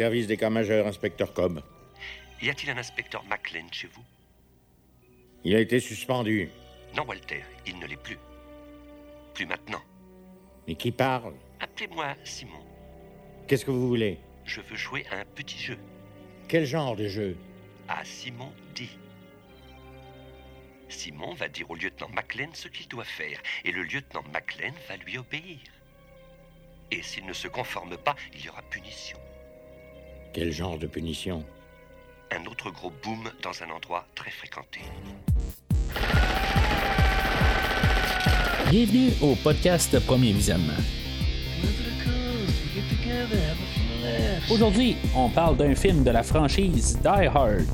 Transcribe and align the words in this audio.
Service 0.00 0.26
d'état-major, 0.26 0.86
inspecteur 0.86 1.34
Cobb. 1.34 1.60
Y 2.40 2.48
a-t-il 2.48 2.70
un 2.70 2.78
inspecteur 2.78 3.22
McLean 3.24 3.66
chez 3.70 3.86
vous? 3.88 4.02
Il 5.44 5.54
a 5.54 5.60
été 5.60 5.78
suspendu. 5.78 6.48
Non, 6.96 7.04
Walter, 7.06 7.42
il 7.66 7.78
ne 7.78 7.86
l'est 7.86 8.02
plus. 8.02 8.16
Plus 9.34 9.44
maintenant. 9.44 9.82
Mais 10.66 10.74
qui 10.74 10.90
parle? 10.90 11.34
Appelez-moi 11.60 12.16
Simon. 12.24 12.64
Qu'est-ce 13.46 13.66
que 13.66 13.70
vous 13.70 13.88
voulez? 13.88 14.18
Je 14.46 14.62
veux 14.62 14.76
jouer 14.76 15.04
à 15.10 15.18
un 15.18 15.26
petit 15.26 15.58
jeu. 15.58 15.76
Quel 16.48 16.64
genre 16.64 16.96
de 16.96 17.06
jeu? 17.06 17.36
À 17.86 18.02
Simon 18.02 18.54
dit. 18.74 18.96
Simon 20.88 21.34
va 21.34 21.48
dire 21.48 21.70
au 21.70 21.74
lieutenant 21.74 22.08
McLean 22.08 22.54
ce 22.54 22.68
qu'il 22.68 22.88
doit 22.88 23.04
faire, 23.04 23.38
et 23.66 23.70
le 23.70 23.82
lieutenant 23.82 24.24
McLean 24.32 24.72
va 24.88 24.96
lui 24.96 25.18
obéir. 25.18 25.58
Et 26.90 27.02
s'il 27.02 27.26
ne 27.26 27.34
se 27.34 27.48
conforme 27.48 27.98
pas, 27.98 28.16
il 28.32 28.42
y 28.42 28.48
aura 28.48 28.62
punition. 28.62 29.18
Quel 30.32 30.52
genre 30.52 30.78
de 30.78 30.86
punition 30.86 31.42
Un 32.30 32.46
autre 32.48 32.70
gros 32.70 32.92
boom 33.02 33.28
dans 33.42 33.50
un 33.64 33.74
endroit 33.74 34.06
très 34.14 34.30
fréquenté. 34.30 34.80
Bienvenue 38.70 39.10
au 39.22 39.34
podcast 39.34 39.98
Premier 40.06 40.32
Visionnement. 40.32 40.78
Aujourd'hui, 44.50 44.96
on 45.16 45.28
parle 45.28 45.56
d'un 45.56 45.74
film 45.74 46.04
de 46.04 46.10
la 46.12 46.22
franchise 46.22 46.96
Die 47.02 47.26
Hard. 47.26 47.66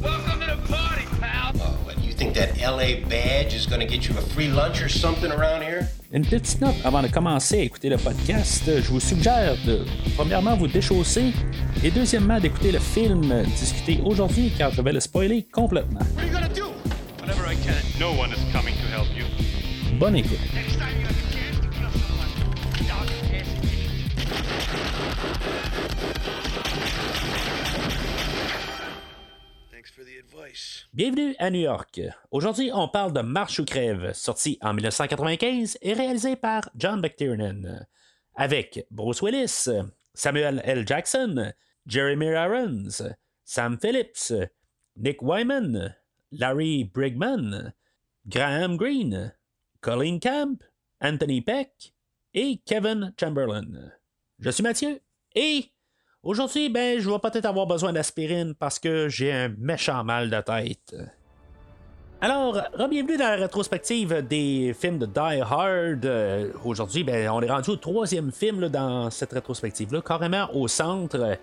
Oh, 1.59 1.61
what, 1.85 1.95
you 2.03 2.13
think 2.13 2.35
that 2.35 2.57
LA 2.59 3.07
badge 3.09 3.55
is 3.55 3.67
going 3.67 3.81
to 3.81 3.87
get 3.87 4.09
you 4.09 4.15
a 4.17 4.23
free 4.23 4.49
lunch 4.49 4.83
or 4.83 4.89
something 4.89 5.31
around 5.31 5.63
here? 5.63 5.87
Une 6.13 6.25
petite 6.25 6.61
note 6.61 6.75
avant 6.85 7.03
de 7.03 7.09
commencer 7.09 7.61
à 7.61 7.63
écouter 7.63 7.89
le 7.91 7.99
podcast, 7.99 8.65
je 8.67 8.89
vous 8.91 9.01
suggère 9.01 9.57
de 9.67 9.85
premièrement 10.17 10.57
vous 10.57 10.69
déchausser 10.69 11.33
et 11.83 11.91
deuxièmement 11.91 12.41
d'écouter 12.41 12.73
le 12.73 12.79
film 12.79 13.43
discuté 13.59 14.01
aujourd'hui 14.05 14.53
car 14.57 14.71
je 14.71 14.83
vais 14.83 14.93
le 14.93 15.01
spoiler 15.01 15.43
complètement. 15.45 16.01
Bonne 19.99 20.17
écoute. 20.17 20.39
Bienvenue 30.93 31.35
à 31.39 31.51
New 31.51 31.61
York. 31.61 32.01
Aujourd'hui, 32.31 32.71
on 32.73 32.89
parle 32.89 33.13
de 33.13 33.21
Marche 33.21 33.59
ou 33.59 33.65
crève, 33.65 34.13
sorti 34.15 34.59
en 34.63 34.73
1995 34.73 35.79
et 35.83 35.93
réalisé 35.93 36.37
par 36.37 36.71
John 36.77 37.01
McTiernan, 37.01 37.87
avec 38.35 38.87
Bruce 38.91 39.21
Willis, 39.21 39.69
Samuel 40.15 40.63
L. 40.65 40.87
Jackson, 40.87 41.53
Jeremy 41.87 42.35
Irons, 42.35 43.01
Sam 43.45 43.79
Phillips, 43.79 44.33
Nick 44.97 45.23
Wyman, 45.23 45.95
Larry 46.33 46.85
Brigman, 46.85 47.73
Graham 48.29 48.77
Greene, 48.77 49.33
Colin 49.81 50.19
Camp, 50.19 50.63
Anthony 51.01 51.41
Peck 51.43 51.95
et 52.35 52.61
Kevin 52.67 53.15
Chamberlain. 53.19 53.93
Je 54.41 54.51
suis 54.51 54.63
Mathieu 54.63 55.01
et 55.35 55.67
aujourd'hui, 56.23 56.69
ben, 56.69 56.99
je 56.99 57.09
vais 57.09 57.19
peut-être 57.19 57.47
avoir 57.47 57.67
besoin 57.67 57.93
d'aspirine 57.93 58.55
parce 58.55 58.79
que 58.79 59.09
j'ai 59.09 59.33
un 59.33 59.49
méchant 59.57 60.03
mal 60.03 60.29
de 60.29 60.41
tête. 60.41 60.97
Alors, 62.19 62.59
bienvenue 62.89 63.19
dans 63.19 63.29
la 63.29 63.37
rétrospective 63.37 64.27
des 64.27 64.75
films 64.79 64.97
de 64.97 65.05
Die 65.05 65.41
Hard. 65.43 66.07
Euh, 66.07 66.51
Aujourd'hui, 66.65 67.05
ben, 67.05 67.29
on 67.29 67.43
est 67.43 67.51
rendu 67.51 67.69
au 67.69 67.77
troisième 67.77 68.33
film 68.33 68.71
dans 68.71 69.11
cette 69.11 69.33
rétrospective-là, 69.33 70.01
carrément 70.01 70.49
au 70.55 70.67
centre. 70.67 71.37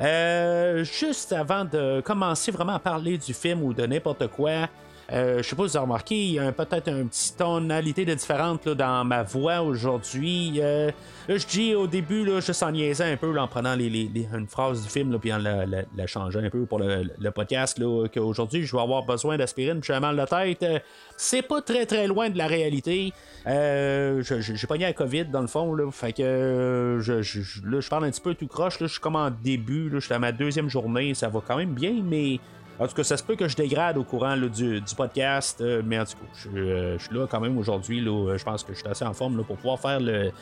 Euh, 0.00 0.84
juste 0.84 1.32
avant 1.32 1.64
de 1.64 2.00
commencer 2.02 2.52
vraiment 2.52 2.74
à 2.74 2.78
parler 2.78 3.18
du 3.18 3.34
film 3.34 3.64
ou 3.64 3.74
de 3.74 3.84
n'importe 3.84 4.28
quoi, 4.28 4.68
je 5.12 5.42
sais 5.42 5.56
pas 5.56 5.62
si 5.64 5.70
vous 5.72 5.76
avez 5.76 5.84
remarqué, 5.84 6.14
il 6.14 6.32
y 6.34 6.38
a 6.38 6.52
peut-être 6.52 6.88
une 6.88 7.08
petite 7.08 7.36
tonalité 7.36 8.04
de 8.04 8.14
différente 8.14 8.64
là, 8.66 8.74
dans 8.74 9.04
ma 9.04 9.22
voix 9.24 9.60
aujourd'hui. 9.60 10.54
Euh, 10.58 10.90
là, 11.28 11.36
je 11.36 11.46
dis 11.46 11.74
au 11.74 11.86
début, 11.88 12.24
là, 12.24 12.40
juste 12.40 12.62
en 12.62 12.70
niaisant 12.70 13.06
un 13.06 13.16
peu, 13.16 13.36
en 13.38 13.48
prenant 13.48 13.74
une 13.76 14.46
phrase 14.48 14.82
du 14.82 14.88
film, 14.88 15.10
là, 15.10 15.18
puis 15.18 15.32
en 15.32 15.38
la, 15.38 16.06
changeant 16.06 16.40
un 16.40 16.50
peu 16.50 16.64
pour 16.66 16.78
le, 16.78 17.30
podcast, 17.30 17.80
qu'aujourd'hui, 18.14 18.64
je 18.64 18.76
vais 18.76 18.82
avoir 18.82 19.04
besoin 19.04 19.36
d'aspirine, 19.36 19.80
puis 19.80 19.92
j'ai 19.92 19.98
mal 20.00 20.16
de 20.16 20.24
tête. 20.26 20.62
Euh, 20.62 20.78
c'est 21.16 21.42
pas 21.42 21.60
très 21.60 21.86
très 21.86 22.06
loin 22.06 22.30
de 22.30 22.38
la 22.38 22.46
réalité. 22.46 23.12
Euh, 23.46 24.22
je- 24.22 24.40
je- 24.40 24.54
j'ai 24.54 24.66
pogné 24.66 24.84
la 24.84 24.92
COVID 24.92 25.24
dans 25.26 25.40
le 25.40 25.46
fond, 25.48 25.74
là, 25.74 25.90
fait 25.90 26.12
que 26.12 26.22
euh, 26.22 27.00
je, 27.00 27.22
je- 27.22 27.40
je- 27.40 27.62
là, 27.66 27.80
je 27.80 27.88
parle 27.88 28.04
un 28.04 28.10
petit 28.10 28.20
peu 28.20 28.34
tout 28.34 28.46
croche, 28.46 28.78
là, 28.80 28.86
je 28.86 28.92
suis 28.92 29.00
comme 29.00 29.16
en 29.16 29.30
début, 29.30 29.88
là, 29.88 29.98
je 29.98 30.04
suis 30.04 30.14
à 30.14 30.18
ma 30.18 30.30
deuxième 30.32 30.68
journée, 30.68 31.14
ça 31.14 31.28
va 31.28 31.40
quand 31.46 31.56
même 31.56 31.74
bien, 31.74 31.94
mais 32.02 32.38
en 32.80 32.86
tout 32.86 32.94
cas, 32.94 33.04
ça 33.04 33.18
se 33.18 33.22
peut 33.22 33.36
que 33.36 33.46
je 33.46 33.56
dégrade 33.56 33.98
au 33.98 34.04
courant 34.04 34.36
du, 34.38 34.82
podcast, 34.96 35.60
euh, 35.60 35.82
mais 35.84 36.00
en 36.00 36.04
tout 36.06 36.12
cas, 36.12 36.32
je, 36.32 36.48
euh, 36.48 36.98
suis 36.98 37.14
là 37.14 37.26
quand 37.30 37.40
même 37.40 37.58
aujourd'hui. 37.58 38.02
euh, 38.06 38.38
Je 38.38 38.42
pense 38.44 38.64
que 38.64 38.72
je 38.72 38.78
suis 38.78 38.88
assez 38.88 39.04
en 39.04 39.12
forme 39.12 39.44
pour 39.44 39.56
pouvoir 39.56 39.78
faire 39.78 40.00
le, 40.00 40.32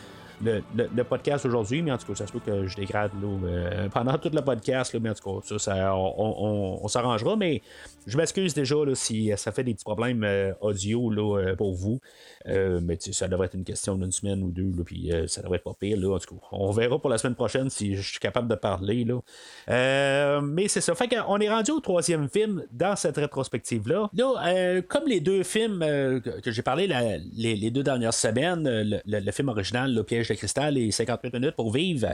podcast 1.02 1.44
aujourd'hui, 1.46 1.82
mais 1.82 1.90
en 1.90 1.98
tout 1.98 2.06
cas, 2.06 2.14
ça 2.14 2.28
se 2.28 2.32
peut 2.32 2.38
que 2.38 2.68
je 2.68 2.76
dégrade 2.76 3.10
là, 3.20 3.28
euh, 3.48 3.88
pendant 3.88 4.16
tout 4.18 4.30
le 4.32 4.40
podcast, 4.40 4.96
mais 5.00 5.10
en 5.10 5.14
tout 5.14 5.40
cas, 5.40 5.58
ça, 5.58 5.92
on 5.96 6.86
s'arrangera, 6.86 7.34
mais 7.34 7.60
je 8.08 8.16
m'excuse 8.16 8.54
déjà 8.54 8.74
là, 8.84 8.94
si 8.94 9.30
ça 9.36 9.52
fait 9.52 9.64
des 9.64 9.74
petits 9.74 9.84
problèmes 9.84 10.24
euh, 10.24 10.52
audio 10.62 11.10
là, 11.10 11.38
euh, 11.38 11.56
pour 11.56 11.74
vous. 11.74 12.00
Euh, 12.46 12.80
mais 12.82 12.96
ça 12.98 13.28
devrait 13.28 13.46
être 13.46 13.54
une 13.54 13.64
question 13.64 13.96
d'une 13.96 14.12
semaine 14.12 14.42
ou 14.42 14.50
deux, 14.50 14.72
puis 14.82 15.12
euh, 15.12 15.26
ça 15.26 15.42
devrait 15.42 15.56
être 15.58 15.64
pas 15.64 15.74
pire. 15.78 15.98
Là, 15.98 16.14
en 16.14 16.18
tout 16.18 16.34
cas, 16.34 16.46
on 16.52 16.70
verra 16.72 16.98
pour 16.98 17.10
la 17.10 17.18
semaine 17.18 17.34
prochaine 17.34 17.68
si 17.68 17.94
je 17.96 18.00
suis 18.00 18.18
capable 18.18 18.48
de 18.48 18.54
parler. 18.54 19.04
Là. 19.04 19.20
Euh, 19.68 20.40
mais 20.40 20.68
c'est 20.68 20.80
ça. 20.80 20.94
Fait 20.94 21.08
qu'on 21.08 21.38
est 21.38 21.50
rendu 21.50 21.70
au 21.70 21.80
troisième 21.80 22.28
film 22.30 22.64
dans 22.72 22.96
cette 22.96 23.16
rétrospective-là. 23.16 24.08
Là, 24.14 24.34
euh, 24.46 24.82
comme 24.82 25.06
les 25.06 25.20
deux 25.20 25.42
films 25.42 25.82
euh, 25.82 26.20
que, 26.20 26.50
j'ai 26.50 26.62
parlé 26.62 26.88
les, 27.36 27.70
deux 27.70 27.82
dernières 27.82 28.14
semaines, 28.14 28.66
euh, 28.66 28.84
le, 28.84 29.20
le- 29.20 29.32
film 29.32 29.50
original, 29.50 29.94
Le 29.94 30.02
piège 30.02 30.28
de 30.28 30.34
cristal 30.34 30.78
et 30.78 30.90
58 30.90 31.34
minutes 31.34 31.56
pour 31.56 31.70
vivre, 31.70 32.08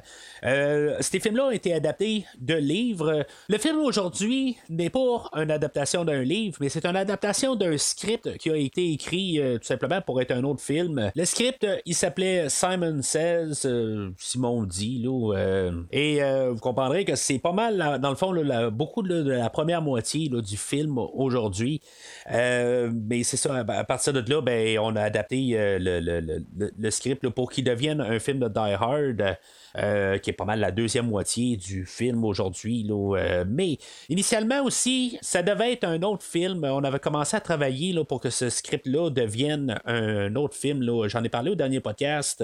euh, 0.44 0.96
ces 1.00 1.20
films-là 1.20 1.46
ont 1.46 1.50
été 1.52 1.72
adaptés 1.72 2.24
de 2.40 2.54
livres. 2.54 3.24
Le 3.48 3.58
film 3.58 3.78
aujourd'hui 3.78 4.56
n'est 4.68 4.90
pas 4.90 5.30
une 5.36 5.52
adaptation 5.52 5.83
d'un 5.92 6.22
livre, 6.22 6.56
mais 6.60 6.68
c'est 6.68 6.86
une 6.86 6.96
adaptation 6.96 7.56
d'un 7.56 7.76
script 7.76 8.38
qui 8.38 8.50
a 8.50 8.56
été 8.56 8.92
écrit 8.92 9.38
euh, 9.38 9.58
tout 9.58 9.66
simplement 9.66 10.00
pour 10.00 10.20
être 10.20 10.30
un 10.30 10.42
autre 10.44 10.62
film. 10.62 11.10
Le 11.14 11.24
script, 11.24 11.64
euh, 11.64 11.76
il 11.84 11.94
s'appelait 11.94 12.48
Simon 12.48 13.02
Says, 13.02 13.66
euh, 13.66 14.10
Simon 14.18 14.64
dit, 14.64 15.02
là, 15.02 15.70
et 15.92 16.20
vous 16.50 16.60
comprendrez 16.60 17.04
que 17.04 17.14
c'est 17.16 17.38
pas 17.38 17.52
mal, 17.52 17.98
dans 18.00 18.10
le 18.10 18.16
fond, 18.16 18.34
beaucoup 18.72 19.02
de, 19.02 19.30
la 19.30 19.50
première 19.50 19.82
moitié 19.82 20.28
du 20.28 20.56
film 20.56 20.98
aujourd'hui. 20.98 21.80
Mais 22.28 23.22
c'est 23.22 23.36
ça, 23.36 23.54
à 23.56 23.84
partir 23.84 24.12
de 24.12 24.30
là, 24.30 24.40
ben, 24.40 24.78
on 24.78 24.96
a 24.96 25.02
adapté 25.02 25.56
le, 25.78 26.00
le- 26.00 26.90
script 26.90 27.28
pour 27.28 27.50
qu'il 27.50 27.64
devienne 27.64 28.00
un 28.00 28.18
film 28.18 28.38
de 28.38 28.48
Die 28.48 28.58
Hard. 28.58 29.36
Euh, 29.76 30.18
qui 30.18 30.30
est 30.30 30.34
pas 30.34 30.44
mal 30.44 30.60
la 30.60 30.70
deuxième 30.70 31.06
moitié 31.08 31.56
du 31.56 31.86
film 31.86 32.24
aujourd'hui. 32.24 32.86
euh, 32.90 33.44
mais 33.48 33.78
initialement 34.08 34.62
aussi, 34.64 35.18
ça 35.20 35.42
devait 35.42 35.72
être 35.72 35.84
un 35.84 36.02
autre 36.02 36.22
film. 36.24 36.64
On 36.64 36.84
avait 36.84 36.98
commencé 36.98 37.36
à 37.36 37.40
travailler 37.40 37.92
là, 37.92 38.04
pour 38.04 38.20
que 38.20 38.30
ce 38.30 38.50
script-là 38.50 39.10
devienne 39.10 39.80
un 39.84 40.34
autre 40.36 40.54
film. 40.54 40.84
J'en 41.08 41.24
ai 41.24 41.28
parlé 41.28 41.50
au 41.50 41.54
dernier 41.54 41.80
podcast. 41.80 42.42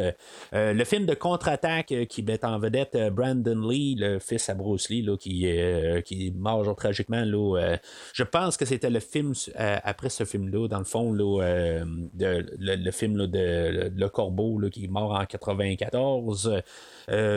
Euh, 0.53 0.73
le 0.73 0.85
film 0.85 1.07
de 1.07 1.15
contre-attaque 1.15 1.93
euh, 1.93 2.05
qui 2.05 2.23
met 2.23 2.45
en 2.45 2.59
vedette 2.59 2.95
euh, 2.95 3.11
Brandon 3.11 3.69
Lee, 3.69 3.95
le 3.99 4.19
fils 4.19 4.49
à 4.49 4.55
Bruce 4.55 4.89
Lee, 4.89 5.03
là, 5.03 5.17
qui, 5.17 5.47
qui 6.05 6.33
mort 6.37 6.65
genre, 6.65 6.77
tragiquement. 6.77 7.25
Là, 7.25 7.77
je 8.13 8.23
pense 8.25 8.57
que 8.57 8.65
c'était 8.65 8.91
le 8.91 9.01
film 9.01 9.33
après 9.57 10.09
ce 10.11 10.25
film-là, 10.25 10.69
dans 10.69 10.79
le 10.79 10.85
fond, 10.85 11.13
là, 11.13 11.83
de- 12.15 12.47
le, 12.59 12.77
le 12.77 12.91
film 12.91 13.17
là, 13.17 13.27
de 13.27 13.91
Le 13.95 14.09
Corbeau 14.09 14.59
là, 14.59 14.71
qui 14.71 14.85
est 14.85 14.89
mort 14.89 15.13
en 15.13 15.25
94. 15.27 16.47
euh, 16.49 16.61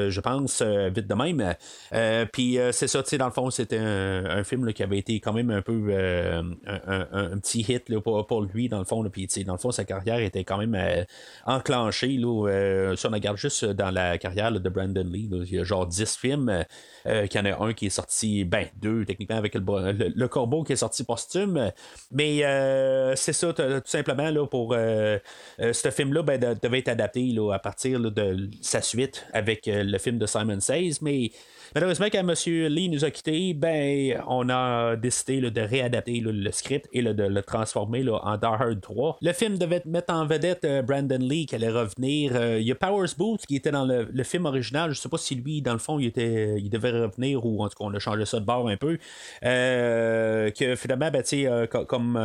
je 0.10 0.20
pense, 0.22 0.62
euh, 0.62 0.90
vite 0.90 1.08
de 1.08 1.14
même. 1.14 1.56
Euh, 1.94 2.26
Puis 2.32 2.60
euh, 2.60 2.72
c'est 2.72 2.88
ça, 2.88 3.04
tu 3.04 3.10
sais, 3.10 3.18
dans 3.18 3.26
le 3.26 3.32
fond, 3.32 3.50
c'était 3.50 3.78
un, 3.78 4.44
film 4.44 4.74
qui 4.74 4.84
avait 4.84 4.98
été 4.98 5.20
quand 5.20 5.34
même 5.34 5.52
un 5.52 5.62
peu 5.62 5.88
euh, 5.90 6.44
un, 6.66 7.38
petit 7.38 7.62
hit 7.62 7.90
là, 7.90 8.02
pour, 8.02 8.42
lui, 8.42 8.70
dans 8.70 8.80
le 8.80 8.86
fond. 8.86 9.04
Puis, 9.10 9.28
tu 9.28 9.36
sais, 9.36 9.44
dans 9.44 9.54
le 9.54 9.60
fond, 9.60 9.72
sa 9.72 9.86
carrière 9.86 10.20
était 10.20 10.44
quand 10.44 10.58
même 10.58 10.76
euh, 10.76 11.04
enclenchée. 11.46 12.18
Là, 12.18 12.48
euh, 12.50 12.96
si 12.96 13.06
on 13.06 13.12
regarde 13.12 13.38
juste 13.38 13.66
dans 13.66 13.92
la 13.92 14.18
carrière 14.18 14.52
de 14.52 14.70
Brandon 14.70 15.04
Lee, 15.04 15.30
il 15.32 15.54
y 15.54 15.60
a 15.60 15.64
genre 15.64 15.88
10 15.88 16.18
films. 16.18 16.66
Euh, 17.06 17.28
qu'il 17.28 17.46
y 17.46 17.50
en 17.50 17.54
a 17.54 17.62
un 17.66 17.74
qui 17.74 17.88
est 17.88 17.90
sorti, 17.90 18.46
ben, 18.46 18.68
deux 18.82 19.04
techniquement 19.04 19.36
avec 19.36 19.56
le, 19.56 20.28
corbeau 20.28 20.64
qui 20.64 20.72
est 20.74 20.78
sorti 20.78 21.04
posthume. 21.04 21.72
Mais 22.12 22.46
euh, 22.46 23.14
c'est 23.16 23.34
ça, 23.34 23.52
tout 23.54 23.64
simplement, 23.86 24.30
là, 24.30 24.48
pour 24.48 24.74
euh, 24.74 25.18
euh, 25.60 25.74
ce 25.74 25.92
film-là, 25.92 26.24
ben, 26.24 26.40
de- 26.40 26.58
devait 26.62 26.80
être 26.80 26.88
adapté 26.88 27.36
à 27.52 27.60
partir 27.60 28.00
de 28.00 28.50
sa 28.62 28.82
suite 28.82 29.26
avec 29.34 29.68
euh, 29.68 29.73
le 29.82 29.98
film 29.98 30.18
de 30.18 30.26
Simon 30.26 30.60
Says. 30.60 30.98
Mais 31.02 31.32
malheureusement, 31.76 32.08
quand 32.12 32.20
M. 32.20 32.34
Lee 32.70 32.90
nous 32.90 33.06
a 33.06 33.12
quittés, 33.12 33.54
ben, 33.54 34.22
on 34.28 34.50
a 34.50 34.96
décidé 34.96 35.42
de 35.42 35.62
réadapter 35.62 36.20
le 36.20 36.52
script 36.52 36.88
et 36.94 37.02
de 37.02 37.24
le 37.24 37.42
transformer 37.42 38.08
en 38.10 38.38
Die 38.38 38.46
Hard 38.46 38.82
3. 38.82 39.18
Le 39.22 39.34
film 39.34 39.58
devait 39.58 39.82
mettre 39.86 40.14
en 40.14 40.26
vedette 40.26 40.66
euh, 40.66 40.82
Brandon 40.82 41.18
Lee 41.20 41.46
qui 41.46 41.56
allait 41.56 41.70
revenir. 41.70 42.32
Euh, 42.36 42.60
Il 42.60 42.68
y 42.68 42.72
a 42.72 42.76
Powers 42.76 43.14
Booth 43.18 43.46
qui 43.46 43.56
était 43.56 43.72
dans 43.72 43.86
le, 43.86 44.24
film 44.24 44.46
original. 44.46 44.92
Je 44.92 45.00
sais 45.00 45.10
pas 45.10 45.18
si 45.18 45.36
lui, 45.36 45.62
dans 45.62 45.74
le 45.74 45.80
fond, 45.80 46.00
il, 46.00 46.08
était, 46.08 46.56
il 46.58 46.70
devait 46.70 46.92
revenir 46.92 47.46
ou 47.46 47.64
en 47.64 47.70
tout 47.70 47.78
cas, 47.78 47.86
on 47.86 47.94
a 47.94 48.00
changé 48.00 48.26
ça 48.26 48.40
de 48.40 48.46
bord 48.46 48.68
un 48.68 48.78
peu. 48.78 48.98
Euh, 49.44 50.50
que 50.52 50.76
finalement, 50.76 51.10
ben, 51.12 51.68
comme 51.88 52.16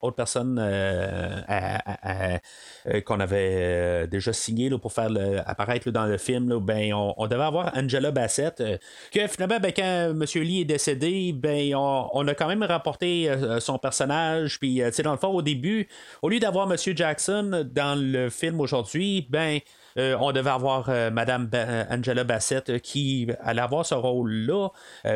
autre 0.00 0.16
personne 0.16 0.56
qu'on 3.04 3.20
avait 3.20 4.06
déjà 4.08 4.32
signé 4.32 4.70
pour 4.70 4.92
faire 4.92 5.10
apparaître 5.46 5.90
dans 5.90 6.06
le 6.06 6.18
film, 6.18 6.58
ben, 6.58 6.92
on 6.94 7.26
devait 7.26 7.42
avoir 7.42 7.76
Angela 7.76 8.10
Bassett. 8.10 8.51
Euh, 8.60 8.76
que 9.12 9.26
finalement, 9.26 9.58
ben, 9.60 9.72
quand 9.74 10.10
M. 10.10 10.24
Lee 10.42 10.60
est 10.60 10.64
décédé, 10.64 11.32
ben, 11.32 11.74
on, 11.74 12.26
a 12.26 12.34
quand 12.34 12.48
même 12.48 12.62
rapporté 12.62 13.30
euh, 13.30 13.60
son 13.60 13.78
personnage. 13.78 14.58
Puis, 14.58 14.82
euh, 14.82 14.90
dans 15.02 15.12
le 15.12 15.18
fond, 15.18 15.28
au 15.28 15.42
début, 15.42 15.88
au 16.22 16.28
lieu 16.28 16.40
d'avoir 16.40 16.70
M. 16.70 16.76
Jackson 16.94 17.68
dans 17.72 17.98
le 17.98 18.30
film 18.30 18.60
aujourd'hui, 18.60 19.26
ben. 19.28 19.60
Euh, 19.98 20.16
on 20.20 20.32
devait 20.32 20.50
avoir 20.50 20.88
euh, 20.88 21.10
Madame 21.10 21.48
euh, 21.54 21.84
Angela 21.90 22.24
Bassett 22.24 22.70
euh, 22.70 22.78
qui 22.78 23.28
allait 23.40 23.60
avoir 23.60 23.84
ce 23.86 23.94
rôle-là. 23.94 24.68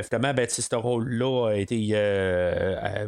Finalement, 0.02 0.34
ben, 0.34 0.46
ce 0.48 0.76
rôle-là 0.76 1.50
a 1.50 1.54
été 1.54 1.92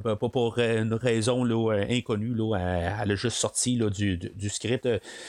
pas 0.03 0.29
pour 0.29 0.59
une 0.59 0.95
raison 0.95 1.45
inconnue. 1.71 2.35
Elle, 2.57 3.13
a 3.13 3.15
juste 3.15 3.37
sorti 3.37 3.79
du, 3.91 4.17
du- 4.17 4.49
script. 4.49 4.89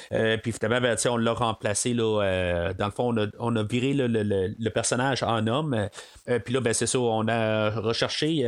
Puis 0.10 0.52
finalement, 0.52 0.82
ben, 0.82 0.98
on 1.10 1.18
l'a 1.18 1.34
remplacé. 1.34 1.94
Dans 1.94 2.86
le 2.86 2.92
fond, 2.92 3.14
on 3.14 3.18
a, 3.18 3.28
on 3.40 3.56
a 3.56 3.64
viré 3.64 3.94
le, 3.94 4.08
le- 4.08 4.24
le- 4.58 4.70
personnage 4.70 5.24
en 5.24 5.46
homme. 5.48 5.90
Puis 6.26 6.54
là, 6.54 6.62
ben, 6.62 6.74
c'est 6.74 6.88
ça, 6.88 7.00
on 7.00 7.28
a 7.28 7.70
recherché, 7.72 8.44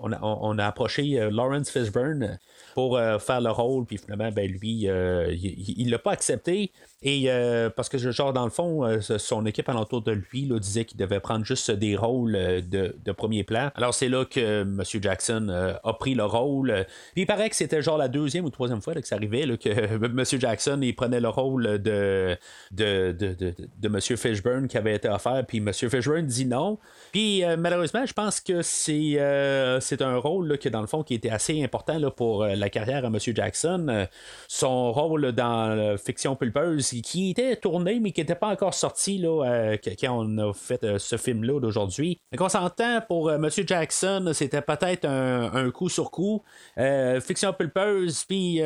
on, 0.00 0.12
a, 0.12 0.18
on 0.22 0.58
a 0.58 0.66
approché 0.66 1.28
Lawrence 1.30 1.70
Fishburne 1.70 2.38
pour 2.74 2.96
euh, 2.96 3.18
faire 3.18 3.40
le 3.40 3.50
rôle. 3.50 3.84
Puis 3.86 3.98
finalement, 3.98 4.30
ben, 4.30 4.50
lui, 4.50 4.88
euh, 4.88 5.32
il 5.32 5.74
il 5.82 5.90
l'a 5.90 5.98
pas 5.98 6.12
accepté. 6.12 6.72
Et 7.02 7.24
euh, 7.26 7.68
parce 7.68 7.88
que, 7.88 7.98
genre, 7.98 8.32
dans 8.32 8.44
le 8.44 8.50
fond, 8.50 9.00
son 9.00 9.44
équipe 9.46 9.68
alentour 9.68 10.02
de 10.02 10.12
lui 10.12 10.46
là, 10.46 10.58
disait 10.58 10.84
qu'il 10.84 10.98
devait 10.98 11.20
prendre 11.20 11.44
juste 11.44 11.70
des 11.70 11.96
rôles 11.96 12.32
de, 12.32 12.96
de 13.04 13.12
premier 13.12 13.42
plan. 13.42 13.70
Alors, 13.74 13.92
c'est 13.92 14.08
là 14.08 14.24
que 14.24 14.62
M. 14.62 14.82
Jackson 14.84 15.76
a 15.82 15.92
pris 15.94 16.14
le 16.14 16.24
rôle. 16.24 16.86
Puis 17.14 17.22
il 17.22 17.26
paraît 17.26 17.50
que 17.50 17.56
c'était 17.56 17.82
genre 17.82 17.98
la 17.98 18.08
deuxième 18.08 18.44
ou 18.44 18.50
troisième 18.50 18.80
fois 18.80 18.94
que 18.94 19.06
ça 19.06 19.16
arrivait, 19.16 19.46
là, 19.46 19.56
que 19.56 19.68
M. 19.68 20.24
Jackson 20.24 20.78
il 20.82 20.94
prenait 20.94 21.20
le 21.20 21.28
rôle 21.28 21.64
de, 21.82 22.36
de, 22.70 23.12
de, 23.12 23.34
de, 23.34 23.88
M. 23.88 24.00
Fishburne 24.00 24.68
qui 24.68 24.78
avait 24.78 24.94
été 24.94 25.08
offert. 25.08 25.44
Puis 25.46 25.58
M. 25.58 25.72
Fishburne 25.72 26.26
dit 26.26 26.46
non. 26.46 26.78
Puis 27.10 27.42
malheureusement, 27.58 28.06
je 28.06 28.12
pense 28.12 28.40
que 28.40 28.62
c'est 28.62 29.18
un 29.18 30.16
rôle 30.18 30.56
que, 30.58 30.68
dans 30.68 30.80
le 30.80 30.86
fond, 30.86 31.02
qui 31.02 31.14
était 31.14 31.30
assez 31.30 31.62
important 31.64 31.98
pour 32.12 32.46
la 32.62 32.70
carrière 32.70 33.04
à 33.04 33.08
M. 33.08 33.18
Jackson. 33.18 33.86
Euh, 33.88 34.06
son 34.48 34.92
rôle 34.92 35.32
dans 35.32 35.96
Fiction 35.98 36.36
Pulpeuse, 36.36 36.90
qui 37.02 37.30
était 37.30 37.56
tourné, 37.56 37.98
mais 38.00 38.12
qui 38.12 38.20
n'était 38.20 38.34
pas 38.34 38.48
encore 38.48 38.74
sorti 38.74 39.18
là, 39.18 39.44
euh, 39.44 39.76
quand 40.00 40.18
on 40.18 40.38
a 40.38 40.52
fait 40.52 40.84
euh, 40.84 40.98
ce 40.98 41.16
film-là 41.16 41.60
d'aujourd'hui. 41.60 42.20
On 42.38 42.48
s'entend 42.48 43.00
pour 43.06 43.32
M. 43.32 43.48
Jackson, 43.66 44.30
c'était 44.32 44.62
peut-être 44.62 45.06
un, 45.06 45.70
coup 45.70 45.88
sur 45.88 46.10
coup. 46.10 46.42
Fiction 47.20 47.52
Pulpeuse, 47.52 48.24
puis 48.24 48.60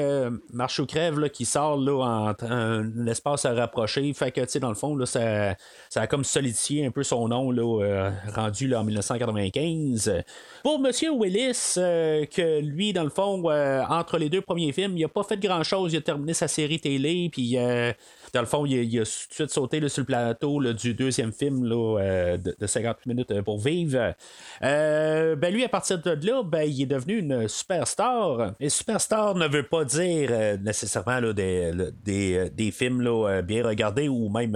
Marche 0.53 0.79
ou 0.81 0.87
Crève 0.87 1.19
là, 1.19 1.29
qui 1.29 1.45
sort 1.45 1.77
là, 1.77 2.03
en 2.03 2.35
un 2.49 3.07
espace 3.07 3.45
à 3.45 3.53
rapprocher. 3.53 4.13
Fait 4.15 4.33
que, 4.33 4.59
dans 4.59 4.69
le 4.69 4.75
fond, 4.75 4.97
là, 4.97 5.07
ça, 5.07 5.55
ça 5.89 6.03
a 6.03 6.07
comme 6.07 6.25
solidifié 6.25 6.87
un 6.87 6.91
peu 6.91 7.03
son 7.03 7.29
nom 7.29 7.51
là, 7.51 8.13
rendu 8.35 8.69
là, 8.69 8.81
en 8.81 8.85
1995. 8.85 10.23
Pour 10.63 10.81
M. 10.85 10.91
Willis, 11.21 11.73
que 11.75 12.61
lui, 12.61 12.93
dans 12.93 13.05
le 13.05 13.11
fond, 13.11 13.43
entre 13.89 14.19
les 14.19 14.29
deux 14.29 14.41
premiers 14.41 14.73
films, 14.73 14.97
il 14.97 15.05
a 15.05 15.09
pas 15.09 15.23
fait 15.23 15.39
grand-chose. 15.39 15.93
Il 15.93 15.97
a 15.97 16.01
terminé 16.01 16.35
sa 16.35 16.49
série 16.49 16.81
télé, 16.81 17.29
puis 17.31 17.59
euh, 17.59 17.93
dans 18.37 18.43
le 18.43 18.47
fond, 18.47 18.67
il 18.67 19.01
a, 19.01 19.05
tout 19.05 19.11
de 19.31 19.35
suite 19.35 19.51
sauté 19.51 19.89
sur 19.89 20.03
le 20.03 20.07
plateau 20.07 20.63
du 20.73 20.93
deuxième 20.93 21.33
film 21.33 21.67
euh, 21.73 22.37
de, 22.37 22.55
de 22.59 22.67
50 22.67 23.07
minutes 23.07 23.31
euh, 23.31 23.43
pour 23.43 23.59
vivre. 23.59 24.15
Euh, 24.63 25.37
ben 25.37 25.53
lui, 25.53 25.65
à 25.65 25.69
partir 25.69 26.01
de 26.01 26.11
là, 26.27 26.43
ben, 26.43 26.63
il 26.63 26.83
est 26.83 26.87
devenu 26.87 27.19
une 27.19 27.49
superstar. 27.49 28.53
Et 28.61 28.69
superstar 28.69 29.35
ne 29.35 29.49
veut 29.49 29.63
pas 29.63 29.85
dire 29.85 30.31
nécessairement 30.63 31.21
des, 31.33 31.73
des, 32.05 32.51
des 32.51 32.71
films 32.71 33.03
bien 33.43 33.67
regardés 33.67 34.09
ou 34.09 34.29
même 34.29 34.55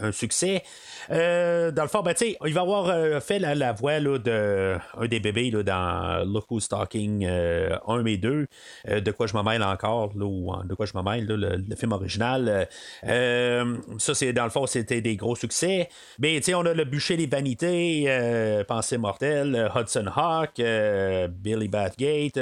un 0.00 0.12
succès. 0.12 0.62
Dans 1.10 1.82
le 1.82 1.88
fond, 1.88 2.02
ben, 2.02 2.14
il 2.20 2.54
va 2.54 2.60
avoir 2.62 3.22
fait 3.22 3.38
la, 3.38 3.72
voix 3.72 4.00
de 4.00 4.76
un 4.96 5.06
des 5.06 5.20
bébés 5.20 5.50
dans 5.50 6.24
Look 6.24 6.50
Who's 6.50 6.68
Talking 6.68 7.26
euh, 7.26 7.76
1 7.86 8.04
et 8.06 8.16
2. 8.16 8.46
euh, 8.88 9.00
de 9.00 9.10
quoi 9.10 9.26
je 9.26 9.36
me 9.36 9.42
mêle 9.42 9.62
encore, 9.62 10.12
ou 10.16 10.52
de 10.64 10.74
quoi 10.74 10.86
je 10.86 10.96
me 10.96 11.02
mêle, 11.02 11.26
le, 11.26 11.76
film 11.76 11.92
original. 11.92 12.68
Euh, 13.18 13.76
ça, 13.98 14.14
c'est 14.14 14.32
dans 14.32 14.44
le 14.44 14.50
fond, 14.50 14.66
c'était 14.66 15.00
des 15.00 15.16
gros 15.16 15.36
succès. 15.36 15.88
Mais 16.18 16.40
tu 16.40 16.54
on 16.54 16.64
a 16.64 16.72
le 16.74 16.84
bûcher 16.84 17.16
des 17.16 17.26
vanités, 17.26 18.04
euh, 18.06 18.64
Pensée 18.64 18.98
mortelle, 18.98 19.54
euh, 19.54 19.68
Hudson 19.80 20.06
Hawk, 20.14 20.60
Billy 21.30 21.68
Bathgate. 21.68 22.38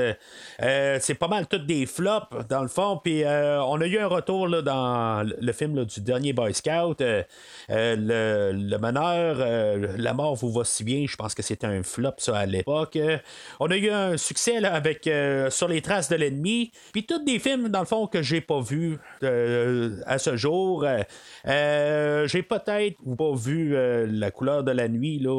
c'est 1.00 1.14
pas 1.18 1.28
mal 1.28 1.46
toutes 1.46 1.66
des 1.66 1.86
flops, 1.86 2.46
dans 2.48 2.62
le 2.62 2.68
fond. 2.68 3.00
Puis 3.02 3.22
on 3.24 3.80
a 3.80 3.86
eu 3.86 3.98
un 3.98 4.06
retour 4.06 4.48
là, 4.48 4.62
dans 4.62 5.22
le- 5.22 5.52
film 5.52 5.84
du 5.86 6.00
dernier 6.02 6.32
Boy 6.34 6.52
Scout. 6.52 7.00
le, 7.00 8.52
le 8.52 8.78
meneur, 8.78 9.36
La 9.96 10.12
mort 10.12 10.34
vous 10.36 10.52
va 10.52 10.64
si 10.64 10.84
bien, 10.84 11.06
je 11.08 11.16
pense 11.16 11.34
que 11.34 11.42
c'était 11.42 11.66
un 11.66 11.82
flop 11.82 12.12
ça 12.18 12.36
à 12.38 12.46
l'époque. 12.46 12.98
On 13.60 13.70
a 13.70 13.76
eu 13.76 13.90
un 13.90 14.16
succès 14.16 14.62
avec 14.64 15.08
Sur 15.50 15.68
les 15.68 15.80
traces 15.80 16.08
de 16.10 16.16
l'ennemi. 16.16 16.70
Puis 16.92 17.06
tous 17.06 17.24
des 17.24 17.38
films, 17.38 17.68
dans 17.68 17.80
le 17.80 17.86
fond, 17.86 18.06
que 18.06 18.22
j'ai 18.22 18.40
pas 18.40 18.60
vus 18.60 18.98
à 19.22 20.18
ce 20.18 20.36
jour. 20.36 20.65
Euh, 20.84 21.02
euh, 21.46 22.26
j'ai 22.26 22.42
peut-être 22.42 22.96
pas 23.16 23.34
vu 23.34 23.74
euh, 23.74 24.06
La 24.10 24.30
couleur 24.30 24.64
de 24.64 24.72
la 24.72 24.88
nuit 24.88 25.18
là, 25.18 25.32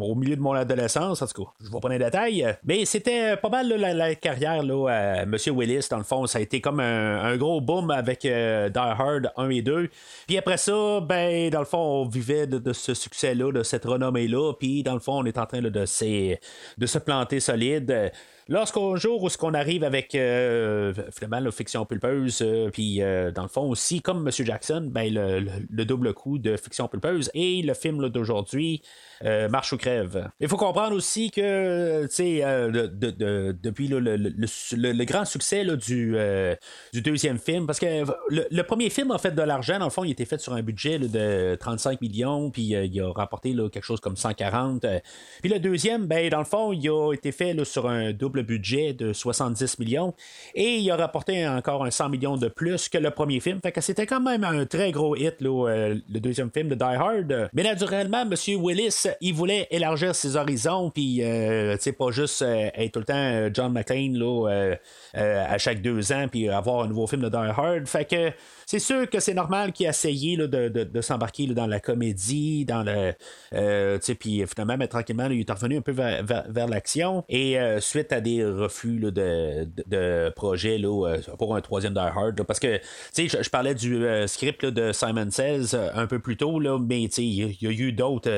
au 0.00 0.14
milieu 0.14 0.36
de 0.36 0.40
mon 0.40 0.52
adolescence. 0.52 1.22
En 1.22 1.26
tout 1.26 1.44
cas, 1.44 1.50
je 1.62 1.70
vois 1.70 1.80
pas 1.80 1.88
les 1.88 1.98
détails. 1.98 2.56
Mais 2.64 2.84
c'était 2.84 3.36
pas 3.36 3.48
mal 3.48 3.68
la, 3.68 4.14
carrière 4.14 4.62
là, 4.62 4.88
à 4.88 5.22
M. 5.22 5.36
Willis, 5.48 5.86
dans 5.90 5.98
le 5.98 6.04
fond. 6.04 6.26
Ça 6.26 6.38
a 6.38 6.42
été 6.42 6.60
comme 6.60 6.80
un, 6.80 7.36
gros 7.36 7.60
boom 7.60 7.90
avec 7.90 8.22
Die 8.22 8.30
Hard 8.74 9.32
1 9.36 9.48
et 9.50 9.62
2. 9.62 9.88
Puis 10.26 10.38
après 10.38 10.56
ça, 10.56 11.00
ben, 11.00 11.50
dans 11.50 11.60
le 11.60 11.64
fond, 11.64 11.78
on 11.78 12.08
vivait 12.08 12.46
de, 12.46 12.72
ce 12.72 12.94
succès-là, 12.94 13.52
de 13.52 13.62
cette 13.62 13.84
renommée-là. 13.84 14.52
Puis 14.58 14.82
dans 14.82 14.94
le 14.94 15.00
fond, 15.00 15.20
on 15.20 15.24
est 15.24 15.38
en 15.38 15.46
train 15.46 15.60
de 15.62 15.86
se 15.86 16.98
planter 16.98 17.40
solide. 17.40 18.12
Lorsqu'un 18.50 18.96
jour 18.96 19.22
où 19.22 19.28
ce 19.28 19.38
qu'on 19.38 19.54
arrive 19.54 19.84
avec 19.84 20.12
euh, 20.16 20.92
finalement 21.12 21.38
la 21.38 21.52
fiction 21.52 21.86
pulpeuse, 21.86 22.42
euh, 22.42 22.68
puis 22.70 23.00
euh, 23.00 23.30
dans 23.30 23.42
le 23.42 23.48
fond 23.48 23.62
aussi, 23.70 24.02
comme 24.02 24.26
M. 24.26 24.32
Jackson, 24.44 24.88
ben, 24.90 25.12
le, 25.14 25.38
le- 25.38 25.50
le 25.70 25.84
double 25.84 26.12
coup 26.14 26.36
de 26.38 26.56
fiction 26.56 26.88
pulpeuse 26.88 27.30
et 27.32 27.62
le 27.62 27.74
film 27.74 28.08
d'aujourd'hui, 28.08 28.82
euh, 29.24 29.48
Marche 29.48 29.72
ou 29.72 29.76
crève. 29.76 30.30
Il 30.40 30.48
faut 30.48 30.56
comprendre 30.56 30.94
aussi 30.94 31.30
que, 31.30 32.06
tu 32.06 32.42
euh, 32.42 33.52
depuis 33.62 33.88
le, 33.88 35.04
grand 35.04 35.24
succès 35.24 35.64
euh, 35.66 36.54
du 36.92 37.02
deuxième 37.02 37.38
film, 37.38 37.66
parce 37.66 37.78
que 37.78 38.04
le, 38.28 38.46
le 38.50 38.62
premier 38.62 38.90
film 38.90 39.10
a 39.10 39.18
fait 39.18 39.34
de 39.34 39.42
l'argent, 39.42 39.78
dans 39.78 39.86
le 39.86 39.90
fond, 39.90 40.04
il 40.04 40.12
était 40.12 40.24
fait 40.24 40.40
sur 40.40 40.54
un 40.54 40.62
budget 40.62 40.98
de 40.98 41.56
35 41.58 42.00
millions, 42.00 42.50
puis 42.50 42.74
euh, 42.74 42.84
il 42.84 43.00
a 43.00 43.12
rapporté 43.12 43.54
quelque 43.72 43.84
chose 43.84 44.00
comme 44.00 44.16
140. 44.16 44.84
euh. 44.84 44.98
Puis 45.40 45.50
le 45.50 45.58
deuxième, 45.58 46.06
ben, 46.06 46.28
dans 46.28 46.38
le 46.38 46.44
fond, 46.44 46.72
il 46.72 46.88
a 46.88 47.12
été 47.12 47.32
fait 47.32 47.64
sur 47.64 47.88
un 47.88 48.12
double 48.12 48.42
budget 48.42 48.92
de 48.92 49.12
70 49.12 49.78
millions, 49.78 50.14
et 50.54 50.76
il 50.76 50.90
a 50.90 50.96
rapporté 50.96 51.46
encore 51.46 51.84
un 51.84 51.90
100 51.90 52.08
millions 52.08 52.36
de 52.36 52.48
plus 52.48 52.88
que 52.88 52.98
le 52.98 53.10
premier 53.10 53.40
film. 53.40 53.60
Fait 53.60 53.72
que 53.72 53.80
c'était 53.80 54.06
quand 54.06 54.20
même 54.20 54.44
un 54.44 54.66
très 54.66 54.92
gros 54.92 55.16
hit, 55.16 55.36
euh, 55.42 55.96
le 56.08 56.20
deuxième 56.20 56.50
film 56.50 56.68
de 56.68 56.74
Die 56.74 56.82
Hard. 56.82 57.50
Mais 57.52 57.62
naturellement, 57.62 58.22
M. 58.22 58.34
Willis, 58.62 59.06
il 59.20 59.34
voulait 59.34 59.66
élargir 59.70 60.14
ses 60.14 60.36
horizons, 60.36 60.90
puis, 60.90 61.22
euh, 61.22 61.76
pas 61.98 62.10
juste 62.10 62.42
euh, 62.42 62.70
être 62.74 62.92
tout 62.92 63.00
le 63.00 63.04
temps 63.04 63.14
euh, 63.14 63.50
John 63.52 63.72
McClane, 63.72 64.16
là, 64.16 64.48
euh, 64.48 64.76
à 65.14 65.58
chaque 65.58 65.82
deux 65.82 66.12
ans, 66.12 66.26
puis 66.30 66.48
avoir 66.48 66.84
un 66.84 66.88
nouveau 66.88 67.06
film 67.06 67.22
de 67.22 67.28
Die 67.28 67.36
Hard. 67.36 67.86
Fait 67.86 68.04
que 68.04 68.32
c'est 68.66 68.78
sûr 68.78 69.08
que 69.08 69.20
c'est 69.20 69.34
normal 69.34 69.72
qu'il 69.72 69.86
ait 69.86 69.90
essayé 69.90 70.36
là, 70.36 70.46
de, 70.46 70.68
de- 70.68 71.00
s'embarquer 71.00 71.46
dans 71.46 71.66
la 71.66 71.80
comédie, 71.80 72.64
dans 72.64 72.82
le. 72.82 73.98
puis 74.14 74.44
finalement, 74.46 74.76
mais 74.76 74.88
tranquillement, 74.88 75.28
il 75.30 75.40
est 75.40 75.50
revenu 75.50 75.78
un 75.78 75.80
peu 75.80 75.92
vers, 75.92 76.68
l'action. 76.68 77.24
Et 77.28 77.58
suite 77.80 78.12
à 78.12 78.20
des 78.20 78.44
refus 78.44 78.98
de, 79.00 79.66
de, 79.86 80.32
projets 80.36 80.78
là, 80.78 81.16
pour 81.38 81.56
un 81.56 81.60
troisième 81.60 81.94
Die 81.94 81.98
Hard, 81.98 82.42
parce 82.44 82.60
que 82.60 82.80
je, 83.16 83.50
parlais 83.50 83.74
du 83.74 84.04
script 84.26 84.64
de 84.64 84.92
Simon 84.92 85.30
Says 85.30 85.74
un 85.94 86.06
peu 86.06 86.18
plus 86.18 86.36
tôt, 86.36 86.60
là, 86.60 86.78
mais 86.78 87.02
il 87.04 87.62
y, 87.62 87.66
a 87.66 87.70
eu 87.70 87.92
d'autres. 87.92 88.30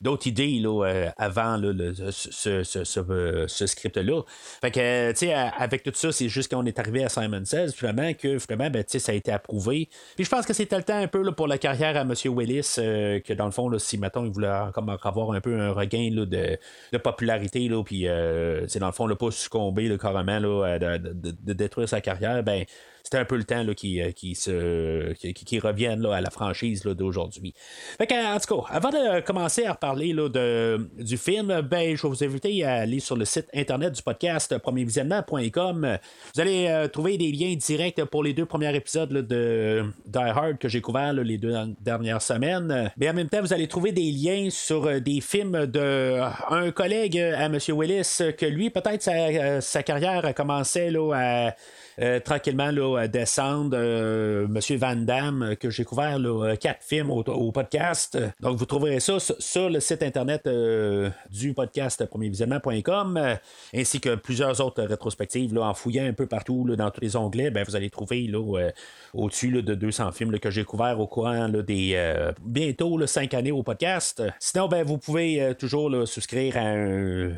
D'autres 0.00 0.26
idées 0.26 0.58
là, 0.60 0.84
euh, 0.86 1.10
avant 1.16 1.56
le- 1.56 1.94
ce, 2.10 2.62
ce- 2.62 2.84
ce- 2.84 3.00
euh, 3.10 3.46
ce 3.48 3.66
script-là. 3.66 4.22
Fait 4.60 4.70
que, 4.70 4.80
euh, 4.80 5.12
tu 5.12 5.18
sais, 5.26 5.34
avec 5.34 5.82
tout 5.82 5.92
ça, 5.94 6.12
c'est 6.12 6.28
juste 6.28 6.52
qu'on 6.52 6.64
est 6.66 6.78
arrivé 6.78 7.04
à 7.04 7.08
Simon 7.08 7.44
Says, 7.44 7.72
finalement, 7.72 8.12
que 8.14 8.38
finalement, 8.38 8.70
ben, 8.70 8.84
ça 8.86 9.12
a 9.12 9.14
été 9.14 9.32
approuvé. 9.32 9.88
Puis 10.16 10.24
je 10.24 10.30
pense 10.30 10.46
que 10.46 10.52
c'était 10.52 10.76
le 10.76 10.82
temps 10.82 10.98
un 10.98 11.08
peu 11.08 11.22
là, 11.22 11.32
pour 11.32 11.46
la 11.48 11.58
carrière 11.58 11.96
à 11.96 12.00
M. 12.00 12.12
Willis, 12.26 12.76
euh, 12.78 13.20
que 13.20 13.32
dans 13.32 13.46
le 13.46 13.50
fond, 13.50 13.68
là, 13.68 13.78
si, 13.78 13.98
mettons, 13.98 14.24
il 14.24 14.30
voulait 14.32 14.48
comme 14.74 14.88
avoir 15.02 15.32
un 15.32 15.40
peu 15.40 15.58
un 15.58 15.72
regain 15.72 16.10
là, 16.12 16.26
de, 16.26 16.58
de 16.92 16.98
popularité, 16.98 17.68
là, 17.68 17.82
puis, 17.82 18.08
euh, 18.08 18.66
dans 18.80 18.86
le 18.86 18.92
fond, 18.92 19.06
là, 19.06 19.16
pas 19.16 19.30
succomber 19.30 19.96
carrément, 19.98 20.40
de- 20.40 20.98
de- 20.98 21.34
de 21.42 21.52
détruire 21.52 21.88
sa 21.88 22.00
carrière, 22.00 22.42
ben, 22.42 22.64
c'était 23.06 23.18
un 23.18 23.24
peu 23.24 23.36
le 23.36 23.44
temps 23.44 23.62
là, 23.62 23.72
qui, 23.72 24.02
euh, 24.02 24.10
qui, 24.10 24.34
se, 24.34 25.12
qui, 25.12 25.32
qui- 25.32 25.44
qui 25.44 25.60
revienne 25.60 26.00
là, 26.02 26.16
à 26.16 26.20
la 26.20 26.30
franchise 26.30 26.82
d'aujourd'hui. 26.82 27.54
En 28.00 28.04
tout 28.04 28.08
cas, 28.08 28.64
avant 28.68 28.90
de 28.90 29.20
commencer 29.20 29.64
à 29.64 29.74
reparler 29.74 30.12
là, 30.12 30.28
de, 30.28 30.90
du 30.98 31.16
film, 31.16 31.60
ben, 31.60 31.96
je 31.96 32.02
vais 32.02 32.08
vous 32.08 32.24
inviter 32.24 32.64
à 32.64 32.74
aller 32.78 32.98
sur 32.98 33.14
le 33.16 33.24
site 33.24 33.46
internet 33.54 33.92
du 33.92 34.02
podcast 34.02 34.58
premiervisionnement.com. 34.58 35.98
Vous 36.34 36.40
allez 36.40 36.66
euh, 36.68 36.88
trouver 36.88 37.16
des 37.16 37.30
liens 37.30 37.54
directs 37.54 38.02
pour 38.06 38.24
les 38.24 38.32
deux 38.32 38.44
premiers 38.46 38.74
épisodes 38.74 39.12
de 39.12 39.84
Die 40.06 40.18
Hard 40.18 40.58
que 40.58 40.68
j'ai 40.68 40.80
couverts 40.80 41.12
là, 41.12 41.22
les 41.22 41.38
deux 41.38 41.54
dernières 41.80 42.22
semaines. 42.22 42.90
Mais 42.96 43.08
en 43.08 43.14
même 43.14 43.28
temps, 43.28 43.40
vous 43.40 43.52
allez 43.52 43.68
trouver 43.68 43.92
des 43.92 44.10
liens 44.10 44.48
sur 44.50 44.86
euh, 44.86 44.98
des 44.98 45.20
films 45.20 45.66
de 45.66 46.20
collègue 46.72 47.18
à 47.18 47.44
M. 47.44 47.56
Willis 47.68 48.18
que 48.36 48.46
lui, 48.46 48.70
peut-être 48.70 49.02
sa, 49.02 49.60
sa 49.60 49.82
carrière 49.84 50.34
commençait 50.34 50.90
là, 50.90 51.12
à 51.14 51.54
euh, 52.00 52.20
tranquillement 52.20 52.70
là, 52.70 52.98
à 52.98 53.08
descendre. 53.08 53.76
Euh, 53.78 54.46
Monsieur 54.48 54.76
Van 54.76 54.96
Damme, 54.96 55.42
euh, 55.42 55.54
que 55.54 55.70
j'ai 55.70 55.84
couvert 55.84 56.18
là, 56.18 56.50
euh, 56.50 56.56
quatre 56.56 56.82
films 56.82 57.10
au, 57.10 57.52
podcast. 57.52 58.18
Donc, 58.40 58.56
vous 58.58 58.66
trouverez 58.66 59.00
ça 59.00 59.18
sur, 59.18 59.70
le 59.70 59.80
site 59.80 60.02
internet 60.02 60.42
euh, 60.46 61.10
du 61.30 61.54
podcast 61.54 62.04
premiervisionnement.com, 62.06 63.16
euh, 63.16 63.34
ainsi 63.74 64.00
que 64.00 64.14
plusieurs 64.14 64.60
autres 64.60 64.82
rétrospectives. 64.82 65.54
Là, 65.54 65.62
en 65.62 65.74
fouillant 65.74 66.04
un 66.06 66.12
peu 66.12 66.26
partout 66.26 66.64
dans 66.76 66.90
tous 66.90 67.00
les 67.00 67.16
onglets, 67.16 67.50
ben, 67.50 67.64
vous 67.66 67.76
allez 67.76 67.90
trouver 67.90 68.30
euh, 68.32 68.70
au-dessus 69.14 69.62
de 69.62 69.74
200 69.74 70.12
films 70.12 70.38
que 70.38 70.50
j'ai 70.50 70.64
couverts 70.64 71.00
au 71.00 71.06
courant 71.06 71.48
des 71.48 71.92
euh, 71.94 72.32
bientôt 72.44 73.04
cinq 73.06 73.34
années 73.34 73.52
au 73.52 73.62
podcast. 73.62 74.22
Sinon, 74.38 74.68
ben, 74.68 74.84
vous 74.84 74.98
pouvez 74.98 75.40
euh, 75.42 75.54
toujours 75.54 75.90
souscrire 76.06 76.56
à 76.56 76.66
euh, 76.66 77.32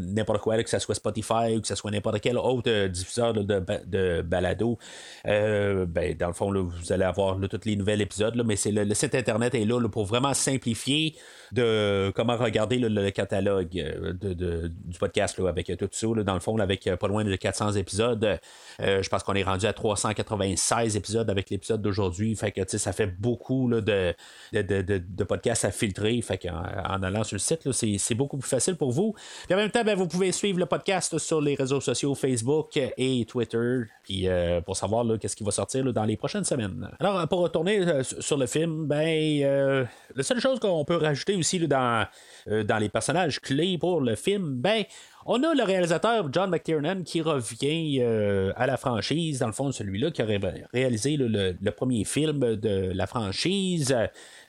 n'importe 0.00 0.40
quoi, 0.40 0.62
que 0.62 0.70
ce 0.70 0.78
soit 0.78 0.94
Spotify 0.94 1.56
ou 1.56 1.60
que 1.60 1.68
ce 1.68 1.74
soit 1.74 1.90
n'importe 1.90 2.20
quel 2.20 2.38
autre 2.38 2.70
euh, 2.70 2.88
diffuseur 2.88 3.32
de, 3.34 3.58
ba- 3.60 3.80
balado. 4.22 4.78
Euh, 5.26 5.86
ben, 5.86 6.14
dans 6.16 6.28
le 6.28 6.32
fond, 6.32 6.50
là, 6.50 6.62
vous 6.62 6.92
allez 6.92 7.04
avoir 7.04 7.38
tous 7.48 7.60
les 7.64 7.76
nouveaux 7.76 7.90
épisodes, 7.90 8.34
là, 8.34 8.44
mais 8.44 8.56
c'est 8.56 8.72
le, 8.72 8.94
site 8.94 9.14
internet 9.14 9.54
est 9.54 9.64
là, 9.64 9.80
pour 9.88 10.04
vraiment 10.04 10.34
simplifier 10.34 11.16
de 11.52 12.12
comment 12.14 12.36
regarder 12.36 12.78
le 12.78 13.10
catalogue 13.10 13.78
euh, 13.78 14.12
de, 14.12 14.68
du 14.68 14.98
podcast 14.98 15.38
avec 15.40 15.70
euh, 15.70 15.76
tout 15.76 15.88
ça. 15.92 16.06
dans 16.06 16.34
le 16.34 16.40
fond, 16.40 16.58
avec 16.58 16.88
pas 16.98 17.08
loin 17.08 17.24
de 17.24 17.34
400 17.34 17.72
épisodes. 17.72 18.38
Je 18.78 19.08
pense 19.08 19.22
qu'on 19.22 19.34
est 19.34 19.42
rendu 19.42 19.66
à 19.66 19.72
396 19.72 20.96
épisodes 20.96 21.28
avec 21.30 21.50
l'épisode 21.50 21.82
d'aujourd'hui. 21.82 22.34
Fait 22.36 22.52
que 22.52 22.60
ça 22.78 22.92
fait 22.92 23.06
beaucoup 23.06 23.70
de, 23.70 24.14
de, 24.52 25.24
podcasts 25.24 25.64
à 25.64 25.70
filtrer. 25.70 26.20
Fait 26.22 26.48
en 26.50 27.02
allant 27.02 27.24
sur 27.24 27.36
le 27.36 27.40
site, 27.40 27.70
c'est 27.72 28.14
beaucoup 28.14 28.38
plus 28.38 28.48
facile 28.48 28.76
pour 28.76 28.92
vous. 28.92 29.14
Puis 29.46 29.54
en 29.54 29.58
même 29.58 29.70
temps, 29.70 29.84
ben, 29.84 29.96
vous 29.96 30.06
pouvez 30.06 30.32
suivre 30.32 30.58
le 30.58 30.66
podcast 30.66 31.18
sur 31.18 31.40
les 31.40 31.54
réseaux 31.54 31.80
sociaux 31.80 32.14
Facebook 32.14 32.76
et 32.76 33.24
Twitter. 33.26 33.85
Puis 34.02 34.28
euh, 34.28 34.60
pour 34.60 34.76
savoir 34.76 35.04
qu'est-ce 35.18 35.36
qui 35.36 35.44
va 35.44 35.50
sortir 35.50 35.92
dans 35.92 36.04
les 36.04 36.16
prochaines 36.16 36.44
semaines. 36.44 36.88
Alors, 37.00 37.26
pour 37.28 37.40
retourner 37.40 37.80
euh, 37.80 38.02
sur 38.02 38.36
le 38.36 38.46
film, 38.46 38.86
ben 38.86 39.42
euh, 39.42 39.84
la 40.14 40.22
seule 40.22 40.40
chose 40.40 40.60
qu'on 40.60 40.84
peut 40.84 40.96
rajouter 40.96 41.34
aussi 41.34 41.66
dans, 41.66 42.06
dans 42.46 42.78
les 42.78 42.88
personnages 42.88 43.40
clés 43.40 43.78
pour 43.78 44.00
le 44.00 44.14
film, 44.14 44.54
ben 44.56 44.84
on 45.28 45.42
a 45.42 45.54
le 45.54 45.62
réalisateur 45.64 46.28
John 46.32 46.50
McTiernan 46.50 47.02
qui 47.04 47.20
revient 47.20 47.98
euh, 48.00 48.52
à 48.56 48.66
la 48.66 48.76
franchise, 48.76 49.40
dans 49.40 49.48
le 49.48 49.52
fond, 49.52 49.72
celui-là 49.72 50.12
qui 50.12 50.22
aurait 50.22 50.40
réalisé 50.72 51.16
le, 51.16 51.70
premier 51.70 52.04
film 52.04 52.54
de 52.56 52.92
la 52.94 53.06
franchise. 53.06 53.92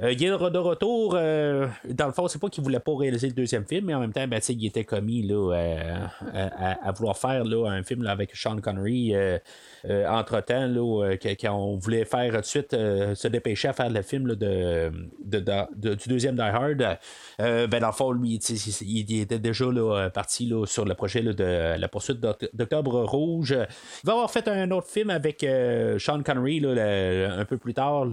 Euh, 0.02 0.12
il 0.12 0.24
est 0.24 0.30
de 0.30 0.58
retour, 0.58 1.16
euh, 1.16 1.68
dans 1.90 2.06
le 2.06 2.14
fond, 2.14 2.28
c'est 2.28 2.40
pas 2.40 2.50
qu'il 2.50 2.64
voulait 2.64 2.80
pas 2.80 2.96
réaliser 2.96 3.28
le 3.28 3.34
deuxième 3.34 3.66
film, 3.66 3.86
mais 3.86 3.96
en 3.96 4.00
même 4.00 4.14
temps, 4.14 4.28
ben, 4.28 4.40
il 4.48 4.66
était 4.66 4.84
commis 4.84 5.24
là, 5.24 5.52
à, 6.32 6.92
vouloir 6.92 7.18
faire 7.18 7.44
là, 7.44 7.70
un 7.70 7.84
film 7.84 8.06
avec 8.06 8.36
Sean 8.36 8.58
Connery. 8.62 9.14
Euh, 9.86 10.08
entre-temps, 10.08 10.70
euh, 10.76 11.16
que- 11.18 11.36
qu'on 11.40 11.78
voulait 11.78 12.06
faire 12.06 12.32
tout 12.32 12.40
de 12.40 12.46
suite 12.46 12.74
euh, 12.74 13.16
se 13.16 13.28
dépêcher 13.28 13.68
à 13.70 13.74
faire 13.74 13.90
le 13.90 14.02
film 14.02 14.36
de, 14.36 14.92
du 15.24 16.10
deuxième 16.10 16.36
Die 16.36 16.42
Hard, 16.42 16.98
ben, 17.40 17.80
dans 17.80 18.12
lui, 18.12 18.40
il 18.82 19.22
était 19.22 19.40
déjà 19.40 19.66
là, 19.66 20.10
parti 20.10 20.52
sur 20.66 20.86
le 20.86 20.94
projet 20.96 21.22
de 21.22 21.78
la 21.80 21.88
poursuite 21.88 22.20
d'Oct- 22.20 22.50
d'Octobre 22.54 23.04
Rouge. 23.04 23.56
Il 24.04 24.08
va 24.08 24.14
avoir 24.14 24.32
fait 24.32 24.48
un 24.48 24.70
autre 24.72 24.88
film 24.88 25.10
avec 25.10 25.46
Sean 26.00 26.22
Connery 26.24 26.62
un 26.66 27.46
peu 27.46 27.58
plus 27.58 27.74
tard, 27.74 28.06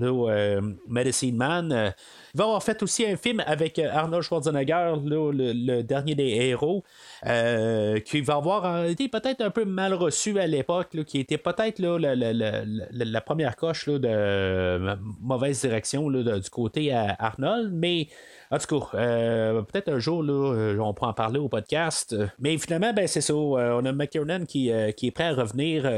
Medicine 0.89 1.37
Man. 1.37 1.95
Il 2.35 2.39
va 2.39 2.45
avoir 2.45 2.63
fait 2.65 2.83
aussi 2.83 3.07
un 3.07 3.17
film 3.17 3.43
avec 3.47 3.79
euh, 3.79 3.89
Arnold 3.93 4.23
Schwarzenegger, 4.25 4.95
le, 5.05 5.31
le 5.31 5.83
dernier 5.83 6.17
des 6.17 6.29
héros, 6.31 6.83
euh, 7.27 8.01
qui 8.01 8.21
va 8.23 8.35
avoir 8.35 8.65
euh, 8.67 8.89
été 8.89 9.09
peut-être 9.09 9.41
un 9.41 9.51
peu 9.51 9.65
mal 9.65 9.95
reçu 9.95 10.39
à 10.41 10.47
l'époque, 10.49 10.97
qui 11.07 11.21
était 11.21 11.39
peut-être 11.39 11.79
la, 11.81 12.15
la- 12.17 13.21
première 13.21 13.55
coche 13.57 13.89
de 13.89 14.97
mauvaise 15.21 15.61
direction 15.61 16.11
du 16.11 16.51
côté 16.51 16.93
à 16.93 17.15
Arnold, 17.19 17.71
mais 17.73 18.09
en 18.51 18.59
tout 18.59 18.79
cas, 18.79 18.99
euh, 18.99 19.63
peut-être 19.63 19.89
un 19.89 19.99
jour, 19.99 20.23
là, 20.23 20.33
euh, 20.55 20.79
on 20.79 20.93
pourra 20.95 21.11
en 21.11 21.15
parler 21.15 21.39
au 21.39 21.49
podcast. 21.49 22.15
Mais 22.39 22.57
finalement, 22.59 22.93
ben, 22.93 23.07
c'est 23.07 23.21
ça. 23.21 23.33
euh, 23.33 23.81
on 23.81 23.85
a 23.85 23.93
McTiernan 23.93 24.45
qui, 24.47 24.71
qui 24.97 25.07
est 25.09 25.11
prêt 25.11 25.25
à 25.25 25.35
revenir 25.35 25.91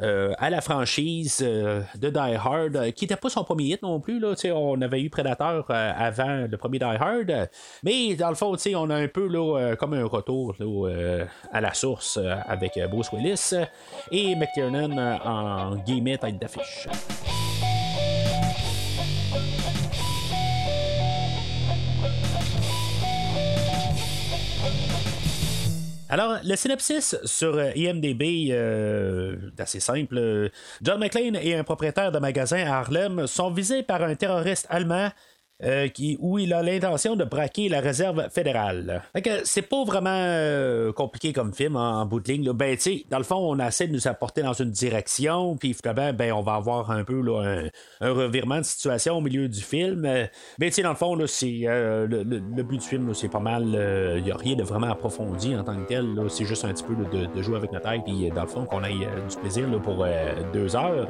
à 0.00 0.50
la 0.50 0.60
franchise 0.60 1.38
de 1.38 2.10
Die 2.10 2.18
Hard, 2.18 2.92
qui 2.92 3.04
n'était 3.04 3.16
pas 3.16 3.28
son 3.28 3.44
premier 3.44 3.64
hit 3.64 3.82
non 3.82 4.00
plus. 4.00 4.18
Là, 4.18 4.34
on 4.54 4.80
avait 4.80 5.00
eu 5.00 5.10
Predator 5.10 5.64
avant 5.68 6.46
le 6.50 6.56
premier 6.56 6.78
Die 6.78 6.84
Hard. 6.84 7.48
Mais 7.82 8.14
dans 8.14 8.28
le 8.28 8.34
fond, 8.34 8.56
on 8.74 8.90
a 8.90 8.96
un 8.96 9.08
peu 9.08 9.26
là, 9.26 9.74
comme 9.76 9.94
un 9.94 10.04
retour 10.04 10.54
là, 10.58 11.24
à 11.52 11.60
la 11.60 11.74
source 11.74 12.18
avec 12.46 12.78
Bruce 12.90 13.10
Willis 13.12 13.52
et 14.10 14.34
McTiernan 14.34 14.98
en 15.24 15.76
guillemets 15.76 16.18
tête 16.18 16.38
d'affiche. 16.38 16.88
Alors, 26.14 26.36
le 26.44 26.54
synopsis 26.54 27.16
sur 27.24 27.56
euh, 27.56 27.72
IMDB, 27.74 28.52
euh, 28.52 29.34
est 29.58 29.60
assez 29.60 29.80
simple. 29.80 30.16
Euh, 30.16 30.48
John 30.80 31.00
McClane 31.00 31.34
et 31.34 31.56
un 31.56 31.64
propriétaire 31.64 32.12
de 32.12 32.20
magasin 32.20 32.64
à 32.64 32.76
Harlem 32.78 33.26
sont 33.26 33.50
visés 33.50 33.82
par 33.82 34.00
un 34.00 34.14
terroriste 34.14 34.68
allemand 34.70 35.08
euh, 35.62 35.88
où 36.18 36.38
il 36.38 36.52
a 36.52 36.62
l'intention 36.62 37.16
de 37.16 37.24
braquer 37.24 37.68
la 37.68 37.80
réserve 37.80 38.28
fédérale. 38.30 39.02
C'est 39.44 39.62
pas 39.62 39.84
vraiment 39.84 40.10
euh, 40.10 40.92
compliqué 40.92 41.32
comme 41.32 41.52
film 41.52 41.76
en, 41.76 42.00
en 42.00 42.06
bout 42.06 42.20
de 42.20 42.32
ligne. 42.32 42.52
Ben, 42.52 42.76
tu 42.76 43.04
dans 43.10 43.18
le 43.18 43.24
fond, 43.24 43.36
on 43.36 43.58
essaie 43.58 43.86
de 43.86 43.92
nous 43.92 44.08
apporter 44.08 44.42
dans 44.42 44.52
une 44.52 44.70
direction, 44.70 45.56
puis 45.56 45.74
finalement, 45.74 46.12
ben, 46.12 46.32
on 46.32 46.42
va 46.42 46.54
avoir 46.54 46.90
un 46.90 47.04
peu 47.04 47.22
un, 47.38 47.70
revirement 48.00 48.58
de 48.58 48.64
situation 48.64 49.16
au 49.16 49.20
milieu 49.20 49.48
du 49.48 49.60
film. 49.60 50.02
Mais 50.58 50.70
tu 50.70 50.82
dans 50.82 50.90
le 50.90 50.96
fond, 50.96 51.16
c'est 51.26 51.46
le, 51.66 52.62
but 52.62 52.78
du 52.78 52.86
film, 52.86 53.14
c'est 53.14 53.28
pas 53.28 53.40
mal. 53.40 53.64
Il 54.18 54.24
n'y 54.24 54.30
a 54.30 54.36
rien 54.36 54.56
de 54.56 54.62
vraiment 54.62 54.90
approfondi 54.90 55.56
en 55.56 55.64
tant 55.64 55.76
que 55.76 55.88
tel. 55.88 56.16
C'est 56.28 56.44
juste 56.44 56.64
un 56.64 56.72
petit 56.72 56.84
peu 56.84 56.94
de, 56.94 57.42
jouer 57.42 57.56
avec 57.56 57.72
notre 57.72 57.90
tête, 57.90 58.02
puis 58.04 58.30
dans 58.30 58.42
le 58.42 58.48
fond, 58.48 58.64
qu'on 58.64 58.82
euh, 58.84 59.28
du 59.28 59.36
plaisir 59.36 59.66
pour 59.82 60.06
deux 60.52 60.76
heures. 60.76 61.08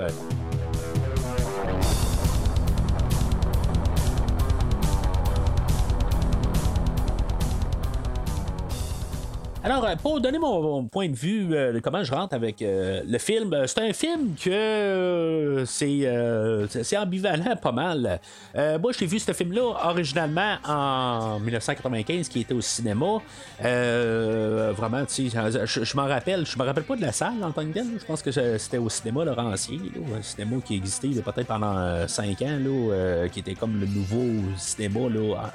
Pour 9.97 10.21
donner 10.21 10.39
mon, 10.39 10.85
point 10.85 11.09
de 11.09 11.17
vue 11.17 11.49
euh, 11.53 11.73
de 11.73 11.79
comment 11.81 12.03
je 12.05 12.13
rentre 12.13 12.35
avec 12.35 12.63
euh, 12.63 13.03
le 13.07 13.19
film, 13.19 13.53
euh, 13.53 13.67
c'est 13.67 13.81
un 13.81 13.93
film 13.93 14.35
que 14.43 15.65
c'est 15.67 16.97
ambivalent 16.97 17.57
pas 17.61 17.73
mal. 17.73 18.21
Moi, 18.55 18.93
j'ai 18.99 19.07
vu 19.07 19.19
ce 19.19 19.33
film-là 19.33 19.63
originalement 19.85 20.57
en 20.67 21.39
1995, 21.41 22.29
qui 22.29 22.41
était 22.41 22.55
au 22.55 22.61
cinéma. 22.61 23.21
Vraiment, 23.61 25.05
tu 25.07 25.29
sais, 25.29 25.67
je, 25.67 25.85
je 25.85 25.97
m'en 25.97 26.07
rappelle, 26.07 26.47
je 26.47 26.59
me 26.59 26.65
rappelle 26.65 26.85
pas 26.85 26.97
de 26.97 27.03
la 27.03 27.13
salle 27.13 27.43
en 27.43 27.51
tant 27.51 27.65
que 27.65 27.73
telle. 27.73 27.87
Je 27.99 28.05
pense 28.05 28.23
que 28.23 28.31
c'était 28.31 28.79
au 28.79 28.89
cinéma 28.89 29.25
Laurentier, 29.25 29.79
là, 29.79 30.19
un 30.19 30.23
cinéma 30.23 30.57
qui 30.65 30.77
existait 30.77 31.09
peut-être 31.09 31.47
pendant 31.47 32.07
5 32.07 32.43
ans, 32.43 32.59
là, 32.61 33.29
qui 33.29 33.41
était 33.41 33.55
comme 33.55 33.81
le 33.81 33.87
nouveau 33.87 34.27
cinéma 34.57 35.09
là, 35.09 35.53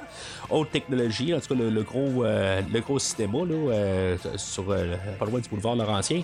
haute 0.50 0.70
technologie, 0.70 1.34
en 1.34 1.40
tout 1.40 1.54
cas 1.54 1.62
le, 1.62 1.82
gros, 1.82 2.24
le 2.24 2.80
gros 2.80 2.98
cinéma. 2.98 3.38
Là, 3.44 4.16
sur 4.36 4.70
euh, 4.70 4.94
pas 5.18 5.26
loin 5.26 5.40
du 5.40 5.48
boulevard 5.48 5.76
Laurentien 5.76 6.22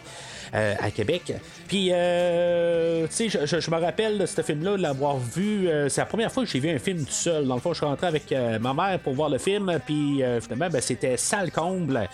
euh, 0.54 0.75
à 0.80 0.90
Québec. 0.90 1.32
Puis, 1.68 1.90
euh, 1.92 3.06
tu 3.08 3.28
sais, 3.28 3.46
je, 3.46 3.60
je- 3.60 3.70
me 3.70 3.76
rappelle 3.76 4.18
de 4.18 4.26
ce 4.26 4.42
film-là, 4.42 4.76
de 4.76 4.82
l'avoir 4.82 5.16
vu. 5.18 5.68
euh, 5.68 5.88
c'est 5.88 6.00
la 6.00 6.06
première 6.06 6.30
fois 6.30 6.44
que 6.44 6.48
j'ai 6.50 6.60
vu 6.60 6.70
un 6.70 6.78
film 6.78 7.04
tout 7.04 7.10
seul. 7.10 7.46
Dans 7.46 7.54
le 7.56 7.60
fond, 7.60 7.72
je 7.72 7.78
suis 7.78 7.86
rentré 7.86 8.06
avec 8.06 8.32
ma 8.60 8.72
mère 8.72 8.98
pour 9.00 9.14
voir 9.14 9.28
le 9.28 9.38
film, 9.38 9.78
puis 9.84 10.22
finalement, 10.40 10.68
ben, 10.70 10.80
c'était 10.80 11.16
sale 11.16 11.50
comble. 11.50 12.08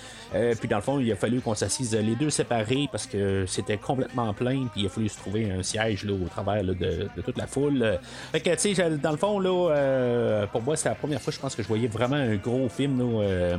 Puis, 0.58 0.68
dans 0.68 0.76
le 0.76 0.82
fond, 0.82 0.98
il 0.98 1.12
a 1.12 1.16
fallu 1.16 1.40
qu'on 1.40 1.54
s'assise 1.54 1.94
les 1.94 2.14
deux 2.14 2.30
séparés 2.30 2.88
parce 2.90 3.06
que 3.06 3.44
c'était 3.46 3.76
complètement 3.76 4.32
plein, 4.32 4.66
puis 4.72 4.82
il 4.82 4.86
a 4.86 4.88
fallu 4.88 5.08
se 5.08 5.18
trouver 5.18 5.50
un 5.50 5.62
siège 5.62 6.04
là, 6.04 6.12
au 6.14 6.28
travers 6.28 6.64
de, 6.64 7.08
toute 7.24 7.36
la 7.36 7.46
foule. 7.46 7.98
Fait 8.32 8.40
que, 8.40 8.50
tu 8.54 8.74
sais, 8.74 8.90
dans 9.02 9.10
le 9.10 9.16
fond, 9.18 9.38
là, 9.38 10.46
pour 10.52 10.62
moi, 10.62 10.76
c'était 10.76 10.88
la 10.90 10.94
première 10.94 11.20
fois, 11.20 11.32
je 11.32 11.38
pense, 11.38 11.54
que 11.54 11.62
je 11.62 11.68
voyais 11.68 11.88
vraiment 11.88 12.16
un 12.16 12.36
gros 12.36 12.68
film 12.68 12.98
là, 12.98 13.56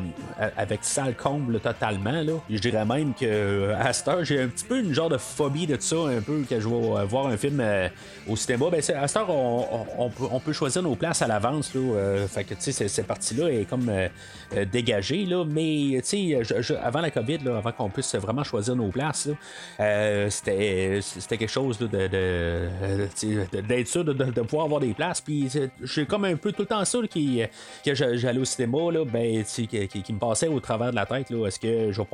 avec 0.57 0.83
sale 0.83 1.15
comble 1.15 1.59
totalement. 1.59 2.22
Je 2.49 2.59
dirais 2.59 2.85
même 2.85 3.13
que 3.13 3.25
euh, 3.25 3.75
à 3.79 3.93
cette 3.93 4.07
heure, 4.07 4.23
j'ai 4.23 4.41
un 4.41 4.47
petit 4.47 4.65
peu 4.65 4.79
une 4.79 4.93
genre 4.93 5.09
de 5.09 5.17
phobie 5.17 5.67
de 5.67 5.77
ça, 5.79 5.95
un 5.95 6.21
peu, 6.21 6.43
que 6.49 6.59
je 6.59 6.67
vais 6.67 6.75
euh, 6.75 7.05
voir 7.05 7.27
un 7.27 7.37
film 7.37 7.59
euh, 7.59 7.89
au 8.27 8.35
cinéma. 8.35 8.65
Ben, 8.71 8.79
à 8.79 9.07
cette 9.07 9.17
heure, 9.17 9.29
on, 9.29 10.39
peut, 10.39 10.53
choisir 10.53 10.83
nos 10.83 10.95
places 10.95 11.21
à 11.21 11.27
l'avance. 11.27 11.71
Fait 12.29 12.43
que, 12.43 12.53
cette 12.59 13.07
partie-là 13.07 13.49
est 13.49 13.65
comme 13.65 13.91
dégagée. 14.71 15.25
Là, 15.25 15.45
mais, 15.45 16.01
avant 16.81 17.01
la 17.01 17.11
COVID, 17.11 17.39
là, 17.39 17.57
avant 17.57 17.71
qu'on 17.71 17.89
puisse 17.89 18.15
vraiment 18.15 18.43
choisir 18.43 18.75
nos 18.75 18.89
places, 18.89 19.29
c'était, 20.29 20.99
c'était 21.01 21.37
quelque 21.37 21.51
chose 21.51 21.77
de, 21.77 21.87
d'être 23.61 23.87
sûr 23.87 24.03
de, 24.03 24.13
de- 24.13 24.41
pouvoir 24.41 24.65
avoir 24.65 24.79
des 24.81 24.93
places. 24.93 25.21
Puis, 25.21 25.49
j'ai 25.81 26.05
comme 26.05 26.25
un 26.25 26.35
peu 26.35 26.51
tout 26.51 26.63
le 26.63 26.67
temps 26.67 26.85
ça 26.85 26.99
qui, 27.09 27.41
que 27.85 27.93
j'allais 27.93 28.39
au 28.39 28.45
cinéma, 28.45 28.91
là, 28.91 29.05
ben, 29.05 29.43
qui, 29.43 30.13
me 30.13 30.19
passait 30.19 30.47
au 30.47 30.59
travers 30.59 30.91
de 30.91 30.95
la 30.95 31.05
tête. 31.05 31.29
Là, 31.29 31.47
est-ce 31.47 31.59
que 31.59 31.91
je 31.91 32.01
vais 32.01 32.07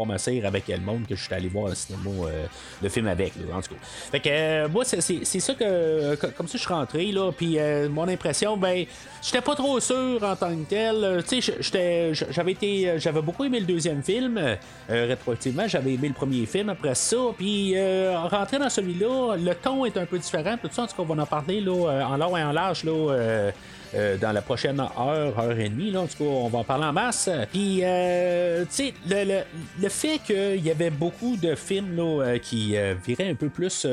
avec 0.43 0.67
le 0.67 0.77
monde 0.79 1.05
que 1.07 1.15
je 1.15 1.23
suis 1.23 1.33
allé 1.33 1.47
voir 1.47 1.71
au 1.71 1.75
cinéma 1.75 2.09
euh, 2.25 2.45
le 2.81 2.89
film 2.89 3.07
avec, 3.07 3.33
là, 3.35 3.57
en 3.57 3.61
tout 3.61 3.69
cas. 3.73 3.79
Fait 4.11 4.19
que 4.19 4.29
euh, 4.29 4.67
moi, 4.69 4.83
c'est, 4.85 4.99
ça 5.23 5.53
que, 5.53 6.15
comme 6.15 6.47
ça, 6.47 6.57
je 6.57 6.63
suis 6.63 6.73
rentré, 6.73 7.11
là, 7.11 7.31
puis 7.31 7.59
euh, 7.59 7.89
mon 7.89 8.07
impression, 8.07 8.57
ben, 8.57 8.85
j'étais 9.21 9.41
pas 9.41 9.55
trop 9.55 9.79
sûr 9.79 10.19
en 10.23 10.35
tant 10.35 10.55
que 10.55 10.69
tel. 10.69 11.03
Euh, 11.03 11.21
Tu 11.27 11.41
sais, 11.41 12.13
j'avais 12.31 12.51
été, 12.51 12.93
j'avais 12.97 13.21
beaucoup 13.21 13.43
aimé 13.43 13.59
le 13.59 13.65
deuxième 13.65 14.01
film, 14.03 14.37
euh, 14.37 14.55
rétroactivement, 14.87 15.67
j'avais 15.67 15.93
aimé 15.93 16.07
le 16.07 16.13
premier 16.13 16.45
film 16.45 16.69
après 16.69 16.95
ça, 16.95 17.17
puis 17.37 17.73
euh, 17.75 18.17
rentrer 18.29 18.59
dans 18.59 18.69
celui-là, 18.69 19.35
le 19.37 19.55
ton 19.55 19.85
est 19.85 19.97
un 19.97 20.05
peu 20.05 20.17
différent, 20.17 20.55
tout 20.61 20.69
ça, 20.71 20.83
en 20.83 20.87
tout 20.87 20.95
cas, 20.95 21.03
on 21.07 21.13
va 21.13 21.23
en 21.23 21.25
parler 21.25 21.61
là, 21.61 21.71
euh, 21.71 22.03
en 22.03 22.17
long 22.17 22.37
et 22.37 22.43
en 22.43 22.51
large, 22.51 22.83
là. 22.83 23.51
Euh, 23.95 24.17
dans 24.17 24.31
la 24.31 24.41
prochaine 24.41 24.79
heure, 24.79 25.39
heure 25.39 25.59
et 25.59 25.69
demie. 25.69 25.91
Là, 25.91 26.01
en 26.01 26.07
tout 26.07 26.17
cas, 26.17 26.29
on 26.29 26.47
va 26.47 26.59
en 26.59 26.63
parler 26.63 26.85
en 26.85 26.93
masse. 26.93 27.29
Puis, 27.51 27.79
euh, 27.83 28.63
tu 28.65 28.67
sais, 28.71 28.93
le, 29.07 29.23
le, 29.23 29.39
le 29.81 29.89
fait 29.89 30.19
qu'il 30.19 30.63
y 30.63 30.71
avait 30.71 30.89
beaucoup 30.89 31.35
de 31.37 31.55
films 31.55 31.95
là, 31.95 32.23
euh, 32.23 32.37
qui 32.37 32.77
euh, 32.77 32.95
viraient 33.05 33.29
un 33.29 33.35
peu 33.35 33.49
plus 33.49 33.87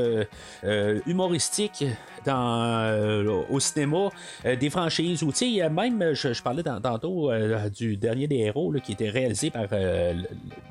humoristiques 1.07 1.85
euh, 2.35 3.42
au 3.50 3.61
cinéma, 3.61 4.09
euh, 4.45 4.56
des 4.56 4.71
franchises 4.71 5.23
ou, 5.23 5.33
sais, 5.33 5.68
même, 5.68 6.12
je, 6.14 6.42
parlais 6.42 6.62
tantôt 6.62 7.30
euh, 7.30 7.68
du 7.68 7.97
dernier 7.97 8.26
des 8.26 8.37
héros 8.37 8.73
là, 8.73 8.80
qui 8.80 8.92
était 8.92 9.11
réalisé 9.11 9.50
par 9.50 9.66
euh, 9.73 10.14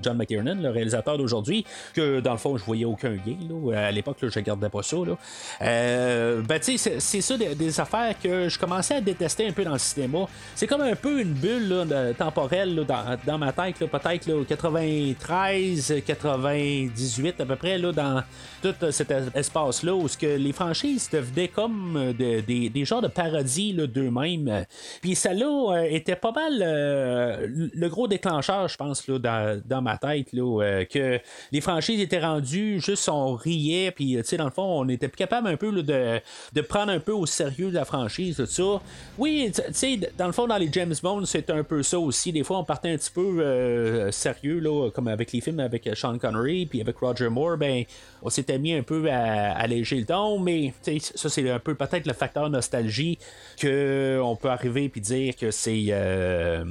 John 0.01 0.17
McTiernan, 0.17 0.55
le 0.61 0.69
réalisateur 0.69 1.17
d'aujourd'hui, 1.17 1.65
que 1.93 2.19
dans 2.19 2.31
le 2.33 2.37
fond, 2.37 2.57
je 2.57 2.63
voyais 2.63 2.85
aucun 2.85 3.09
lien. 3.11 3.35
À 3.75 3.91
l'époque, 3.91 4.17
je 4.21 4.27
regardais 4.27 4.69
pas 4.69 4.83
ça. 4.83 4.97
Là. 4.97 5.17
Euh, 5.61 6.41
ben, 6.41 6.59
tu 6.59 6.77
sais, 6.77 6.99
c'est- 6.99 7.21
ça 7.21 7.37
des, 7.37 7.79
affaires 7.79 8.13
que 8.21 8.47
je 8.49 8.57
commençais 8.59 8.95
à 8.95 9.01
détester 9.01 9.47
un 9.47 9.51
peu 9.51 9.63
dans 9.63 9.73
le 9.73 9.79
cinéma. 9.79 10.25
C'est 10.55 10.67
comme 10.67 10.81
un 10.81 10.95
peu 10.95 11.19
une 11.21 11.33
bulle 11.33 11.67
là, 11.67 12.13
temporelle 12.13 12.75
dans, 12.87 13.17
dans 13.25 13.37
ma 13.37 13.51
tête, 13.51 13.77
peut-être 13.79 14.27
là, 14.27 14.43
93, 14.47 15.93
98 16.05 17.41
à 17.41 17.45
peu 17.45 17.55
près, 17.55 17.77
là, 17.77 17.91
dans 17.91 18.23
tout 18.61 18.73
euh, 18.83 18.91
cet 18.91 19.11
es- 19.11 19.23
espace-là, 19.33 19.93
où 19.93 20.07
ce 20.07 20.17
que 20.17 20.25
les 20.37 20.53
franchises 20.53 21.09
devenaient 21.11 21.44
comme 21.47 21.95
euh, 21.97 22.13
de- 22.13 22.69
des, 22.69 22.85
genres 22.85 23.01
de 23.01 23.07
parodies 23.07 23.73
là, 23.73 23.87
d'eux-mêmes. 23.87 24.65
Puis 25.01 25.15
celle-là 25.15 25.77
euh, 25.77 25.83
était 25.89 26.15
pas 26.15 26.31
mal 26.31 26.61
euh, 26.61 27.47
le 27.49 27.89
gros 27.89 28.07
déclencheur, 28.07 28.67
je 28.67 28.77
pense, 28.77 29.07
là, 29.07 29.19
dans, 29.19 29.61
dans 29.65 29.81
ma 29.81 29.97
tête, 29.97 30.33
là, 30.33 30.83
que 30.85 31.19
les 31.51 31.61
franchises 31.61 31.99
étaient 31.99 32.19
rendues, 32.19 32.79
juste 32.79 33.09
on 33.09 33.33
riait, 33.33 33.91
puis 33.91 34.15
tu 34.17 34.23
sais, 34.23 34.37
dans 34.37 34.45
le 34.45 34.51
fond, 34.51 34.81
on 34.81 34.89
était 34.89 35.07
plus 35.07 35.17
capable 35.17 35.47
un 35.47 35.57
peu 35.57 35.69
là, 35.71 35.81
de, 35.81 36.21
de 36.53 36.61
prendre 36.61 36.91
un 36.91 36.99
peu 36.99 37.11
au 37.11 37.25
sérieux 37.25 37.69
la 37.71 37.85
franchise, 37.85 38.37
tout 38.37 38.45
ça. 38.45 38.81
Oui, 39.17 39.51
tu 39.53 39.61
sais, 39.73 39.99
dans 40.17 40.27
le 40.27 40.33
fond, 40.33 40.47
dans 40.47 40.57
les 40.57 40.69
James 40.71 40.93
Bond, 41.01 41.25
c'est 41.25 41.49
un 41.49 41.63
peu 41.63 41.83
ça 41.83 41.99
aussi. 41.99 42.31
Des 42.31 42.43
fois, 42.43 42.59
on 42.59 42.63
partait 42.63 42.89
un 42.91 42.97
petit 42.97 43.11
peu 43.11 44.09
sérieux, 44.11 44.59
là, 44.59 44.89
comme 44.91 45.07
avec 45.07 45.31
les 45.31 45.41
films 45.41 45.59
avec 45.59 45.89
Sean 45.95 46.17
Connery, 46.17 46.65
puis 46.65 46.81
avec 46.81 46.97
Roger 46.97 47.29
Moore, 47.29 47.57
ben, 47.57 47.83
on 48.21 48.29
s'était 48.29 48.57
mis 48.57 48.73
un 48.73 48.83
peu 48.83 49.09
à 49.09 49.51
alléger 49.57 49.97
le 49.97 50.05
ton, 50.05 50.39
mais 50.39 50.73
ça, 50.99 51.29
c'est 51.35 51.49
un 51.49 51.59
peu 51.59 51.75
peut-être 51.75 52.07
le 52.07 52.13
facteur 52.13 52.49
nostalgie 52.49 53.19
que 53.59 54.19
on 54.23 54.35
peut 54.35 54.49
arriver 54.49 54.89
puis 54.89 55.01
dire 55.01 55.35
que 55.35 55.51
c'est. 55.51 55.87
euh, 55.89 56.63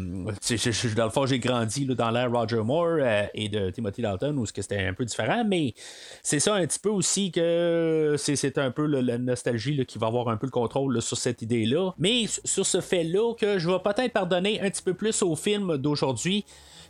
dans 0.97 1.05
le 1.05 1.11
fond, 1.11 1.27
j'ai 1.27 1.39
grandi 1.39 1.87
dans 1.87 2.11
l'ère 2.11 2.31
Roger 2.31 2.63
Moore 2.63 2.99
euh, 3.01 3.27
et 3.35 3.49
de 3.49 3.71
Timothy 3.71 4.03
Dalton, 4.03 4.39
où 4.39 4.47
c'était 4.47 4.85
un 4.85 4.95
peu 4.95 5.05
différent, 5.05 5.45
mais 5.47 5.75
c'est 6.23 6.41
ça 6.41 6.55
un 6.55 6.67
petit 6.67 6.79
peu 6.79 6.89
aussi 6.89 7.31
que 7.31 8.17
c'est, 8.19 8.59
un 8.59 8.71
peu 8.71 8.87
la 8.87 9.19
nostalgie 9.19 9.85
qui 9.87 9.99
va 9.99 10.07
avoir 10.07 10.29
un 10.29 10.37
peu 10.37 10.47
le 10.47 10.53
contrôle 10.53 11.01
sur 11.03 11.17
cette 11.17 11.43
idée-là. 11.43 11.93
Mais 11.99 12.25
sur 12.45 12.65
ce 12.65 12.81
fait-là, 12.81 13.35
que 13.35 13.59
je 13.59 13.69
vais 13.69 13.79
peut-être 13.79 14.13
pardonner 14.13 14.61
un 14.61 14.71
petit 14.71 14.83
peu 14.83 14.95
plus 14.95 15.23
au 15.23 15.37
film 15.37 15.77
d'aujourd'hui. 15.77 16.45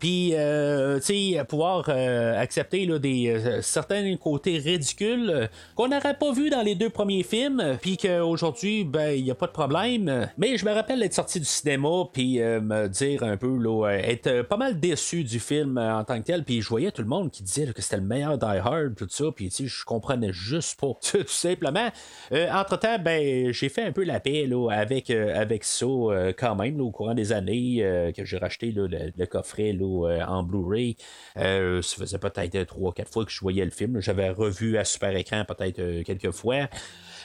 Puis, 0.05 0.33
euh, 0.35 1.01
tu 1.01 1.33
sais, 1.33 1.45
pouvoir 1.49 1.87
euh, 1.88 2.38
accepter 2.38 2.85
là, 2.85 2.99
des 2.99 3.29
euh, 3.29 3.62
certains 3.62 4.14
côtés 4.19 4.59
ridicules 4.59 5.49
qu'on 5.75 5.88
n'aurait 5.88 6.19
pas 6.19 6.31
vu 6.31 6.51
dans 6.51 6.61
les 6.61 6.75
deux 6.75 6.90
premiers 6.90 7.23
films, 7.23 7.79
puis 7.81 7.97
qu'aujourd'hui, 7.97 8.85
ben, 8.85 9.12
il 9.12 9.25
n'y 9.25 9.31
a 9.31 9.35
pas 9.35 9.47
de 9.47 9.53
problème. 9.53 10.29
Mais 10.37 10.59
je 10.59 10.67
me 10.67 10.73
rappelle 10.73 11.03
être 11.03 11.14
sorti 11.14 11.40
du 11.40 11.47
cinéma, 11.47 12.05
puis 12.12 12.38
me 12.38 12.87
dire 12.87 13.23
un 13.23 13.38
peu, 13.38 13.57
là, 13.57 13.93
être 13.93 14.43
pas 14.43 14.59
mal 14.59 14.79
déçu 14.79 15.25
du 15.25 15.40
film 15.40 15.79
en 15.79 16.05
tant 16.05 16.21
que 16.21 16.27
tel, 16.27 16.45
puis 16.45 16.61
je 16.61 16.69
voyais 16.69 16.90
tout 16.90 17.01
le 17.01 17.09
monde 17.09 17.31
qui 17.31 17.43
disait 17.43 17.73
que 17.73 17.81
c'était 17.81 17.97
le 17.97 18.03
meilleur 18.03 18.37
Die 18.37 18.45
Hard, 18.45 18.97
tout 18.97 19.09
ça, 19.09 19.25
puis 19.35 19.49
tu 19.49 19.55
sais, 19.55 19.67
je 19.67 19.87
comprenais 19.87 20.35
juste 20.35 20.79
pas, 20.79 20.93
tout 21.12 21.27
simplement. 21.29 21.88
Entre-temps, 22.31 22.99
ben, 22.99 23.51
j'ai 23.53 23.71
fait 23.71 23.85
un 23.85 23.93
peu 23.93 24.05
la 24.05 24.21
paix 24.21 24.47
là, 24.47 24.69
avec, 24.71 25.09
avec 25.09 25.64
ça 25.64 25.87
quand 26.37 26.57
même, 26.57 26.77
là, 26.77 26.85
au 26.85 26.90
courant 26.90 27.14
des 27.14 27.33
années 27.33 28.12
que 28.14 28.27
j'ai 28.27 28.37
racheté 28.37 28.71
le, 28.71 28.87
le 28.87 29.27
coffret 29.27 29.73
là, 29.73 29.93
euh, 30.02 30.20
en 30.26 30.42
Blu-ray. 30.42 30.96
Euh, 31.37 31.80
ça 31.83 31.96
faisait 31.96 32.18
peut-être 32.18 32.57
3-4 32.59 33.07
fois 33.12 33.24
que 33.24 33.30
je 33.30 33.40
voyais 33.40 33.64
le 33.64 33.70
film. 33.70 34.00
J'avais 34.00 34.30
revu 34.30 34.76
à 34.78 34.85
super 34.85 35.14
écran 35.16 35.44
peut-être 35.46 35.78
euh, 35.78 36.02
quelques 36.04 36.30
fois. 36.33 36.68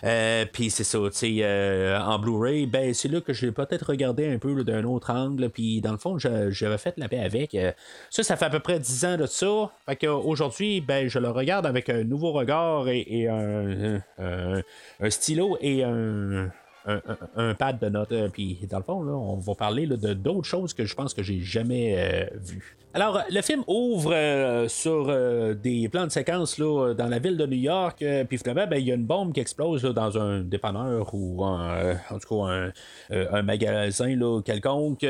Euh, 0.06 0.46
puis 0.54 0.70
c'est 0.70 0.86
ça, 0.86 0.98
tu 1.12 1.18
sais, 1.18 1.36
euh, 1.42 2.00
en 2.00 2.20
Blu-ray, 2.20 2.68
ben 2.68 2.94
c'est 2.94 3.10
là 3.10 3.20
que 3.20 3.34
j'ai 3.34 3.52
peut-être 3.52 3.88
regardé 3.90 4.30
un 4.32 4.38
peu 4.38 4.64
d'un 4.64 4.86
autre 4.86 5.12
angle. 5.12 5.50
Puis 5.50 5.82
dans 5.82 5.92
le 5.92 5.98
fond, 5.98 6.18
j'avais 6.18 6.78
fait 6.78 6.94
la 6.98 7.10
paix 7.10 7.20
avec. 7.20 7.54
Euh, 7.54 7.74
ça, 8.10 8.24
ça 8.24 8.38
fait 8.38 8.46
à 8.46 8.50
peu 8.50 8.60
près 8.62 8.80
10 8.80 9.04
ans 9.06 9.18
de 9.18 9.26
ça. 9.26 9.72
Fait 9.86 9.98
qu'aujourd'hui, 9.98 10.80
ben 10.80 11.10
je 11.10 11.20
le 11.20 11.30
regarde 11.30 11.66
avec 11.66 11.90
un 11.90 12.06
nouveau 12.06 12.32
regard 12.32 12.88
et, 12.88 13.28
un- 13.28 14.02
un 14.20 15.10
stylo 15.10 15.58
et 15.60 15.84
un. 15.84 16.50
Un, 16.86 17.02
un- 17.36 17.54
pad 17.56 17.80
de 17.80 17.90
notes. 17.90 18.12
Euh, 18.12 18.30
Puis, 18.30 18.58
dans 18.70 18.78
le 18.78 18.84
fond, 18.84 19.04
là, 19.04 19.12
on 19.12 19.38
va 19.38 19.56
parler 19.56 19.86
de 19.86 20.14
d'autres 20.14 20.48
choses 20.48 20.74
que 20.74 20.86
je 20.86 20.96
pense 20.96 21.14
que 21.14 21.22
j'ai 21.24 21.42
jamais 21.42 21.96
euh, 21.98 22.38
vues. 22.38 22.78
Alors, 22.92 23.22
le 23.30 23.42
film 23.44 23.64
ouvre 23.68 24.16
euh, 24.16 24.68
sur 24.68 25.10
euh, 25.10 25.54
des 25.54 25.88
plans 25.90 26.08
de 26.08 26.12
séquence 26.12 26.58
là, 26.58 26.96
dans 26.96 27.06
la 27.06 27.20
ville 27.20 27.38
de 27.38 27.46
New 27.46 27.60
York. 27.60 28.02
euh, 28.02 28.24
puis 28.24 28.40
finalement, 28.40 28.66
ben, 28.66 28.78
il 28.78 28.88
y 28.88 28.92
a 28.92 28.96
une 28.96 29.06
bombe 29.06 29.32
qui 29.32 29.42
explose 29.42 29.84
là, 29.84 29.94
dans 29.94 30.18
un 30.18 30.40
dépanneur 30.40 31.08
ou 31.14 31.46
un, 31.46 31.98
en 32.10 32.18
tout 32.18 32.36
cas 32.36 32.72
un, 33.12 33.42
magasin 33.44 34.16
là, 34.16 34.42
quelconque. 34.42 35.06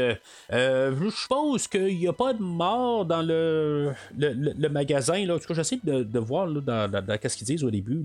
Je 0.51 1.09
suppose 1.09 1.69
qu'il 1.69 1.97
n'y 1.97 2.07
a 2.09 2.11
pas 2.11 2.33
de 2.33 2.41
mort 2.41 3.05
dans 3.05 3.21
le, 3.21 3.93
le, 4.17 4.33
le- 4.33 4.69
magasin. 4.69 5.25
Là. 5.25 5.35
En 5.35 5.39
tout 5.39 5.47
cas, 5.47 5.53
j'essaie 5.53 5.79
de, 5.81 6.19
voir 6.19 6.47
là, 6.47 6.59
dans, 6.59 6.91
dans- 6.91 7.17
ce 7.29 7.37
qu'ils 7.37 7.47
disent 7.47 7.63
au 7.63 7.71
début. 7.71 8.03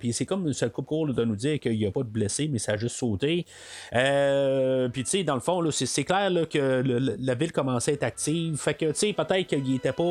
Puis 0.00 0.12
c'est 0.12 0.26
comme 0.26 0.52
ça 0.52 0.68
coupe 0.68 0.86
court 0.86 1.06
de 1.06 1.24
nous 1.24 1.36
dire 1.36 1.60
qu'il 1.60 1.78
n'y 1.78 1.86
a 1.86 1.92
pas 1.92 2.02
de 2.02 2.08
blessés, 2.08 2.48
mais 2.52 2.58
ça 2.58 2.72
a 2.72 2.76
juste 2.76 2.96
sauté. 2.96 3.46
Puis 3.92 5.04
tu 5.04 5.10
sais, 5.10 5.22
dans 5.22 5.34
le 5.34 5.40
fond, 5.40 5.62
c'est, 5.70 6.04
clair 6.04 6.32
que 6.50 6.82
la 7.20 7.34
ville 7.36 7.52
commençait 7.52 7.92
à 7.92 7.94
être 7.94 8.02
active. 8.02 8.56
Fait 8.56 8.74
que 8.74 8.86
tu 8.86 8.94
sais, 8.94 9.11
peut-être 9.12 9.46
qu'il 9.46 9.64
n'était 9.64 9.92
pas 9.92 10.02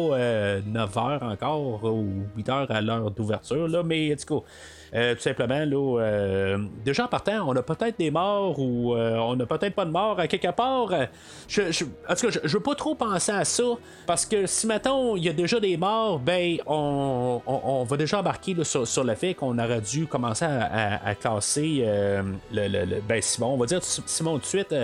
9 0.65 0.97
heures 0.97 1.23
encore 1.23 1.83
ou 1.83 2.07
8 2.37 2.49
heures 2.49 2.71
à 2.71 2.81
l'heure 2.81 3.11
d'ouverture, 3.11 3.67
là, 3.67 3.83
mais 3.83 4.15
tout 4.15 4.39
cas. 4.39 4.45
euh, 4.93 5.15
tout 5.15 5.21
simplement, 5.21 5.63
là, 5.65 5.99
euh, 6.01 6.57
déjà 6.83 7.05
en 7.05 7.07
partant, 7.07 7.47
on 7.47 7.55
a 7.55 7.61
peut-être 7.63 7.97
des 7.97 8.11
morts 8.11 8.59
ou 8.59 8.93
euh, 8.95 9.15
on 9.19 9.39
a 9.39 9.45
peut-être 9.45 9.73
pas 9.73 9.85
de 9.85 9.91
morts 9.91 10.19
à 10.19 10.27
quelque 10.27 10.51
part. 10.51 10.91
Euh, 10.91 11.05
en 12.09 12.15
tout 12.15 12.27
cas, 12.27 12.29
je, 12.29 12.39
je 12.43 12.53
veux 12.57 12.63
pas 12.63 12.75
trop 12.75 12.95
penser 12.95 13.31
à 13.31 13.45
ça 13.45 13.63
parce 14.05 14.25
que 14.25 14.45
si 14.47 14.67
mettons 14.67 15.15
il 15.15 15.23
y 15.23 15.29
a 15.29 15.33
déjà 15.33 15.59
des 15.59 15.77
morts, 15.77 16.19
ben 16.19 16.57
on, 16.67 17.41
va 17.87 17.97
déjà 17.97 18.19
embarquer 18.19 18.55
sur, 18.63 19.03
le 19.03 19.15
fait 19.15 19.33
qu'on 19.33 19.57
aurait 19.59 19.81
dû 19.81 20.07
commencer 20.07 20.45
à, 20.45 20.63
à- 20.63 21.09
à 21.09 21.15
classer 21.15 21.83
euh, 21.85 22.21
le- 22.51 22.99
ben 23.07 23.21
Simon, 23.21 23.53
on 23.53 23.57
va 23.57 23.65
dire 23.65 23.81
Simon 23.83 24.33
tout 24.35 24.39
de 24.41 24.45
suite. 24.45 24.75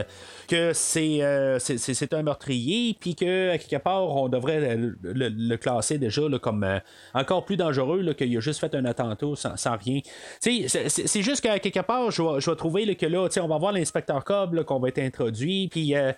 Que 0.48 0.74
c'est, 0.74 1.22
euh, 1.22 1.60
c'est, 1.60 2.14
un 2.14 2.24
meurtrier, 2.24 2.96
puis 3.00 3.16
que 3.16 3.52
à 3.52 3.58
quelque 3.58 3.82
part 3.82 4.04
on 4.10 4.30
devrait 4.30 4.78
le, 5.02 5.56
classer 5.58 5.98
déjà 5.98 6.22
comme 6.42 6.64
euh, 6.64 6.80
encore 7.14 7.46
plus 7.46 7.58
dangereux 7.58 8.14
qu'il 8.14 8.36
a 8.36 8.40
juste 8.40 8.60
fait 8.60 8.74
un 8.74 8.86
attentat 8.86 9.26
sans, 9.36 9.58
sans 9.58 9.78
rien. 9.78 10.00
C'est 10.40 11.22
juste 11.22 11.42
qu'à 11.42 11.60
quelque 11.60 11.82
part, 11.82 12.12
je 12.12 12.22
vais, 12.22 12.56
trouver 12.56 12.96
que 12.96 13.06
là, 13.06 13.28
on 13.42 13.48
va 13.48 13.58
voir 13.58 13.72
l'inspecteur 13.72 14.24
Cobb 14.24 14.64
qu'on 14.64 14.80
va 14.80 14.88
être 14.90 15.00
introduit. 15.00 15.68
Puis, 15.68 15.96
euh, 15.96 16.12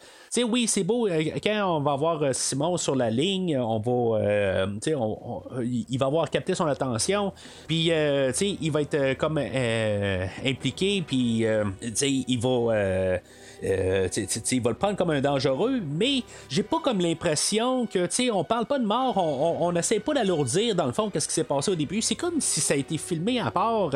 oui, 0.48 0.68
c'est 0.68 0.84
beau. 0.84 1.08
euh, 1.08 1.24
Quand 1.44 1.78
on 1.78 1.82
va 1.82 1.96
voir 1.96 2.24
Simon 2.34 2.78
sur 2.78 2.96
la 2.96 3.10
ligne, 3.10 3.58
on 3.58 3.80
va, 3.80 4.72
on- 4.96 5.00
on- 5.00 5.62
il 5.62 5.98
va 5.98 6.06
avoir 6.06 6.30
capté 6.30 6.56
son 6.56 6.65
attention. 6.65 7.34
Puis, 7.68 7.92
il 7.92 8.72
va 8.72 8.82
être 8.82 9.13
comme 9.18 9.38
impliqué. 9.38 11.04
Puis, 11.06 11.46
il 11.48 12.39
va. 12.39 13.20
Euh, 13.63 13.89
euh, 13.89 14.08
tu 14.10 14.22
sais, 14.22 14.28
tu 14.28 14.39
sais, 14.43 14.56
il 14.56 14.62
va 14.62 14.69
le 14.72 14.76
prendre 14.76 14.95
comme 14.95 15.10
un 15.10 15.22
dangereux, 15.22 15.80
mais 15.82 16.24
j'ai 16.50 16.63
pas 16.63 16.80
comme 16.80 17.00
l'impression 17.00 17.86
que, 17.86 18.06
tu 18.06 18.30
on 18.32 18.43
parle 18.43 18.65
pas 18.65 18.80
de 18.80 18.86
mort, 18.86 19.17
on, 19.17 19.76
essaie 19.76 20.00
pas 20.00 20.13
d'alourdir 20.13 20.76
dans 20.76 20.86
le 20.86 20.91
fond 20.91 21.10
qu'est-ce 21.10 21.28
qui 21.28 21.34
s'est 21.34 21.43
passé 21.43 21.72
au 21.72 21.76
début. 21.76 22.02
C'est 22.02 22.15
comme 22.15 22.41
si 22.41 22.60
ça 22.60 22.74
a 22.74 22.78
été 22.78 22.98
filmé 22.98 23.39
à 23.39 23.52
part. 23.52 23.91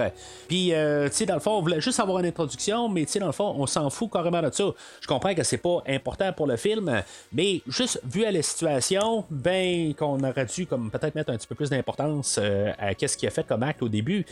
Puis, 0.48 0.74
euh, 0.74 1.08
tu 1.10 1.16
sais, 1.16 1.26
dans 1.26 1.34
le 1.36 1.40
fond, 1.40 1.52
on 1.52 1.62
voulait 1.62 1.82
juste 1.82 2.00
avoir 2.00 2.20
une 2.20 2.26
introduction, 2.26 2.90
mais 2.90 3.06
tu 3.06 3.12
sais, 3.14 3.20
dans 3.20 3.28
le 3.28 3.32
fond, 3.34 3.54
on 3.58 3.66
s'en 3.68 3.90
fout 3.90 4.12
carrément 4.12 4.42
de 4.42 4.52
ça. 4.52 4.66
Je 5.02 5.08
comprends 5.08 5.34
que 5.34 5.44
c'est 5.44 5.58
pas 5.58 5.84
important 5.88 6.32
pour 6.34 6.48
le 6.48 6.56
film, 6.58 7.04
mais 7.32 7.62
juste 7.68 8.02
vu 8.06 8.26
à 8.26 8.32
la 8.32 8.42
situation, 8.42 9.26
ben, 9.30 9.94
qu'on 9.96 10.24
aurait 10.24 10.46
dû 10.46 10.66
comme 10.66 10.90
peut-être 10.92 11.16
mettre 11.16 11.32
un 11.32 11.38
petit 11.38 11.48
peu 11.48 11.56
plus 11.56 11.70
d'importance 11.70 12.40
euh, 12.42 12.72
à 12.80 12.94
qu'est-ce 12.96 13.18
qu'il 13.18 13.28
a 13.28 13.32
fait 13.32 13.46
comme 13.46 13.64
acte 13.64 13.82
au 13.82 13.90
début. 13.90 14.26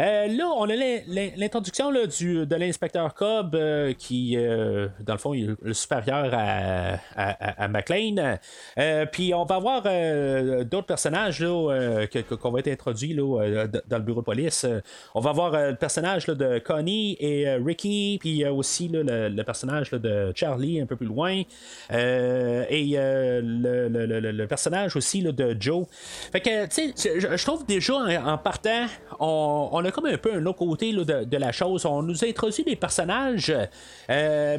Euh, 0.00 0.26
là, 0.28 0.48
on 0.56 0.64
a 0.64 0.74
l'in- 0.74 1.00
l'in- 1.06 1.30
l'introduction 1.36 1.90
du, 2.18 2.46
de 2.46 2.56
l'inspecteur 2.56 3.14
Cobb 3.14 3.54
euh, 3.54 3.92
qui, 3.92 4.36
euh, 4.76 4.88
dans 5.00 5.14
le 5.14 5.18
fond, 5.18 5.34
il 5.34 5.56
est 5.64 5.72
supérieur 5.72 6.30
à, 6.34 7.68
McLean. 7.68 8.38
Euh, 8.78 9.06
puis 9.06 9.34
on 9.34 9.44
va 9.44 9.56
avoir 9.56 9.82
euh, 9.86 10.64
d'autres 10.64 10.86
personnages 10.86 11.40
là, 11.40 12.06
qu'on 12.40 12.50
va 12.50 12.60
être 12.60 12.68
introduits 12.68 13.14
dans 13.14 13.98
le 13.98 14.02
bureau 14.02 14.20
de 14.20 14.24
police. 14.24 14.66
On 15.14 15.20
va 15.20 15.30
avoir 15.30 15.52
le 15.52 15.76
personnage 15.76 16.26
de 16.26 16.58
Connie 16.58 17.16
et 17.20 17.48
Ricky, 17.56 18.18
puis 18.20 18.44
aussi 18.46 18.88
le, 18.88 19.28
le 19.28 19.42
personnage 19.42 19.90
de 19.90 20.32
Charlie 20.34 20.80
un 20.80 20.86
peu 20.86 20.96
plus 20.96 21.06
loin. 21.06 21.42
Et 21.90 22.96
le, 22.96 24.46
personnage 24.46 24.96
aussi 24.96 25.22
de 25.22 25.56
Joe. 25.58 25.86
Fait 26.32 26.40
que, 26.40 26.66
tu 26.66 26.92
sais, 26.94 27.20
je, 27.20 27.44
trouve 27.44 27.66
déjà 27.66 27.94
en, 27.94 28.38
partant, 28.38 28.86
on, 29.18 29.68
on 29.72 29.84
a 29.84 29.90
comme 29.90 30.06
un 30.06 30.18
peu 30.18 30.34
un 30.34 30.46
autre 30.46 30.58
côté 30.58 30.92
de, 30.92 31.36
la 31.36 31.52
chose. 31.52 31.86
On 31.86 32.02
nous 32.02 32.24
a 32.24 32.28
introduit 32.28 32.64
des 32.64 32.76
personnages, 32.76 33.52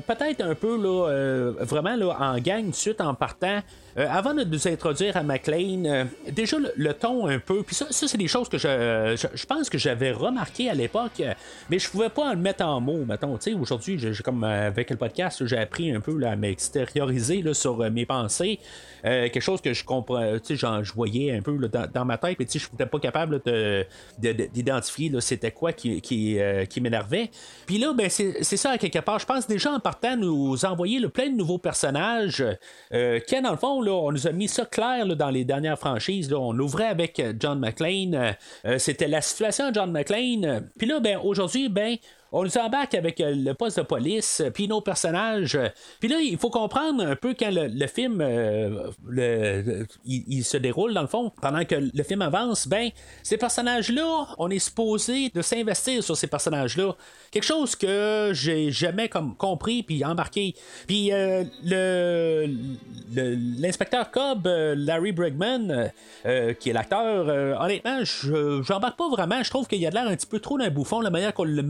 peut-être 0.08 0.42
un 0.42 0.56
peu 0.56 0.82
là, 0.82 1.10
euh, 1.10 1.54
vraiment 1.60 1.96
là, 1.96 2.16
en 2.20 2.38
gang 2.40 2.70
de 2.70 2.76
suite 2.76 3.02
en 3.02 3.14
partant. 3.14 3.60
Euh, 3.98 4.06
avant 4.12 4.36
de 4.36 4.44
nous 4.44 4.68
introduire 4.68 5.18
à 5.18 5.24
McLean, 5.24 5.86
euh, 5.86 6.06
déjà 6.32 6.60
le, 6.60 6.72
le 6.76 6.94
ton 6.94 7.26
un 7.26 7.40
peu, 7.40 7.64
puis 7.64 7.74
ça, 7.74 7.88
ça 7.90 8.08
c'est 8.08 8.18
des 8.18 8.28
choses 8.28 8.48
que 8.48 8.60
je, 8.60 9.28
je, 9.34 9.46
pense 9.48 9.72
que 9.72 9.80
j'avais 9.80 10.12
remarqué 10.12 10.70
à 10.70 10.76
l'époque, 10.76 11.20
euh, 11.20 11.34
mais 11.70 11.80
je 11.80 11.90
pouvais 11.90 12.10
pas 12.10 12.36
le 12.36 12.40
mettre 12.40 12.64
en 12.64 12.80
mots, 12.80 13.06
mettons. 13.06 13.40
Aujourd'hui, 13.60 14.00
comme 14.24 14.44
avec 14.44 14.92
le 14.92 14.98
podcast, 14.98 15.44
j'ai 15.48 15.58
appris 15.58 15.92
un 15.92 16.00
peu 16.00 16.16
là, 16.16 16.32
à 16.32 16.36
m'extérioriser 16.36 17.44
sur 17.54 17.78
mes 17.90 18.06
pensées. 18.06 18.60
Quelque 19.04 19.40
chose 19.40 19.62
que 19.62 19.74
je 19.74 19.86
comprends, 19.86 20.38
tu 20.40 20.58
sais, 20.58 20.68
je 20.84 20.94
voyais 20.94 21.36
un 21.36 21.42
peu 21.42 21.56
là, 21.56 21.68
dans, 21.68 21.88
dans 21.90 22.06
ma 22.06 22.18
tête, 22.18 22.38
mais 22.40 22.46
tu 22.46 22.60
sais, 22.60 22.66
je 22.66 22.72
n'étais 22.72 22.86
pas 22.86 23.00
capable 23.00 23.42
d'identifier 24.20 25.12
c'était 25.22 25.52
quoi 25.52 25.72
qui, 25.72 26.02
qui, 26.02 26.38
qui 26.70 26.82
m'énervait. 26.82 27.32
Puis 27.66 27.78
là, 27.78 27.94
ben, 27.94 28.10
c'est 28.10 28.44
ça, 28.44 28.78
quelque 28.78 29.00
part. 29.00 29.20
Je 29.20 29.26
pense 29.26 29.48
déjà 29.48 29.72
en 29.72 29.80
partant 29.80 30.18
nous 30.18 30.66
envoyer 30.66 31.00
là, 31.00 31.10
plein 31.10 31.30
de 31.30 31.36
nouveaux 31.36 31.58
personnages. 31.58 32.44
Qui, 32.92 33.42
dans 33.42 33.52
le 33.52 33.58
fond, 33.58 33.82
on 33.90 34.12
nous 34.12 34.28
a 34.28 34.32
mis 34.32 34.48
ça 34.48 34.66
clair 34.66 35.06
dans 35.16 35.30
les 35.30 35.46
dernières 35.46 35.78
franchises. 35.78 36.32
On 36.34 36.58
ouvrait 36.60 36.88
avec 36.88 37.20
euh, 37.20 37.34
John 37.40 37.60
McClane. 37.60 38.16
Euh, 38.16 38.32
euh, 38.66 38.78
c'était 38.78 39.08
la 39.08 39.22
situation 39.22 39.70
de 39.70 39.76
John 39.76 39.92
McClane. 39.92 40.70
Puis 40.78 40.88
là, 40.88 41.00
ben, 41.00 41.20
aujourd'hui, 41.24 41.70
ben, 41.70 41.98
on 42.32 42.44
nous 42.44 42.58
embarque 42.58 42.94
avec 42.96 43.20
euh, 43.22 43.34
le 43.36 43.54
poste 43.54 43.78
de 43.78 43.84
police, 43.84 44.42
euh, 44.42 44.50
puis 44.50 44.68
nos 44.68 44.82
personnages. 44.82 45.58
Puis 46.00 46.10
là, 46.10 46.18
il 46.20 46.38
faut 46.38 46.50
comprendre 46.50 47.06
un 47.06 47.16
peu 47.16 47.34
quand 47.38 47.52
le, 47.52 47.68
le 47.68 47.88
film 47.88 48.20
euh, 48.22 48.90
le- 49.08 49.62
le- 49.62 49.88
il, 50.06 50.44
se 50.44 50.58
déroule, 50.58 50.94
dans 50.94 51.02
le 51.02 51.08
fond, 51.08 51.32
pendant 51.42 51.64
que 51.66 51.76
le 51.94 52.04
film 52.04 52.22
avance, 52.22 52.68
ben, 52.68 52.90
ces 53.24 53.38
personnages-là, 53.38 54.28
on 54.38 54.50
est 54.50 54.60
supposé 54.60 55.30
de 55.30 55.42
s'investir 55.42 56.04
sur 56.04 56.18
ces 56.18 56.28
personnages-là. 56.28 56.96
Quelque 57.32 57.44
chose 57.46 57.76
que 57.76 58.32
j'ai 58.34 58.72
jamais 58.72 59.10
comme 59.10 59.36
compris 59.36 59.84
puis 59.84 60.04
embarqué. 60.04 60.56
Puis 60.88 61.12
euh, 61.12 61.44
le, 61.64 62.48
le- 63.14 63.36
l'inspecteur 63.62 64.12
Cobb, 64.12 64.48
Larry 64.48 65.14
euh, 66.26 66.54
qui 66.54 66.70
est 66.70 66.74
l'acteur, 66.74 67.62
honnêtement, 67.62 68.04
je 68.04 68.62
j'embarque 68.64 68.98
pas 68.98 69.10
vraiment. 69.10 69.42
Je 69.44 69.50
trouve 69.50 69.68
qu'il 69.68 69.80
y 69.80 69.88
a 69.88 69.90
de 69.90 69.96
l'air 69.96 70.08
un 70.08 70.16
petit 70.16 70.28
peu 70.28 70.40
trop 70.40 70.58
d'un 70.58 70.70
bouffon, 70.70 71.02
la 71.02 71.10
manière 71.10 71.34
qu'on 71.34 71.44
l'a 71.44 71.62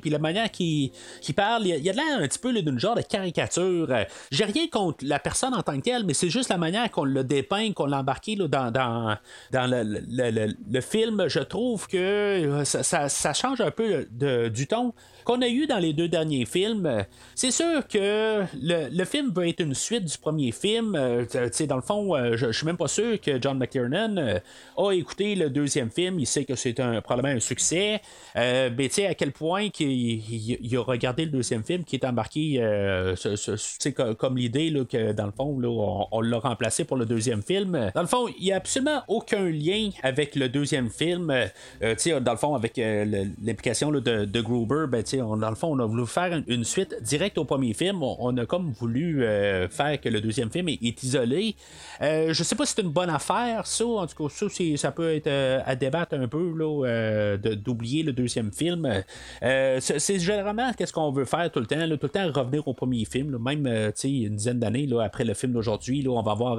puis 0.00 0.10
la 0.10 0.18
manière 0.18 0.50
qu'il 0.50 0.90
parle. 1.36 1.62
Il 1.66 1.68
y 1.84 1.88
a- 1.88 1.92
de 1.92 1.96
l'air 1.96 2.18
un 2.18 2.26
petit 2.28 2.38
peu 2.38 2.52
d'une 2.52 2.78
genre 2.78 2.94
de 2.94 3.02
caricature. 3.02 3.86
Euh, 3.90 4.04
J'ai 4.30 4.44
rien 4.44 4.66
contre 4.70 5.04
la 5.04 5.18
personne 5.18 5.54
en 5.54 5.62
tant 5.62 5.76
que 5.76 5.82
telle, 5.82 6.04
mais 6.04 6.14
c'est 6.14 6.30
juste 6.30 6.48
la 6.50 6.58
manière 6.58 6.90
qu'on 6.90 7.04
le 7.04 7.24
dépeint, 7.24 7.72
qu'on 7.72 7.86
l'a 7.86 7.98
embarqué 8.00 8.36
dans, 8.36 8.46
dans, 8.70 9.16
dans 9.52 9.66
le, 9.70 9.82
le- 9.82 10.30
le- 10.30 10.54
le 10.70 10.80
film. 10.80 11.24
Je 11.28 11.40
trouve 11.40 11.86
que 11.86 11.96
euh, 11.96 12.64
ça, 12.64 12.82
ça- 12.82 13.08
ça 13.08 13.32
change 13.32 13.60
un 13.60 13.70
peu 13.70 14.06
de- 14.10 14.48
du 14.48 14.66
ton 14.66 14.92
qu'on 15.28 15.42
a 15.42 15.48
eu 15.48 15.66
dans 15.66 15.78
les 15.78 15.92
deux 15.92 16.08
derniers 16.08 16.46
films. 16.46 17.04
C'est 17.34 17.50
sûr 17.50 17.86
que 17.86 18.44
le, 18.62 18.88
le 18.90 19.04
film 19.04 19.30
veut 19.30 19.46
être 19.46 19.60
une 19.60 19.74
suite 19.74 20.06
du 20.06 20.16
premier 20.16 20.52
film. 20.52 20.94
Euh, 20.96 21.26
dans 21.68 21.76
le 21.76 21.82
fond, 21.82 22.16
euh, 22.16 22.34
je, 22.34 22.50
suis 22.50 22.64
même 22.64 22.78
pas 22.78 22.88
sûr 22.88 23.20
que 23.20 23.40
John 23.40 23.58
McTiernan 23.58 24.16
euh, 24.16 24.38
a 24.78 24.92
écouté 24.92 25.34
le 25.34 25.50
deuxième 25.50 25.90
film. 25.90 26.18
Il 26.18 26.26
sait 26.26 26.46
que 26.46 26.54
c'est 26.54 26.80
un, 26.80 27.02
probablement 27.02 27.36
un 27.36 27.40
succès. 27.40 28.00
Euh, 28.36 28.70
mais 28.76 28.88
tu 28.88 28.94
sais, 28.94 29.06
à 29.06 29.12
quel 29.14 29.32
point 29.32 29.68
il- 29.78 30.76
a 30.76 30.80
regardé 30.80 31.26
le 31.26 31.30
deuxième 31.30 31.62
film 31.62 31.84
qui 31.84 31.96
est 31.96 32.06
embarqué 32.06 32.62
euh, 32.62 33.14
ce- 33.14 33.88
comme 34.14 34.38
l'idée 34.38 34.70
là, 34.70 34.86
que 34.86 35.12
dans 35.12 35.26
le 35.26 35.32
fond, 35.32 35.60
là, 35.60 35.68
on, 36.10 36.20
l'a 36.22 36.38
remplacé 36.38 36.84
pour 36.84 36.96
le 36.96 37.04
deuxième 37.04 37.42
film. 37.42 37.90
Dans 37.94 38.00
le 38.00 38.06
fond, 38.06 38.28
il 38.38 38.44
n'y 38.44 38.52
a 38.52 38.56
absolument 38.56 39.02
aucun 39.08 39.44
lien 39.50 39.90
avec 40.02 40.36
le 40.36 40.48
deuxième 40.48 40.88
film. 40.88 41.30
Euh, 41.30 41.94
dans 42.20 42.32
le 42.32 42.38
fond, 42.38 42.54
avec 42.54 42.78
euh, 42.78 43.26
l'implication 43.44 43.90
là, 43.90 44.00
de, 44.00 44.24
de 44.24 44.40
Gruber, 44.40 44.86
ben, 44.88 45.02
dans 45.18 45.50
le 45.50 45.56
fond, 45.56 45.68
on 45.68 45.78
a 45.78 45.86
voulu 45.86 46.06
faire 46.06 46.42
une, 46.46 46.64
suite 46.64 46.96
directe 47.02 47.38
au 47.38 47.44
premier 47.44 47.74
film. 47.74 48.02
On, 48.02 48.36
a 48.36 48.46
comme 48.46 48.70
voulu 48.72 49.24
euh, 49.24 49.68
faire 49.68 50.00
que 50.00 50.08
le 50.08 50.20
deuxième 50.20 50.50
film 50.50 50.68
est, 50.68 51.02
isolé. 51.02 51.56
Euh, 52.02 52.32
je 52.32 52.42
sais 52.42 52.54
pas 52.54 52.66
si 52.66 52.74
c'est 52.74 52.82
une 52.82 52.90
bonne 52.90 53.10
affaire, 53.10 53.66
ça. 53.66 53.86
En 53.86 54.06
tout 54.06 54.28
cas, 54.28 54.34
ça, 54.34 54.46
ça 54.76 54.92
peut 54.92 55.14
être 55.14 55.26
euh, 55.26 55.60
à 55.64 55.76
débattre 55.76 56.14
un 56.14 56.28
peu 56.28 56.52
là, 56.56 56.86
euh, 56.86 57.36
d'oublier 57.36 58.02
le 58.02 58.12
deuxième 58.12 58.52
film. 58.52 59.02
C'est 59.40 60.18
généralement 60.18 60.72
qu'est-ce 60.72 60.92
qu'on 60.92 61.10
veut 61.10 61.24
faire 61.24 61.50
tout 61.50 61.60
le 61.60 61.66
temps, 61.66 61.80
tout 61.88 61.98
le 62.02 62.08
temps 62.08 62.32
revenir 62.32 62.66
au 62.66 62.74
premier 62.74 63.04
film. 63.04 63.38
même 63.38 63.66
une 63.66 64.36
dizaine 64.36 64.58
d'années 64.58 64.88
après 65.02 65.24
le 65.24 65.34
film 65.34 65.52
d'aujourd'hui, 65.52 66.06
on 66.08 66.22
va 66.22 66.34
voir 66.34 66.56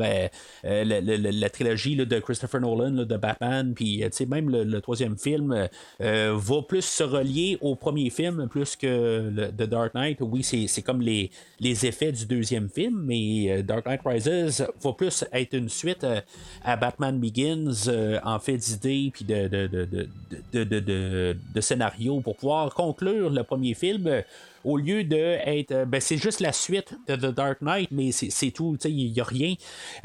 la 0.63 1.50
trilogie 1.50 1.95
de 1.95 2.19
Christopher 2.19 2.62
Nolan 2.62 3.06
de 3.06 3.17
Batman. 3.17 3.74
Puis 3.74 4.04
même 4.28 4.50
le, 4.50 4.63
le 4.63 4.82
troisième 4.82 5.17
film 5.17 5.67
va 6.00 6.62
plus 6.67 6.86
se 6.86 7.04
relier 7.04 7.58
au 7.62 7.76
premier 7.76 8.10
film 8.10 8.48
plus 8.50 8.76
que 8.76 9.32
le, 9.34 9.48
The 9.52 9.70
Dark 9.70 9.94
Knight. 9.94 10.18
Oui, 10.22 10.44
c'est 10.44 10.82
comme 10.82 11.02
les, 11.02 11.32
effets 11.62 12.12
du 12.12 12.26
deuxième 12.26 12.68
film, 12.70 13.04
mais 13.06 13.50
euh, 13.52 13.62
Dark 13.64 13.86
Knight 13.86 14.02
Rises 14.06 14.66
va 14.82 14.94
plus 14.94 15.24
être 15.32 15.54
une 15.54 15.70
suite 15.70 16.04
euh, 16.04 16.20
à 16.64 16.76
Batman 16.76 17.18
Begins 17.20 17.72
euh, 17.88 18.20
en 18.24 18.40
fait 18.40 18.58
d'idées 18.58 19.12
puis 19.14 19.24
de, 19.24 19.48
de, 19.48 19.68
de, 19.68 19.86
de, 19.86 20.08
de, 20.52 20.64
de, 20.64 20.80
de- 20.80 21.38
de 21.56 21.62
scénario 21.62 22.20
pour 22.20 22.36
pouvoir 22.36 22.74
conclure 22.74 23.30
le 23.30 23.44
premier 23.44 23.74
film. 23.74 24.24
Au 24.63 24.78
lieu 24.78 25.04
de 25.04 25.17
être. 25.45 25.72
euh, 25.72 25.86
ben, 25.86 26.00
c'est 26.02 26.17
juste 26.17 26.39
la 26.39 26.52
suite 26.52 26.93
de 27.08 27.15
The 27.15 27.34
Dark 27.34 27.62
Knight, 27.62 27.89
mais 27.91 28.12
c'est 28.12 28.52
tout, 28.52 28.76
tu 28.80 28.88
sais, 28.89 28.91
il 28.93 29.12
n'y 29.12 29.19
a 29.19 29.24
rien. 29.24 29.54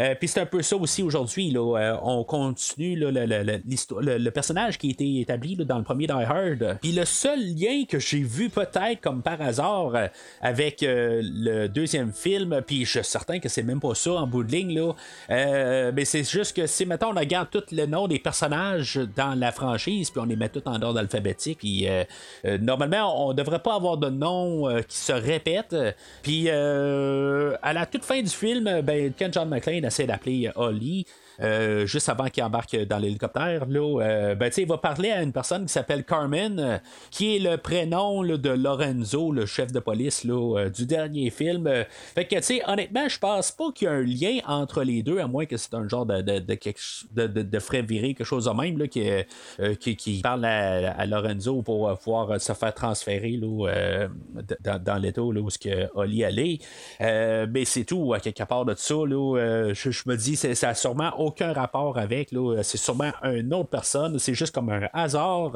Euh, 0.01 0.15
Puis 0.19 0.29
c'est 0.29 0.41
un 0.41 0.47
peu 0.47 0.63
ça 0.63 0.77
aussi 0.77 1.03
aujourd'hui. 1.03 1.51
là, 1.51 1.77
euh, 1.79 1.97
on 2.03 2.25
continue 2.25 2.97
là, 2.97 3.11
le, 3.11 3.27
le- 3.27 3.43
le- 3.43 4.01
le- 4.01 4.19
le 4.19 4.31
personnage 4.31 4.79
qui 4.79 4.89
a 4.89 4.91
été 4.91 5.21
établi 5.21 5.57
dans 5.57 5.79
le 5.79 5.85
premier 5.85 6.07
Die 6.07 6.13
Hard. 6.13 6.79
Puis 6.81 6.93
le 6.93 7.05
seul 7.05 7.39
lien 7.41 7.85
que 7.89 7.99
j'ai 7.99 8.23
vu 8.23 8.49
peut-être 8.51 9.01
comme 9.01 9.23
par 9.23 9.41
hasard 9.41 9.93
avec 10.41 10.79
le 10.83 11.67
deuxième 11.69 12.13
film, 12.13 12.61
puis 12.67 12.85
je 12.85 13.01
suis 13.01 13.05
certain 13.05 13.39
que 13.39 13.49
c'est 13.49 13.63
même 13.63 13.81
pas 13.81 13.95
ça 13.95 14.13
en 14.15 14.27
bout 14.27 14.45
de 14.45 14.53
ligne, 14.53 14.75
là, 14.75 14.93
mais 15.93 16.05
c'est 16.05 16.25
juste 16.29 16.57
que 16.57 16.67
si, 16.67 16.87
mettons, 16.87 17.09
on 17.15 17.19
regarde 17.19 17.49
tous 17.51 17.65
les 17.73 17.87
noms 17.87 18.09
des 18.09 18.19
personnages 18.19 19.01
dans 19.17 19.35
la 19.39 19.53
franchise, 19.53 20.11
puis 20.11 20.21
on 20.21 20.25
les 20.25 20.37
met 20.37 20.49
tous 20.49 20.63
en 20.67 20.81
ordre 20.83 20.99
alphabétique, 21.01 21.59
puis 21.59 21.87
normalement, 22.61 23.29
on 23.29 23.33
devrait 23.33 23.61
pas 23.63 23.75
avoir 23.75 23.97
de 23.99 24.09
nom 24.11 24.44
euh, 24.69 24.83
qui 24.83 24.97
se 24.97 25.13
répètent. 25.13 25.77
Puis 26.23 26.49
à 26.51 27.73
la 27.73 27.87
toute 27.87 28.05
fin 28.05 28.21
du 28.21 28.31
film, 28.31 28.81
ben, 28.83 29.13
John 29.33 29.49
McClane 29.49 29.85
essaie 29.85 30.07
d'appeler 30.07 30.51
Holly, 30.55 31.07
euh, 31.41 31.87
juste 31.87 32.09
avant 32.09 32.29
qu'il 32.29 32.43
embarque 32.43 32.77
dans 32.77 32.99
l'hélicoptère, 32.99 33.67
là, 33.67 34.01
euh, 34.03 34.35
ben, 34.35 34.51
il 34.57 34.67
va 34.67 34.79
parler 34.79 35.11
à 35.11 35.23
une 35.23 35.33
personne 35.33 35.67
qui 35.67 35.73
s'appelle 35.73 36.05
Carmen, 36.05 36.61
euh, 36.61 36.79
qui 37.11 37.37
est 37.37 37.39
le 37.39 37.57
prénom 37.57 38.23
de 38.23 38.51
Lorenzo, 38.51 39.33
le 39.33 39.47
chef 39.47 39.73
de 39.73 39.81
police 39.81 40.25
là, 40.25 40.69
du 40.69 40.87
dernier 40.87 41.31
film. 41.31 41.69
fait 42.15 42.27
que, 42.27 42.37
tu 42.37 42.43
sais, 42.43 42.63
honnêtement, 42.67 43.09
je 43.09 43.19
pense 43.19 43.51
pas 43.51 43.73
qu'il 43.73 43.87
y 43.87 43.89
a 43.89 43.95
un 43.95 44.03
lien 44.03 44.39
entre 44.47 44.83
les 44.83 45.03
deux, 45.03 45.19
à 45.19 45.27
moins 45.27 45.47
que 45.47 45.57
c'est 45.57 45.75
un 45.75 45.89
genre 45.89 46.07
de, 46.07 46.21
de, 46.21 47.59
frais 47.59 47.83
viré, 47.83 48.15
quelque 48.15 48.27
chose 48.27 48.45
de 48.45 48.51
même, 48.51 48.79
là, 48.79 48.87
qui, 48.87 49.97
qui, 49.97 50.21
parle 50.21 50.45
à, 50.45 51.07
Lorenzo 51.07 51.63
pour 51.63 51.99
pouvoir 51.99 52.41
se 52.41 52.53
faire 52.53 52.75
transférer 52.75 53.39
là, 53.41 54.09
dans, 54.61 55.03
l'état 55.03 55.23
où 55.23 55.51
ce 55.51 55.59
que 55.59 55.89
Oli 55.95 56.25
allait. 56.25 56.59
mais 57.01 57.65
c'est 57.65 57.85
tout, 57.85 58.15
à 58.15 58.21
quelque 58.21 58.45
part 58.45 58.65
de 58.65 58.75
ça. 58.77 58.95
Là, 58.95 59.73
je, 59.73 59.91
je, 59.91 60.03
me 60.07 60.17
dis, 60.17 60.37
ça 60.37 60.69
a 60.69 60.75
sûrement 60.75 61.11
aucun 61.25 61.53
rapport 61.53 61.99
avec. 61.99 62.31
C'est 62.63 62.77
sûrement 62.77 63.13
une 63.23 63.53
autre 63.55 63.71
personne. 63.71 64.19
C'est 64.19 64.35
juste 64.35 64.55
comme 64.55 64.71
un 64.71 64.89
hasard 64.93 65.53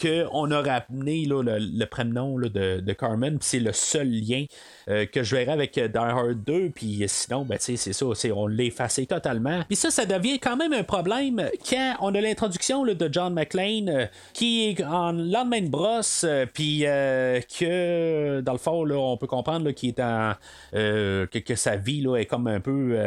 qu'on 0.00 0.50
a 0.50 0.62
ramené 0.62 1.24
le, 1.26 1.42
le, 1.42 1.84
prénom 1.86 2.38
de, 2.38 2.92
Carmen. 2.92 3.38
C'est 3.40 3.60
le 3.60 3.72
seul 3.72 4.08
lien 4.08 4.44
euh, 4.88 5.06
que 5.06 5.22
je 5.22 5.36
verrai 5.36 5.52
avec 5.52 5.74
Die 5.74 5.96
Hard 5.96 6.44
2. 6.44 6.70
Puis 6.74 7.04
sinon, 7.06 7.44
ben, 7.44 7.58
c'est 7.60 7.76
ça. 7.76 8.06
On 8.34 8.46
l'a 8.46 8.64
totalement. 9.08 9.62
Puis 9.66 9.76
ça, 9.76 9.90
ça 9.90 10.06
devient 10.06 10.38
quand 10.38 10.56
même 10.56 10.72
un 10.72 10.82
problème 10.82 11.48
quand 11.68 11.96
on 12.00 12.14
a 12.14 12.20
l'introduction 12.20 12.84
de 12.84 13.08
John 13.10 13.34
McClane 13.34 13.88
euh, 13.88 14.06
qui 14.32 14.68
est 14.68 14.84
en 14.84 15.12
lendemain 15.12 15.60
de 15.60 15.68
brosse. 15.68 16.24
Euh, 16.26 16.46
puis 16.52 16.80
que 16.82 18.40
dans 18.40 18.52
le 18.52 18.58
fond, 18.58 18.88
on 18.90 19.16
peut 19.16 19.26
comprendre 19.26 19.70
qu'il 19.72 19.90
est 19.90 20.00
en. 20.00 20.34
Que, 20.72 21.54
sa 21.54 21.76
vie 21.76 22.00
là, 22.00 22.16
est 22.16 22.26
comme 22.26 22.46
un 22.46 22.60
peu 22.60 22.98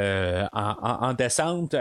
en, 0.53 1.13
descente. 1.13 1.75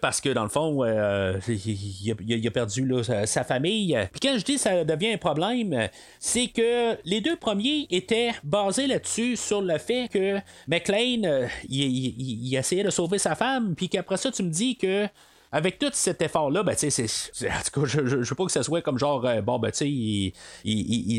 Parce 0.00 0.20
que 0.20 0.30
dans 0.30 0.42
le 0.42 0.48
fond, 0.48 0.84
il, 0.84 2.46
a, 2.46 2.50
perdu 2.50 2.86
sa, 3.24 3.44
famille. 3.44 3.98
Puis 4.12 4.20
quand 4.20 4.38
je 4.38 4.44
dis 4.44 4.58
ça 4.58 4.84
devient 4.84 5.12
un 5.12 5.18
problème, 5.18 5.88
c'est 6.18 6.48
que 6.48 6.96
les 7.04 7.20
deux 7.20 7.36
premiers 7.36 7.86
étaient 7.90 8.32
basés 8.44 8.86
là-dessus 8.86 9.36
sur 9.36 9.62
le 9.62 9.78
fait 9.78 10.08
que 10.08 10.38
McLean, 10.68 11.22
euh, 11.24 11.46
il, 11.68 12.54
essayait 12.54 12.84
de 12.84 12.90
sauver 12.90 13.18
sa 13.18 13.34
femme, 13.34 13.74
puis 13.74 13.88
qu'après 13.88 14.16
ça, 14.16 14.30
tu 14.30 14.42
me 14.42 14.50
dis 14.50 14.76
que 14.76 15.06
avec 15.52 15.78
tout 15.78 15.90
cet 15.92 16.22
effort-là, 16.22 16.62
ben, 16.62 16.76
tu 16.76 16.90
sais, 16.90 17.06
en 17.46 17.62
tout 17.64 17.80
cas, 17.80 17.86
je, 17.86 18.06
je, 18.06 18.16
veux 18.16 18.34
pas 18.36 18.44
que 18.44 18.52
ça 18.52 18.62
soit 18.62 18.82
comme 18.82 18.98
genre, 18.98 19.24
euh, 19.26 19.40
bon, 19.40 19.58
ben, 19.58 19.72
tu 19.72 20.32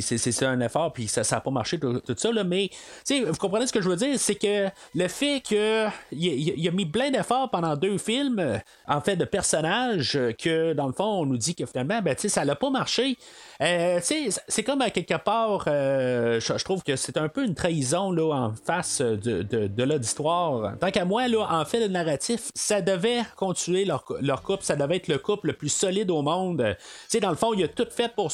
sais, 0.01 0.17
c'est 0.17 0.45
un 0.45 0.59
effort, 0.61 0.93
puis 0.93 1.07
ça 1.07 1.21
n'a 1.29 1.41
pas 1.41 1.51
marché, 1.51 1.79
tout, 1.79 2.01
ça, 2.15 2.31
là, 2.31 2.43
mais, 2.43 2.69
tu 2.69 2.77
sais, 3.03 3.23
vous 3.23 3.35
comprenez 3.35 3.67
ce 3.67 3.73
que 3.73 3.81
je 3.81 3.89
veux 3.89 3.95
dire, 3.97 4.17
c'est 4.17 4.35
que 4.35 4.69
le 4.95 5.07
fait 5.07 5.41
que 5.41 5.87
il, 6.11 6.67
a 6.67 6.71
mis 6.71 6.85
plein 6.85 7.11
d'efforts 7.11 7.49
pendant 7.49 7.75
deux 7.75 7.97
films, 7.97 8.39
euh, 8.39 8.57
en 8.87 9.01
fait, 9.01 9.17
de 9.17 9.25
personnages, 9.25 10.17
que, 10.41 10.73
dans 10.73 10.87
le 10.87 10.93
fond, 10.93 11.21
on 11.21 11.25
nous 11.25 11.37
dit 11.37 11.53
que 11.53 11.65
finalement, 11.65 12.01
ben, 12.01 12.15
tu 12.15 12.21
sais, 12.21 12.29
ça 12.29 12.45
n'a 12.45 12.55
pas 12.55 12.69
marché, 12.69 13.17
euh, 13.62 14.00
c'est 14.02 14.63
comme 14.63 14.82
à 14.82 14.89
quelque 14.89 15.17
part, 15.17 15.65
euh, 15.67 16.39
je, 16.39 16.63
trouve 16.63 16.82
que 16.84 16.95
c'est 16.95 17.17
un 17.17 17.30
peu 17.30 17.45
une 17.45 17.54
trahison 17.54 18.12
là, 18.12 18.34
en 18.34 18.54
face 18.54 19.02
de, 19.02 19.43
de, 19.43 19.67
de 19.67 19.84
l'auditoire. 19.84 20.78
Tant 20.80 20.89
qu'à 20.89 21.06
moi, 21.06 21.28
là, 21.28 21.47
en 21.47 21.63
fait, 21.65 21.80
le 21.80 21.88
narratif, 21.88 22.50
ça 22.56 22.82
devait 22.82 23.21
continuer 23.36 23.86
leur, 23.86 24.04
leur, 24.19 24.41
couple, 24.41 24.63
ça 24.63 24.76
devait 24.76 24.95
être 24.95 25.08
le 25.08 25.19
couple 25.19 25.47
le 25.47 25.54
plus 25.54 25.69
solide 25.69 26.10
au 26.10 26.24
monde. 26.24 26.76
sais 27.08 27.19
dans 27.19 27.30
le 27.30 27.36
fond, 27.36 27.54
il 27.54 27.63
a 27.63 27.67
tout 27.67 27.86
fait 27.89 28.12
pour, 28.15 28.32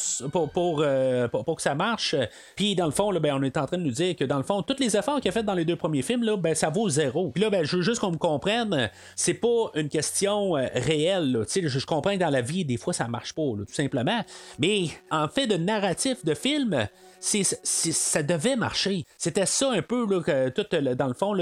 pour, 0.54 0.82
euh, 0.82 1.28
pour, 1.28 1.44
pour, 1.44 1.56
que 1.58 1.62
ça 1.62 1.76
marche. 1.76 2.16
Puis, 2.56 2.76
dans 2.76 2.86
le 2.86 2.92
fond, 2.92 3.12
là, 3.12 3.20
ben, 3.20 3.36
on 3.36 3.44
est 3.44 3.58
en 3.58 3.66
train 3.66 3.78
de 3.78 3.84
nous 3.84 3.92
dire 3.92 4.16
que, 4.16 4.24
dans 4.24 4.38
le 4.38 4.44
fond, 4.44 4.62
tous 4.62 4.80
les 4.80 4.96
efforts 4.96 5.20
qu'il 5.20 5.30
a 5.30 5.34
fait 5.34 5.44
dans 5.44 5.56
les 5.56 5.66
deux 5.66 5.76
premiers 5.76 6.04
films, 6.04 6.24
là, 6.24 6.38
ben, 6.38 6.56
ça 6.56 6.70
vaut 6.70 6.88
zéro. 6.88 7.32
Puis 7.32 7.44
là, 7.44 7.50
ben, 7.50 7.66
je 7.66 7.76
veux 7.76 7.82
juste 7.82 8.00
qu'on 8.00 8.12
me 8.12 8.18
comprenne, 8.18 8.90
c'est 9.18 9.34
pas 9.34 9.72
une 9.76 9.90
question 9.90 10.52
réelle. 10.52 11.46
Je, 11.54 11.68
je 11.68 11.86
comprends 11.86 12.14
que 12.14 12.20
dans 12.20 12.30
la 12.30 12.42
vie, 12.42 12.64
des 12.64 12.78
fois, 12.78 12.94
ça 12.94 13.10
marche 13.10 13.34
pas, 13.34 13.42
tout 13.42 13.66
simplement. 13.74 14.24
Mais 14.60 14.88
fait 15.28 15.48
de 15.48 15.58
narratif 15.58 16.24
de 16.26 16.34
film, 16.34 16.88
ça 17.20 18.24
devait 18.24 18.56
marcher. 18.56 19.06
C'était 19.18 19.46
ça 19.46 19.72
un 19.72 19.82
peu 19.82 20.06
là, 20.10 20.52
tout 20.52 20.66
dans 20.72 21.08
le 21.08 21.14
fond 21.14 21.36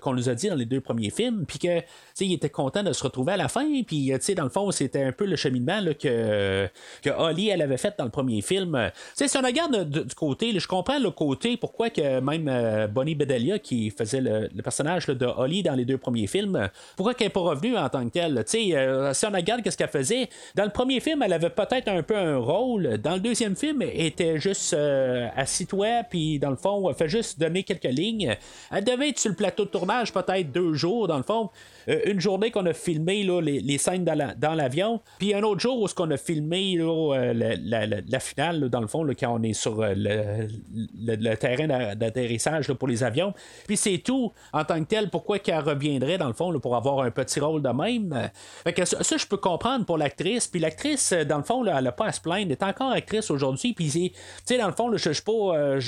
qu'on 0.00 0.14
nous 0.14 0.28
a 0.28 0.34
dit 0.34 0.48
dans 0.48 0.54
les 0.54 0.64
deux 0.64 0.80
premiers 0.80 1.10
films, 1.10 1.44
puis 1.46 1.58
que 1.58 1.80
il 2.20 2.32
était 2.32 2.50
content 2.50 2.82
de 2.82 2.92
se 2.92 3.02
retrouver 3.02 3.32
à 3.32 3.36
la 3.36 3.48
fin, 3.48 3.66
puis 3.86 4.12
dans 4.36 4.44
le 4.44 4.50
fond 4.50 4.70
c'était 4.70 5.02
un 5.02 5.12
peu 5.12 5.24
le 5.26 5.36
cheminement 5.36 5.80
que, 5.98 6.68
que 7.02 7.10
Holly 7.10 7.48
elle 7.48 7.62
avait 7.62 7.76
fait 7.76 7.94
dans 7.98 8.04
le 8.04 8.10
premier 8.10 8.40
film. 8.42 8.90
si 9.14 9.24
on 9.36 9.42
regarde 9.42 9.88
du 9.88 10.14
côté, 10.14 10.58
je 10.58 10.68
comprends 10.68 10.98
le 10.98 11.10
côté 11.10 11.56
pourquoi 11.56 11.90
que 11.90 12.20
même 12.20 12.48
euh, 12.48 12.86
Bonnie 12.86 13.14
Bedelia 13.14 13.58
qui 13.58 13.90
faisait 13.90 14.20
le, 14.20 14.48
personnage 14.62 15.06
de 15.06 15.26
Holly 15.26 15.62
dans 15.62 15.74
les 15.74 15.84
deux 15.84 15.98
premiers 15.98 16.26
films, 16.26 16.68
pourquoi 16.96 17.14
qu'elle 17.14 17.26
n'est 17.26 17.32
pas 17.32 17.40
revenue 17.40 17.76
en 17.76 17.88
tant 17.88 18.04
que 18.04 18.12
telle? 18.12 18.44
Euh, 18.54 19.12
si 19.12 19.26
on 19.26 19.30
regarde 19.30 19.62
qu'est-ce 19.62 19.76
qu'elle 19.76 19.88
faisait, 19.88 20.28
dans 20.54 20.64
le 20.64 20.70
premier 20.70 21.00
film 21.00 21.22
elle 21.22 21.32
avait 21.32 21.50
peut-être 21.50 21.88
un 21.88 22.02
peu 22.02 22.16
un 22.16 22.38
rôle, 22.38 22.98
dans 22.98 23.14
le 23.14 23.20
deuxième 23.20 23.56
film 23.56 23.82
elle 23.82 24.00
était 24.00 24.38
juste 24.38 24.74
euh, 24.74 25.13
euh, 25.13 25.13
assis-toi, 25.36 26.04
puis 26.08 26.38
dans 26.38 26.50
le 26.50 26.56
fond, 26.56 26.92
fait 26.94 27.08
juste 27.08 27.38
donner 27.38 27.62
quelques 27.62 27.84
lignes. 27.84 28.36
Elle 28.70 28.84
devait 28.84 29.10
être 29.10 29.18
sur 29.18 29.30
le 29.30 29.36
plateau 29.36 29.64
de 29.64 29.70
tournage 29.70 30.12
peut-être 30.12 30.52
deux 30.52 30.74
jours, 30.74 31.08
dans 31.08 31.16
le 31.16 31.22
fond. 31.22 31.50
Euh, 31.88 32.00
une 32.06 32.20
journée 32.20 32.50
qu'on 32.50 32.66
a 32.66 32.72
filmé 32.72 33.24
là, 33.24 33.40
les, 33.40 33.78
scènes 33.78 34.04
dans, 34.04 34.54
l'avion, 34.54 35.00
puis 35.18 35.34
un 35.34 35.42
autre 35.42 35.60
jour 35.60 35.82
où 35.82 35.86
qu'on 35.88 36.10
a 36.10 36.16
filmé 36.16 36.76
euh, 36.78 37.32
la, 37.34 38.20
finale, 38.20 38.68
dans 38.68 38.80
le 38.80 38.86
fond, 38.86 39.06
quand 39.18 39.34
on 39.34 39.42
est 39.42 39.52
sur 39.52 39.82
le, 39.82 41.34
terrain 41.34 41.94
d'atterrissage 41.94 42.72
pour 42.72 42.88
les 42.88 43.02
avions. 43.04 43.34
Puis 43.66 43.76
c'est 43.76 43.98
tout 43.98 44.32
en 44.52 44.64
tant 44.64 44.80
que 44.80 44.88
tel, 44.88 45.10
pourquoi 45.10 45.38
qu'elle 45.38 45.60
reviendrait, 45.60 46.18
dans 46.18 46.28
le 46.28 46.32
fond, 46.32 46.58
pour 46.58 46.76
avoir 46.76 47.00
un 47.00 47.10
petit 47.10 47.40
rôle 47.40 47.62
de 47.62 47.68
même? 47.68 48.30
que 48.64 48.84
ça, 48.84 49.16
je 49.16 49.26
peux 49.26 49.36
comprendre 49.36 49.84
pour 49.84 49.98
l'actrice. 49.98 50.46
Puis 50.46 50.60
l'actrice, 50.60 51.12
dans 51.12 51.38
le 51.38 51.44
fond, 51.44 51.64
elle 51.64 51.84
n'a 51.84 51.92
pas 51.92 52.06
à 52.06 52.12
se 52.12 52.20
plaindre. 52.20 52.46
Elle 52.46 52.52
est 52.52 52.62
encore 52.62 52.90
actrice 52.90 53.30
aujourd'hui. 53.30 53.72
Puis, 53.72 53.90
tu 53.90 54.12
sais, 54.44 54.58
dans 54.58 54.66
le 54.66 54.72
fond, 54.72 54.96
je 55.12 55.22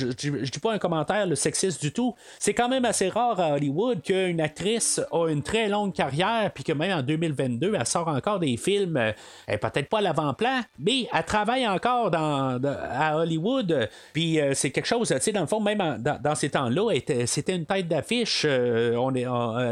ne 0.02 0.36
euh, 0.38 0.42
dis 0.42 0.58
pas 0.58 0.72
un 0.72 0.78
commentaire 0.78 1.26
sexiste 1.36 1.80
du 1.80 1.92
tout. 1.92 2.14
C'est 2.38 2.54
quand 2.54 2.68
même 2.68 2.84
assez 2.84 3.08
rare 3.08 3.38
à 3.40 3.54
Hollywood 3.54 4.02
qu'une 4.02 4.40
actrice 4.40 5.00
a 5.12 5.28
une 5.28 5.42
très 5.42 5.68
longue 5.68 5.92
carrière, 5.92 6.50
puis 6.54 6.64
que 6.64 6.72
même 6.72 6.98
en 6.98 7.02
2022, 7.02 7.74
elle 7.74 7.86
sort 7.86 8.08
encore 8.08 8.38
des 8.38 8.56
films. 8.56 8.96
Euh, 8.96 9.12
peut-être 9.46 9.88
pas 9.88 9.98
à 9.98 10.02
l'avant-plan, 10.02 10.60
mais 10.78 11.08
elle 11.12 11.24
travaille 11.24 11.66
encore 11.66 12.10
à 12.14 13.16
Hollywood. 13.16 13.88
Puis 14.12 14.40
euh, 14.40 14.52
c'est 14.54 14.70
quelque 14.70 14.86
chose, 14.86 15.08
tu 15.08 15.20
sais, 15.20 15.32
dans 15.32 15.40
le 15.40 15.46
fond, 15.46 15.60
même 15.60 15.98
dans, 15.98 16.34
ces 16.34 16.50
temps-là, 16.50 16.92
c'était 17.26 17.54
une 17.54 17.66
tête 17.66 17.88
d'affiche. 17.88 18.44
on 18.46 19.12
tu 19.12 19.22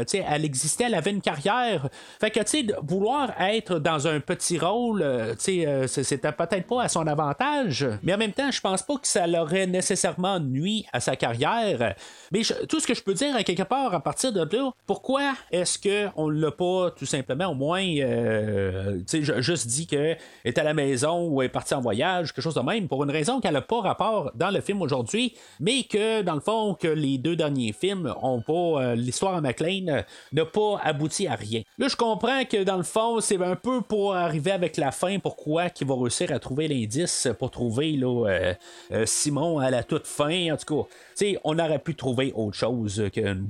sais, 0.07 0.25
elle 0.27 0.45
existait, 0.45 0.85
elle 0.85 0.95
avait 0.95 1.11
une 1.11 1.21
carrière. 1.21 1.89
Fait 2.19 2.31
que, 2.31 2.39
tu 2.39 2.45
sais, 2.45 2.65
vouloir 2.81 3.31
être 3.39 3.79
dans 3.79 4.07
un 4.07 4.19
petit 4.19 4.57
rôle, 4.57 5.05
tu 5.37 5.63
sais, 5.63 5.87
c'était 5.87 6.31
peut-être 6.31 6.67
pas 6.67 6.83
à 6.83 6.89
son 6.89 7.05
avantage, 7.07 7.87
mais 8.03 8.13
en 8.13 8.17
même 8.17 8.31
temps, 8.31 8.51
je 8.51 8.61
pense 8.61 8.81
pas 8.81 8.95
que 8.95 9.07
ça 9.07 9.27
aurait 9.37 9.67
nécessairement 9.67 10.39
nuit 10.39 10.85
à 10.93 10.99
sa 10.99 11.15
carrière. 11.15 11.95
Mais 12.31 12.41
tout 12.67 12.79
ce 12.79 12.87
que 12.87 12.93
je 12.93 13.03
peux 13.03 13.13
dire 13.13 13.35
à 13.35 13.43
quelque 13.43 13.63
part 13.63 13.93
à 13.93 14.01
partir 14.01 14.31
de 14.31 14.41
là, 14.41 14.71
pourquoi 14.87 15.33
est-ce 15.51 15.79
qu'on 15.79 16.29
ne 16.29 16.39
l'a 16.39 16.51
pas 16.51 16.91
tout 16.91 17.05
simplement 17.05 17.47
au 17.47 17.55
moins 17.55 17.83
euh, 17.83 18.99
juste 19.39 19.67
dit 19.67 19.87
qu'elle 19.87 20.17
est 20.43 20.57
à 20.57 20.63
la 20.63 20.73
maison 20.73 21.27
ou 21.27 21.41
est 21.41 21.49
partie 21.49 21.73
en 21.73 21.81
voyage, 21.81 22.33
quelque 22.33 22.43
chose 22.43 22.55
de 22.55 22.61
même, 22.61 22.87
pour 22.87 23.03
une 23.03 23.11
raison 23.11 23.39
qu'elle 23.39 23.53
n'a 23.53 23.61
pas 23.61 23.81
rapport 23.81 24.31
dans 24.35 24.49
le 24.49 24.61
film 24.61 24.81
aujourd'hui, 24.81 25.35
mais 25.59 25.83
que 25.83 26.21
dans 26.21 26.35
le 26.35 26.39
fond, 26.39 26.75
que 26.75 26.87
les 26.87 27.17
deux 27.17 27.35
derniers 27.35 27.73
films 27.73 28.13
ont 28.21 28.41
pas. 28.41 28.53
Euh, 28.53 28.95
l'histoire 28.95 29.35
à 29.35 29.41
McLean 29.41 30.03
n'a 30.31 30.45
pas 30.45 30.79
abouti 30.83 31.27
à 31.27 31.35
rien. 31.35 31.61
Là, 31.77 31.87
je 31.87 31.95
comprends 31.95 32.43
que 32.45 32.63
dans 32.63 32.77
le 32.77 32.83
fond, 32.83 33.19
c'est 33.19 33.41
un 33.41 33.55
peu 33.55 33.81
pour 33.81 34.15
arriver 34.15 34.51
avec 34.51 34.77
la 34.77 34.91
fin, 34.91 35.19
pourquoi 35.19 35.69
qu'il 35.69 35.87
va 35.87 35.95
réussir 35.95 36.31
à 36.31 36.39
trouver 36.39 36.67
l'indice 36.67 37.27
pour 37.37 37.51
trouver 37.51 37.93
là, 37.93 38.27
euh, 38.27 39.05
Simon 39.25 39.57
à 39.57 39.71
la 39.71 39.83
toute 39.83 40.05
fin. 40.05 40.53
En 40.53 40.57
tout 40.57 40.83
cas, 40.83 41.25
on 41.43 41.57
aurait 41.57 41.79
pu 41.79 41.95
trouver 41.95 42.31
autre 42.35 42.55
chose 42.55 43.09
qu'une 43.11 43.47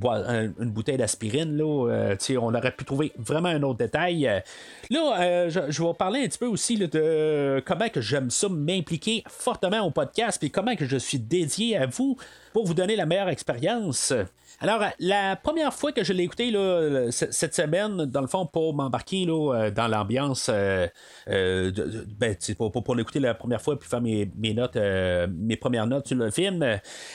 une 0.60 0.72
bouteille 0.72 0.96
d'aspirine. 0.96 1.58
Là, 1.58 1.90
euh, 1.90 2.16
on 2.40 2.54
aurait 2.54 2.72
pu 2.72 2.86
trouver 2.86 3.12
vraiment 3.18 3.50
un 3.50 3.62
autre 3.64 3.80
détail. 3.80 4.42
Là, 4.90 5.20
euh, 5.20 5.50
je, 5.50 5.84
vais 5.84 5.94
parler 5.94 6.22
un 6.22 6.28
petit 6.28 6.38
peu 6.38 6.46
aussi 6.46 6.78
de 6.78 7.62
comment 7.66 7.90
que 7.90 8.00
j'aime 8.00 8.30
ça 8.30 8.48
m'impliquer 8.48 9.24
fortement 9.28 9.82
au 9.82 9.92
podcast, 9.92 10.40
puis 10.40 10.50
comment 10.50 10.78
que 10.78 10.86
je 10.86 10.96
suis 10.96 11.20
dédié 11.20 11.76
à 11.76 11.88
vous 11.88 12.16
pour 12.54 12.66
vous 12.66 12.74
donner 12.74 12.96
la 12.96 13.06
meilleure 13.06 13.30
expérience. 13.30 14.14
Alors, 14.62 14.82
la 15.00 15.36
première 15.36 15.74
fois 15.74 15.91
que 15.91 16.04
je 16.04 16.13
l'ai 16.13 16.24
écouté 16.24 16.50
là, 16.52 17.10
cette 17.12 17.54
semaine, 17.54 18.06
dans 18.06 18.22
le 18.22 18.28
fond, 18.28 18.46
pour 18.46 18.74
m'embarquer 18.74 19.26
là, 19.26 19.70
dans 19.72 19.88
l'ambiance, 19.88 20.50
euh, 20.52 20.88
euh 21.28 21.72
ben, 22.18 22.36
pour, 22.58 22.72
pour, 22.72 22.96
l'écouter 22.96 23.20
la 23.20 23.34
première 23.34 23.62
fois 23.62 23.78
puis 23.78 23.89
faire 23.89 24.02
mes, 24.02 24.30
mes 24.38 24.54
notes, 24.54 24.76
euh, 24.76 25.28
mes, 25.30 25.58
premières 25.58 25.88
notes 25.88 26.08
sur 26.08 26.18
le 26.18 26.32
film. 26.32 26.63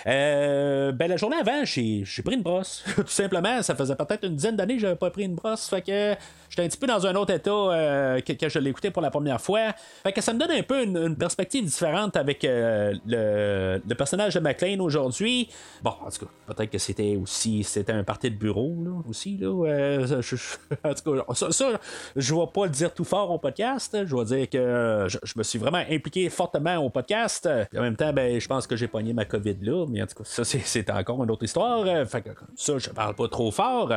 Euh, 0.06 0.92
ben, 0.92 1.08
la 1.08 1.16
journée 1.16 1.36
avant, 1.36 1.64
j'ai, 1.64 2.04
pris 2.24 2.34
une 2.34 2.42
brosse. 2.42 2.84
Tout 2.96 3.06
simplement, 3.06 3.62
ça 3.62 3.74
faisait 3.74 3.96
peut-être 3.96 4.24
une 4.24 4.36
dizaine 4.36 4.56
d'années 4.56 4.74
que 4.74 4.80
j'avais 4.80 4.96
pas 4.96 5.10
pris 5.10 5.24
une 5.24 5.34
brosse. 5.34 5.68
Fait 5.68 5.82
que 5.82 6.14
j'étais 6.50 6.62
un 6.62 6.68
petit 6.68 6.78
peu 6.78 6.86
dans 6.86 7.06
un 7.06 7.14
autre 7.14 7.32
état 7.32 7.50
euh, 7.50 8.20
que, 8.20 8.48
je 8.48 8.58
l'écoutais 8.58 8.90
pour 8.90 9.02
la 9.02 9.10
première 9.10 9.40
fois. 9.40 9.72
Fait 10.02 10.12
que 10.12 10.20
ça 10.20 10.32
me 10.32 10.38
donne 10.38 10.50
un 10.50 10.62
peu 10.62 10.82
une, 10.82 11.16
perspective 11.16 11.64
différente 11.64 12.16
avec 12.16 12.44
euh, 12.44 12.94
le, 13.06 13.94
personnage 13.94 14.34
de 14.34 14.40
McLean 14.40 14.80
aujourd'hui. 14.80 15.48
Bon, 15.82 15.92
en 16.04 16.10
tout 16.10 16.26
cas, 16.26 16.54
peut-être 16.54 16.70
que 16.70 16.78
c'était 16.78 17.16
aussi 17.16 17.29
c'était 17.30 17.92
un 17.92 18.04
parti 18.04 18.30
de 18.30 18.36
bureau 18.36 18.76
là, 18.84 18.90
aussi. 19.08 19.36
Là, 19.38 19.50
en 20.84 20.94
tout 20.94 21.14
cas, 21.14 21.34
ça, 21.34 21.80
je 22.16 22.34
vais 22.34 22.46
pas 22.52 22.64
le 22.64 22.70
dire 22.70 22.92
tout 22.92 23.04
fort 23.04 23.30
au 23.30 23.38
podcast. 23.38 23.96
Je 24.04 24.16
vais 24.16 24.24
dire 24.24 24.50
que 24.50 25.06
je, 25.08 25.38
me 25.38 25.42
suis 25.42 25.58
vraiment 25.58 25.82
impliqué 25.90 26.28
fortement 26.28 26.76
au 26.76 26.90
podcast. 26.90 27.48
En 27.76 27.82
même 27.82 27.96
temps, 27.96 28.12
ben, 28.12 28.40
je 28.40 28.48
pense 28.48 28.66
que 28.66 28.76
j'ai 28.76 28.88
pogné 28.88 29.12
ma 29.12 29.24
COVID 29.24 29.56
là, 29.62 29.86
mais 29.88 30.02
en 30.02 30.06
tout 30.06 30.22
cas, 30.22 30.24
ça 30.24 30.44
c'est 30.44 30.90
encore 30.90 31.22
une 31.22 31.30
autre 31.30 31.44
histoire. 31.44 31.84
Fait 32.08 32.22
que 32.22 32.30
ça, 32.56 32.78
je 32.78 32.90
parle 32.90 33.14
pas 33.14 33.28
trop 33.28 33.50
fort. 33.50 33.92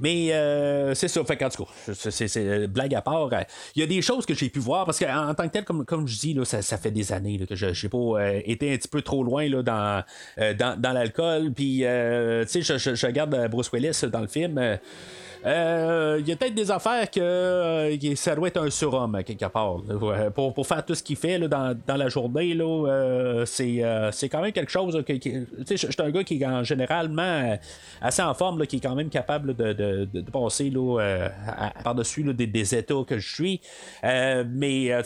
Mais 0.00 0.32
euh, 0.32 0.94
c'est 0.94 1.08
ça. 1.08 1.24
Fait 1.24 1.36
qu'en 1.36 1.48
tout 1.48 1.64
cas, 1.64 1.94
c'est 1.94 2.36
euh, 2.36 2.66
blague 2.66 2.94
à 2.94 3.02
part. 3.02 3.32
Euh, 3.32 3.40
il 3.74 3.80
y 3.80 3.82
a 3.82 3.86
des 3.86 4.02
choses 4.02 4.26
que 4.26 4.34
j'ai 4.34 4.48
pu 4.48 4.58
voir 4.58 4.84
parce 4.84 4.98
qu'en 4.98 5.34
tant 5.34 5.46
que 5.46 5.52
tel, 5.52 5.64
comme, 5.64 5.84
comme 5.84 6.06
je 6.06 6.18
dis, 6.18 6.34
là, 6.34 6.44
ça, 6.44 6.62
fait 6.78 6.90
des 6.90 7.12
années 7.12 7.38
que 7.46 7.54
je 7.54 7.66
n'ai 7.66 7.88
pas 7.88 8.40
été 8.44 8.72
un 8.72 8.76
petit 8.76 8.88
peu 8.88 9.02
trop 9.02 9.22
loin 9.22 9.48
là, 9.48 9.62
dans, 9.62 10.04
dans, 10.78 10.92
l'alcool. 10.92 11.52
Puis, 11.52 11.78
tu 11.78 11.84
sais, 11.84 12.62
je, 12.62 12.94
je, 12.94 13.06
regarde 13.06 13.48
Bruce 13.50 13.70
Willis 13.72 14.00
dans 14.10 14.20
le 14.20 14.28
film. 14.28 14.78
Euh, 15.44 16.18
il 16.20 16.28
y 16.28 16.32
a 16.32 16.36
peut-être 16.36 16.54
des 16.54 16.70
affaires 16.70 17.10
que 17.10 17.20
euh, 17.20 18.14
ça 18.14 18.34
doit 18.36 18.48
être 18.48 18.62
un 18.62 18.70
surhomme 18.70 19.22
quelque 19.24 19.46
part. 19.46 19.78
pour, 20.34 20.54
pour, 20.54 20.66
faire 20.66 20.84
tout 20.84 20.94
ce 20.94 21.02
qu'il 21.02 21.16
fait 21.16 21.38
là, 21.38 21.48
dans, 21.48 21.76
dans, 21.86 21.96
la 21.96 22.08
journée, 22.08 22.56
euh, 22.60 23.44
c'est, 23.44 24.28
quand 24.28 24.40
même 24.40 24.52
quelque 24.52 24.70
chose. 24.70 25.02
Que, 25.04 25.14
je 25.14 25.76
suis 25.76 25.88
un 25.98 26.10
gars 26.10 26.22
qui 26.22 26.40
est 26.40 26.46
en, 26.46 26.62
généralement 26.62 27.58
assez 28.00 28.22
en 28.22 28.34
forme, 28.34 28.60
là, 28.60 28.66
qui 28.66 28.76
est 28.76 28.80
quand 28.80 28.94
même 28.94 29.08
capable 29.08 29.54
de, 29.54 29.72
de, 29.72 30.20
passer 30.30 30.72
par-dessus 31.82 32.22
des, 32.34 32.46
des, 32.46 32.74
états 32.74 33.02
que 33.06 33.18
je 33.18 33.34
suis. 33.34 33.60
mais 34.02 35.02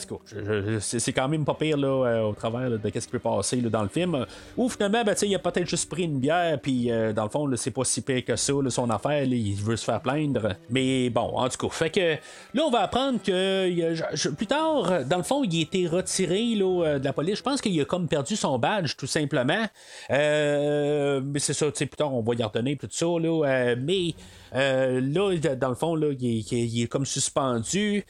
c'est, 0.80 1.12
quand 1.12 1.28
même 1.28 1.44
pas 1.44 1.54
pire 1.54 1.78
au 1.78 2.34
travers 2.34 2.70
de 2.70 2.80
ce 2.84 2.98
qui 2.98 3.08
peut 3.08 3.18
passer 3.18 3.56
dans 3.56 3.82
le 3.82 3.88
film. 3.88 4.26
Ou 4.56 4.68
finalement, 4.68 5.02
ben, 5.02 5.14
il 5.22 5.34
a 5.34 5.38
peut-être 5.38 5.68
juste 5.68 5.88
pris 5.88 6.04
une 6.04 6.18
bière, 6.18 6.58
puis 6.60 6.90
dans 7.14 7.24
le 7.24 7.30
fond, 7.30 7.50
c'est 7.56 7.70
pas 7.70 7.84
si 7.84 8.02
pire 8.02 8.24
que 8.24 8.36
ça, 8.36 8.52
son 8.68 8.90
affaire, 8.90 9.24
il 9.24 9.54
veut 9.54 9.76
se 9.76 9.84
faire 9.84 10.00
plaindre. 10.00 10.25
Mais 10.70 11.10
bon, 11.10 11.36
en 11.36 11.48
tout 11.48 11.66
cas, 11.66 11.74
fait 11.74 11.90
que 11.90 12.14
là, 12.54 12.62
on 12.64 12.70
va 12.70 12.80
apprendre 12.80 13.20
que 13.22 14.30
plus 14.30 14.46
tard, 14.46 15.04
dans 15.04 15.16
le 15.16 15.22
fond, 15.22 15.44
il 15.44 15.58
a 15.58 15.62
été 15.62 15.86
retiré 15.86 16.54
là, 16.54 16.84
euh, 16.84 16.98
de 16.98 17.04
la 17.04 17.12
police. 17.12 17.38
Je 17.38 17.42
pense 17.42 17.60
qu'il 17.60 17.80
a 17.80 17.84
comme 17.84 18.08
perdu 18.08 18.36
son 18.36 18.58
badge, 18.58 18.96
tout 18.96 19.06
simplement. 19.06 19.64
Euh, 20.10 21.20
mais 21.24 21.38
c'est 21.38 21.52
ça, 21.52 21.66
tu 21.66 21.72
sais, 21.76 21.86
plus 21.86 21.96
tard, 21.96 22.14
on 22.14 22.22
va 22.22 22.34
y 22.34 22.42
redonner 22.42 22.76
tout 22.76 22.88
ça. 22.90 23.06
Là, 23.06 23.46
euh, 23.46 23.76
mais 23.78 24.14
là, 24.52 25.56
dans 25.56 25.68
le 25.68 25.74
fond, 25.74 25.94
là, 25.94 26.12
il, 26.18 26.82
est, 26.82 26.86
comme 26.86 27.06
suspendu. 27.06 28.04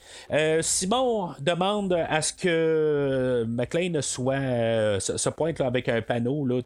Simon 0.61 1.29
demande 1.39 1.93
à 1.93 2.21
ce 2.21 2.33
que 2.33 3.45
McLean 3.47 4.01
soit 4.01 4.99
se, 4.99 5.29
pointe 5.29 5.59
avec 5.61 5.89
un 5.89 6.01
panneau 6.01 6.45
là, 6.45 6.61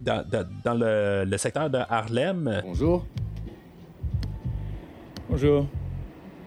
dans, 0.00 0.74
le, 0.74 1.36
secteur 1.36 1.70
de 1.70 1.78
Harlem. 1.88 2.62
Bonjour. 2.64 3.04
Bonjour. 5.28 5.66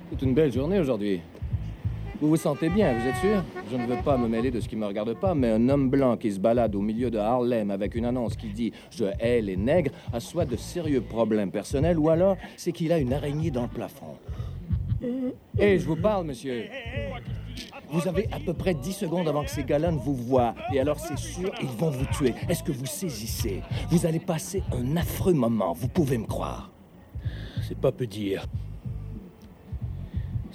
C'est 0.09 0.21
une 0.21 0.33
belle 0.33 0.53
journée 0.53 0.79
aujourd'hui. 0.79 1.19
Vous 2.21 2.29
vous 2.29 2.37
sentez 2.37 2.69
bien, 2.69 2.97
vous 2.97 3.07
êtes 3.07 3.15
sûr? 3.17 3.43
Je 3.69 3.75
ne 3.75 3.85
veux 3.85 4.01
pas 4.01 4.17
me 4.17 4.29
mêler 4.29 4.51
de 4.51 4.61
ce 4.61 4.69
qui 4.69 4.77
me 4.77 4.85
regarde 4.85 5.13
pas, 5.19 5.35
mais 5.35 5.49
un 5.49 5.67
homme 5.67 5.89
blanc 5.89 6.15
qui 6.15 6.31
se 6.31 6.39
balade 6.39 6.73
au 6.75 6.79
milieu 6.79 7.11
de 7.11 7.17
Harlem 7.17 7.71
avec 7.71 7.93
une 7.95 8.05
annonce 8.05 8.37
qui 8.37 8.47
dit 8.47 8.71
Je 8.89 9.03
hais 9.19 9.41
les 9.41 9.57
nègres 9.57 9.91
a 10.13 10.21
soit 10.21 10.45
de 10.45 10.55
sérieux 10.55 11.01
problèmes 11.01 11.51
personnels 11.51 11.99
ou 11.99 12.09
alors 12.09 12.37
c'est 12.55 12.71
qu'il 12.71 12.93
a 12.93 12.99
une 12.99 13.11
araignée 13.11 13.51
dans 13.51 13.63
le 13.63 13.67
plafond. 13.67 14.17
Et 15.57 15.77
je 15.77 15.85
vous 15.85 15.97
parle, 15.97 16.25
monsieur. 16.25 16.67
Vous 17.91 18.07
avez 18.07 18.29
à 18.31 18.39
peu 18.39 18.53
près 18.53 18.73
10 18.73 18.93
secondes 18.93 19.27
avant 19.27 19.43
que 19.43 19.51
ces 19.51 19.65
gars-là 19.65 19.91
ne 19.91 19.97
vous 19.97 20.15
voient. 20.15 20.55
Et 20.73 20.79
alors, 20.79 20.99
c'est 20.99 21.17
sûr, 21.17 21.51
ils 21.61 21.67
vont 21.67 21.89
vous 21.89 22.05
tuer. 22.05 22.33
Est-ce 22.47 22.63
que 22.63 22.71
vous 22.71 22.85
saisissez? 22.85 23.61
Vous 23.89 24.05
allez 24.05 24.19
passer 24.19 24.63
un 24.71 24.95
affreux 24.95 25.33
moment, 25.33 25.73
vous 25.73 25.87
pouvez 25.89 26.17
me 26.17 26.27
croire. 26.27 26.71
C'est 27.67 27.77
pas 27.77 27.91
peu 27.91 28.07
dire. 28.07 28.45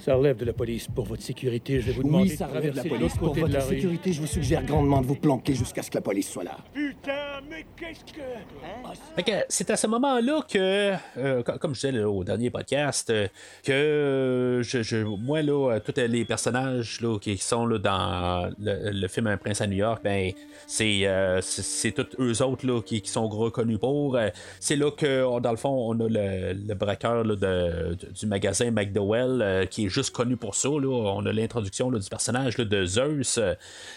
Ça 0.05 0.13
relève 0.13 0.37
de 0.37 0.45
la 0.45 0.53
police. 0.53 0.87
Pour 0.87 1.05
votre 1.05 1.23
sécurité, 1.23 1.81
je 1.81 1.87
vais 1.87 1.93
vous 1.93 2.03
demander 2.03 2.29
oui, 2.29 2.37
ça 2.37 2.45
relève 2.45 2.73
de 2.73 2.77
la 2.77 2.83
police. 2.83 3.17
Pour 3.17 3.33
votre 3.33 3.61
sécurité, 3.63 4.13
je 4.13 4.21
vous 4.21 4.27
suggère 4.27 4.63
grandement 4.63 5.01
de 5.01 5.07
vous 5.07 5.15
planquer 5.15 5.55
jusqu'à 5.55 5.81
ce 5.81 5.89
que 5.89 5.97
la 5.97 6.01
police 6.01 6.29
soit 6.29 6.43
là. 6.43 6.57
Putain, 6.75 7.41
mais 7.49 7.65
qu'est-ce 7.75 8.13
que... 8.13 8.21
Hein? 8.21 9.41
c'est 9.49 9.71
à 9.71 9.75
ce 9.75 9.87
moment-là 9.87 10.41
que, 10.47 10.93
euh, 11.17 11.41
comme 11.41 11.73
je 11.73 11.87
disais 11.87 12.03
au 12.03 12.23
dernier 12.23 12.51
podcast, 12.51 13.09
euh, 13.09 13.27
que 13.63 14.61
je, 14.63 15.03
moi, 15.03 15.41
là, 15.41 15.79
tous 15.79 15.99
les 15.99 16.23
personnages 16.23 17.01
là, 17.01 17.17
qui 17.17 17.37
sont 17.37 17.65
là, 17.65 17.79
dans 17.79 18.53
le, 18.59 19.07
film 19.07 19.25
Un 19.25 19.37
prince 19.37 19.61
à 19.61 19.65
New 19.65 19.77
York, 19.77 20.01
ben, 20.03 20.31
c'est, 20.67 21.07
euh, 21.07 21.41
c'est, 21.41 21.93
tous 21.93 22.05
eux 22.19 22.43
autres 22.43 22.67
là, 22.67 22.79
qui, 22.81 23.01
sont 23.05 23.27
reconnus 23.27 23.79
pour. 23.79 24.19
c'est 24.59 24.75
là 24.75 24.91
que, 24.91 25.39
dans 25.39 25.51
le 25.51 25.57
fond, 25.57 25.69
on 25.69 25.99
a 25.99 26.07
le, 26.07 26.73
braqueur 26.75 27.23
de, 27.23 27.95
du 27.95 28.27
magasin 28.27 28.69
McDowell 28.69 29.67
qui 29.71 29.85
est 29.85 29.94
juste 29.95 30.13
connu 30.13 30.35
pour 30.35 30.55
ça. 30.55 30.69
On 30.69 31.25
a 31.25 31.31
l'introduction 31.31 31.89
du 31.89 32.09
personnage 32.09 32.57
de 32.57 32.85
Zeus, 32.85 33.39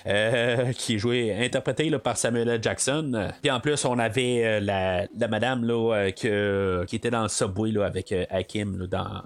euh, 0.07 0.73
qui 0.73 0.95
est 0.95 0.99
joué, 0.99 1.35
interprété 1.45 1.91
par 1.99 2.17
Samuel 2.17 2.49
L. 2.49 2.63
Jackson. 2.63 3.31
Puis 3.43 3.51
en 3.51 3.61
plus, 3.61 3.85
on 3.85 3.99
avait 3.99 4.45
euh, 4.45 4.61
la, 4.61 5.29
madame 5.29 5.65
là, 5.65 6.09
euh, 6.25 6.85
qui 6.85 6.97
était 6.97 7.11
dans 7.11 7.23
le 7.23 7.29
subway 7.29 7.73
là, 7.73 7.85
avec 7.85 8.15
Hakim 8.31 8.87
dans 8.87 9.23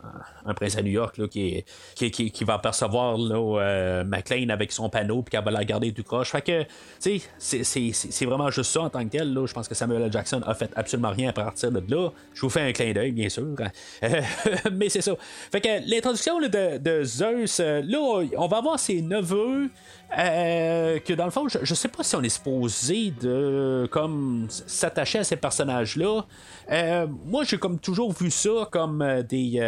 Un 0.47 0.55
Prince 0.55 0.77
à 0.77 0.83
New 0.83 0.91
York, 0.91 1.29
qui, 1.29 1.65
qui, 1.95 2.11
qui, 2.11 2.45
va 2.45 2.59
percevoir 2.59 3.19
là, 3.19 4.05
McLean 4.05 4.49
avec 4.49 4.73
son 4.73 4.89
panneau, 4.89 5.23
puis 5.23 5.33
qu'elle 5.33 5.45
va 5.45 5.51
la 5.51 5.65
garder 5.65 5.93
du 5.93 6.03
croche. 6.03 6.31
Fait 6.31 6.43
que, 6.43 6.65
c'est 6.99 8.25
vraiment 8.25 8.51
juste 8.51 8.73
ça 8.73 8.81
en 8.81 8.91
tant 8.91 9.05
que 9.05 9.11
tel. 9.11 9.39
Je 9.45 9.53
pense 9.53 9.69
que 9.69 9.75
Samuel 9.75 10.03
L. 10.03 10.13
Jackson 10.13 10.41
a 10.47 10.55
fait 10.55 10.71
absolument 10.75 11.11
rien 11.11 11.29
à 11.29 11.33
partir 11.33 11.71
de 11.71 11.83
là. 11.95 12.11
Je 12.33 12.41
vous 12.41 12.51
fais 12.51 12.63
un 12.63 12.73
clin 12.73 12.93
d'œil, 12.93 13.13
bien 13.13 13.29
sûr. 13.29 13.43
mais 14.73 14.89
c'est 14.89 15.03
ça. 15.03 15.13
Fait 15.51 15.61
que 15.61 15.91
l'introduction 15.91 16.41
de 16.41 16.62
de, 16.79 17.05
Zeus, 17.05 17.61
euh, 17.61 17.83
là, 17.85 18.27
on 18.37 18.47
va 18.47 18.59
avoir 18.59 18.79
ses 18.79 19.03
neveux. 19.03 19.71
Euh, 20.19 20.99
que 20.99 21.15
dans 21.15 21.25
le 21.25 21.31
fond, 21.31 21.49
je, 21.49 21.59
je, 21.63 21.75
sais 21.75 21.89
pas 21.89 22.03
si 22.03 22.15
on 22.17 22.23
est 22.23 22.29
supposé 22.29 23.15
de 23.21 23.89
comme 23.91 24.47
s'attacher 24.49 25.21
à 25.21 25.25
ces 25.25 25.37
personnages-là. 25.37 26.27
Euh, 26.71 27.07
moi, 27.27 27.45
j'ai 27.45 27.57
comme 27.57 27.79
toujours 27.79 28.13
vu 28.13 28.31
ça 28.31 28.69
comme 28.71 29.23
des 29.29 29.61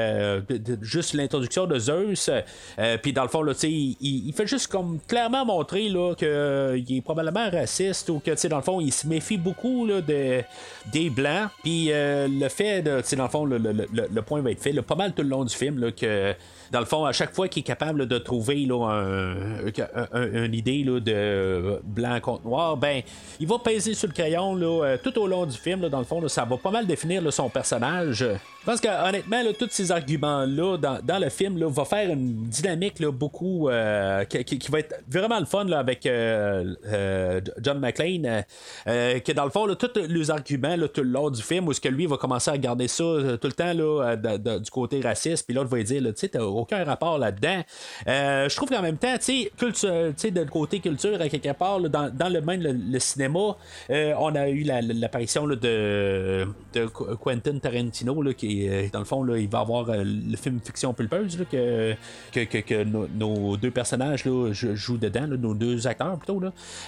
juste 0.82 1.14
l'introduction 1.14 1.66
de 1.66 1.78
Zeus. 1.78 2.30
Puis 3.02 3.12
dans 3.12 3.22
le 3.22 3.28
fond, 3.28 3.42
là, 3.42 3.52
il, 3.62 3.96
il 4.00 4.32
fait 4.34 4.46
juste 4.46 4.68
comme 4.68 4.98
clairement 5.08 5.46
montrer 5.46 5.88
là 5.88 6.14
qu'il 6.14 6.96
est 6.96 7.02
probablement 7.02 7.48
raciste 7.50 8.10
ou 8.10 8.20
que 8.20 8.48
dans 8.48 8.56
le 8.56 8.62
fond, 8.62 8.80
il 8.80 8.92
se 8.92 9.06
méfie 9.06 9.38
beaucoup 9.38 9.86
là, 9.86 10.00
de, 10.00 10.42
des 10.92 11.10
blancs. 11.10 11.48
Puis 11.62 11.90
le 11.90 12.48
fait 12.48 12.82
de, 12.82 13.02
dans 13.16 13.24
le 13.24 13.30
fond, 13.30 13.44
le, 13.46 13.58
le, 13.58 13.86
le, 13.92 14.22
point 14.22 14.40
va 14.42 14.50
être 14.50 14.62
fait 14.62 14.74
pas 14.82 14.94
mal 14.94 15.12
tout 15.14 15.22
le 15.22 15.28
long 15.28 15.44
du 15.44 15.54
film 15.54 15.78
là, 15.78 15.90
que 15.90 16.34
dans 16.70 16.80
le 16.80 16.86
fond, 16.86 17.04
à 17.04 17.12
chaque 17.12 17.34
fois 17.34 17.48
qu'il 17.48 17.60
est 17.60 17.64
capable 17.64 18.06
de 18.06 18.18
trouver 18.18 18.66
une 20.34 20.54
idée 20.54 20.84
de 20.84 21.80
blanc 21.84 22.20
contre 22.20 22.44
noir, 22.44 22.76
ben, 22.76 23.02
il 23.40 23.46
va 23.46 23.58
peser 23.58 23.94
sur 23.94 24.08
le 24.08 24.12
crayon 24.12 24.58
euh, 24.60 24.96
tout 25.02 25.16
au 25.18 25.26
long 25.26 25.46
du 25.46 25.56
film. 25.56 25.88
dans 25.88 25.98
le 25.98 26.04
fond, 26.04 26.26
ça 26.28 26.44
va 26.44 26.56
pas 26.56 26.70
mal 26.70 26.86
définir 26.86 27.32
son 27.32 27.48
personnage. 27.48 28.26
Pense 28.64 28.80
que 28.80 28.88
honnêtement, 29.08 29.42
tous 29.58 29.68
ces 29.70 29.92
arguments-là 29.92 30.78
dans, 30.78 31.18
le 31.18 31.28
film 31.28 31.58
là, 31.58 31.68
va 31.68 31.84
faire 31.84 32.10
une 32.10 32.44
dynamique 32.44 33.02
beaucoup 33.02 33.68
euh, 33.68 34.24
qui, 34.24 34.70
va 34.70 34.78
être 34.78 35.02
vraiment 35.06 35.38
le 35.38 35.44
fun 35.44 35.70
avec 35.70 36.06
euh, 36.06 37.40
John 37.60 37.78
McClane. 37.78 38.44
que 38.86 39.32
dans 39.32 39.44
le 39.44 39.50
fond, 39.50 39.72
tous 39.74 40.00
les 40.08 40.30
arguments 40.30 40.76
tout 40.92 41.02
le 41.02 41.10
long 41.10 41.30
du 41.30 41.42
film, 41.42 41.68
où 41.68 41.72
ce 41.72 41.80
que 41.80 41.88
lui 41.88 42.06
va 42.06 42.16
commencer 42.16 42.50
à 42.50 42.58
garder 42.58 42.88
ça 42.88 43.04
tout 43.40 43.48
le 43.48 43.52
temps 43.52 43.72
là, 43.74 44.16
du 44.16 44.70
côté 44.70 45.00
raciste, 45.00 45.46
puis 45.46 45.54
l'autre 45.54 45.68
va 45.68 45.82
dire, 45.82 46.02
tu 46.02 46.12
sais, 46.16 46.38
aucun 46.38 46.84
rapport 46.84 47.18
là-dedans. 47.18 47.62
Euh, 48.06 48.48
je 48.48 48.56
trouve 48.56 48.68
qu'en 48.68 48.82
même 48.82 48.96
temps, 48.96 49.16
tu 49.18 49.48
sais, 50.16 50.23
de 50.30 50.44
côté 50.44 50.80
culture, 50.80 51.20
à 51.20 51.28
quelque 51.28 51.52
part, 51.52 51.80
dans, 51.80 52.10
le 52.32 52.40
même 52.40 52.60
le, 52.62 52.72
cinéma, 52.98 53.56
euh, 53.90 54.14
on 54.18 54.34
a 54.34 54.48
eu 54.48 54.62
la- 54.62 54.80
la- 54.82 54.94
l'apparition 54.94 55.46
de, 55.46 55.56
de 56.74 56.86
Qu- 56.86 57.16
Quentin 57.22 57.58
Tarantino, 57.58 58.14
qui 58.36 58.66
est, 58.66 58.92
dans 58.92 58.98
le 59.00 59.04
fond, 59.04 59.22
là, 59.22 59.38
il 59.38 59.48
va 59.48 59.60
avoir 59.60 59.90
euh, 59.90 60.02
le 60.04 60.36
film 60.36 60.60
Fiction 60.64 60.92
Pulpeuse 60.94 61.44
que, 61.50 61.94
que, 62.32 62.84
nos, 62.84 63.56
deux 63.56 63.70
personnages 63.70 64.24
jouent 64.52 64.98
dedans, 64.98 65.26
nos 65.26 65.54
deux 65.54 65.86
acteurs 65.86 66.16
plutôt. 66.18 66.40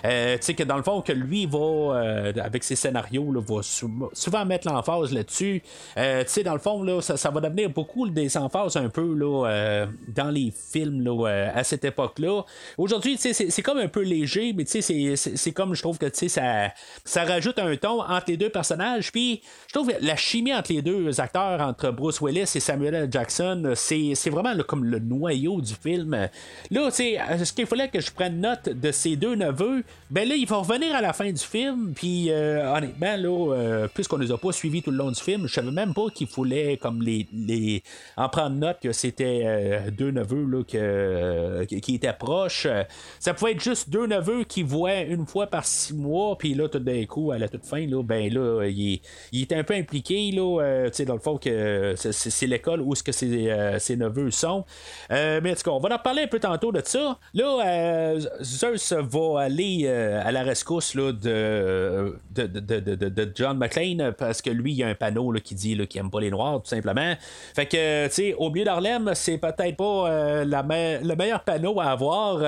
Euh, 0.05 0.37
tu 0.37 0.42
sais 0.42 0.55
que 0.55 0.62
dans 0.62 0.77
le 0.77 0.83
fond, 0.83 1.01
que 1.01 1.12
lui 1.12 1.46
va, 1.46 1.59
euh, 1.59 2.33
avec 2.42 2.64
ses 2.64 2.77
scénarios, 2.77 3.33
va 3.40 3.62
sou- 3.62 4.11
souvent 4.12 4.44
mettre 4.44 4.68
l'emphase 4.68 5.12
là-dessus. 5.12 5.62
Euh, 5.96 6.22
tu 6.25 6.31
sais, 6.31 6.42
dans 6.42 6.55
le 6.55 6.59
fond, 6.61 6.83
là, 6.83 7.01
ça, 7.01 7.16
ça 7.16 7.31
va 7.31 7.40
devenir 7.40 7.70
beaucoup 7.70 8.09
des 8.09 8.37
emphases 8.37 8.77
un 8.77 8.88
peu 8.88 9.16
euh, 9.22 9.87
dans 10.09 10.31
les 10.31 10.53
films 10.55 11.07
euh, 11.07 11.49
à 11.55 11.64
cette 11.64 11.85
époque-là. 11.85 12.42
Aujourd'hui, 12.79 13.15
c'est 13.16 13.62
comme 13.62 13.79
un 13.79 13.88
peu 13.88 14.02
léger, 14.02 14.52
mais 14.52 14.64
c'est- 14.66 15.52
comme 15.52 15.74
je 15.74 15.83
trouve 15.83 15.98
que 15.98 16.07
ça, 16.29 16.72
ça 17.05 17.24
rajoute 17.24 17.59
un 17.59 17.76
ton 17.76 18.00
entre 18.02 18.24
les 18.29 18.37
deux 18.37 18.50
personnages. 18.50 19.11
Puis 19.12 19.40
je 19.68 19.72
trouve 19.74 19.88
que 19.88 20.05
la 20.05 20.16
chimie 20.16 20.55
entre 20.55 20.72
les 20.72 20.83
deux 20.83 21.20
acteurs, 21.20 21.61
entre 21.61 21.90
Bruce 21.90 22.20
Willis 22.20 22.50
et 22.55 22.61
Samuel 22.61 22.94
L. 22.94 23.09
Jackson, 23.11 23.72
c'est 23.74 24.31
vraiment 24.31 24.55
comme 24.66 24.85
le 24.85 24.98
noyau 24.98 25.61
du 25.61 25.74
film. 25.74 26.29
Là, 26.70 26.88
est-ce 26.88 27.52
qu'il 27.52 27.66
fallait 27.66 27.88
que 27.88 28.00
je 28.00 28.11
prenne 28.11 28.40
note 28.40 28.68
de 28.68 28.90
ces 28.92 29.16
deux 29.16 29.35
neveux? 29.35 29.85
Ben 30.11 30.29
là, 30.29 30.35
ils 30.35 30.46
vont 30.46 30.61
revenir 30.62 30.94
à 30.94 31.00
la 31.00 31.12
fin 31.12 31.31
du 31.31 31.42
film. 31.42 31.92
Puis 31.94 32.31
euh, 32.31 32.72
honnêtement, 32.72 33.16
là, 33.16 33.55
euh, 33.55 33.88
puisqu'on 33.92 34.18
les 34.18 34.31
a 34.33 34.38
pas 34.38 34.52
suivis 34.52 34.83
tout 34.83 34.90
le 34.90 34.96
long 34.96 35.11
du 35.11 35.20
film, 35.20 35.46
je 35.46 35.52
savais 35.55 35.70
même 35.70 35.94
pas 35.94 36.07
qu'il 36.14 36.26
fallait 36.26 36.76
comme 36.76 37.02
les, 37.02 37.26
les 37.33 37.83
en 38.16 38.29
prendre 38.29 38.57
note 38.57 38.79
que 38.83 38.92
c'était 38.92 39.42
euh, 39.44 39.90
deux 39.90 40.11
neveux 40.11 40.44
là, 40.44 40.62
que, 40.64 40.76
euh, 40.76 41.64
qui 41.64 41.94
étaient 41.94 42.12
proches. 42.12 42.66
Euh, 43.06 43.16
Ça 43.20 43.34
pouvait 43.34 43.52
être 43.52 43.62
juste 43.62 43.90
deux 43.90 44.06
neveux 44.06 44.44
qui 44.44 44.62
voient 44.62 45.00
une 45.00 45.26
fois 45.26 45.46
par 45.46 45.64
six 45.64 45.94
mois, 45.94 46.36
puis 46.38 46.54
là, 46.54 46.68
tout 46.68 46.78
d'un 46.78 47.04
coup, 47.07 47.32
à 47.32 47.38
la 47.38 47.48
toute 47.48 47.64
fin, 47.64 47.86
là, 47.86 48.02
ben 48.02 48.32
là, 48.32 48.64
il, 48.66 49.00
il 49.32 49.40
est 49.42 49.52
un 49.52 49.64
peu 49.64 49.74
impliqué, 49.74 50.30
là, 50.32 50.61
euh, 50.62 50.86
tu 50.88 50.94
sais, 50.94 51.04
dans 51.04 51.14
le 51.14 51.20
fond, 51.20 51.36
que 51.38 51.94
c'est, 51.96 52.12
c'est- 52.12 52.46
l'école 52.46 52.80
où 52.80 52.94
ce 52.94 53.02
que 53.02 53.12
ses, 53.12 53.50
euh, 53.50 53.78
neveux 53.96 54.30
sont. 54.30 54.64
Euh, 55.11 55.40
mais 55.42 55.52
en 55.52 55.54
tout 55.54 55.62
cas, 55.62 55.70
on 55.70 55.80
va 55.80 55.94
en 55.94 55.98
parler 55.98 56.22
un 56.22 56.26
peu 56.28 56.38
tantôt 56.38 56.70
de 56.72 56.80
ça. 56.84 57.18
Là, 57.34 57.66
euh, 57.66 58.20
Zeus 58.42 58.92
va 58.92 59.40
aller 59.40 59.82
euh, 59.84 60.20
à 60.24 60.30
la 60.32 60.42
rescousse 60.42 60.94
là, 60.94 61.12
de, 61.12 62.16
de, 62.34 62.46
de, 62.46 62.80
de, 62.80 62.94
de- 63.09 63.32
John 63.34 63.59
McClane 63.59 64.12
parce 64.16 64.40
que 64.42 64.50
lui, 64.50 64.72
il 64.72 64.76
y 64.78 64.82
a 64.84 64.88
un 64.88 64.94
panneau 64.94 65.32
là, 65.32 65.40
qui 65.40 65.54
dit 65.54 65.76
qu'il 65.88 66.00
aime 66.00 66.11
pas 66.11 66.20
les 66.20 66.30
Noirs, 66.30 66.62
tout 66.62 66.68
simplement. 66.68 67.14
Fait 67.54 67.66
que, 67.66 68.07
tu 68.07 68.12
sais, 68.12 68.34
au 68.34 68.50
milieu 68.50 68.64
d'Harlem, 68.64 69.11
c'est 69.14 69.38
peut-être 69.38 69.76
pas 69.76 70.11
euh, 70.11 70.44
la 70.44 70.62
le 70.62 71.14
meilleur 71.14 71.42
panneau 71.42 71.80
à 71.80 71.86
avoir. 71.86 72.42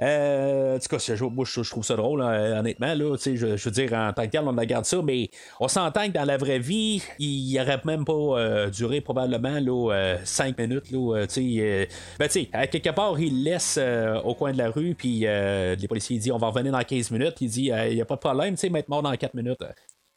Euh, 0.00 0.76
en 0.76 0.78
tout 0.78 0.96
cas, 0.96 1.24
moi, 1.30 1.44
je, 1.46 1.62
je 1.62 1.70
trouve 1.70 1.84
ça 1.84 1.96
drôle, 1.96 2.22
hein, 2.22 2.58
honnêtement. 2.58 2.94
Là, 2.94 3.16
je, 3.16 3.34
je 3.56 3.64
veux 3.64 3.70
dire, 3.70 3.92
en 3.92 4.12
tant 4.12 4.24
que 4.24 4.30
tel, 4.30 4.42
on 4.44 4.54
regarde 4.54 4.84
ça, 4.84 5.00
mais 5.02 5.30
on 5.60 5.68
s'entend 5.68 6.06
que 6.06 6.12
dans 6.12 6.24
la 6.24 6.36
vraie 6.36 6.58
vie, 6.58 7.02
il 7.18 7.58
aurait 7.60 7.80
même 7.84 8.04
pas 8.04 8.12
euh, 8.12 8.70
duré 8.70 9.00
probablement 9.00 9.60
là, 9.60 9.92
euh, 9.92 10.16
cinq 10.24 10.58
minutes. 10.58 10.92
Ben, 10.92 12.28
à 12.52 12.66
quelque 12.66 12.90
part, 12.90 13.18
il 13.18 13.44
laisse 13.44 13.78
au 14.24 14.34
coin 14.34 14.52
de 14.52 14.58
la 14.58 14.70
rue, 14.70 14.94
puis 14.94 15.20
les 15.20 15.88
policiers 15.88 16.18
disent 16.18 16.32
on 16.32 16.38
va 16.38 16.48
revenir 16.48 16.72
dans 16.72 16.82
15 16.82 17.10
minutes. 17.10 17.40
Il 17.40 17.48
dit 17.48 17.70
il 17.72 17.94
n'y 17.94 18.00
a 18.00 18.04
pas 18.04 18.16
de 18.16 18.20
problème, 18.20 18.54
tu 18.54 18.68
sais, 18.68 18.84
mort 18.88 19.02
dans 19.02 19.14
4 19.14 19.34
minutes. 19.34 19.62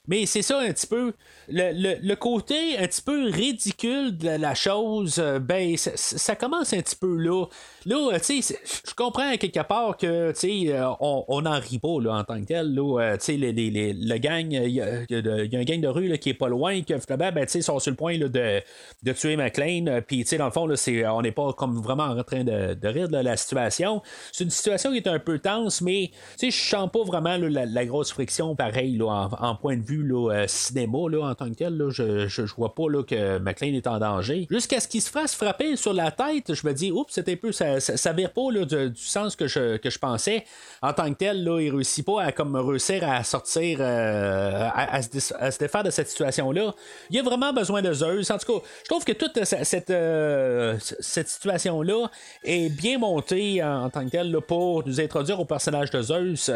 Mais 0.08 0.24
c'est 0.26 0.42
ça 0.42 0.58
un 0.58 0.72
petit 0.72 0.86
peu. 0.86 1.12
Le, 1.48 1.72
le- 1.72 1.98
le 2.00 2.16
côté 2.16 2.78
un 2.78 2.86
petit 2.86 3.02
peu 3.02 3.26
ridicule 3.30 4.16
de 4.16 4.30
la 4.30 4.54
chose, 4.54 5.18
euh, 5.18 5.38
ben, 5.38 5.76
ça, 5.76 6.34
commence 6.34 6.72
un 6.72 6.80
petit 6.80 6.96
peu 6.96 7.14
là. 7.16 7.44
Là, 7.84 8.10
euh, 8.14 8.18
tu 8.18 8.42
sais, 8.42 8.58
je 8.86 8.94
comprends 8.94 9.36
quelque 9.36 9.62
part 9.66 9.96
que, 9.96 10.32
tu 10.32 10.38
sais, 10.66 10.72
euh, 10.72 10.88
on, 11.00 11.24
on 11.28 11.44
en 11.46 11.60
rit 11.60 11.78
pas, 11.78 12.00
là, 12.00 12.14
en 12.14 12.24
tant 12.24 12.40
que 12.40 12.46
tel. 12.46 12.74
Tu 12.74 13.24
sais, 13.24 13.36
le 13.36 14.18
gang, 14.18 14.50
il 14.50 14.70
y, 14.70 14.80
a 14.80 15.58
un 15.58 15.64
gang 15.64 15.80
de 15.80 15.88
rue 15.88 16.08
là, 16.08 16.16
qui 16.16 16.30
est 16.30 16.34
pas 16.34 16.48
loin, 16.48 16.80
que 16.82 16.98
finalement, 16.98 17.32
ben, 17.32 17.44
tu 17.46 17.52
sais, 17.52 17.62
sont 17.62 17.78
sur 17.78 17.90
le 17.90 17.96
point 17.96 18.16
là, 18.16 18.28
de, 18.28 18.62
de 19.02 19.12
tuer 19.12 19.36
McLean. 19.36 20.00
Puis, 20.06 20.20
tu 20.20 20.26
sais, 20.28 20.38
dans 20.38 20.46
le 20.46 20.52
fond, 20.52 20.66
là, 20.66 20.76
on 21.14 21.22
n'est 21.22 21.32
pas 21.32 21.52
comme 21.52 21.80
vraiment 21.82 22.04
en 22.04 22.22
train 22.24 22.44
de, 22.44 22.72
de 22.74 22.88
rire 22.88 23.08
de 23.08 23.18
la 23.18 23.36
situation. 23.36 24.02
C'est 24.32 24.44
une 24.44 24.50
situation 24.50 24.90
qui 24.90 24.98
est 24.98 25.08
un 25.08 25.18
peu 25.18 25.38
tense, 25.38 25.82
mais, 25.82 26.10
tu 26.38 26.50
sais, 26.50 26.50
je 26.50 26.70
sens 26.70 26.90
pas 26.90 27.02
vraiment 27.04 27.36
la, 27.36 27.66
la 27.66 27.86
grosse 27.86 28.10
friction 28.10 28.56
pareil, 28.56 28.96
là, 28.96 29.28
en 29.38 29.54
point 29.54 29.76
de 29.76 29.82
vue 29.82 29.97
là, 30.02 30.32
euh, 30.32 30.44
cinéma, 30.46 30.98
là, 31.10 31.22
en 31.30 31.34
tant 31.34 31.48
que 31.50 31.54
tel. 31.54 31.76
Là, 31.76 31.90
je, 31.90 32.26
je, 32.28 32.46
je 32.46 32.54
vois 32.54 32.74
pas 32.74 32.88
là, 32.88 33.02
que 33.02 33.38
McLean 33.38 33.74
est 33.74 33.86
en 33.86 33.98
danger. 33.98 34.46
Jusqu'à 34.50 34.80
ce 34.80 34.88
qu'il 34.88 35.02
se 35.02 35.10
fasse 35.10 35.34
frapper 35.34 35.76
sur 35.76 35.92
la 35.92 36.10
tête, 36.10 36.54
je 36.54 36.66
me 36.66 36.72
dis, 36.72 36.90
oups, 36.90 37.12
c'était 37.12 37.32
un 37.32 37.36
peu, 37.36 37.52
ça, 37.52 37.80
ça, 37.80 38.12
vire 38.12 38.32
pas 38.32 38.50
du, 38.64 38.92
sens 38.96 39.36
que 39.36 39.46
je, 39.46 39.76
que 39.76 39.90
je 39.90 39.98
pensais. 39.98 40.44
En 40.82 40.92
tant 40.92 41.08
que 41.12 41.18
tel, 41.18 41.44
là, 41.44 41.60
il 41.60 41.70
réussit 41.70 42.04
pas 42.04 42.22
à 42.22 42.32
comme, 42.32 42.56
réussir 42.56 43.08
à 43.08 43.22
sortir, 43.24 43.78
euh, 43.80 44.68
à, 44.74 45.02
se, 45.02 45.58
défaire 45.58 45.82
de 45.84 45.90
cette 45.90 46.08
situation-là. 46.08 46.74
Il 47.10 47.18
a 47.18 47.22
vraiment 47.22 47.52
besoin 47.52 47.82
de 47.82 47.92
Zeus. 47.92 48.30
En 48.30 48.38
tout 48.38 48.52
cas, 48.52 48.66
je 48.82 48.88
trouve 48.88 49.04
que 49.04 49.12
toute 49.12 49.44
ce- 49.44 49.64
cette, 49.64 49.90
euh, 49.90 50.76
cette 50.80 51.28
situation-là 51.28 52.10
est 52.44 52.68
bien 52.68 52.98
montée 52.98 53.62
en, 53.62 53.90
tant 53.90 54.04
que 54.04 54.10
telle 54.10 54.36
pour 54.46 54.86
nous 54.86 55.00
introduire 55.00 55.40
au 55.40 55.44
personnage 55.44 55.90
de 55.90 56.02
Zeus. 56.02 56.50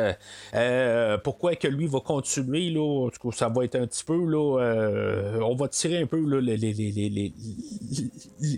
Euh, 0.54 1.18
pourquoi 1.18 1.54
que 1.56 1.68
lui 1.68 1.86
va 1.86 2.00
continuer, 2.00 2.70
là, 2.70 3.06
en 3.06 3.10
tout 3.10 3.30
cas, 3.30 3.31
ça 3.34 3.48
va 3.48 3.64
être 3.64 3.76
un 3.76 3.86
petit 3.86 4.04
peu, 4.04 4.24
là, 4.24 4.60
euh, 4.60 5.40
on 5.40 5.54
va 5.54 5.68
tirer 5.68 5.98
un 5.98 6.06
peu 6.06 6.18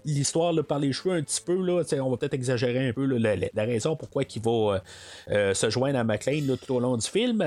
l'histoire 0.05 0.53
par 0.65 0.79
les 0.79 0.93
cheveux 0.93 1.15
un 1.15 1.23
petit 1.23 1.41
peu, 1.41 1.55
là, 1.55 1.83
on 2.03 2.11
va 2.11 2.17
peut-être 2.17 2.35
exagérer 2.35 2.89
un 2.89 2.93
peu 2.93 3.05
la, 3.07 3.65
raison 3.65 3.97
pourquoi 3.97 4.23
il 4.23 4.43
va 4.43 4.51
euh, 4.51 4.79
euh, 5.31 5.55
se 5.55 5.71
joindre 5.71 5.99
à 5.99 6.05
McLean 6.05 6.57
tout 6.57 6.75
au 6.75 6.81
long 6.81 6.97
du 6.97 7.07
film. 7.07 7.43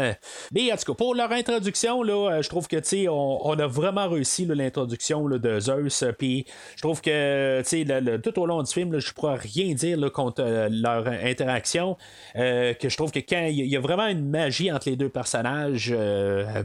Mais 0.52 0.72
en 0.72 0.78
tout 0.78 0.94
cas, 0.94 0.98
pour 0.98 1.16
leur 1.16 1.32
introduction, 1.32 2.04
là, 2.04 2.42
je 2.42 2.50
trouve 2.50 2.68
que 2.68 2.78
on, 3.08 3.40
on 3.44 3.60
a 3.60 3.68
vraiment 3.68 4.08
réussi 4.08 4.46
l'introduction 4.46 5.28
de 5.28 5.60
Zeus. 5.60 6.04
Puis 6.18 6.46
je 6.76 6.82
trouve 6.82 7.02
que 7.02 7.62
tout 8.18 8.40
au 8.40 8.46
long 8.46 8.64
du 8.64 8.72
film, 8.72 8.98
je 9.00 9.10
ne 9.10 9.14
pourrais 9.14 9.36
rien 9.36 9.74
dire 9.74 10.12
contre 10.12 10.44
leur 10.70 11.08
interaction. 11.08 11.98
que 12.34 12.76
je 12.82 12.98
trouve 12.98 13.12
que 13.12 13.20
quand 13.20 13.46
il 13.46 13.66
y, 13.66 13.70
y 13.70 13.76
a 13.76 13.80
vraiment 13.80 14.08
une 14.08 14.28
magie 14.30 14.72
entre 14.72 14.90
les 14.90 14.96
deux 14.96 15.10
personnages, 15.10 15.94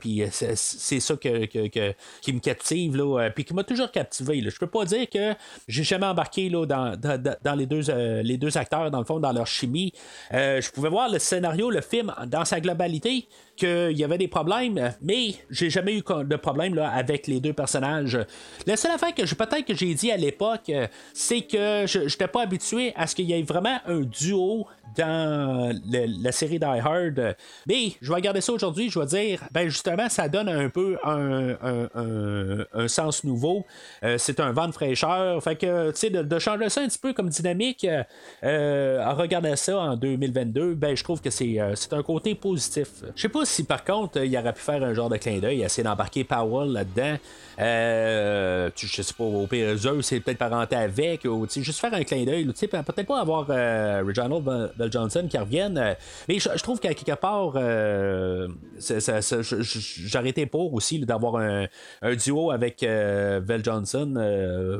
puis 0.00 0.22
c'est, 0.54 1.00
ça 1.00 1.16
qui 1.16 2.32
me 2.32 2.38
captive, 2.40 2.96
là, 2.96 3.20
euh, 3.20 3.30
puis 3.30 3.44
qui 3.44 3.54
m'a 3.54 3.64
toujours 3.64 3.90
captivé. 3.90 4.40
Là. 4.40 4.50
Je 4.50 4.58
peux 4.58 4.66
pas 4.66 4.84
dire 4.84 5.08
que 5.08 5.34
j'ai 5.68 5.82
jamais 5.84 6.06
embarqué 6.06 6.48
là, 6.48 6.66
dans- 6.66 6.96
dans 7.42 7.54
les, 7.54 7.66
deux, 7.66 7.90
euh, 7.90 8.22
les 8.22 8.36
deux 8.36 8.56
acteurs, 8.56 8.90
dans 8.90 8.98
le 8.98 9.04
fond, 9.04 9.18
dans 9.18 9.32
leur 9.32 9.46
chimie. 9.46 9.92
Euh, 10.32 10.60
je 10.60 10.70
pouvais 10.70 10.88
voir 10.88 11.08
le 11.08 11.18
scénario, 11.18 11.70
le 11.70 11.80
film, 11.80 12.12
dans 12.26 12.44
sa 12.44 12.60
globalité, 12.60 13.26
qu'il 13.64 13.96
y 13.98 14.04
avait 14.04 14.18
des 14.18 14.28
problèmes, 14.28 14.92
mais 15.00 15.34
j'ai 15.50 15.70
jamais 15.70 15.96
eu 15.96 16.02
de 16.02 16.36
problème 16.36 16.74
là, 16.74 16.90
avec 16.90 17.26
les 17.26 17.40
deux 17.40 17.52
personnages. 17.52 18.18
La 18.66 18.76
seule 18.76 18.92
affaire 18.92 19.14
que 19.14 19.22
peut-être 19.34 19.64
que 19.64 19.74
j'ai 19.74 19.94
dit 19.94 20.10
à 20.10 20.16
l'époque, 20.16 20.68
euh, 20.68 20.86
c'est 21.14 21.42
que 21.42 21.84
je 21.86 22.00
n'étais 22.00 22.28
pas 22.28 22.42
habitué 22.42 22.92
à 22.96 23.06
ce 23.06 23.14
qu'il 23.14 23.26
y 23.26 23.32
ait 23.32 23.42
vraiment 23.42 23.78
un 23.86 24.00
duo 24.00 24.66
dans 24.96 25.72
la 25.90 26.32
série 26.32 26.58
Die 26.58 26.64
Hard. 26.64 27.36
Mais 27.66 27.92
je 28.00 28.08
vais 28.08 28.14
regarder 28.14 28.40
ça 28.40 28.52
aujourd'hui, 28.52 28.90
je 28.90 28.98
vais 28.98 29.06
dire, 29.06 29.40
ben 29.50 29.68
justement, 29.68 30.08
ça 30.08 30.28
donne 30.28 30.48
un 30.48 30.68
peu 30.68 30.98
un, 31.04 31.50
un- 31.62 31.88
un- 32.74 32.88
sens 32.88 33.24
nouveau. 33.24 33.64
Euh, 34.02 34.16
c'est 34.18 34.38
un 34.40 34.52
vent 34.52 34.66
de 34.66 34.72
fraîcheur. 34.72 35.42
Fait 35.42 35.56
que, 35.56 35.90
tu 35.92 35.96
sais, 35.98 36.10
de, 36.10 36.38
changer 36.38 36.68
ça 36.68 36.82
un 36.82 36.88
petit 36.88 36.98
peu 36.98 37.12
comme 37.12 37.28
dynamique, 37.28 37.86
euh, 38.44 39.02
en 39.04 39.14
regardant 39.14 39.56
ça 39.56 39.78
en 39.78 39.96
2022, 39.96 40.74
ben 40.74 40.96
je 40.96 41.04
trouve 41.04 41.20
que 41.20 41.30
c'est 41.30 41.60
euh, 41.60 41.74
c'est 41.74 41.92
un 41.92 42.02
côté 42.02 42.34
positif. 42.34 42.88
Je 43.14 43.22
sais 43.22 43.28
pas 43.28 43.44
si 43.44 43.51
par 43.66 43.84
contre, 43.84 44.18
euh, 44.18 44.26
il 44.26 44.36
aurait 44.36 44.52
pu 44.52 44.60
faire 44.60 44.82
un 44.82 44.94
genre 44.94 45.08
de 45.08 45.16
clin 45.16 45.38
d'œil, 45.38 45.62
essayer 45.62 45.82
d'embarquer 45.82 46.24
Powell 46.24 46.72
là-dedans. 46.72 47.16
Euh, 47.60 48.70
je 48.74 49.02
sais 49.02 49.14
pas, 49.14 49.24
au 49.24 49.46
pire, 49.46 49.76
Zeus, 49.76 50.06
c'est 50.06 50.20
peut-être 50.20 50.38
parenté 50.38 50.76
avec, 50.76 51.24
ou 51.24 51.46
juste 51.48 51.80
faire 51.80 51.92
un 51.94 52.02
clin 52.02 52.24
d'œil. 52.24 52.46
Peut-être 52.46 53.06
pas 53.06 53.20
avoir 53.20 53.46
euh, 53.50 54.02
Reginald 54.06 54.42
Bell 54.42 54.70
Bell 54.76 54.92
Johnson 54.92 55.26
qui 55.28 55.38
revienne, 55.38 55.78
euh, 55.78 55.94
mais 56.28 56.38
je, 56.38 56.48
trouve 56.62 56.80
qu'à 56.80 56.94
quelque 56.94 57.18
part, 57.18 57.56
été 60.26 60.46
pour 60.46 60.72
aussi 60.74 61.00
d'avoir 61.00 61.36
un, 61.36 61.66
duo 62.14 62.50
avec 62.50 62.82
Val 62.82 63.64
Johnson 63.64 64.14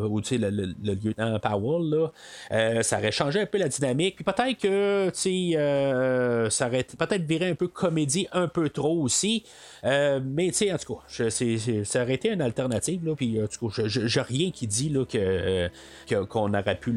ou 0.08 0.20
le, 0.20 0.50
le- 0.50 0.94
lieutenant 0.94 1.38
Powell. 1.38 1.90
Là. 1.90 2.82
Ça 2.82 2.98
aurait 2.98 3.12
changé 3.12 3.40
un 3.40 3.46
peu 3.46 3.58
la 3.58 3.68
dynamique. 3.68 4.16
Puis 4.16 4.24
peut-être 4.24 4.58
que 4.58 5.10
ça 6.50 6.66
aurait 6.66 6.84
peut-être 6.84 7.22
viré 7.22 7.50
un 7.50 7.54
peu 7.54 7.68
comédie 7.68 8.28
un 8.32 8.48
peu 8.52 8.68
trop 8.70 9.02
aussi. 9.02 9.44
Euh, 9.84 10.20
mais 10.24 10.48
tu 10.48 10.54
sais, 10.54 10.72
en 10.72 10.78
tout 10.78 10.94
cas, 10.94 11.30
ça 11.30 12.02
aurait 12.02 12.14
été 12.14 12.30
une 12.30 12.42
alternative. 12.42 13.04
Là, 13.04 13.14
puis 13.16 13.42
en 13.42 13.46
tout 13.46 13.68
cas, 13.68 13.82
j'ai 13.86 14.20
rien 14.20 14.50
qui 14.50 14.66
dit 14.66 14.88
là, 14.88 15.04
que, 15.04 15.68
qu'on 16.24 16.54
aurait 16.54 16.78
pu 16.78 16.96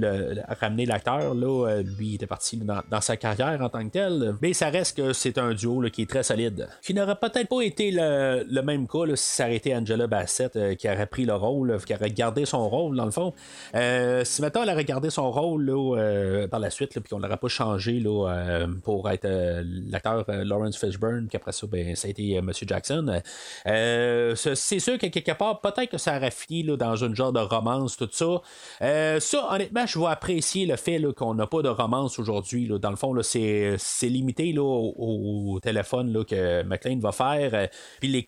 ramener 0.59 0.85
l'acteur. 0.85 1.33
Euh, 1.35 1.81
lui 1.81 2.09
il 2.09 2.15
était 2.15 2.27
parti 2.27 2.57
dans, 2.57 3.01
sa 3.01 3.17
carrière 3.17 3.59
en 3.61 3.69
tant 3.69 3.83
que 3.85 3.91
tel. 3.91 4.35
Mais 4.41 4.53
ça 4.53 4.69
reste 4.69 4.97
que 4.97 5.13
c'est 5.13 5.37
un 5.37 5.53
duo 5.53 5.81
qui 5.91 6.03
est 6.03 6.09
très 6.09 6.23
solide. 6.23 6.67
Qui 6.81 6.93
n'aurait 6.93 7.15
peut-être 7.15 7.49
pas 7.49 7.61
été 7.61 7.91
le, 7.91 8.61
même 8.61 8.87
cas, 8.87 9.15
si 9.15 9.35
ça 9.35 9.45
aurait 9.45 9.55
été 9.55 9.75
Angela 9.75 10.07
Bassett 10.07 10.55
euh, 10.55 10.75
qui 10.75 10.87
aurait 10.89 11.05
pris 11.07 11.25
le 11.25 11.35
rôle, 11.35 11.77
qui 11.85 11.93
aurait 11.93 12.11
gardé 12.11 12.45
son 12.45 12.69
rôle, 12.69 12.95
dans 12.95 13.05
le 13.05 13.11
fond, 13.11 13.33
si 13.73 14.41
maintenant 14.41 14.63
elle 14.63 14.69
aurait 14.69 14.85
gardé 14.85 15.09
son 15.09 15.31
rôle 15.31 15.65
par 16.49 16.59
la 16.59 16.69
suite, 16.69 16.91
puis 16.91 17.09
qu'on 17.09 17.19
l'aurait 17.19 17.37
pas 17.37 17.47
changé 17.47 18.03
pour 18.83 19.09
être 19.09 19.27
l'acteur 19.89 20.25
Lawrence 20.27 20.77
Fishburne, 20.77 21.27
puis 21.27 21.37
après 21.37 21.51
ça, 21.51 21.67
ben, 21.67 21.95
ça 21.95 22.07
a 22.07 22.11
été 22.11 22.37
euh, 22.37 22.39
M. 22.39 22.51
Jackson, 22.75 23.21
euh, 23.67 24.35
c'est 24.35 24.75
c'est 24.75 24.79
sûr 24.79 24.97
que 24.97 25.07
quelque 25.07 25.31
part, 25.31 25.61
peut-être 25.61 25.91
que 25.91 25.97
ça 25.97 26.17
aurait 26.17 26.31
fini 26.31 26.63
là, 26.63 26.75
dans 26.75 26.97
une 26.97 27.15
genre 27.15 27.31
de 27.31 27.39
romance, 27.39 27.95
tout 27.95 28.09
ça. 28.11 28.41
Euh, 28.81 29.19
ça, 29.21 29.53
honnêtement, 29.53 29.85
je 29.85 29.97
vais 29.97 30.07
apprécier 30.07 30.65
le 30.65 30.75
fait 30.75 31.01
qu'on 31.15 31.33
n'a 31.33 31.47
pas 31.47 31.61
de 31.61 31.69
romance 31.69 32.19
aujourd'hui. 32.19 32.67
Dans 32.67 32.89
le 32.89 32.95
fond, 32.97 33.15
c'est, 33.21 33.77
limité 34.01 34.51
là, 34.51 34.63
au, 34.63 35.59
téléphone 35.61 36.11
là, 36.11 36.25
que 36.25 36.63
McLean 36.63 36.99
va 36.99 37.11
faire. 37.13 37.53
euh, 37.53 37.67
puis 37.99 38.09
les, 38.09 38.23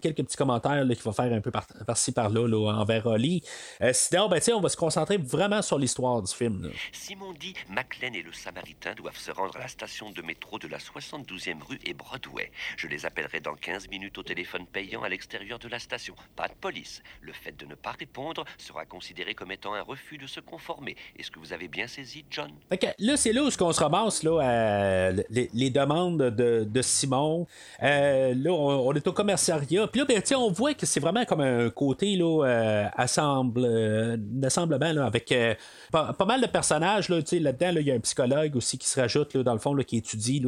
quelques 0.00 0.22
petits 0.22 0.36
commentaires 0.36 0.84
qu'il 0.86 1.02
va 1.02 1.12
faire 1.12 1.32
un 1.32 1.40
peu 1.40 1.50
par, 1.50 1.66
par-ci 1.86 2.12
par-là 2.12 2.48
là, 2.48 2.72
envers 2.72 3.06
Holly. 3.06 3.42
Euh, 3.82 3.90
sinon, 3.92 4.28
ben, 4.28 4.40
on 4.54 4.60
va 4.60 4.68
se 4.68 4.76
concentrer 4.76 5.18
vraiment 5.18 5.60
sur 5.60 5.78
l'histoire 5.78 6.22
du 6.22 6.32
film. 6.32 6.70
Simon 6.92 7.34
dit 7.34 7.52
Maclean 7.68 8.12
et 8.14 8.22
le 8.22 8.32
Samaritain 8.32 8.94
doivent 8.94 9.18
se 9.18 9.30
rendre 9.30 9.56
à 9.56 9.60
la 9.60 9.68
station 9.68 10.10
de 10.10 10.22
métro 10.22 10.58
de 10.58 10.68
la 10.68 10.78
72e 10.78 11.62
rue 11.62 11.78
et 11.84 11.92
Broadway. 11.92 12.50
Je 12.76 12.86
les 12.86 13.04
appellerai 13.04 13.40
dans 13.40 13.54
15 13.58 13.88
minutes 13.88 14.16
au 14.18 14.22
téléphone 14.22 14.66
payant 14.66 15.02
à 15.02 15.08
l'extérieur 15.08 15.58
de 15.58 15.68
la 15.68 15.78
station. 15.78 16.14
Pas 16.36 16.48
de 16.48 16.54
police. 16.54 17.02
Le 17.20 17.32
fait 17.32 17.56
de 17.56 17.66
ne 17.66 17.74
pas 17.74 17.92
répondre 17.98 18.44
sera 18.56 18.84
considéré 18.86 19.34
comme 19.34 19.52
étant 19.52 19.74
un 19.74 19.82
refus 19.82 20.18
de 20.18 20.26
se 20.26 20.40
conformer. 20.40 20.96
Est-ce 21.18 21.30
que 21.30 21.38
vous 21.38 21.52
avez 21.52 21.68
bien 21.68 21.86
saisi, 21.86 22.24
John? 22.30 22.50
Fait 22.68 22.78
que 22.78 22.86
là, 22.98 23.16
c'est 23.16 23.32
là 23.32 23.42
où 23.42 23.48
on 23.60 23.72
se 23.72 23.80
ramasse 23.80 24.22
là, 24.22 24.40
à 24.40 25.12
les, 25.30 25.70
demandes 25.70 26.18
de, 26.18 26.82
Simon. 26.82 27.46
Euh, 27.82 28.34
là, 28.34 28.50
on, 28.50 28.92
est 28.94 29.06
au 29.06 29.12
commissariat. 29.12 29.86
Puis 29.86 30.00
là, 30.00 30.06
ben, 30.06 30.22
on 30.36 30.50
voit 30.50 30.74
que 30.74 30.86
c'est 30.86 31.00
vraiment 31.00 31.24
comme 31.24 31.40
un 31.40 31.70
côté 31.70 32.16
là, 32.16 32.44
euh, 32.44 32.88
assemble, 32.96 33.64
euh, 33.64 34.16
là, 34.40 35.06
avec 35.06 35.32
euh, 35.32 35.54
pas, 35.90 36.14
mal 36.26 36.40
de 36.40 36.46
personnages. 36.46 37.08
Là, 37.08 37.18
là-dedans, 37.18 37.72
là, 37.72 37.80
il 37.80 37.86
y 37.86 37.90
a 37.90 37.94
un 37.94 38.00
psychologue 38.00 38.56
aussi 38.56 38.78
qui 38.78 38.86
se 38.88 39.00
rajoute 39.00 39.34
là, 39.34 39.42
dans 39.42 39.52
le 39.52 39.58
fond 39.58 39.74
là, 39.74 39.84
qui 39.84 39.96
étudie 39.96 40.42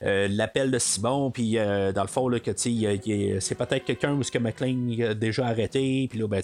l'appel 0.00 0.70
de 0.70 0.78
Simon. 0.78 1.30
Puis 1.30 1.54
dans 1.54 2.02
fond, 2.08 2.28
que, 2.28 2.52
c'est 2.56 3.54
peut-être 3.54 3.84
quelqu'un 3.84 4.12
où 4.12 4.22
que 4.22 4.38
McLean 4.38 5.10
a 5.10 5.14
déjà 5.14 5.46
arrêté. 5.46 6.06
Puis 6.10 6.18
là, 6.18 6.26
ben, 6.26 6.42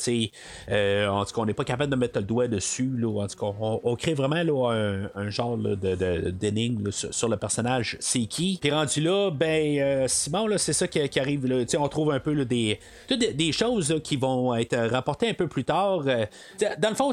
euh, 0.70 1.08
en 1.08 1.24
tout 1.24 1.34
cas, 1.34 1.42
on 1.42 1.46
n'est 1.46 1.54
pas 1.54 1.64
capable 1.64 1.90
de 1.90 1.96
mettre 1.96 2.18
le 2.18 2.24
doigt 2.24 2.48
dessus. 2.48 2.90
Là, 2.96 3.22
en 3.22 3.26
tout 3.26 3.38
cas, 3.38 3.56
on, 3.60 3.96
crée 3.96 4.14
vraiment 4.14 4.42
là, 4.42 5.08
un, 5.14 5.30
genre 5.30 5.56
de, 5.56 5.74
de- 5.74 6.30
d'énigme 6.30 6.86
là, 6.86 6.90
sur, 6.92 7.28
le 7.28 7.36
personnage, 7.36 7.96
c'est 8.00 8.26
qui? 8.26 8.58
Puis 8.60 8.70
rendu 8.70 9.00
là, 9.00 9.30
ben 9.30 9.78
euh, 9.78 10.04
Simon, 10.08 10.46
c'est 10.58 10.72
ça 10.72 10.86
qui, 10.88 11.18
arrive. 11.18 11.46
Là. 11.46 11.64
On 11.78 11.88
trouve 11.88 12.12
un 12.12 12.20
peu 12.20 12.44
des, 12.44 12.78
des, 13.08 13.52
choses 13.52 14.00
qui 14.02 14.16
vont 14.16 14.54
être 14.54 14.76
rapportées 14.76 15.28
un 15.28 15.34
peu 15.34 15.48
plus 15.48 15.64
tard. 15.64 16.02
Euh, 16.06 16.26
dans 16.78 16.90
le 16.90 16.94
fond, 16.94 17.12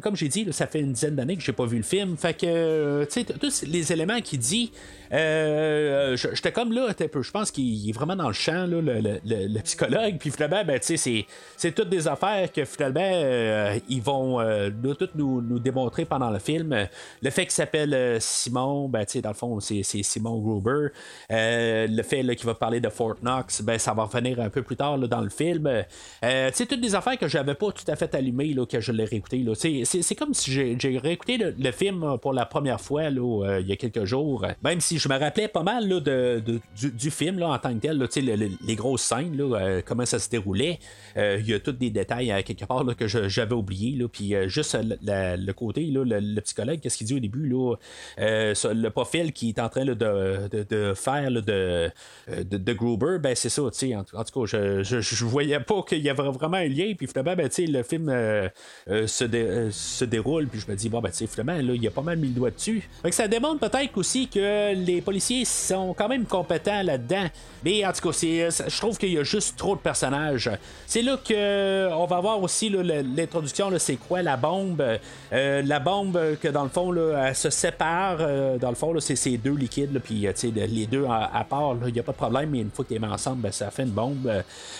comme 0.00 0.16
j'ai 0.16 0.28
dit, 0.28 0.46
ça 0.52 0.66
fait 0.66 0.80
une 0.80 0.92
dizaine 0.92 1.16
d'années 1.16 1.36
que 1.36 1.42
j'ai 1.42 1.52
pas 1.52 1.66
vu 1.66 1.78
le 1.78 1.82
film. 1.82 2.16
Fait 2.16 2.34
que 2.34 3.06
tous 3.40 3.62
les 3.62 3.92
éléments 3.92 4.20
qu'il 4.20 4.38
dit, 4.38 4.72
euh, 5.12 6.16
j'étais 6.16 6.52
comme 6.52 6.72
là, 6.72 6.92
peu, 6.94 7.22
je 7.22 7.30
pense 7.30 7.50
qu'il 7.50 7.77
est 7.88 7.92
vraiment 7.92 8.16
dans 8.16 8.28
le 8.28 8.34
champ, 8.34 8.66
le, 8.66 8.80
le- 8.80 9.00
le- 9.24 9.60
psychologue. 9.62 10.16
Puis 10.18 10.30
finalement, 10.30 10.64
ben, 10.64 10.78
c'est, 10.82 10.96
c'est 11.56 11.72
toutes 11.72 11.88
des 11.90 12.08
affaires 12.08 12.50
que 12.52 12.64
finalement, 12.64 13.00
euh, 13.04 13.78
ils 13.88 14.00
vont 14.02 14.40
euh, 14.40 14.70
nous, 14.82 14.94
toutes 14.94 15.14
nous, 15.14 15.42
nous 15.42 15.58
démontrer 15.58 16.04
pendant 16.04 16.30
le 16.30 16.38
film. 16.38 16.88
Le 17.22 17.30
fait 17.30 17.42
qu'il 17.42 17.52
s'appelle 17.52 17.92
euh, 17.94 18.16
Simon, 18.20 18.88
ben, 18.88 19.04
dans 19.22 19.28
le 19.30 19.34
fond, 19.34 19.60
c'est, 19.60 19.82
c'est 19.82 20.02
Simon 20.02 20.38
Gruber. 20.38 20.88
Le 21.30 22.02
fait 22.02 22.22
là, 22.22 22.34
qu'il 22.34 22.46
va 22.46 22.54
parler 22.54 22.80
de 22.80 22.88
Fort 22.88 23.16
Knox, 23.22 23.62
ben, 23.62 23.78
ça 23.78 23.92
va 23.94 24.04
revenir 24.04 24.40
un 24.40 24.50
peu 24.50 24.62
plus 24.62 24.76
tard 24.76 24.96
là, 24.96 25.06
dans 25.06 25.20
le 25.20 25.30
film. 25.30 25.68
Sais, 26.22 26.66
toutes 26.66 26.80
des 26.80 26.94
affaires 26.94 27.18
que 27.18 27.28
j'avais 27.28 27.54
pas 27.54 27.72
tout 27.72 27.84
à 27.90 27.96
fait 27.96 28.14
allumées 28.14 28.54
là, 28.54 28.66
que 28.66 28.80
je 28.80 28.92
l'ai 28.92 29.04
réécouté. 29.04 29.38
Là. 29.38 29.54
C'est, 29.54 29.82
c'est, 29.84 30.02
c'est 30.02 30.14
comme 30.14 30.34
si 30.34 30.50
j'ai, 30.52 30.76
j'ai 30.78 30.98
réécouté 30.98 31.36
le, 31.38 31.72
film 31.72 32.16
pour 32.22 32.32
la 32.32 32.46
première 32.46 32.80
fois 32.80 33.10
là, 33.10 33.58
il 33.60 33.66
y 33.66 33.72
a 33.72 33.76
quelques 33.76 34.04
jours. 34.04 34.44
Même 34.62 34.80
si 34.80 34.98
je 34.98 35.08
me 35.08 35.18
rappelais 35.18 35.48
pas 35.48 35.62
mal 35.62 35.88
de, 35.88 36.00
de- 36.00 36.60
du, 36.76 36.90
du 36.90 37.10
film 37.10 37.38
là, 37.38 37.48
en 37.50 37.58
tant 37.58 37.67
les 37.70 38.74
grosses 38.76 39.02
scènes, 39.02 39.36
là, 39.36 39.56
euh, 39.58 39.82
comment 39.84 40.06
ça 40.06 40.18
se 40.18 40.28
déroulait. 40.30 40.78
Euh, 41.16 41.38
Il 41.40 41.48
y 41.48 41.54
a 41.54 41.60
tous 41.60 41.72
des 41.72 41.90
détails 41.90 42.30
à 42.30 42.42
quelque 42.42 42.64
part 42.64 42.84
que 42.96 43.06
j'avais 43.06 43.54
oublié. 43.54 43.98
Puis 44.12 44.34
euh, 44.34 44.48
juste 44.48 44.74
euh, 44.74 45.36
le 45.36 45.52
côté, 45.52 45.82
le, 45.86 46.04
le 46.04 46.40
psychologue, 46.40 46.80
qu'est-ce 46.80 46.98
qu'il 46.98 47.06
dit 47.06 47.14
au 47.14 47.18
début, 47.20 47.52
euh, 48.18 48.54
le 48.64 48.88
profil 48.90 49.32
qui 49.32 49.50
est 49.50 49.58
en 49.58 49.68
train 49.68 49.84
de, 49.84 49.94
de- 49.94 50.94
faire 50.94 51.30
de, 51.30 51.42
euh, 51.48 51.90
de, 52.28 52.72
Gruber, 52.72 53.18
ben 53.20 53.34
c'est 53.34 53.48
ça, 53.48 53.62
en, 53.62 53.66
en 53.68 54.24
tout 54.24 54.46
cas, 54.46 54.46
je, 54.46 54.82
je, 54.82 55.24
voyais 55.24 55.60
pas 55.60 55.82
qu'il 55.82 55.98
y 55.98 56.08
avait 56.10 56.22
vraiment 56.22 56.56
un 56.58 56.68
lien, 56.68 56.92
puis 56.96 57.06
finalement, 57.06 57.34
ben, 57.36 57.48
le 57.58 57.82
film 57.82 58.08
euh, 58.08 58.48
euh, 58.88 59.06
se, 59.06 59.24
dé- 59.24 59.38
euh, 59.42 59.70
se 59.70 60.04
déroule, 60.04 60.46
puis 60.46 60.60
je 60.60 60.70
me 60.70 60.76
dis, 60.76 60.88
bon, 60.88 61.00
ben, 61.00 61.10
finalement, 61.12 61.58
il 61.58 61.86
a 61.86 61.90
pas 61.90 62.02
mal 62.02 62.18
mis 62.18 62.28
le 62.28 62.34
doigt 62.34 62.50
dessus. 62.50 62.88
Ça 63.10 63.26
démontre 63.28 63.68
peut-être 63.68 63.96
aussi 63.96 64.28
que 64.28 64.74
les 64.74 65.00
policiers 65.00 65.44
sont 65.44 65.94
quand 65.94 66.08
même 66.08 66.24
compétents 66.24 66.82
là-dedans, 66.82 67.26
mais 67.64 67.84
en 67.86 67.92
tout 67.92 68.08
cas, 68.08 68.12
c'est, 68.12 68.48
je 68.50 68.78
trouve 68.78 68.98
qu'il 68.98 69.12
y 69.12 69.18
a 69.18 69.22
juste 69.22 69.56
trop 69.56 69.74
de 69.76 69.80
personnages. 69.80 70.50
C'est 70.86 71.02
là 71.02 71.16
que 71.16 71.88
on 71.92 72.06
va 72.06 72.20
voir 72.20 72.42
aussi 72.42 72.68
l'introduction, 72.70 73.70
c'est 73.78 73.96
quoi 73.96 74.22
la 74.22 74.36
bombe, 74.36 74.82
Euh, 75.32 75.62
la 75.62 75.78
bombe 75.78 76.18
que 76.40 76.48
dans 76.48 76.62
le 76.62 76.68
fond, 76.70 76.90
là, 76.90 77.26
elle 77.28 77.34
se 77.34 77.50
sépare, 77.50 78.16
euh, 78.20 78.56
dans 78.58 78.70
le 78.70 78.74
fond, 78.74 78.98
c'est 79.00 79.16
ces 79.16 79.36
deux 79.36 79.54
liquides, 79.54 79.92
là, 79.92 80.00
puis 80.00 80.26
euh, 80.26 80.32
les 80.54 80.86
deux 80.86 81.04
à, 81.06 81.44
part, 81.44 81.74
il 81.86 81.92
n'y 81.92 82.00
a 82.00 82.02
pas 82.02 82.12
de 82.12 82.16
problème, 82.16 82.50
mais 82.50 82.60
une 82.60 82.70
fois 82.70 82.84
que 82.84 82.88
tu 82.88 82.94
les 82.94 83.00
mets 83.00 83.12
ensemble, 83.12 83.42
ben, 83.42 83.52
ça 83.52 83.70
fait 83.70 83.82
une 83.82 83.90
bombe. 83.90 84.30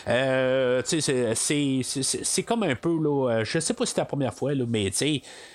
Euh, 0.09 0.83
c'est- 0.85 2.43
comme 2.45 2.62
un 2.62 2.74
peu, 2.74 2.97
là, 3.03 3.31
euh, 3.41 3.45
je 3.45 3.59
sais 3.59 3.74
pas 3.74 3.85
si 3.85 3.93
c'est 3.95 4.01
la 4.01 4.05
première 4.07 4.33
fois, 4.33 4.55
là, 4.55 4.64
mais 4.66 4.91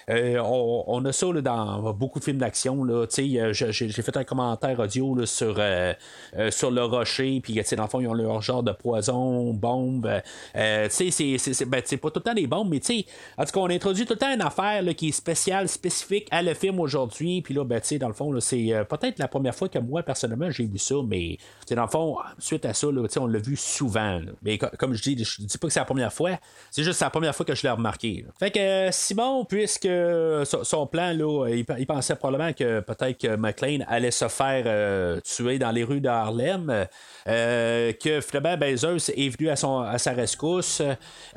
euh, 0.09 0.37
on, 0.43 0.83
on 0.87 1.05
a 1.05 1.11
ça 1.11 1.27
dans 1.41 1.93
beaucoup 1.93 2.19
de 2.19 2.23
films 2.23 2.37
d'action. 2.37 2.85
euh, 2.87 3.07
J'ai 3.09 3.89
fait 3.91 4.17
un 4.17 4.23
commentaire 4.23 4.79
audio 4.79 5.25
sur, 5.25 5.55
euh, 5.57 5.93
euh, 6.37 6.51
sur 6.51 6.69
le 6.71 6.83
rocher, 6.83 7.12
puis 7.41 7.61
dans 7.75 7.83
le 7.83 7.89
fond, 7.89 7.99
ils 7.99 8.07
ont 8.07 8.13
leur 8.13 8.41
genre 8.41 8.63
de 8.63 8.71
poison, 8.71 9.53
bombe. 9.53 10.21
Euh, 10.55 10.87
tu 10.89 11.11
sais, 11.11 11.37
c'est- 11.37 11.65
ben, 11.65 11.81
pas 11.81 12.09
tout 12.09 12.19
le 12.19 12.21
temps 12.23 12.33
des 12.33 12.47
bombes, 12.47 12.69
mais 12.69 12.79
tu 12.79 12.99
sais, 13.01 13.05
en 13.37 13.45
tout 13.45 13.51
cas, 13.51 13.59
on 13.59 13.69
introduit 13.69 14.05
tout 14.05 14.13
le 14.13 14.19
temps 14.19 14.33
une 14.33 14.41
affaire 14.41 14.83
qui 14.95 15.09
est 15.09 15.11
spéciale, 15.11 15.67
spécifique 15.69 16.27
à 16.31 16.41
le 16.41 16.53
film 16.53 16.79
aujourd'hui. 16.79 17.41
Puis 17.41 17.53
là, 17.53 17.63
ben, 17.63 17.79
tu 17.79 17.87
sais, 17.87 17.99
dans 17.99 18.07
le 18.07 18.13
fond, 18.13 18.37
c'est 18.39 18.73
euh, 18.73 18.83
peut-être 18.83 19.19
la 19.19 19.27
première 19.27 19.55
fois 19.55 19.69
que 19.69 19.79
moi, 19.79 20.03
personnellement, 20.03 20.49
j'ai 20.51 20.65
vu 20.65 20.77
ça, 20.77 20.95
mais 21.07 21.37
dans 21.69 21.81
le 21.83 21.87
fond, 21.87 22.17
suite 22.39 22.65
à 22.65 22.73
ça, 22.73 22.87
on 23.17 23.27
l'a 23.27 23.39
vu 23.39 23.55
souvent. 23.55 24.19
Mais 24.41 24.57
co- 24.57 24.67
comme 24.77 24.93
je 24.93 25.01
dis, 25.01 25.23
je 25.23 25.41
dis 25.41 25.57
pas 25.57 25.67
que 25.67 25.73
c'est 25.73 25.79
la 25.79 25.85
première 25.85 26.13
fois, 26.13 26.31
c'est 26.71 26.83
juste 26.83 27.01
la 27.01 27.09
première 27.09 27.35
fois 27.35 27.45
que 27.45 27.55
je 27.55 27.63
l'ai 27.63 27.69
remarqué. 27.69 28.25
Fait 28.39 28.51
que 28.51 28.59
euh, 28.59 28.91
Simon, 28.91 29.45
puisque 29.45 29.85
euh, 29.85 30.45
son, 30.45 30.87
plan, 30.87 31.13
là, 31.13 31.47
il, 31.49 31.85
pensait 31.85 32.15
probablement 32.15 32.53
que 32.53 32.79
peut-être 32.79 33.17
que 33.19 33.35
McLean 33.35 33.79
allait 33.87 34.11
se 34.11 34.27
faire 34.27 34.63
euh, 34.65 35.19
tuer 35.21 35.59
dans 35.59 35.71
les 35.71 35.83
rues 35.83 36.01
de 36.01 36.09
Harlem, 36.09 36.69
euh, 36.69 36.85
que 37.25 38.21
finalement, 38.21 38.57
ben, 38.57 38.75
Zeus 38.75 39.09
est 39.09 39.29
venu 39.29 39.49
à, 39.49 39.55
son, 39.55 39.79
à 39.79 39.97
sa 39.97 40.11
rescousse. 40.11 40.81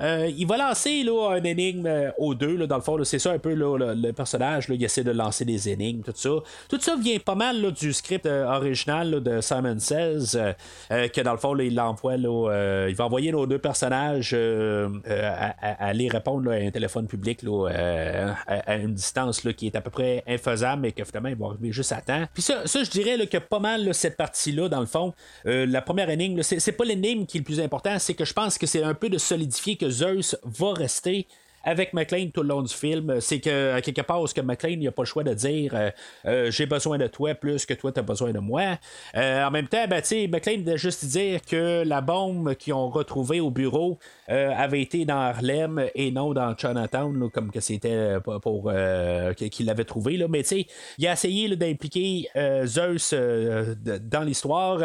Euh, 0.01 0.31
il 0.37 0.47
va 0.47 0.57
lancer 0.57 1.03
là, 1.03 1.31
un 1.33 1.43
énigme 1.45 1.87
euh, 1.87 2.11
aux 2.19 2.35
deux, 2.35 2.57
là, 2.57 2.67
dans 2.67 2.77
le 2.77 2.83
fond, 2.83 3.03
c'est 3.05 3.19
ça 3.19 3.33
un 3.33 3.39
peu 3.39 3.55
le, 3.55 3.95
le 3.95 4.13
personnage, 4.13 4.67
il 4.69 4.83
essaie 4.83 5.05
de 5.05 5.11
lancer 5.11 5.45
des 5.45 5.69
énigmes, 5.69 6.03
tout 6.03 6.13
ça. 6.15 6.31
Tout 6.69 6.81
ça 6.81 6.97
vient 6.97 7.19
pas 7.19 7.35
mal 7.35 7.73
du 7.73 7.93
script 7.93 8.27
euh, 8.27 8.47
original 8.47 9.23
de 9.23 9.41
Simon 9.41 9.79
Says, 9.79 10.37
euh, 10.37 10.53
euh, 10.91 11.09
que 11.09 11.21
dans 11.21 11.33
le 11.33 11.39
fond, 11.39 11.57
il 11.59 11.75
l'envoie, 11.75 12.15
euh, 12.15 12.87
il 12.89 12.95
va 12.97 13.05
envoyer 13.05 13.33
nos 13.33 13.47
deux 13.47 13.59
personnages 13.59 14.33
euh, 14.35 14.89
euh, 15.09 15.31
à, 15.61 15.87
aller 15.87 16.09
répondre 16.09 16.51
à 16.51 16.55
un 16.55 16.71
téléphone 16.71 17.07
public 17.07 17.41
euh, 17.45 18.33
à, 18.47 18.55
à 18.55 18.77
une 18.77 18.95
distance 18.95 19.41
qui 19.57 19.67
est 19.67 19.77
à 19.77 19.81
peu 19.81 19.91
près 19.91 20.23
infaisable, 20.27 20.83
mais 20.83 20.93
que 20.93 21.05
finalement, 21.05 21.29
ils 21.29 21.37
vont 21.37 21.51
arriver 21.51 21.73
juste 21.73 21.93
à 21.93 22.01
temps. 22.01 22.25
Puis 22.35 22.43
ça, 22.43 22.67
ça 22.67 22.83
je 22.83 22.91
dirais 22.91 23.27
que 23.27 23.39
pas 23.39 23.59
mal 23.59 23.95
cette 23.95 24.17
partie-là, 24.17 24.69
dans 24.69 24.81
le 24.81 24.87
fond, 24.87 25.15
euh, 25.57 25.67
la 25.67 25.83
première 25.83 26.11
énigme, 26.11 26.43
c'est, 26.43 26.61
c'est 26.61 26.73
pas 26.73 26.85
l'énigme 26.85 27.27
qui 27.27 27.39
est 27.39 27.41
le 27.41 27.45
plus 27.45 27.61
important, 27.61 27.99
c'est 27.99 28.15
que 28.15 28.25
je 28.25 28.33
pense 28.33 28.59
que 28.59 28.67
c'est 28.67 28.83
un 28.83 28.95
peu 28.95 29.09
de 29.09 29.19
solidifier 29.19 29.77
que 29.77 29.89
Zeus 29.91 30.37
va 30.45 30.73
rester 30.73 31.27
avec 31.65 31.93
McLean 31.93 32.31
tout 32.33 32.43
le 32.43 32.49
long 32.49 32.63
du 32.63 32.73
film, 32.73 33.21
c'est 33.21 33.41
que 33.41 33.75
à 33.75 33.81
quelque 33.81 34.03
part, 34.03 34.29
ce 34.29 34.35
que 34.35 34.41
McLean 34.41 34.77
n'a 34.77 34.93
pas 34.93 35.03
le 35.03 35.07
choix 35.07 35.25
de 35.25 35.35
dire 35.35 35.75
euh, 35.75 35.91
euh, 36.27 36.51
j'ai 36.51 36.67
besoin 36.67 36.97
de 36.97 37.09
toi 37.09 37.35
plus 37.35 37.67
que 37.67 37.75
toi 37.75 37.91
tu 37.91 37.99
as 37.99 38.05
besoin 38.05 38.31
de 38.31 38.39
moi. 38.39 38.79
En 39.15 39.51
même 39.51 39.67
temps, 39.67 39.85
ben, 39.89 40.01
McLean 40.31 40.63
va 40.65 40.77
juste 40.77 41.05
dire 41.07 41.41
que 41.43 41.83
la 41.85 42.01
bombe 42.01 42.55
qu'ils 42.55 42.75
ont 42.75 42.89
retrouvée 42.89 43.41
au 43.41 43.51
bureau 43.51 43.99
avait 44.29 44.83
été 44.83 45.05
dans 45.05 45.19
Harlem 45.19 45.87
et 45.95 46.11
non 46.11 46.33
dans 46.35 46.55
Chinatown, 46.57 47.31
comme 47.31 47.51
que 47.51 47.61
c'était 47.61 47.91
euh, 47.93 48.21
pour, 48.21 48.71
euh, 48.73 49.33
qu'il 49.35 49.67
l'avait 49.67 49.85
trouvé. 49.85 50.17
Là. 50.17 50.27
Mais 50.29 50.43
tu 50.43 50.49
sais, 50.49 50.67
il 50.99 51.07
a 51.07 51.13
essayé 51.13 51.55
d'impliquer 51.57 52.29
euh, 52.37 52.67
Zeus 52.67 53.11
euh, 53.13 53.75
dans 54.03 54.23
l'histoire. 54.23 54.81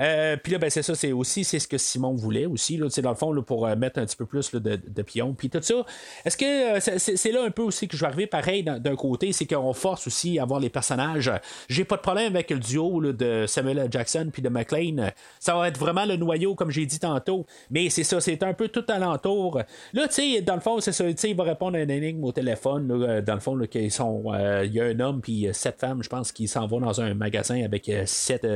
Euh, 0.00 0.36
Puis 0.42 0.52
là, 0.52 0.58
ben, 0.58 0.70
c'est 0.70 0.82
ça, 0.82 0.94
c'est 0.94 1.12
aussi 1.12 1.44
c'est 1.44 1.58
ce 1.58 1.68
que 1.68 1.78
Simon 1.78 2.14
voulait 2.14 2.46
aussi, 2.46 2.76
là, 2.76 2.86
dans 3.02 3.10
le 3.10 3.16
fond, 3.16 3.42
pour 3.42 3.66
euh, 3.66 3.76
mettre 3.76 3.98
un 4.00 4.06
petit 4.06 4.16
peu 4.16 4.26
plus 4.26 4.50
de, 4.52 4.58
de 4.58 5.02
pions. 5.02 5.34
Puis 5.34 5.50
tout 5.50 5.62
ça, 5.62 5.86
est-ce 6.24 6.36
que 6.36 6.76
euh, 6.76 6.80
c'est- 6.98 7.30
là 7.32 7.44
un 7.44 7.50
peu 7.50 7.62
aussi 7.62 7.86
que 7.88 7.96
je 7.96 8.00
vais 8.02 8.06
arriver 8.08 8.26
pareil 8.26 8.62
d'un 8.64 8.96
côté, 8.96 9.32
c'est 9.32 9.46
qu'on 9.46 9.72
force 9.72 10.06
aussi 10.06 10.38
à 10.38 10.44
voir 10.44 10.60
les 10.60 10.68
personnages. 10.68 11.30
J'ai 11.68 11.84
pas 11.84 11.96
de 11.96 12.02
problème 12.02 12.34
avec 12.34 12.50
le 12.50 12.58
duo 12.58 13.00
de 13.12 13.46
Samuel. 13.46 13.88
Jackson 13.90 14.30
puis 14.32 14.42
de 14.42 14.48
McLean. 14.48 15.10
Ça 15.38 15.54
va 15.54 15.68
être 15.68 15.78
vraiment 15.78 16.04
le 16.04 16.16
noyau, 16.16 16.54
comme 16.54 16.70
j'ai 16.70 16.86
dit 16.86 16.98
tantôt. 16.98 17.46
Mais 17.70 17.88
c'est 17.88 18.02
ça, 18.04 18.20
c'est 18.20 18.42
un 18.42 18.52
peu 18.52 18.68
tout 18.68 18.79
alentour. 18.88 19.60
Là, 19.92 20.08
tu 20.08 20.14
sais, 20.14 20.40
dans 20.42 20.54
le 20.54 20.60
fond, 20.60 20.80
c'est 20.80 20.92
ça, 20.92 21.04
tu 21.04 21.14
sais, 21.16 21.30
il 21.30 21.36
va 21.36 21.44
répondre 21.44 21.76
à 21.76 21.80
une 21.80 21.90
énigme 21.90 22.24
au 22.24 22.32
téléphone. 22.32 22.88
là, 22.88 23.08
euh, 23.08 23.22
dans 23.22 23.34
le 23.34 23.40
fond, 23.40 23.54
là, 23.54 23.66
sont, 23.90 24.24
euh, 24.32 24.64
il 24.64 24.72
y 24.72 24.80
a 24.80 24.84
un 24.84 25.00
homme 25.00 25.20
puis 25.20 25.46
euh, 25.46 25.52
sept 25.52 25.78
femmes, 25.78 26.02
je 26.02 26.08
pense, 26.08 26.32
qui 26.32 26.48
s'en 26.48 26.66
vont 26.66 26.80
dans 26.80 27.00
un 27.00 27.14
magasin 27.14 27.62
avec 27.62 27.90
sept, 28.06 28.46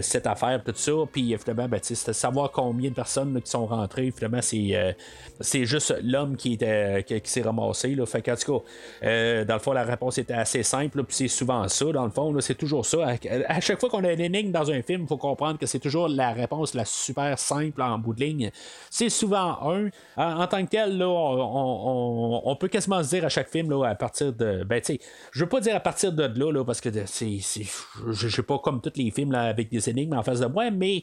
sept 0.00 0.26
affaires, 0.26 0.62
tout 0.64 0.72
ça. 0.74 0.92
Puis 1.10 1.36
finalement, 1.38 1.68
ben, 1.68 1.80
savoir 1.82 2.50
combien 2.50 2.90
de 2.90 2.94
personnes 2.94 3.40
qui 3.40 3.50
sont 3.50 3.66
rentrées. 3.66 4.12
Finalement, 4.14 4.42
c'est, 4.42 4.96
c'est 5.40 5.64
juste 5.64 5.94
l'homme 6.02 6.36
qui, 6.36 6.54
était, 6.54 7.04
qui, 7.04 7.20
s'est 7.24 7.42
ramassé. 7.42 7.96
Fait 8.06 8.22
qu'en 8.22 8.34
tout 8.36 8.60
cas, 9.02 9.44
dans 9.44 9.54
le 9.54 9.60
fond, 9.60 9.72
la 9.72 9.84
réponse 9.84 10.18
était 10.18 10.34
assez 10.34 10.62
simple. 10.62 11.04
Puis 11.04 11.16
c'est 11.16 11.28
souvent 11.28 11.66
ça, 11.68 11.86
dans 11.86 12.04
le 12.04 12.10
fond. 12.10 12.34
c'est 12.40 12.54
toujours 12.54 12.86
ça. 12.86 12.98
À, 13.06 13.16
à 13.48 13.60
chaque 13.60 13.80
fois 13.80 13.88
qu'on 13.88 14.04
a 14.04 14.12
une 14.12 14.20
énigme 14.20 14.50
dans 14.50 14.70
un 14.70 14.82
film, 14.82 15.02
il 15.02 15.08
faut 15.08 15.16
comprendre 15.16 15.58
que 15.58 15.66
c'est 15.66 15.78
toujours 15.78 16.08
la 16.08 16.32
réponse 16.32 16.74
la 16.74 16.84
super 16.84 17.38
simple 17.38 17.82
en 17.82 17.98
bout 17.98 18.14
de 18.14 18.20
ligne. 18.20 18.50
C'est 18.90 19.03
souvent 19.10 19.58
un. 19.70 19.88
En, 20.16 20.46
tant 20.46 20.64
que 20.64 20.70
tel, 20.70 20.98
là, 20.98 21.08
on, 21.08 22.56
peut 22.58 22.68
quasiment 22.68 23.02
se 23.02 23.08
dire 23.10 23.24
à 23.24 23.28
chaque 23.28 23.50
film 23.50 23.70
là, 23.70 23.88
à 23.88 23.94
partir 23.94 24.32
de. 24.32 24.64
Ben, 24.64 24.80
tu 24.80 24.94
sais, 24.94 25.00
je 25.32 25.40
veux 25.40 25.48
pas 25.48 25.60
dire 25.60 25.76
à 25.76 25.80
partir 25.80 26.12
de 26.12 26.22
là, 26.22 26.52
là 26.52 26.64
parce 26.64 26.80
que 26.80 26.88
c'est. 27.06 27.38
je 27.38 28.28
sais 28.28 28.42
pas 28.42 28.58
comme 28.58 28.80
tous 28.80 28.92
les 28.96 29.10
films 29.10 29.32
là, 29.32 29.42
avec 29.42 29.70
des 29.70 29.88
énigmes 29.88 30.14
en 30.14 30.22
face 30.22 30.40
de 30.40 30.46
moi, 30.46 30.70
mais. 30.70 31.02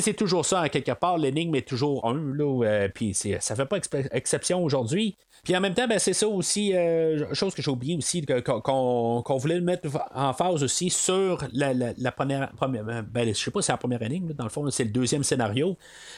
C'est 0.00 0.14
toujours 0.14 0.46
ça, 0.46 0.60
à 0.60 0.68
quelque 0.70 0.92
part, 0.92 1.18
l'énigme 1.18 1.54
est 1.54 1.68
toujours 1.68 2.06
un, 2.06 2.14
là, 2.14 2.64
euh, 2.64 2.88
puis 2.88 3.12
ça 3.12 3.54
fait 3.54 3.66
pas 3.66 3.76
exception 4.12 4.64
aujourd'hui. 4.64 5.18
Puis 5.44 5.56
en 5.56 5.60
même 5.60 5.74
temps, 5.74 5.88
ben, 5.88 5.98
c'est 5.98 6.12
ça 6.12 6.28
aussi, 6.28 6.72
euh, 6.72 7.34
chose 7.34 7.52
que 7.52 7.62
j'ai 7.62 7.70
oublié 7.72 7.96
aussi, 7.96 8.24
qu'on 8.24 9.36
voulait 9.38 9.56
le 9.56 9.60
mettre 9.62 9.88
en 10.14 10.32
phase 10.32 10.62
aussi 10.62 10.88
sur 10.88 11.42
la, 11.52 11.72
la- 11.74 12.12
première, 12.12 12.52
première 12.52 12.84
ben, 13.02 13.26
je 13.26 13.32
sais 13.32 13.50
pas 13.50 13.60
si 13.60 13.66
c'est 13.66 13.72
la 13.72 13.76
première 13.76 14.00
énigme, 14.02 14.34
dans 14.34 14.44
le 14.44 14.50
fond, 14.50 14.70
c'est 14.70 14.84
le 14.84 14.90
deuxième 14.90 15.24
scénario, 15.24 15.76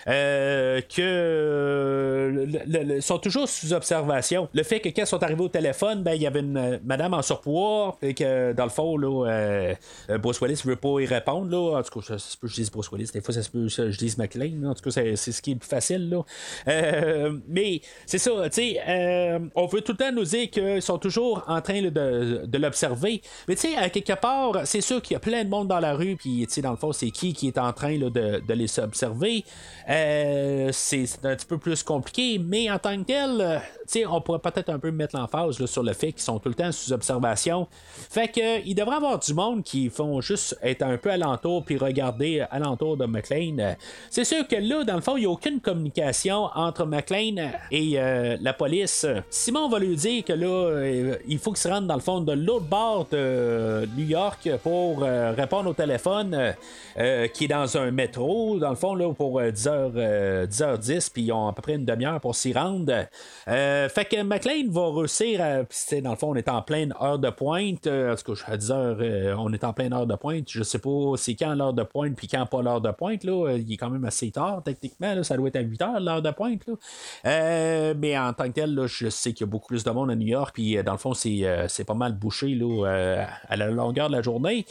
euh, 0.09 0.83
que 0.83 1.01
euh, 1.01 2.47
le- 2.67 3.01
sont 3.01 3.17
toujours 3.19 3.49
sous 3.49 3.73
observation. 3.73 4.51
Le 4.53 4.63
fait 4.63 4.81
que 4.81 4.91
quand 4.91 5.05
ils 5.05 5.07
sont 5.07 5.23
arrivés 5.23 5.45
au 5.45 5.49
téléphone, 5.49 6.03
ben, 6.03 6.13
il 6.13 6.21
y 6.21 6.27
avait 6.27 6.41
une 6.41 6.59
euh, 6.59 6.79
madame 6.85 7.15
en 7.15 7.23
surpoids, 7.23 7.97
et 8.03 8.13
que 8.13 8.53
dans 8.53 8.65
le 8.65 8.71
fond, 8.71 8.99
là, 8.99 9.27
euh, 9.27 9.75
euh, 10.11 10.19
Bruce 10.19 10.39
Willis 10.43 10.61
ne 10.67 10.71
veut 10.71 10.77
pas 10.77 11.01
y 11.01 11.07
répondre. 11.07 11.51
Là. 11.51 11.79
En 11.79 11.83
tout 11.83 11.99
cas, 11.99 12.07
ça 12.07 12.19
se 12.19 12.37
peut 12.37 12.47
que 12.47 12.53
je 12.53 12.57
dise 12.61 12.71
Bruce 12.71 12.93
Willis, 12.93 13.09
des 13.15 13.23
fois, 13.23 13.33
ça 13.33 13.43
se 13.43 13.49
peut 13.49 13.69
que 13.75 13.91
je 13.91 13.99
dise 13.99 14.19
McLean. 14.19 14.65
En 14.69 14.75
tout 14.75 14.83
cas, 14.83 14.91
c'est, 14.91 15.17
ce 15.17 15.41
qui 15.41 15.53
est 15.53 15.55
le 15.55 15.61
plus 15.61 15.69
facile. 15.71 16.11
Là. 16.11 16.23
Euh, 16.69 17.39
mais 17.49 17.81
c'est 18.05 18.19
ça, 18.19 18.31
tu 18.51 18.53
sais, 18.53 19.14
euh, 19.15 19.39
on 19.55 19.67
veut 19.67 19.81
tout 19.81 19.93
le 19.93 19.99
temps 19.99 20.13
nous 20.13 20.25
dire 20.25 20.51
qu'ils 20.51 20.83
sont 20.83 20.99
toujours 20.99 21.45
en 21.47 21.61
train 21.61 21.83
de, 21.83 22.59
l'observer. 22.59 23.23
Mais 23.49 23.55
tu 23.55 23.69
sais, 23.69 23.77
à 23.77 23.89
quelque 23.89 24.15
part, 24.15 24.61
c'est 24.65 24.81
sûr 24.81 25.01
qu'il 25.03 25.15
y 25.15 25.17
a 25.17 25.21
plein 25.21 25.45
de 25.45 25.49
monde 25.49 25.69
dans 25.69 25.81
la 25.81 25.95
rue, 25.95 26.17
puis 26.17 26.47
tu 26.47 26.55
sais, 26.55 26.63
dans 26.63 26.71
le 26.71 26.77
fond, 26.77 26.93
c'est 26.93 27.11
qui 27.11 27.33
qui 27.33 27.49
est 27.49 27.59
en 27.59 27.73
train 27.73 27.99
de, 27.99 28.53
les 28.53 28.79
observer. 28.79 29.45
Euh, 29.89 30.71
c'est, 30.73 31.05
un 31.25 31.37
petit 31.37 31.47
peu 31.47 31.59
plus 31.59 31.83
compliqué, 31.83 32.39
mais 32.39 32.71
en 32.71 32.79
tant 32.79 32.97
que 32.97 33.05
tel, 33.05 33.41
euh, 33.41 33.59
tu 33.59 34.01
sais, 34.01 34.07
on 34.07 34.21
pourrait 34.21 34.39
peut-être 34.39 34.71
un 34.71 34.79
peu 34.79 34.91
mettre 34.91 35.17
l'emphase 35.17 35.65
sur 35.67 35.83
le 35.83 35.93
fait 35.93 36.13
qu'ils 36.13 36.23
sont 36.23 36.39
tout 36.39 36.49
le 36.49 36.55
temps 36.55 36.73
sous 36.73 36.93
observation. 36.93 37.69
Fait 38.11 38.29
que 38.29 38.65
il 38.67 38.75
devrait 38.75 38.97
avoir 38.97 39.19
du 39.19 39.35
monde 39.35 39.63
qui 39.63 39.91
font 39.91 40.21
juste 40.21 40.57
être 40.63 40.83
un 40.83 40.97
peu 40.97 41.11
alentour 41.11 41.65
puis 41.65 41.77
regarder 41.77 42.45
alentour 42.51 42.97
de 42.97 43.07
McLean. 43.07 43.59
Euh, 43.59 43.75
C'est 44.11 44.25
sûr 44.25 44.47
que 44.47 44.57
là, 44.57 44.85
dans 44.85 44.97
le 44.97 45.01
fond, 45.01 45.17
il 45.17 45.21
n'y 45.21 45.27
a 45.27 45.31
aucune 45.31 45.61
communication 45.61 46.49
entre 46.55 46.87
McLean 46.87 47.51
et 47.71 47.99
euh, 47.99 48.37
la 48.41 48.53
police. 48.53 49.04
Simon 49.31 49.69
va 49.69 49.79
lui 49.79 49.97
dire 49.97 50.25
que 50.25 50.33
là, 50.33 50.47
euh, 50.47 51.17
il 51.27 51.39
faut 51.39 51.53
qu'il 51.53 51.61
se 51.61 51.69
rende 51.69 51.87
dans 51.87 51.95
le 51.95 52.01
fond 52.01 52.21
de 52.21 52.33
l'autre 52.33 52.67
bord 52.67 53.07
de 53.11 53.87
New 53.97 54.05
York 54.05 54.49
pour 54.63 55.03
euh, 55.03 55.33
répondre 55.33 55.71
au 55.71 55.75
téléphone 55.75 56.55
euh, 56.97 57.27
qui 57.27 57.45
est 57.45 57.49
dans 57.49 57.77
un 57.77 57.91
métro, 57.91 58.59
dans 58.61 58.71
le 58.71 58.77
fond, 58.77 58.95
là, 58.95 59.13
pour 59.13 59.41
euh, 59.41 59.51
10h, 59.51 59.93
euh, 59.97 60.47
10h10, 60.47 61.11
puis 61.13 61.23
ils 61.23 61.33
ont 61.33 61.49
à 61.49 61.53
peu 61.53 61.61
près 61.61 61.75
une 61.75 61.85
demi-heure 61.85 62.21
pour 62.21 62.37
s'y 62.37 62.53
rendre. 62.53 63.07
Fait 63.47 64.05
que 64.09 64.23
McLean 64.23 64.71
va 64.71 64.91
réussir 65.01 65.41
à. 65.41 66.01
dans 66.01 66.11
le 66.11 66.17
fond, 66.17 66.31
on 66.31 66.35
est 66.37 66.49
en 66.49 66.63
pleine 66.63 66.95
heure 67.03 67.19
de 67.19 67.31
pointe. 67.31 67.87
En 67.89 68.15
tout 68.15 68.35
cas, 68.35 68.43
à 68.47 68.57
10 68.57 68.71
heures, 68.71 68.97
euh, 69.01 69.35
on 69.39 69.53
est 69.53 69.65
en 69.65 69.73
pleine 69.73 69.93
heure 69.93 70.07
de 70.07 70.15
pointe. 70.15 70.45
Je 70.49 70.63
sais 70.63 70.79
pas 70.79 71.15
c'est 71.17 71.35
quand 71.35 71.55
l'heure 71.55 71.73
de 71.73 71.83
pointe, 71.83 72.15
puis 72.17 72.29
quand 72.29 72.47
pas 72.47 72.63
l'heure 72.63 72.81
de 72.81 72.91
pointe. 72.93 73.25
Là, 73.25 73.57
il 73.57 73.73
est 73.73 73.77
quand 73.77 73.91
même 73.91 74.05
assez 74.05 74.31
tard, 74.31 74.63
techniquement. 74.65 75.23
Ça 75.25 75.37
doit 75.37 75.49
être 75.49 75.57
à 75.57 75.61
8 75.61 75.83
heures, 75.83 76.01
l'heure 76.01 76.23
de 76.23 76.31
pointe. 76.31 76.63
Mais 77.25 78.19
en 78.19 78.33
tant 78.33 78.45
que 78.45 78.53
tel, 78.53 78.75
là, 78.75 78.87
je 78.99 79.09
sais 79.09 79.33
qu'il 79.33 79.47
y 79.47 79.49
a 79.49 79.51
beaucoup 79.51 79.69
plus 79.69 79.85
de 79.85 79.91
monde 79.91 80.11
à 80.11 80.15
New 80.17 80.27
York, 80.27 80.51
puis 80.55 80.77
euh, 80.79 80.83
dans 80.83 80.93
le 80.93 80.99
fond, 80.99 81.15
c'est, 81.15 81.41
euh, 81.45 81.67
c'est 81.69 81.85
pas 81.85 81.95
mal 81.95 82.13
bouché 82.13 82.49
là, 82.55 82.87
euh, 82.87 83.25
à 83.49 83.57
la 83.57 83.67
longueur 83.69 84.09
de 84.09 84.13
la 84.17 84.23
journée. 84.23 84.65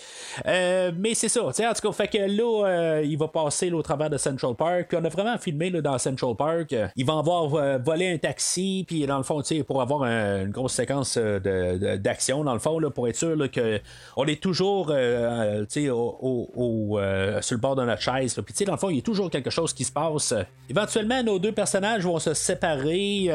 Mais 0.45 1.13
c'est 1.13 1.29
ça, 1.29 1.43
en 1.45 1.51
tout 1.51 1.61
cas, 1.61 1.91
fait 1.91 2.07
que 2.07 2.17
là, 2.17 3.01
il 3.01 3.17
va 3.17 3.27
passer 3.27 3.69
là, 3.69 3.77
au 3.77 3.81
travers 3.81 4.09
de 4.09 4.17
Central 4.17 4.55
Park, 4.55 4.87
puis 4.89 4.97
on 5.01 5.05
a 5.05 5.09
vraiment 5.09 5.37
filmé 5.37 5.69
là, 5.69 5.81
dans 5.81 5.97
Central 5.97 6.35
Park. 6.35 6.75
Il 6.95 7.05
va 7.05 7.17
avoir 7.17 7.79
volé 7.79 8.11
un 8.13 8.17
taxi, 8.17 8.85
puis 8.87 9.05
dans 9.05 9.17
le 9.17 9.23
fond, 9.23 9.41
pour 9.67 9.81
avoir 9.81 10.03
un- 10.03 10.43
une 10.45 10.51
grosse 10.51 10.73
séquence 10.73 11.17
d'action, 11.17 12.43
dans 12.43 12.53
le 12.53 12.59
fond, 12.59 12.79
là, 12.79 12.89
pour 12.89 13.07
être 13.07 13.15
sûr 13.15 13.37
que 13.51 13.79
on 14.15 14.25
est 14.25 14.41
toujours 14.41 14.87
euh, 14.91 15.65
au, 15.91 16.49
au- 16.55 16.99
sur 17.41 17.55
le 17.55 17.61
bord 17.61 17.75
de 17.75 17.83
notre 17.83 18.01
chaise. 18.01 18.39
Puis, 18.45 18.65
dans 18.65 18.73
le 18.73 18.77
fond, 18.77 18.89
il 18.89 18.97
y 18.97 18.99
a 18.99 19.01
toujours 19.01 19.29
quelque 19.29 19.49
chose 19.49 19.73
qui 19.73 19.83
se 19.83 19.91
passe. 19.91 20.33
Éventuellement, 20.69 21.21
nos 21.23 21.39
deux 21.39 21.51
personnages 21.51 22.03
vont 22.03 22.19
se 22.19 22.33
séparer. 22.33 23.27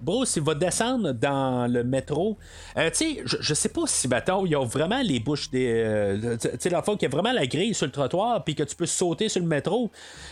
Bruce, 0.00 0.36
il 0.36 0.42
va 0.42 0.54
descendre 0.54 1.12
dans 1.12 1.70
le 1.70 1.84
métro. 1.84 2.36
Euh, 2.76 2.90
tu 2.90 2.96
sais, 3.16 3.22
je, 3.24 3.36
je 3.40 3.54
sais 3.54 3.68
pas 3.68 3.82
si, 3.86 4.08
mettons, 4.08 4.44
il 4.46 4.52
y 4.52 4.54
a 4.54 4.64
vraiment 4.64 5.00
les 5.02 5.20
bouches 5.20 5.50
des. 5.50 5.72
euh, 5.84 6.36
tu 6.36 6.48
sais, 6.58 6.68
le 6.70 6.80
fond, 6.82 6.96
qu'il 6.96 7.08
y 7.08 7.12
a 7.12 7.14
vraiment 7.16 7.32
la 7.32 7.46
grille 7.46 7.74
sur 7.74 7.86
le 7.86 7.92
trottoir, 7.92 8.44
puis 8.44 8.54
que 8.54 8.62
tu 8.62 8.76
peux 8.76 8.86
sauter 8.86 9.28
sur 9.28 9.40
le 9.40 9.46
métro. 9.48 9.90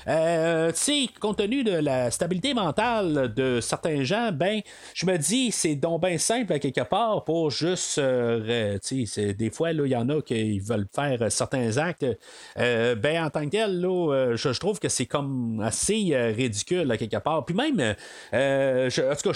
Euh, 0.09 0.71
tu 0.73 0.79
sais, 0.79 1.09
compte 1.21 1.39
tenu 1.39 1.65
de 1.65 1.73
la 1.73 2.11
stabilité 2.11 2.55
mentale 2.55 3.33
de 3.35 3.61
certains 3.61 4.03
gens, 4.05 4.31
ben, 4.33 4.61
je 4.95 5.07
me 5.07 5.17
dis, 5.17 5.51
c'est 5.51 5.75
donc 5.75 6.03
bien 6.03 6.19
simple 6.19 6.53
à 6.53 6.59
quelque 6.59 6.83
part 6.83 7.25
pour 7.25 7.51
juste. 7.51 7.99
euh, 7.99 8.79
tu 8.85 9.07
sais, 9.07 9.35
des 9.35 9.51
fois, 9.51 9.73
il 9.73 9.87
y 9.87 9.97
en 9.97 10.09
a 10.09 10.21
qui 10.23 10.59
veulent 10.61 10.87
faire 10.95 11.23
euh, 11.23 11.31
certains 11.31 11.77
actes. 11.79 12.07
Euh, 12.59 12.95
ben, 12.95 13.25
en 13.25 13.31
tant 13.31 13.45
que 13.45 13.51
tel, 13.51 13.81
là, 13.81 14.13
euh, 14.13 14.37
je, 14.37 14.49
trouve 14.59 14.79
que 14.79 14.89
c'est 14.89 15.07
comme 15.07 15.61
assez 15.65 16.11
euh, 16.13 16.33
ridicule 16.35 16.91
à 16.91 16.97
quelque 16.97 17.17
part. 17.19 17.45
Puis 17.45 17.55
même, 17.55 17.95
euh, 18.33 18.91
je- 18.91 19.03
en 19.03 19.15
tout 19.15 19.29
cas, 19.31 19.33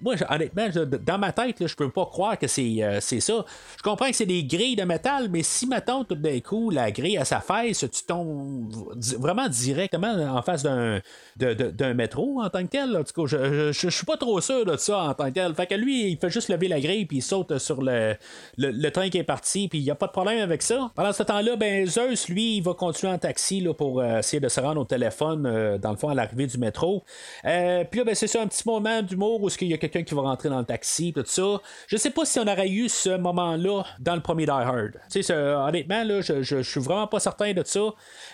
moi, 0.00 0.14
honnêtement, 0.28 0.68
dans 1.02 1.18
ma 1.18 1.32
tête, 1.32 1.60
là, 1.60 1.66
je 1.66 1.74
peux 1.74 1.90
pas 1.90 2.06
croire 2.06 2.38
que 2.38 2.46
c'est 2.46 2.82
euh, 2.82 2.98
c'est 3.00 3.20
ça. 3.20 3.44
Je 3.76 3.82
comprends 3.82 4.08
que 4.08 4.16
c'est 4.16 4.26
des 4.26 4.44
grilles 4.44 4.76
de 4.76 4.84
métal, 4.84 5.28
mais 5.30 5.42
si, 5.42 5.66
mettons, 5.66 6.04
tout 6.04 6.14
d'un 6.14 6.40
coup, 6.40 6.70
la 6.70 6.90
grille 6.90 7.18
à 7.18 7.24
sa 7.24 7.40
fesse, 7.40 7.80
tu 7.80 8.04
tombes 8.06 8.72
vraiment 9.18 9.48
directement 9.48 10.12
en 10.12 10.42
face 10.42 10.62
d'un 10.62 11.00
d'un 11.36 11.94
métro 11.94 12.40
en 12.42 12.50
tant 12.50 12.62
que 12.62 12.68
tel. 12.68 12.90
Tout 12.92 13.22
cas, 13.22 13.26
je, 13.26 13.72
je, 13.72 13.88
suis 13.88 14.06
pas 14.06 14.16
trop 14.16 14.40
sûr 14.40 14.64
de 14.64 14.76
ça 14.76 14.98
en 14.98 15.14
tant 15.14 15.26
que 15.26 15.34
tel. 15.34 15.54
Fait 15.54 15.66
que 15.66 15.74
lui, 15.74 16.10
il 16.10 16.18
fait 16.18 16.30
juste 16.30 16.48
lever 16.48 16.68
la 16.68 16.80
grille, 16.80 17.06
puis 17.06 17.18
il 17.18 17.22
saute 17.22 17.58
sur 17.58 17.82
le, 17.82 18.14
le, 18.58 18.90
train 18.90 19.08
qui 19.08 19.18
est 19.18 19.24
parti, 19.24 19.68
puis 19.68 19.78
il 19.78 19.84
n'y 19.84 19.90
a 19.90 19.94
pas 19.94 20.06
de 20.06 20.12
problème 20.12 20.40
avec 20.40 20.62
ça. 20.62 20.90
Pendant 20.94 21.12
ce 21.12 21.22
temps-là, 21.22 21.56
ben, 21.56 21.86
Zeus, 21.86 22.28
lui, 22.28 22.56
il 22.56 22.62
va 22.62 22.74
continuer 22.74 23.12
en 23.12 23.18
taxi 23.18 23.60
là, 23.60 23.72
pour 23.72 24.00
euh, 24.00 24.18
essayer 24.18 24.40
de 24.40 24.48
se 24.48 24.60
rendre 24.60 24.80
au 24.80 24.84
téléphone, 24.84 25.46
euh, 25.46 25.78
dans 25.78 25.90
le 25.90 25.96
fond, 25.96 26.08
à 26.08 26.14
l'arrivée 26.14 26.46
du 26.46 26.58
métro. 26.58 27.02
Puis 27.42 27.50
là, 27.50 28.04
ben, 28.04 28.14
c'est 28.14 28.26
ça, 28.26 28.42
un 28.42 28.46
petit 28.46 28.66
moment 28.66 29.02
d'humour 29.02 29.41
où 29.42 29.48
il 29.60 29.68
y 29.68 29.74
a 29.74 29.78
quelqu'un 29.78 30.02
qui 30.02 30.14
va 30.14 30.22
rentrer 30.22 30.48
dans 30.48 30.58
le 30.58 30.64
taxi, 30.64 31.12
tout 31.12 31.22
ça. 31.26 31.60
Je 31.86 31.96
sais 31.96 32.10
pas 32.10 32.24
si 32.24 32.38
on 32.38 32.46
aurait 32.46 32.68
eu 32.68 32.88
ce 32.88 33.16
moment-là 33.16 33.84
dans 34.00 34.14
le 34.14 34.20
premier 34.20 34.44
Die 34.44 34.50
Hard. 34.50 34.92
Honnêtement, 35.30 36.04
là, 36.04 36.20
je, 36.20 36.42
je, 36.42 36.62
suis 36.62 36.80
vraiment 36.80 37.06
pas 37.06 37.20
certain 37.20 37.52
de 37.52 37.62
ça. 37.64 37.80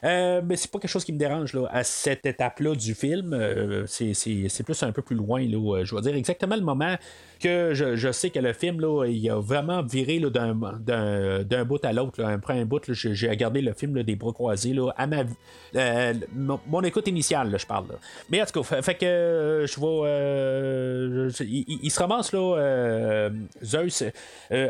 Euh, 0.04 0.42
mais 0.44 0.56
c'est 0.56 0.70
pas 0.70 0.78
quelque 0.78 0.90
chose 0.90 1.04
qui 1.04 1.12
me 1.12 1.18
dérange 1.18 1.52
là, 1.54 1.68
à 1.70 1.84
cette 1.84 2.26
étape-là 2.26 2.74
du 2.74 2.94
film. 2.94 3.32
Euh, 3.32 3.84
c'est, 3.86 4.62
plus 4.64 4.82
un 4.82 4.92
peu 4.92 5.02
plus 5.02 5.16
loin. 5.16 5.40
Là, 5.40 5.84
je 5.84 5.94
vais 5.94 6.02
dire 6.02 6.14
exactement 6.14 6.56
le 6.56 6.62
moment 6.62 6.96
que 7.38 7.74
je, 7.74 7.96
je 7.96 8.12
sais 8.12 8.30
que 8.30 8.38
le 8.38 8.52
film, 8.52 8.80
là, 8.80 9.06
il 9.06 9.30
a 9.30 9.38
vraiment 9.38 9.82
viré 9.82 10.20
d'un, 10.20 10.54
bout 11.64 11.84
à 11.84 11.92
l'autre. 11.92 12.22
Après 12.22 12.58
un 12.58 12.64
bout, 12.64 12.82
j'ai, 12.92 13.28
regardé 13.28 13.60
le 13.60 13.72
film 13.72 14.02
des 14.02 14.16
bras 14.16 14.32
croisés 14.32 14.72
là, 14.72 14.90
à 14.96 15.06
ma, 15.06 15.24
euh, 15.76 16.14
mon, 16.34 16.82
écoute 16.82 17.08
initiale, 17.08 17.50
là, 17.50 17.58
je 17.58 17.66
parle. 17.66 17.86
Mais 18.30 18.42
en 18.42 18.46
tout 18.46 18.62
cas, 18.62 18.82
fait, 18.82 18.94
que 18.94 19.64
je 19.66 19.80
vais. 19.80 19.86
euh, 20.06 21.30
il, 21.40 21.90
se 21.90 22.00
ramasse 22.00 22.32
là, 22.32 22.56
euh, 22.58 23.30
Zeus 23.62 24.04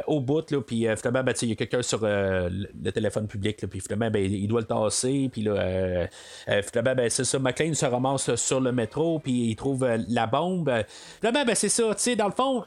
au 0.07 0.21
bout, 0.21 0.51
là, 0.51 0.61
puis 0.61 0.87
finalement, 0.97 1.23
ben, 1.23 1.35
il 1.43 1.49
y 1.49 1.53
a 1.53 1.55
quelqu'un 1.55 1.83
sur 1.83 2.01
le 2.03 2.91
téléphone 2.91 3.27
public, 3.27 3.67
puis 3.67 3.81
finalement, 3.81 4.11
ben, 4.11 4.25
il 4.25 4.49
doit 4.49 4.61
le 4.61 4.67
tasser, 4.67 5.29
puis 5.33 5.43
là, 5.43 6.09
finalement, 6.63 6.95
ben, 6.95 7.11
c'est 7.11 7.25
ça, 7.25 7.39
McLean 7.39 7.75
se 7.75 7.87
ramasse 7.87 8.35
sur 8.37 8.61
le 8.61 8.73
métro, 8.73 9.19
puis 9.19 9.51
il 9.51 9.57
trouve 9.57 9.87
la 10.09 10.27
bombe. 10.27 10.73
Finalement, 11.21 11.45
ben, 11.45 11.55
c'est 11.55 11.69
ça, 11.69 11.95
tu 11.95 12.03
sais, 12.03 12.17
dans 12.17 12.27
le 12.27 12.33
fond, 12.33 12.58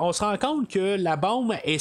on 0.00 0.12
se 0.12 0.24
rend 0.24 0.36
compte 0.36 0.68
que 0.68 0.96
la 0.96 1.16
bombe 1.16 1.54
est 1.64 1.78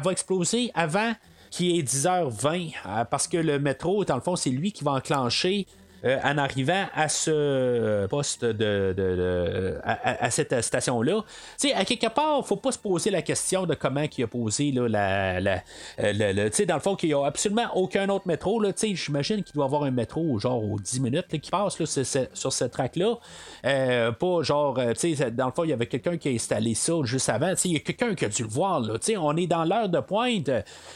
va 0.00 0.10
exploser 0.12 0.70
avant 0.74 1.12
qu'il 1.50 1.78
est 1.78 1.82
10h20, 1.82 2.74
euh, 2.86 3.04
parce 3.04 3.28
que 3.28 3.36
le 3.36 3.58
métro, 3.58 4.04
dans 4.04 4.16
le 4.16 4.20
fond, 4.20 4.36
c'est 4.36 4.50
lui 4.50 4.72
qui 4.72 4.84
va 4.84 4.92
enclencher 4.92 5.66
euh, 6.04 6.18
en 6.24 6.38
arrivant 6.38 6.86
à 6.94 7.08
ce 7.08 8.06
poste 8.06 8.44
de, 8.44 8.94
de- 8.96 9.78
à, 9.84 10.30
cette 10.30 10.60
station-là. 10.62 11.24
Tu 11.60 11.68
sais, 11.68 11.74
à 11.74 11.84
quelque 11.84 12.08
part, 12.08 12.46
faut 12.46 12.56
pas 12.56 12.72
se 12.72 12.78
poser 12.78 13.10
la 13.10 13.22
question 13.22 13.66
de 13.66 13.74
comment 13.74 14.04
il 14.16 14.24
a 14.24 14.26
posé 14.26 14.70
là, 14.72 14.88
la, 14.88 15.40
la- 15.40 15.62
euh, 16.00 16.48
tu 16.50 16.56
sais, 16.56 16.66
dans 16.66 16.74
le 16.74 16.80
fond, 16.80 16.94
qu'il 16.96 17.08
n'y 17.10 17.14
a 17.14 17.24
absolument 17.24 17.68
aucun 17.74 18.08
autre 18.08 18.26
métro. 18.26 18.60
Là, 18.60 18.72
Tu 18.72 18.88
sais, 18.90 18.94
j'imagine 18.94 19.42
qu'il 19.42 19.54
doit 19.54 19.64
avoir 19.64 19.84
un 19.84 19.90
métro 19.90 20.38
genre 20.38 20.62
aux 20.62 20.78
10 20.78 21.00
minutes 21.00 21.26
là, 21.32 21.38
qui 21.38 21.50
passe 21.50 21.78
là, 21.80 21.86
sur 22.32 22.52
cette 22.52 22.72
track-là. 22.72 23.18
Euh, 23.64 24.12
pas 24.12 24.42
genre, 24.42 24.78
euh, 24.78 24.92
tu 24.92 25.14
sais, 25.16 25.30
dans 25.30 25.46
le 25.46 25.52
fond, 25.52 25.64
il 25.64 25.70
y 25.70 25.72
avait 25.72 25.86
quelqu'un 25.86 26.16
qui 26.16 26.28
a 26.28 26.32
installé 26.32 26.74
ça 26.74 26.92
juste 27.04 27.28
avant. 27.28 27.50
Tu 27.50 27.56
sais, 27.56 27.68
Il 27.68 27.74
y 27.74 27.76
a 27.76 27.80
quelqu'un 27.80 28.14
qui 28.14 28.24
a 28.24 28.28
dû 28.28 28.42
le 28.42 28.48
voir. 28.48 28.80
Là, 28.80 28.98
Tu 28.98 29.12
sais, 29.12 29.16
on 29.16 29.36
est 29.36 29.46
dans 29.46 29.64
l'heure 29.64 29.88
de 29.88 30.00
pointe. 30.00 30.50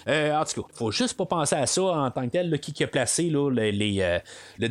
Euh, 0.08 0.34
en 0.34 0.44
tout 0.44 0.62
cas, 0.62 0.68
faut 0.74 0.90
juste 0.90 1.16
pas 1.16 1.26
penser 1.26 1.56
à 1.56 1.66
ça 1.66 1.82
en 1.82 2.10
tant 2.10 2.22
que 2.26 2.32
tel. 2.32 2.50
là, 2.50 2.58
qui, 2.58 2.72
qui 2.72 2.84
a 2.84 2.88
placé 2.88 3.30
là, 3.30 3.50
les, 3.50 3.98
euh, 4.00 4.18
le 4.58 4.68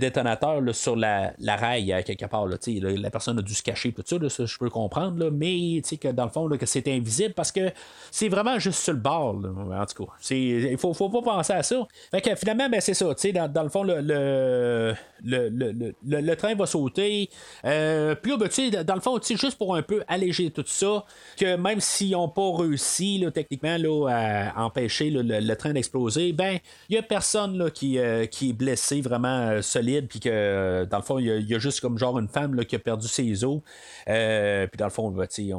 sur 0.73 0.95
la, 0.95 1.33
la 1.39 1.55
rail 1.55 1.91
à 1.93 2.03
quelque 2.03 2.25
part. 2.25 2.47
Là, 2.47 2.57
la 2.67 3.09
personne 3.09 3.39
a 3.39 3.41
dû 3.41 3.53
se 3.53 3.63
cacher, 3.63 3.91
tout 3.91 4.03
ça, 4.29 4.45
je 4.45 4.57
peux 4.57 4.69
comprendre. 4.69 5.29
Mais 5.31 5.81
que 5.81 6.07
dans 6.09 6.25
le 6.25 6.29
fond, 6.31 6.49
que 6.49 6.65
c'est 6.65 6.87
invisible 6.87 7.33
parce 7.33 7.51
que 7.51 7.71
c'est 8.11 8.29
vraiment 8.29 8.59
juste 8.59 8.79
sur 8.79 8.93
le 8.93 8.99
bord. 8.99 9.35
en 9.35 9.85
tout 9.85 10.05
cas, 10.05 10.11
il 10.29 10.77
faut, 10.77 10.93
faut 10.93 11.09
pas 11.09 11.21
penser 11.21 11.53
à 11.53 11.63
ça. 11.63 11.87
Que 12.11 12.35
finalement, 12.35 12.69
ben, 12.69 12.81
c'est 12.81 12.93
ça. 12.93 13.05
Dans, 13.33 13.51
dans 13.51 13.63
le 13.63 13.69
fond, 13.69 13.83
le, 13.83 14.93
le, 15.23 15.49
le- 15.49 15.93
le- 16.05 16.35
train 16.35 16.55
va 16.55 16.65
sauter. 16.65 17.29
Euh, 17.65 18.15
Puis 18.15 18.31
ben, 18.37 18.83
dans 18.83 18.95
le 18.95 19.01
fond, 19.01 19.19
juste 19.37 19.57
pour 19.57 19.75
un 19.75 19.81
peu 19.81 20.03
alléger 20.07 20.49
tout 20.51 20.63
ça, 20.65 21.05
que 21.37 21.55
même 21.55 21.79
s'ils 21.79 22.11
n'ont 22.11 22.29
pas 22.29 22.51
réussi 22.55 23.19
là, 23.19 23.31
techniquement 23.31 23.77
là, 23.77 24.07
à 24.55 24.63
empêcher 24.63 25.09
le, 25.09 25.53
train 25.55 25.73
d'exploser, 25.73 26.33
ben 26.33 26.57
il 26.89 26.95
y 26.95 26.97
a 26.97 27.01
personne 27.03 27.57
là, 27.57 27.69
qui, 27.69 27.99
euh, 27.99 28.25
qui 28.25 28.49
est 28.49 28.53
blessé 28.53 29.01
vraiment 29.01 29.49
euh, 29.49 29.61
solide, 29.61 30.07
puis 30.07 30.19
que 30.19 30.29
euh, 30.31 30.85
dans 30.85 30.97
le 30.97 31.03
fond, 31.03 31.19
il 31.19 31.27
y, 31.49 31.55
a- 31.55 31.59
juste 31.59 31.81
comme 31.81 31.97
genre 31.97 32.17
une 32.17 32.27
femme 32.29 32.55
là, 32.55 32.63
qui 32.65 32.75
a 32.75 32.79
perdu 32.79 33.07
ses 33.07 33.43
os. 33.43 33.61
Puis 34.05 34.77
dans 34.77 34.85
le 34.85 34.91
fond, 34.91 35.09
ben, 35.11 35.27
on, 35.53 35.57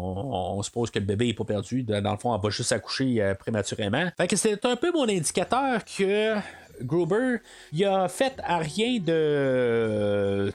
on 0.58 0.62
suppose 0.62 0.90
que 0.90 0.98
le 0.98 1.04
bébé 1.04 1.26
n'est 1.28 1.34
pas 1.34 1.44
perdu. 1.44 1.82
Dans 1.82 2.12
le 2.12 2.18
fond, 2.18 2.34
elle 2.34 2.42
va 2.42 2.50
juste 2.50 2.72
accoucher 2.72 3.34
prématurément. 3.38 4.08
Fait 4.16 4.26
que 4.26 4.36
c'est 4.36 4.64
un 4.64 4.76
peu 4.76 4.90
mon 4.92 5.08
indicateur 5.08 5.84
que 5.84 6.34
Gruber, 6.82 7.36
il 7.72 7.84
a 7.84 8.08
fait 8.08 8.34
à 8.44 8.58
rien 8.58 8.98
de, 9.00 10.52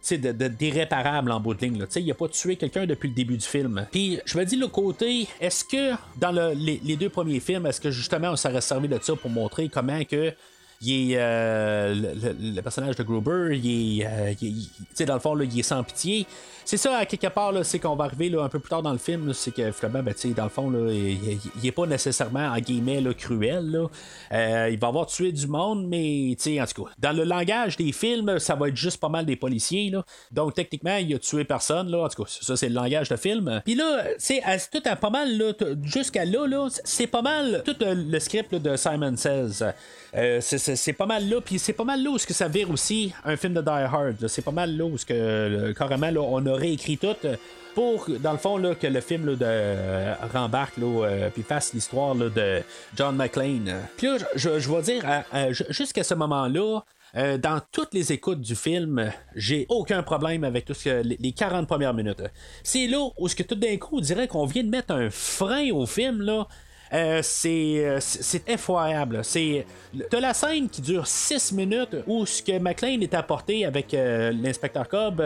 d'irréparable 0.47 1.31
en 1.31 1.39
bout 1.39 1.53
de 1.53 1.61
ligne. 1.61 1.85
Il 1.95 2.11
a 2.11 2.15
pas 2.15 2.27
tué 2.27 2.55
quelqu'un 2.55 2.85
depuis 2.85 3.09
le 3.09 3.15
début 3.15 3.37
du 3.37 3.45
film. 3.45 3.85
Puis 3.91 4.19
je 4.25 4.37
me 4.37 4.45
dis 4.45 4.55
le 4.55 4.67
côté, 4.67 5.27
est-ce 5.39 5.63
que 5.63 5.93
dans 6.19 6.31
le- 6.31 6.53
les, 6.53 6.95
deux 6.95 7.09
premiers 7.09 7.39
films, 7.39 7.65
est-ce 7.65 7.81
que 7.81 7.91
justement 7.91 8.31
on 8.31 8.35
s'aurait 8.35 8.61
servi 8.61 8.87
de 8.87 8.99
ça 9.01 9.15
pour 9.15 9.29
montrer 9.29 9.69
comment 9.69 10.03
que 10.03 10.33
il 10.79 11.15
euh, 11.17 11.95
le, 12.39 12.61
personnage 12.61 12.95
de 12.95 13.03
Gruber, 13.03 13.57
il 13.57 14.01
est, 14.01 14.05
euh, 14.07 15.05
dans 15.05 15.15
le 15.15 15.19
fond, 15.19 15.33
là, 15.33 15.43
il 15.43 15.59
est 15.59 15.63
sans 15.63 15.83
pitié? 15.83 16.27
C'est 16.69 16.75
ça, 16.75 16.97
à 16.97 17.05
quelque 17.05 17.27
part, 17.27 17.53
c'est 17.63 17.79
qu'on 17.79 17.95
va 17.95 18.03
arriver 18.03 18.29
un 18.37 18.49
peu 18.49 18.59
plus 18.59 18.67
tard 18.69 18.81
dans 18.81 18.91
le 18.91 18.97
film, 18.97 19.31
c'est 19.31 19.51
que 19.53 19.71
finalement, 19.71 20.03
ben, 20.03 20.13
dans 20.35 20.43
le 20.43 20.49
fond, 20.49 20.69
il, 20.89 21.13
il- 21.13 21.39
il 21.63 21.65
est 21.65 21.71
pas 21.71 21.85
nécessairement, 21.85 22.45
en 22.49 22.57
guillemets, 22.59 23.01
cruel. 23.17 23.83
Euh, 24.33 24.69
il 24.69 24.77
va 24.77 24.87
avoir 24.89 25.05
tué 25.05 25.31
du 25.31 25.47
monde, 25.47 25.87
mais, 25.87 26.35
en 26.61 26.65
tout 26.65 26.83
cas, 26.83 26.91
dans 26.99 27.13
le 27.15 27.23
langage 27.23 27.77
des 27.77 27.93
films, 27.93 28.37
ça 28.39 28.55
va 28.55 28.67
être 28.67 28.75
juste 28.75 28.99
pas 28.99 29.07
mal 29.07 29.25
des 29.25 29.37
policiers. 29.37 29.93
Donc, 30.33 30.55
techniquement, 30.55 30.97
il 30.97 31.15
a 31.15 31.19
tué 31.19 31.45
personne. 31.45 31.89
Là. 31.89 31.99
En 32.03 32.09
tout 32.09 32.23
cas, 32.25 32.29
ça, 32.41 32.57
c'est 32.57 32.67
le 32.67 32.75
langage 32.75 33.07
de 33.07 33.15
film. 33.15 33.61
Puis 33.63 33.75
là, 33.75 34.03
à- 34.43 34.57
tout 34.59 34.81
à 34.83 34.97
pas 34.97 35.09
mal, 35.09 35.55
jusqu'à 35.83 36.25
là, 36.25 36.67
c'est 36.83 37.07
pas 37.07 37.21
mal 37.21 37.63
tout 37.65 37.77
euh, 37.81 37.95
le 37.95 38.19
script 38.19 38.53
de 38.55 38.75
Simon 38.75 39.15
Says. 39.15 39.63
Euh, 40.15 40.41
c'est- 40.41 40.57
c'est 40.57 40.75
c'est 40.75 40.93
pas 40.93 41.05
mal 41.05 41.29
là, 41.29 41.39
puis 41.39 41.59
c'est 41.59 41.71
pas 41.73 41.83
mal 41.85 42.03
là 42.03 42.09
où 42.09 42.17
ce 42.17 42.27
que 42.27 42.33
ça 42.33 42.49
vire 42.49 42.69
aussi 42.71 43.13
un 43.23 43.37
film 43.37 43.53
de 43.53 43.61
Die 43.61 43.69
Hard. 43.69 44.27
C'est 44.27 44.41
pas 44.41 44.51
mal 44.51 44.75
là 44.75 44.83
où 44.85 44.97
ce 44.97 45.05
que 45.05 45.71
carrément 45.77 46.09
là, 46.11 46.19
on 46.21 46.45
a 46.45 46.56
réécrit 46.57 46.97
tout 46.97 47.15
euh, 47.25 47.35
pour, 47.75 48.07
dans 48.19 48.31
le 48.31 48.37
fond, 48.37 48.57
là, 48.57 48.73
que 48.75 48.87
le 48.87 49.01
film 49.01 49.25
là, 49.27 49.35
de 49.35 49.45
euh, 49.45 50.15
rembarque 50.33 50.77
là, 50.77 51.05
euh, 51.05 51.29
puis 51.29 51.43
fasse 51.43 51.73
l'histoire 51.73 52.15
de 52.15 52.61
John 52.95 53.15
McClane. 53.15 53.75
Puis 53.97 54.07
là, 54.07 54.17
je, 54.35 54.59
je 54.59 54.71
vais 54.71 54.81
dire, 54.81 55.05
jusqu'à 55.69 56.03
ce 56.03 56.15
moment-là, 56.15 56.81
dans 57.13 57.61
toutes 57.71 57.93
les 57.93 58.11
écoutes 58.11 58.41
du 58.41 58.55
film, 58.55 59.11
j'ai 59.35 59.65
aucun 59.69 60.03
problème 60.03 60.43
avec 60.43 60.65
tout 60.65 60.73
ce 60.73 61.01
les 61.03 61.31
40 61.31 61.67
premières 61.67 61.93
minutes. 61.93 62.21
C'est 62.63 62.87
là 62.87 63.09
où 63.17 63.27
ce 63.27 63.35
que 63.35 63.43
tout 63.43 63.55
d'un 63.55 63.77
coup, 63.77 63.97
on 63.97 64.01
dirait 64.01 64.27
qu'on 64.27 64.45
vient 64.45 64.63
de 64.63 64.69
mettre 64.69 64.93
un 64.93 65.09
frein 65.09 65.71
au 65.71 65.85
film 65.85 66.21
là. 66.21 66.47
Euh, 66.93 67.19
c'est 67.21 67.85
euh, 67.85 67.99
c'est 67.99 68.23
c'est 68.23 68.49
effroyable. 68.49 69.19
C'est 69.23 69.65
t'as 70.09 70.19
la 70.19 70.33
scène 70.33 70.69
qui 70.69 70.81
dure 70.81 71.05
6 71.07 71.51
minutes 71.51 71.97
où 72.05 72.25
ce 72.25 72.41
que 72.41 72.57
McLean 72.59 73.01
est 73.01 73.13
apporté 73.13 73.65
avec 73.65 73.93
euh, 73.93 74.31
l'inspecteur 74.31 74.87
Cobb. 74.87 75.21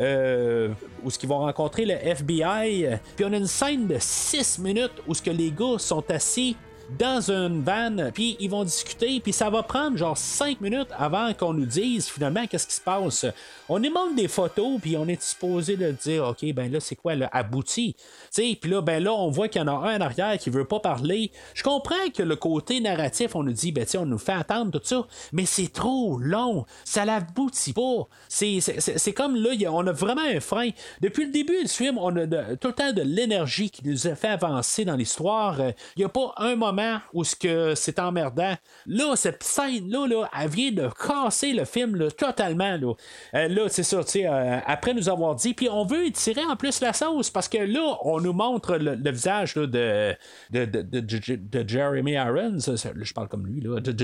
euh, 0.00 0.68
où 1.02 1.10
ce 1.10 1.18
qu'ils 1.18 1.28
vont 1.28 1.38
rencontrer 1.38 1.84
le 1.84 1.94
FBI. 1.94 2.98
Puis 3.16 3.24
on 3.24 3.32
a 3.32 3.36
une 3.36 3.46
scène 3.46 3.86
de 3.86 3.96
6 3.98 4.58
minutes 4.60 5.02
où 5.06 5.14
ce 5.14 5.22
que 5.22 5.30
les 5.30 5.50
gars 5.50 5.78
sont 5.78 6.04
assis 6.10 6.56
dans 6.98 7.30
une 7.30 7.62
van, 7.62 8.10
puis 8.14 8.36
ils 8.40 8.48
vont 8.48 8.64
discuter, 8.64 9.20
puis 9.20 9.32
ça 9.32 9.50
va 9.50 9.62
prendre 9.62 9.98
genre 9.98 10.16
5 10.16 10.60
minutes 10.60 10.88
avant 10.96 11.34
qu'on 11.34 11.52
nous 11.52 11.66
dise 11.66 12.08
finalement 12.08 12.46
qu'est-ce 12.46 12.66
qui 12.66 12.74
se 12.74 12.80
passe. 12.80 13.26
On 13.68 13.78
montre 13.78 14.14
des 14.16 14.28
photos, 14.28 14.80
puis 14.80 14.96
on 14.96 15.06
est 15.06 15.20
supposé 15.22 15.76
de 15.76 15.90
dire, 15.90 16.24
OK, 16.28 16.52
ben 16.54 16.72
là, 16.72 16.80
c'est 16.80 16.96
quoi 16.96 17.14
le 17.14 17.26
abouti? 17.30 17.94
Puis 18.34 18.58
là, 18.64 18.80
ben 18.80 19.02
là, 19.02 19.12
on 19.12 19.28
voit 19.30 19.48
qu'il 19.48 19.60
y 19.60 19.64
en 19.64 19.68
a 19.68 19.72
un 19.72 19.98
en 19.98 20.00
arrière 20.00 20.38
qui 20.38 20.48
veut 20.50 20.64
pas 20.64 20.80
parler. 20.80 21.30
Je 21.54 21.62
comprends 21.62 22.08
que 22.14 22.22
le 22.22 22.36
côté 22.36 22.80
narratif, 22.80 23.36
on 23.36 23.42
nous 23.42 23.52
dit, 23.52 23.72
ben 23.72 23.86
on 23.98 24.06
nous 24.06 24.18
fait 24.18 24.32
attendre 24.32 24.70
tout 24.70 24.80
ça, 24.82 25.06
mais 25.32 25.44
c'est 25.44 25.72
trop 25.72 26.18
long. 26.18 26.64
Ça 26.84 27.04
l'aboutit 27.04 27.72
pas. 27.74 28.08
C'est, 28.28 29.12
comme 29.14 29.36
là, 29.36 29.50
on 29.70 29.86
a 29.86 29.92
vraiment 29.92 30.22
un 30.22 30.40
frein. 30.40 30.70
Depuis 31.00 31.26
le 31.26 31.32
début 31.32 31.62
du 31.62 31.68
film, 31.68 31.98
on 31.98 32.16
a 32.16 32.26
tout 32.56 32.68
le 32.68 32.74
temps 32.74 32.92
de 32.92 33.02
l'énergie 33.02 33.70
qui 33.70 33.86
nous 33.86 34.06
a 34.06 34.14
fait 34.14 34.28
avancer 34.28 34.84
dans 34.84 34.96
l'histoire. 34.96 35.60
Il 35.60 35.98
n'y 35.98 36.04
a 36.04 36.08
pas 36.08 36.32
un 36.38 36.56
moment 36.56 36.77
où 37.12 37.24
ce 37.24 37.36
que 37.36 37.74
c'est 37.74 37.98
emmerdant. 37.98 38.54
Là, 38.86 39.16
cette 39.16 39.42
scène-là, 39.42 40.06
là, 40.06 40.28
elle 40.40 40.48
vient 40.48 40.72
de 40.72 40.88
casser 40.88 41.52
le 41.52 41.64
film 41.64 42.08
totalement. 42.16 42.76
Là, 42.76 42.94
Euh, 43.34 43.48
là 43.48 43.68
c'est 43.68 44.26
euh, 44.26 44.58
après 44.66 44.94
nous 44.94 45.08
avoir 45.08 45.34
dit, 45.34 45.54
puis 45.54 45.68
on 45.68 45.84
veut 45.84 46.06
étirer 46.06 46.44
en 46.44 46.56
plus 46.56 46.80
la 46.80 46.92
sauce 46.92 47.30
parce 47.30 47.48
que 47.48 47.58
là, 47.58 47.98
on 48.02 48.20
nous 48.20 48.32
montre 48.32 48.76
le, 48.76 49.10
visage 49.10 49.54
de, 49.54 49.66
de, 49.66 50.64
de, 50.64 50.82
de- 50.82 51.68
Jeremy 51.68 52.12
Irons. 52.12 52.58
Je 52.58 53.12
parle 53.12 53.28
comme 53.28 53.46
lui, 53.46 53.60
là. 53.60 53.80
De, 53.80 53.94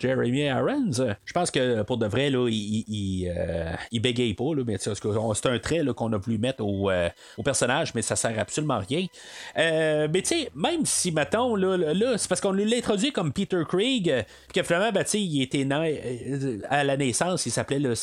Jeremy 0.00 0.40
Irons. 0.46 0.90
Je 1.24 1.32
pense 1.32 1.50
que 1.50 1.82
pour 1.82 1.98
de 1.98 2.06
vrai, 2.06 2.30
là, 2.30 2.48
il, 2.48 2.54
il, 2.54 2.84
il, 2.88 3.28
euh, 3.36 4.00
bégaye 4.00 4.34
pas, 4.34 4.54
là, 4.54 4.62
mais 4.66 4.76
c'est 4.78 5.46
un 5.46 5.58
trait 5.58 5.84
qu'on 5.96 6.12
a 6.12 6.18
voulu 6.18 6.38
mettre 6.38 6.64
au, 6.64 6.90
euh, 6.90 7.08
au 7.36 7.42
personnage, 7.42 7.94
mais 7.94 8.02
ça 8.02 8.16
sert 8.16 8.38
absolument 8.38 8.74
à 8.74 8.78
rien. 8.80 9.06
Euh, 9.58 10.08
mais 10.12 10.22
tu 10.22 10.28
sais, 10.28 10.50
même 10.54 10.84
si, 10.84 11.12
mettons, 11.12 11.45
là, 11.54 12.18
c'est 12.18 12.28
parce 12.28 12.40
qu'on 12.40 12.52
l'a 12.52 12.76
introduit 12.76 13.12
comme 13.12 13.32
Peter 13.32 13.62
Craig, 13.68 14.10
euh, 14.10 14.22
puis 14.48 14.60
que 14.60 14.66
finalement, 14.66 14.90
ben, 14.92 15.04
il 15.14 15.42
était 15.42 15.66
euh, 15.70 16.58
à 16.68 16.82
la 16.82 16.96
naissance, 16.96 17.46
il 17.46 17.52
s'appelait 17.52 17.94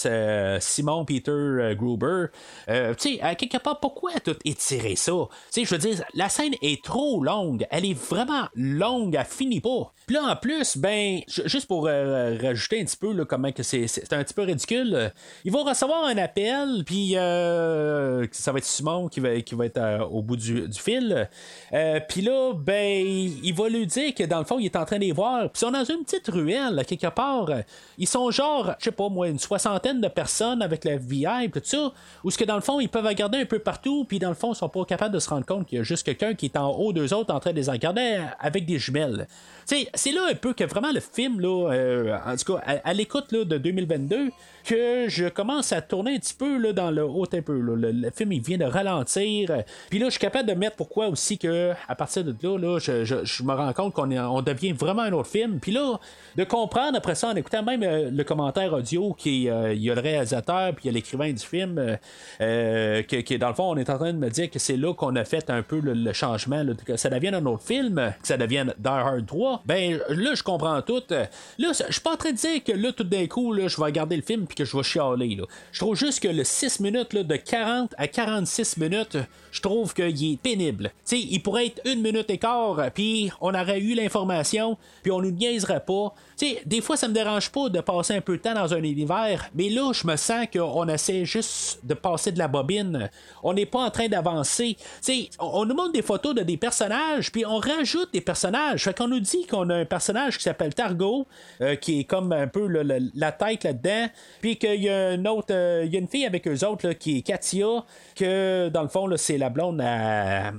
Simon 0.62 1.06
Peter 1.06 1.32
euh, 1.32 1.76
Gruber. 1.76 2.28
Euh, 2.70 2.94
tu 2.94 3.18
sais, 3.18 3.36
quelque 3.36 3.58
part, 3.58 3.80
pourquoi 3.80 4.12
tout 4.24 4.36
étirer 4.46 4.96
ça? 4.96 5.12
Tu 5.52 5.62
sais, 5.62 5.66
je 5.66 5.70
veux 5.76 5.80
dire, 5.80 6.04
la 6.14 6.30
scène 6.30 6.54
est 6.62 6.84
trop 6.84 7.24
longue, 7.24 7.66
elle 7.72 7.86
est 7.86 7.98
vraiment 7.98 8.48
longue, 8.56 9.16
elle 9.20 9.26
finit 9.26 9.62
pas. 9.62 9.92
Puis 10.06 10.16
là, 10.16 10.24
en 10.24 10.36
plus, 10.36 10.78
ben, 10.78 11.20
ju- 11.28 11.44
juste 11.46 11.68
pour 11.68 11.88
euh, 11.88 12.38
rajouter 12.42 12.82
un 12.82 12.86
petit 12.86 12.98
peu 12.98 13.26
comment 13.26 13.52
que 13.52 13.64
c'est, 13.64 13.86
un 14.14 14.24
petit 14.24 14.34
peu 14.34 14.44
ridicule, 14.44 14.94
euh, 14.94 15.10
il 15.44 15.52
va 15.52 15.64
recevoir 15.64 16.06
un 16.06 16.18
appel, 16.18 16.84
puis 16.86 17.18
euh, 17.18 18.26
ça 18.32 18.52
va 18.52 18.60
être 18.60 18.66
Simon 18.66 19.08
qui 19.08 19.20
va, 19.20 19.40
qui 19.42 19.56
va 19.56 19.66
être 19.66 19.78
euh, 19.78 20.00
au 20.06 20.22
bout 20.22 20.36
du, 20.36 20.68
du 20.68 20.80
fil. 20.80 21.30
Euh, 21.74 22.00
puis 22.08 22.22
là, 22.22 22.54
ben, 22.54 23.32
il 23.44 23.54
va 23.54 23.70
lui 23.70 23.88
dire 23.88 24.14
que 24.14 24.24
dans 24.24 24.40
le 24.40 24.46
fond, 24.46 24.60
il 24.60 24.66
est 24.66 24.76
en 24.76 24.86
train 24.86 24.98
de 24.98 25.02
les 25.04 25.12
voir. 25.12 25.50
Puis 25.50 25.52
ils 25.56 25.60
sont 25.60 25.72
dans 25.72 25.84
une 25.84 26.04
petite 26.04 26.28
ruelle, 26.28 26.84
quelque 26.88 27.08
part. 27.08 27.50
Ils 27.98 28.08
sont 28.08 28.30
genre, 28.32 28.76
je 28.80 28.86
sais 28.86 28.92
pas 28.92 29.10
moi, 29.10 29.28
une 29.28 29.40
soixantaine 29.40 30.02
de 30.02 30.08
personnes 30.08 30.62
avec 30.62 30.84
la 30.84 30.98
VI, 30.98 31.50
tout 31.52 31.62
ça, 31.64 31.92
où 32.24 32.32
ce 32.32 32.38
que 32.38 32.44
dans 32.44 32.56
le 32.56 32.62
fond, 32.62 32.80
ils 32.80 32.90
peuvent 32.90 33.06
regarder 33.06 33.40
un 33.40 33.46
peu 33.46 33.60
partout, 33.60 34.06
puis 34.06 34.20
dans 34.20 34.30
le 34.30 34.36
fond, 34.36 34.54
ils 34.54 34.56
sont 34.56 34.70
pas 34.70 34.86
capables 34.86 35.14
de 35.14 35.20
se 35.20 35.30
rendre 35.30 35.46
compte 35.46 35.68
qu'il 35.68 35.78
y 35.78 35.82
a 35.82 35.84
juste 35.84 36.04
quelqu'un 36.04 36.34
qui 36.34 36.46
est 36.46 36.58
en 36.58 36.72
haut 36.72 36.94
d'eux 36.94 37.14
autres 37.14 37.34
en 37.34 37.40
train 37.40 37.52
de 37.52 37.60
les 37.60 37.70
regarder 37.70 38.20
avec 38.40 38.66
des 38.66 38.80
jumelles. 38.80 39.28
C'est 39.66 40.12
là 40.12 40.28
un 40.30 40.36
peu 40.36 40.54
que 40.54 40.64
vraiment 40.66 40.92
le 40.92 41.00
film, 41.00 41.40
là, 41.40 41.72
euh, 41.72 42.18
en 42.26 42.36
tout 42.36 42.54
cas, 42.54 42.80
à, 42.84 42.94
l'écoute 42.94 43.34
de 43.34 43.58
2022, 43.58 44.30
que 44.66 45.06
je 45.08 45.28
commence 45.28 45.72
à 45.72 45.82
tourner 45.82 46.16
un 46.16 46.20
petit 46.20 46.34
peu 46.34 46.58
là, 46.58 46.74
dans 46.74 46.92
le 46.92 47.04
haut 47.04 47.26
un 47.32 47.42
peu. 47.42 47.60
là. 47.60 47.92
Le, 47.92 48.12
film, 48.12 48.32
il 48.34 48.42
vient 48.42 48.58
de 48.58 48.66
ralentir. 48.66 49.64
Puis 49.90 50.00
là, 50.00 50.06
je 50.08 50.12
suis 50.12 50.20
capable 50.20 50.48
de 50.50 50.54
mettre 50.54 50.76
pourquoi 50.76 51.08
aussi 51.08 51.38
que 51.38 51.72
à 51.88 51.96
partir 51.96 52.24
de 52.24 52.36
là, 52.42 52.58
là 52.58 52.80
je- 52.80 53.23
je 53.24 53.44
me 53.44 53.54
rends 53.54 53.74
compte 53.74 53.94
qu'on 53.94 54.12
on 54.12 54.42
devient 54.42 54.74
vraiment 54.74 55.04
un 55.04 55.14
autre 55.14 55.30
film. 55.30 55.60
Puis 55.60 55.72
là, 55.72 56.00
de 56.36 56.44
comprendre 56.44 56.98
après 56.98 57.16
ça, 57.16 57.30
en 57.30 57.36
écoutant 57.36 57.64
même 57.64 57.84
euh, 57.84 58.10
le 58.12 58.24
commentaire 58.24 58.74
audio 58.74 59.14
qui 59.14 59.50
euh, 59.50 59.74
il 59.74 59.82
y 59.82 59.92
a 59.92 59.96
le 59.96 60.02
réalisateur, 60.02 60.74
puis 60.74 60.86
il 60.86 60.88
y 60.88 60.90
a 60.90 60.94
l'écrivain 60.94 61.32
du 61.32 61.44
film, 61.44 61.98
euh, 62.42 63.04
que, 63.04 63.22
que 63.22 63.36
dans 63.36 63.50
le 63.50 63.54
fond, 63.54 63.72
on 63.72 63.78
est 63.78 63.90
en 63.90 63.98
train 63.98 64.14
de 64.14 64.18
me 64.18 64.30
dire 64.30 64.50
que 64.50 64.60
c'est 64.60 64.78
là 64.78 64.94
qu'on 64.94 65.16
a 65.16 65.26
fait 65.26 65.50
un 65.50 65.62
peu 65.62 65.80
le, 65.80 66.14
changement, 66.14 66.64
que 66.86 66.98
ça 66.98 67.10
devienne 67.10 67.36
un 67.36 67.46
autre 67.46 67.64
film, 67.64 68.14
que 68.22 68.28
ça 68.28 68.38
devienne 68.38 68.74
Die 68.78 68.88
Hard 68.88 69.26
3. 69.26 69.64
Ben 69.66 70.00
là, 70.10 70.36
je 70.36 70.44
comprends 70.44 70.82
tout. 70.82 71.02
Là, 71.10 71.28
je 71.58 71.92
suis 71.92 72.02
pas 72.02 72.14
en 72.14 72.18
train 72.18 72.32
de 72.32 72.38
dire 72.38 72.64
que 72.64 72.72
là, 72.72 72.92
tout 72.92 73.04
d'un 73.04 73.26
coup, 73.28 73.54
là, 73.54 73.68
je 73.68 73.78
vais 73.78 73.86
regarder 73.86 74.16
le 74.16 74.22
film 74.22 74.46
puis 74.46 74.56
que 74.56 74.66
je 74.66 74.76
vais 74.76 74.84
chialer. 74.84 75.38
Je 75.72 75.80
trouve 75.80 75.96
juste 75.96 76.22
que 76.22 76.28
le 76.28 76.44
6 76.44 76.80
minutes, 76.80 77.14
de 77.16 77.36
40 77.36 77.94
à 77.98 78.08
46 78.08 78.78
minutes, 78.78 79.18
je 79.52 79.62
trouve 79.62 79.94
qu'il 79.94 80.34
est 80.34 80.42
pénible. 80.42 80.92
Sais, 81.04 81.20
il 81.20 81.40
pourrait 81.40 81.68
être 81.68 81.82
une 81.86 82.02
minute 82.02 82.30
et 82.30 82.38
quart, 82.38 82.80
puis 82.94 83.03
on 83.42 83.54
aurait 83.54 83.80
eu 83.80 83.94
l'information, 83.96 84.78
puis 85.02 85.12
on 85.12 85.22
nous 85.22 85.32
niaiserait 85.32 85.84
pas. 85.86 86.14
Tu 86.38 86.48
sais, 86.48 86.62
des 86.66 86.82
fois, 86.82 86.98
ça 86.98 87.08
me 87.08 87.14
dérange 87.14 87.50
pas 87.52 87.70
de 87.70 87.80
passer 87.82 88.16
un 88.16 88.22
peu 88.22 88.38
de 88.38 88.42
temps 88.42 88.54
dans 88.54 88.74
un 88.74 88.84
univers, 88.84 89.50
mais 89.54 89.70
là, 89.70 89.92
je 89.94 90.06
me 90.08 90.16
sens 90.16 90.48
qu'on 90.52 90.88
essaie 90.88 91.26
juste 91.26 91.80
de 91.86 91.94
passer 91.94 92.32
de 92.32 92.40
la 92.40 92.48
bobine. 92.48 93.10
On 93.44 93.54
n'est 93.54 93.66
pas 93.66 93.80
en 93.80 93.90
train 93.92 94.08
d'avancer. 94.08 94.78
Tu 95.06 95.28
on 95.40 95.66
nous 95.66 95.76
montre 95.76 95.94
des 95.94 96.02
photos 96.02 96.36
de 96.36 96.42
des 96.44 96.58
personnages, 96.58 97.32
puis 97.32 97.46
on 97.46 97.58
rajoute 97.58 98.12
des 98.14 98.22
personnages. 98.22 98.84
Fait 98.84 98.98
qu'on 98.98 99.08
nous 99.08 99.20
dit 99.20 99.46
qu'on 99.48 99.70
a 99.70 99.76
un 99.76 99.86
personnage 99.86 100.38
qui 100.38 100.44
s'appelle 100.44 100.74
Targo, 100.74 101.28
euh, 101.62 101.76
qui 101.76 102.02
est 102.02 102.04
comme 102.04 102.32
un 102.32 102.48
peu 102.48 102.68
la 102.68 103.32
tête 103.32 103.64
là-dedans, 103.64 104.08
puis 104.42 104.58
qu'il 104.58 104.82
y 104.84 104.90
a 104.90 105.14
une 105.14 105.28
autre, 105.28 105.48
euh, 105.54 105.88
y 105.90 105.96
a 105.96 106.00
une 106.00 106.08
fille 106.08 106.26
avec 106.26 106.48
eux 106.48 106.66
autres 106.66 106.92
qui 106.94 107.20
est 107.20 107.22
Katia, 107.22 107.84
que 108.16 108.70
dans 108.70 108.82
le 108.82 108.88
fond, 108.90 109.08
c'est 109.18 109.38
la 109.38 109.50
blonde 109.50 109.82
à- 109.82 110.52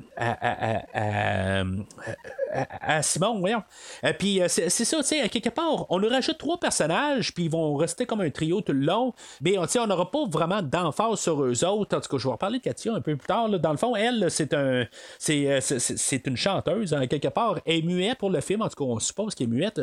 à- 2.52 3.02
Simon, 3.02 3.38
voyons. 3.38 3.62
Euh, 4.04 4.12
puis 4.18 4.40
euh, 4.40 4.48
c'est 4.48 4.70
ça, 4.70 4.96
tu 4.98 5.04
sais, 5.04 5.20
à 5.20 5.28
quelque 5.28 5.48
part, 5.48 5.86
on 5.90 5.98
nous 5.98 6.08
rajoute 6.08 6.38
trois 6.38 6.58
personnages, 6.58 7.34
puis 7.34 7.44
ils 7.44 7.50
vont 7.50 7.74
rester 7.76 8.06
comme 8.06 8.20
un 8.20 8.30
trio 8.30 8.60
tout 8.60 8.72
le 8.72 8.80
long, 8.80 9.12
mais 9.40 9.56
on 9.58 9.86
n'aura 9.86 10.10
pas 10.10 10.24
vraiment 10.26 10.62
d'emphase 10.62 11.20
sur 11.20 11.42
eux 11.42 11.64
autres. 11.64 11.96
En 11.96 12.00
tout 12.00 12.08
cas, 12.08 12.18
je 12.18 12.26
vais 12.26 12.32
reparler 12.32 12.58
de 12.58 12.64
Katia 12.64 12.94
un 12.94 13.00
peu 13.00 13.16
plus 13.16 13.26
tard. 13.26 13.48
là. 13.48 13.58
Dans 13.58 13.72
le 13.72 13.76
fond, 13.76 13.96
elle, 13.96 14.26
c'est 14.30 14.54
un, 14.54 14.86
c'est, 15.18 15.46
euh, 15.48 16.18
une 16.26 16.36
chanteuse, 16.36 16.94
hein, 16.94 17.06
quelque 17.06 17.28
part. 17.28 17.58
Elle 17.66 17.78
est 17.78 17.82
muette 17.82 18.18
pour 18.18 18.30
le 18.30 18.40
film, 18.40 18.62
en 18.62 18.68
tout 18.68 18.76
cas, 18.76 18.84
on 18.84 18.98
suppose 18.98 19.34
qu'elle 19.34 19.48
est 19.48 19.50
muette. 19.50 19.80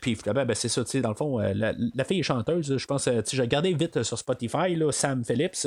Puis 0.00 0.14
finalement, 0.14 0.44
ben, 0.44 0.54
c'est 0.54 0.68
ça, 0.68 0.84
tu 0.84 0.90
sais, 0.90 1.00
dans 1.00 1.10
le 1.10 1.14
fond, 1.14 1.38
la, 1.38 2.04
fille 2.04 2.20
est 2.20 2.22
chanteuse. 2.22 2.76
Je 2.76 2.86
pense, 2.86 3.04
tu 3.04 3.36
j'ai 3.36 3.42
regardé 3.42 3.72
vite 3.72 4.02
sur 4.02 4.18
Spotify, 4.18 4.74
là, 4.74 4.90
Sam 4.92 5.24
Phillips, 5.24 5.66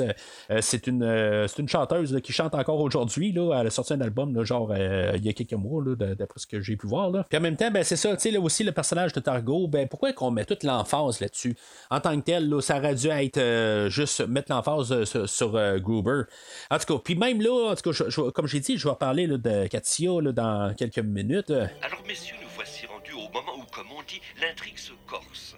c'est 0.60 0.86
une, 0.86 1.46
chanteuse 1.66 2.20
qui 2.22 2.32
chante 2.32 2.54
encore 2.54 2.80
aujourd'hui. 2.80 3.34
Elle 3.36 3.66
a 3.66 3.70
sorti 3.70 3.94
un 3.94 4.00
album, 4.00 4.42
genre, 4.44 4.74
il 4.74 5.24
y 5.24 5.28
a 5.28 5.32
quelques 5.32 5.52
mois, 5.62 5.82
d'après 5.96 6.40
ce 6.40 6.46
que 6.46 6.60
j'ai 6.60 6.76
pu 6.76 6.86
voir. 6.86 7.10
Là. 7.10 7.24
Puis 7.28 7.38
en 7.38 7.40
même 7.40 7.56
temps, 7.56 7.70
ben, 7.70 7.82
c'est 7.84 7.96
ça, 7.96 8.10
là 8.10 8.40
aussi, 8.40 8.64
le 8.64 8.72
personnage 8.72 9.12
de 9.12 9.20
Targo, 9.20 9.68
ben, 9.68 9.88
pourquoi 9.88 10.12
qu'on 10.12 10.30
met 10.30 10.44
toute 10.44 10.64
l'emphase 10.64 11.20
là-dessus? 11.20 11.56
En 11.90 12.00
tant 12.00 12.18
que 12.18 12.24
tel, 12.24 12.48
là, 12.48 12.60
ça 12.60 12.78
aurait 12.78 12.94
dû 12.94 13.08
être 13.08 13.38
euh, 13.38 13.88
juste 13.88 14.20
mettre 14.26 14.52
l'emphase 14.52 14.92
euh, 14.92 15.04
sur, 15.04 15.28
sur, 15.28 15.56
euh, 15.56 15.78
Gruber. 15.78 16.22
En 16.70 16.78
tout 16.78 16.94
cas, 16.94 17.02
puis 17.04 17.14
même 17.14 17.40
là, 17.40 17.70
en 17.70 17.74
tout 17.74 17.92
cas, 17.92 18.30
comme 18.32 18.46
j'ai 18.46 18.60
dit, 18.60 18.76
je 18.76 18.88
vais 18.88 18.94
parler 18.94 19.26
de 19.26 19.66
Katia 19.66 20.10
dans 20.32 20.74
quelques 20.74 20.98
minutes. 20.98 21.50
Alors, 21.50 22.02
messieurs, 22.06 22.36
nous 22.42 22.48
voici 22.54 22.86
rendus 22.86 23.12
au 23.12 23.32
moment 23.32 23.58
où, 23.58 23.64
comme 23.72 23.86
on 23.96 24.02
dit, 24.02 24.20
l'intrigue 24.40 24.78
se 24.78 24.92
corse. 25.06 25.56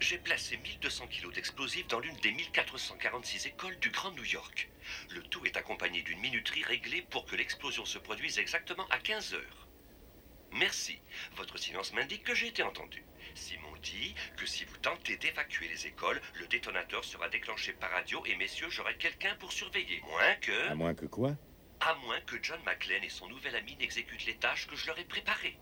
J'ai 0.00 0.16
placé 0.16 0.56
1200 0.56 1.08
kilos 1.08 1.34
d'explosifs 1.34 1.86
dans 1.88 2.00
l'une 2.00 2.16
des 2.16 2.32
1446 2.32 3.46
écoles 3.46 3.78
du 3.80 3.90
Grand 3.90 4.10
New 4.12 4.24
York. 4.24 4.70
Le 5.10 5.22
tout 5.22 5.44
est 5.44 5.58
accompagné 5.58 6.00
d'une 6.02 6.20
minuterie 6.20 6.64
réglée 6.64 7.02
pour 7.02 7.26
que 7.26 7.36
l'explosion 7.36 7.84
se 7.84 7.98
produise 7.98 8.38
exactement 8.38 8.88
à 8.88 8.98
15 8.98 9.34
heures. 9.34 9.68
Merci. 10.52 11.00
Votre 11.36 11.58
silence 11.58 11.92
m'indique 11.92 12.24
que 12.24 12.34
j'ai 12.34 12.48
été 12.48 12.62
entendu. 12.62 13.04
Simon 13.34 13.76
dit 13.82 14.14
que 14.36 14.46
si 14.46 14.64
vous 14.64 14.78
tentez 14.78 15.18
d'évacuer 15.18 15.68
les 15.68 15.86
écoles, 15.86 16.20
le 16.34 16.46
détonateur 16.46 17.04
sera 17.04 17.28
déclenché 17.28 17.74
par 17.74 17.90
radio 17.90 18.24
et 18.24 18.36
messieurs, 18.36 18.70
j'aurai 18.70 18.96
quelqu'un 18.96 19.36
pour 19.36 19.52
surveiller. 19.52 20.00
Moins 20.00 20.34
que... 20.36 20.68
À 20.68 20.74
moins 20.74 20.94
que 20.94 21.06
quoi? 21.06 21.36
À 21.80 21.94
moins 21.96 22.20
que 22.22 22.42
John 22.42 22.60
McClane 22.64 23.04
et 23.04 23.10
son 23.10 23.28
nouvel 23.28 23.54
ami 23.54 23.76
n'exécutent 23.76 24.26
les 24.26 24.36
tâches 24.38 24.66
que 24.66 24.76
je 24.76 24.86
leur 24.86 24.98
ai 24.98 25.04
préparées. 25.04 25.58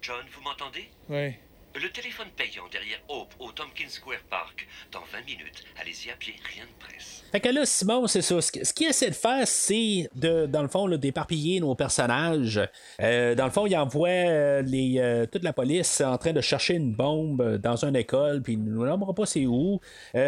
John, 0.00 0.24
vous 0.30 0.40
m'entendez? 0.42 0.88
Ouais. 1.08 1.38
Le 1.72 1.88
téléphone 1.88 2.26
payant 2.36 2.64
derrière 2.72 2.98
Hope 3.08 3.32
au 3.38 3.52
Tompkins 3.52 3.88
Square 3.88 4.18
Park. 4.28 4.66
Dans 4.90 4.98
20 5.12 5.24
minutes. 5.24 5.62
Allez-y 5.80 6.10
pied, 6.18 6.34
rien 6.52 6.64
de 6.64 6.84
presse. 6.84 7.22
Fait 7.30 7.38
que 7.38 7.48
là, 7.48 7.64
Simon, 7.64 8.08
c'est 8.08 8.22
ça. 8.22 8.40
Ce 8.40 8.50
qu- 8.50 8.64
ce 8.64 8.72
qu'il 8.74 8.88
essaie 8.88 9.08
de 9.10 9.14
faire, 9.14 9.46
c'est 9.46 10.10
de, 10.16 10.46
dans 10.46 10.62
le 10.62 10.68
fond, 10.68 10.88
d'éparpiller 10.88 11.60
nos 11.60 11.76
personnages. 11.76 12.60
Euh, 13.00 13.36
dans 13.36 13.44
le 13.44 13.52
fond, 13.52 13.66
il 13.66 13.76
envoie 13.76 14.08
euh, 14.08 14.62
les, 14.62 14.96
euh, 14.98 15.26
toute 15.26 15.44
la 15.44 15.52
police 15.52 16.00
en 16.00 16.18
train 16.18 16.32
de 16.32 16.40
chercher 16.40 16.74
une 16.74 16.92
bombe 16.92 17.58
dans 17.58 17.84
une 17.84 17.94
école, 17.94 18.42
puis 18.42 18.54
il 18.54 18.64
ne 18.64 18.84
nommera 18.84 19.14
pas 19.14 19.26
c'est 19.26 19.46
où. 19.46 19.80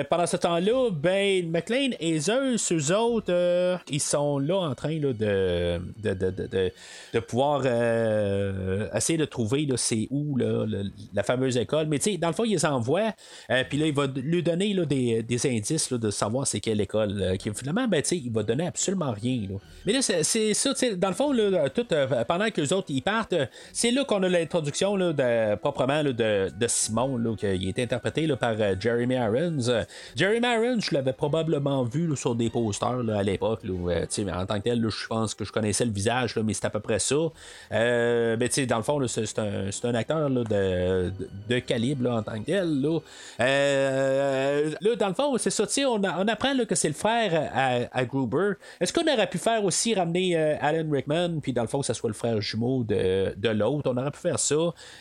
Pendant 0.09 0.26
ce 0.26 0.36
temps-là, 0.36 0.90
ben, 0.93 1.51
McLean 1.51 1.90
et 1.99 2.20
Zeus, 2.20 2.70
eux 2.72 2.95
autres, 2.97 3.80
ils 3.90 4.01
sont 4.01 4.38
là 4.38 4.59
en 4.59 4.74
train 4.76 4.99
là, 5.01 5.12
de, 5.12 5.80
de, 5.99 6.14
de, 6.14 6.72
de, 7.12 7.18
pouvoir 7.20 7.66
essayer 8.95 9.18
de 9.18 9.24
trouver 9.24 9.66
c'est 9.76 10.07
où 10.11 10.36
là, 10.36 10.64
le- 10.66 10.84
la 11.12 11.22
fameuse 11.32 11.56
école. 11.56 11.86
Mais 11.86 11.98
tu 11.98 12.12
sais, 12.12 12.16
dans 12.18 12.28
le 12.28 12.34
fond, 12.34 12.44
il 12.44 12.52
les 12.52 12.64
envoie, 12.64 13.12
euh, 13.50 13.64
puis 13.68 13.78
là, 13.78 13.86
il 13.86 13.94
va 13.94 14.06
lui 14.06 14.42
donner 14.42 14.72
là, 14.74 14.84
des, 14.84 15.22
des 15.22 15.46
indices 15.46 15.90
là, 15.90 15.98
de 15.98 16.10
savoir 16.10 16.46
c'est 16.46 16.60
quelle 16.60 16.80
école. 16.80 17.22
euh, 17.22 17.36
qui, 17.36 17.50
finalement, 17.54 17.88
ben, 17.88 18.02
tu 18.02 18.08
sais, 18.10 18.16
il 18.16 18.32
va 18.32 18.42
donner 18.42 18.66
absolument 18.66 19.12
rien. 19.12 19.40
Mais 19.86 19.92
là, 19.92 20.02
c'est 20.02 20.54
ça, 20.54 20.70
tu 20.74 20.76
sais, 20.76 20.96
dans 20.96 21.08
le 21.08 21.14
fond, 21.14 21.32
là, 21.32 21.68
tout, 21.70 21.86
euh, 21.92 22.24
pendant 22.24 22.50
que 22.50 22.60
les 22.60 22.72
autres 22.72 22.88
ils 22.90 23.02
partent, 23.02 23.32
euh, 23.32 23.46
c'est 23.72 23.90
là 23.90 24.04
qu'on 24.04 24.22
a 24.22 24.28
l'introduction 24.28 24.96
de, 24.96 25.54
proprement 25.56 26.04
de, 26.04 26.12
de 26.12 26.66
Simon, 26.68 27.16
là, 27.16 27.34
qui 27.36 27.46
est 27.46 27.78
interprété 27.78 28.28
par 28.36 28.54
Jeremy 28.80 29.14
Irons. 29.16 29.84
Jeremy 30.16 30.46
Irons, 30.46 30.80
je 30.80 30.94
l'avais 30.94 31.12
probablement 31.12 31.84
vu 31.84 32.16
sur 32.16 32.34
des 32.34 32.50
posters 32.50 33.04
à 33.14 33.22
l'époque. 33.22 33.62
en 33.64 34.46
tant 34.46 34.58
que 34.58 34.64
tel, 34.64 34.86
je 34.88 35.06
pense 35.06 35.34
que 35.34 35.44
je 35.44 35.52
connaissais 35.52 35.84
le 35.84 35.92
visage, 35.92 36.36
mais 36.36 36.54
c'est 36.54 36.66
à 36.66 36.70
peu 36.70 36.80
près 36.80 36.98
ça. 36.98 37.16
Euh, 37.72 38.36
ben, 38.36 38.48
tu 38.48 38.54
sais, 38.54 38.66
dans 38.66 38.76
le 38.76 38.82
fond, 38.82 39.00
c'est 39.06 39.38
un, 39.38 39.70
un 39.84 39.94
acteur 39.94 40.30
de, 40.30 41.12
de, 41.48 41.58
calibre 41.58 42.10
en 42.10 42.22
tant 42.22 42.38
que 42.40 42.46
tel. 42.46 42.80
Là, 42.80 42.98
Euh, 43.40 44.70
là 44.80 44.96
dans 44.96 45.08
le 45.08 45.14
fond, 45.14 45.36
c'est 45.38 45.50
ça, 45.50 45.64
on, 45.88 46.02
a- 46.04 46.22
on 46.22 46.28
apprend 46.28 46.52
que 46.68 46.74
c'est 46.74 46.88
le 46.88 46.94
frère 46.94 47.50
à, 47.54 48.04
Gruber. 48.04 48.52
Est-ce 48.80 48.92
qu'on 48.92 49.02
aurait 49.12 49.28
pu 49.28 49.38
faire 49.38 49.64
aussi 49.64 49.94
ramener 49.94 50.36
euh, 50.36 50.56
Alan 50.60 50.88
Rickman, 50.90 51.40
puis 51.42 51.52
dans 51.52 51.62
le 51.62 51.68
fond, 51.68 51.80
que 51.80 51.86
ça 51.86 51.94
soit 51.94 52.10
le 52.10 52.14
frère 52.14 52.40
jumeau 52.40 52.84
de, 52.84 53.34
de 53.36 53.48
l'autre? 53.48 53.90
On 53.90 53.96
aurait 53.96 54.10
pu 54.10 54.18
faire 54.20 54.38
ça. 54.38 54.54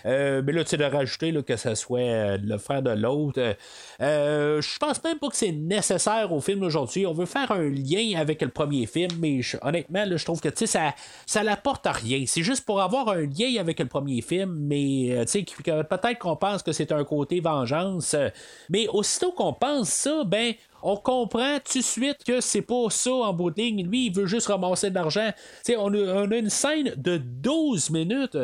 Euh, 0.06 0.42
mais 0.46 0.54
là, 0.54 0.64
tu 0.64 0.78
de 0.78 0.84
rajouter 0.84 1.34
que 1.44 1.56
ça 1.58 1.76
soit 1.76 2.00
euh, 2.00 2.38
le 2.42 2.58
frère 2.58 2.82
de 2.82 2.92
l'autre. 2.92 3.56
Euh, 4.02 4.62
je 4.62 4.78
pense 4.80 5.04
même 5.04 5.20
pas 5.20 5.30
que 5.30 5.36
c'est 5.36 5.52
nécessaire 5.52 6.32
au 6.32 6.42
film 6.42 6.64
aujourd'hui. 6.64 7.06
On 7.06 7.14
veut 7.14 7.26
faire 7.26 7.52
un 7.52 7.70
lien 7.70 8.20
avec 8.20 8.42
le 8.42 8.50
premier 8.50 8.86
film, 8.86 9.10
mais 9.20 9.42
honnêtement, 9.62 10.06
je 10.16 10.24
trouve 10.26 10.42
que 10.42 10.50
ça, 10.66 10.94
ça 11.26 11.44
l'apporte 11.44 11.86
à 11.88 11.92
rien. 11.92 12.24
C'est 12.28 12.44
juste 12.44 12.66
pour 12.66 12.82
avoir 12.82 13.10
un 13.10 13.22
lien 13.22 13.60
avec 13.60 13.80
le 13.80 13.86
premier 13.88 14.22
film, 14.22 14.56
mais 14.68 15.12
euh, 15.12 15.26
que- 15.26 15.64
que 15.64 15.82
qu'on 16.20 16.36
pense 16.36 16.64
que 16.64 16.72
c'est 16.72 16.92
un 16.92 17.04
côté 17.04 17.40
vengeance. 17.40 18.14
euh, 18.14 18.30
Mais 18.70 18.88
aussitôt 18.88 19.32
qu'on 19.32 19.54
pense 19.54 19.90
ça, 19.90 20.24
ben. 20.26 20.54
On 20.84 20.98
comprend 20.98 21.60
tout 21.60 21.78
de 21.78 21.84
suite 21.84 22.24
que 22.26 22.42
c'est 22.42 22.64
pas 22.64 22.90
ça 22.90 23.12
en 23.14 23.34
bout. 23.34 23.56
Lui, 23.56 24.08
il 24.08 24.12
veut 24.16 24.26
juste 24.26 24.48
ramasser 24.48 24.90
de 24.90 24.96
l'argent. 24.96 25.30
On, 25.78 25.94
a- 25.94 26.24
on 26.26 26.32
a 26.32 26.36
une 26.38 26.50
scène 26.50 26.96
de 26.98 27.18
12 27.18 27.92
minutes. 27.92 28.36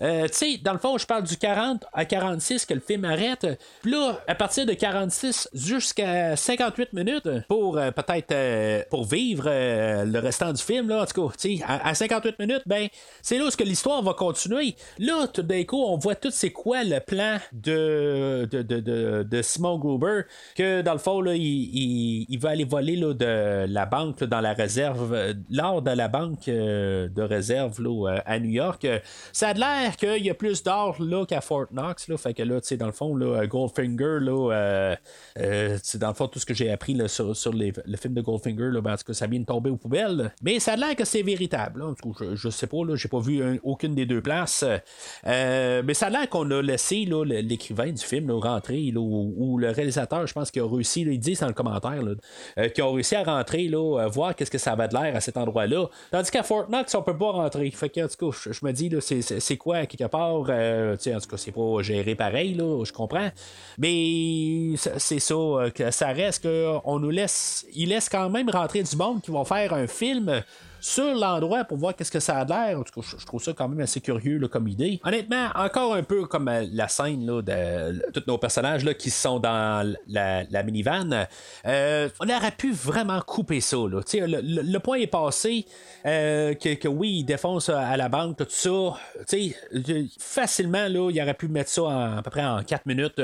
Euh, 0.00 0.28
tu 0.28 0.34
sais, 0.34 0.58
dans 0.58 0.72
le 0.72 0.78
fond, 0.78 0.96
je 0.96 1.06
parle 1.06 1.24
du 1.24 1.36
40 1.36 1.84
à 1.92 2.04
46 2.04 2.66
que 2.66 2.74
le 2.74 2.80
film 2.80 3.04
arrête. 3.04 3.46
Puis 3.82 3.90
là, 3.90 4.20
à 4.28 4.34
partir 4.36 4.64
de 4.64 4.72
46 4.72 5.48
jusqu'à 5.52 6.36
58 6.36 6.92
minutes 6.92 7.28
pour 7.48 7.78
euh, 7.78 7.90
peut-être 7.90 8.30
euh, 8.32 8.82
pour 8.90 9.04
vivre 9.04 9.44
euh, 9.48 10.04
le 10.04 10.18
restant 10.20 10.52
du 10.52 10.62
film, 10.62 10.88
là, 10.88 11.02
en 11.02 11.06
tout 11.06 11.28
cas, 11.28 11.34
tu 11.36 11.58
sais, 11.58 11.64
à, 11.66 11.88
à 11.88 11.94
58 11.94 12.38
minutes, 12.38 12.62
ben, 12.66 12.86
c'est 13.22 13.38
là 13.38 13.44
où 13.46 13.64
l'histoire 13.64 14.02
va 14.02 14.14
continuer. 14.14 14.76
Là, 14.98 15.26
tout 15.26 15.42
d'un 15.42 15.64
coup, 15.64 15.82
on 15.82 15.96
voit 15.96 16.14
tout 16.14 16.30
c'est 16.30 16.52
quoi 16.52 16.84
le 16.84 17.00
plan 17.00 17.38
de, 17.52 18.48
de, 18.50 18.62
de, 18.62 18.80
de, 18.80 19.26
de 19.28 19.42
Simon 19.42 19.78
Gruber, 19.78 20.22
que 20.54 20.82
dans 20.82 20.92
le 20.92 20.98
fond, 20.98 21.20
là, 21.20 21.34
il, 21.34 21.42
il, 21.42 22.26
il 22.28 22.38
va 22.38 22.50
aller 22.50 22.64
voler 22.64 22.94
là, 22.94 23.14
de 23.14 23.66
la 23.68 23.86
banque 23.86 24.20
là, 24.20 24.26
dans 24.28 24.40
la 24.40 24.52
réserve, 24.52 25.34
lors 25.50 25.82
de 25.82 25.90
la 25.90 26.06
banque 26.06 26.46
de 26.46 27.22
réserve 27.22 27.82
là, 27.82 28.22
à 28.24 28.38
New 28.38 28.50
York. 28.50 28.86
Ça 29.32 29.48
a 29.48 29.54
l'air 29.54 29.87
qu'il 29.96 30.24
y 30.24 30.30
a 30.30 30.34
plus 30.34 30.62
d'or 30.62 30.96
là 31.00 31.24
qu'à 31.26 31.40
Fort 31.40 31.66
Knox. 31.72 32.08
Là, 32.08 32.16
fait 32.16 32.34
que 32.34 32.42
là, 32.42 32.60
tu 32.60 32.68
sais, 32.68 32.76
dans 32.76 32.86
le 32.86 32.92
fond, 32.92 33.14
là, 33.16 33.46
Goldfinger, 33.46 34.18
là, 34.20 34.52
euh, 34.52 34.96
euh, 35.38 35.78
dans 35.94 36.08
le 36.08 36.14
fond, 36.14 36.28
tout 36.28 36.38
ce 36.38 36.46
que 36.46 36.54
j'ai 36.54 36.70
appris 36.70 36.94
là, 36.94 37.08
sur, 37.08 37.34
sur 37.36 37.52
les- 37.52 37.72
le 37.84 37.96
film 37.96 38.14
de 38.14 38.20
Goldfinger, 38.20 38.70
là, 38.72 38.80
ben, 38.80 38.96
ça 39.12 39.26
vient 39.26 39.40
de 39.40 39.44
tomber 39.46 39.70
aux 39.70 39.76
poubelles. 39.76 40.32
Mais 40.42 40.58
ça 40.60 40.72
a 40.72 40.76
l'air 40.76 40.96
que 40.96 41.04
c'est 41.04 41.22
véritable. 41.22 41.80
là. 41.80 41.94
Je, 42.20 42.34
je 42.34 42.48
sais 42.48 42.66
pas, 42.66 42.84
là, 42.86 42.96
j'ai 42.96 43.08
pas 43.08 43.20
vu 43.20 43.42
un- 43.42 43.58
aucune 43.62 43.94
des 43.94 44.06
deux 44.06 44.20
places. 44.20 44.64
Euh, 45.26 45.82
mais 45.84 45.94
ça 45.94 46.06
a 46.06 46.10
l'air 46.10 46.28
qu'on 46.28 46.50
a 46.50 46.62
laissé 46.62 47.04
là, 47.04 47.24
l'écrivain 47.24 47.90
du 47.90 48.02
film 48.04 48.28
là, 48.28 48.38
rentrer, 48.40 48.92
ou, 48.96 49.58
le 49.58 49.70
réalisateur, 49.70 50.26
je 50.26 50.32
pense, 50.34 50.50
qu'il 50.50 50.62
a 50.62 50.66
réussi, 50.68 51.04
là, 51.04 51.12
ils 51.12 51.18
disent 51.18 51.40
dans 51.40 51.46
le 51.46 51.52
commentaire, 51.52 52.02
là, 52.02 52.12
euh, 52.58 52.68
qu'ils 52.68 52.84
ont 52.84 52.92
réussi 52.92 53.14
à 53.16 53.22
rentrer, 53.22 53.68
là, 53.68 54.00
euh, 54.02 54.08
voir 54.08 54.34
qu'est-ce 54.34 54.50
que 54.50 54.58
ça 54.58 54.72
avait 54.72 54.88
de 54.88 54.94
l'air 54.94 55.14
à 55.16 55.20
cet 55.20 55.36
endroit-là. 55.36 55.86
Tandis 56.10 56.30
qu'à 56.30 56.42
Fort 56.42 56.66
Knox, 56.68 56.94
on 56.94 57.02
peut 57.02 57.16
pas 57.16 57.30
rentrer. 57.32 57.70
Fait 57.70 57.88
que, 57.88 58.00
en 58.04 58.08
tout 58.08 58.30
cas, 58.30 58.38
je, 58.44 58.52
je 58.52 58.64
me 58.64 58.72
dis, 58.72 58.88
là, 58.88 59.00
c'est, 59.00 59.22
c'est, 59.22 59.40
c'est 59.40 59.56
quelque 59.86 60.06
part, 60.06 60.44
euh, 60.48 60.94
en 60.94 61.20
tout 61.20 61.28
cas, 61.28 61.36
c'est 61.36 61.52
pas 61.52 61.82
géré 61.82 62.14
pareil, 62.14 62.54
là, 62.54 62.84
je 62.84 62.92
comprends. 62.92 63.30
Mais 63.78 64.76
c'est 64.76 64.98
c'est 64.98 65.18
ça, 65.18 65.34
euh, 65.34 65.70
que 65.70 65.90
ça 65.90 66.08
reste 66.08 66.46
qu'on 66.46 66.98
nous 66.98 67.10
laisse, 67.10 67.66
il 67.74 67.88
laisse 67.90 68.08
quand 68.08 68.30
même 68.30 68.50
rentrer 68.50 68.82
du 68.82 68.96
monde 68.96 69.22
qui 69.22 69.30
vont 69.30 69.44
faire 69.44 69.72
un 69.72 69.86
film 69.86 70.42
sur 70.80 71.14
l'endroit 71.14 71.64
pour 71.64 71.76
voir 71.78 71.94
qu'est-ce 71.94 72.10
que 72.10 72.20
ça 72.20 72.38
a 72.38 72.44
l'air. 72.44 72.78
En 72.78 72.82
tout 72.82 73.00
cas, 73.00 73.06
je, 73.18 73.26
trouve 73.26 73.42
ça 73.42 73.52
quand 73.52 73.68
même 73.68 73.80
assez 73.80 74.00
curieux 74.00 74.46
comme 74.48 74.68
idée. 74.68 75.00
Honnêtement, 75.04 75.48
encore 75.54 75.94
un 75.94 76.02
peu 76.02 76.26
comme 76.26 76.48
euh, 76.48 76.66
la 76.72 76.88
scène 76.88 77.26
de 77.26 78.10
tous 78.12 78.22
nos 78.26 78.38
personnages 78.38 78.84
qui 78.94 79.10
sont 79.10 79.38
dans 79.40 79.94
la, 80.08 80.62
minivan. 80.62 81.26
Euh, 81.66 82.08
on 82.20 82.28
aurait 82.28 82.52
pu 82.52 82.72
vraiment 82.72 83.20
couper 83.20 83.60
ça. 83.60 83.76
Là. 83.76 84.00
Le, 84.12 84.78
point 84.78 84.98
est 84.98 85.06
passé 85.06 85.66
euh, 86.06 86.54
que, 86.54 86.88
oui, 86.88 87.18
il 87.20 87.24
défonce 87.24 87.68
à 87.68 87.96
la 87.96 88.08
banque, 88.08 88.36
tout 88.36 88.46
ça. 88.48 88.70
Facilement, 90.18 90.88
là, 90.88 91.10
il 91.10 91.20
aurait 91.20 91.34
pu 91.34 91.48
mettre 91.48 91.70
ça 91.70 91.82
en- 91.82 92.18
à 92.18 92.22
peu 92.22 92.30
près 92.30 92.44
en 92.44 92.62
4 92.62 92.86
minutes. 92.86 93.20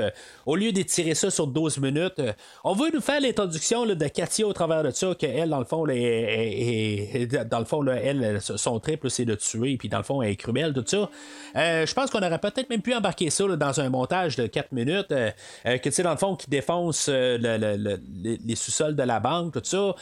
Au 0.47 0.57
lieu 0.57 0.73
d'étirer 0.73 1.15
ça 1.15 1.31
sur 1.31 1.47
12 1.47 1.79
minutes, 1.79 2.21
on 2.65 2.75
veut 2.75 2.91
nous 2.93 3.01
faire 3.01 3.21
l'introduction 3.21 3.87
de 3.87 4.09
Katia 4.09 4.47
au 4.47 4.53
travers 4.53 4.83
de 4.83 4.91
ça, 4.91 5.15
qu'elle, 5.15 5.51
dans 5.51 5.59
le 5.59 5.65
fond, 5.65 5.87
est- 5.89 7.44
dans 7.49 7.59
le 7.59 7.65
fond, 7.65 7.85
elle, 7.87 8.41
son 8.41 8.79
trip, 8.81 9.05
là, 9.05 9.11
c'est 9.11 9.25
de 9.25 9.35
tuer, 9.35 9.77
puis 9.77 9.89
dans 9.89 9.99
le 9.99 10.05
fond, 10.05 10.23
elle 10.23 10.31
est 10.31 10.37
cruelle, 10.37 10.73
tout 10.73 10.85
ça. 10.87 11.09
Euh, 11.57 11.87
je 11.87 11.95
pense 11.95 12.11
qu'on 12.11 12.19
aurait 12.23 12.39
peut-être 12.39 12.69
même 12.71 12.83
pu 12.83 12.95
embarquer 12.95 13.31
ça 13.31 13.45
dans 13.47 13.81
un 13.81 13.89
montage 13.91 14.37
de 14.37 14.47
4 14.47 14.73
minutes, 14.73 15.13
euh, 15.13 15.31
euh, 15.67 15.79
que 15.79 15.89
tu 15.89 15.93
sais, 15.93 16.03
dans 16.03 16.11
le 16.13 16.17
fond, 16.17 16.37
qui 16.37 16.49
défonce 16.51 17.09
le- 17.09 17.37
le- 17.39 17.77
le- 17.77 18.01
les, 18.45 18.57
sous-sols 18.57 18.97
de 18.97 19.03
la 19.03 19.21
banque, 19.21 19.53
tout 19.55 19.61
ça, 19.63 19.95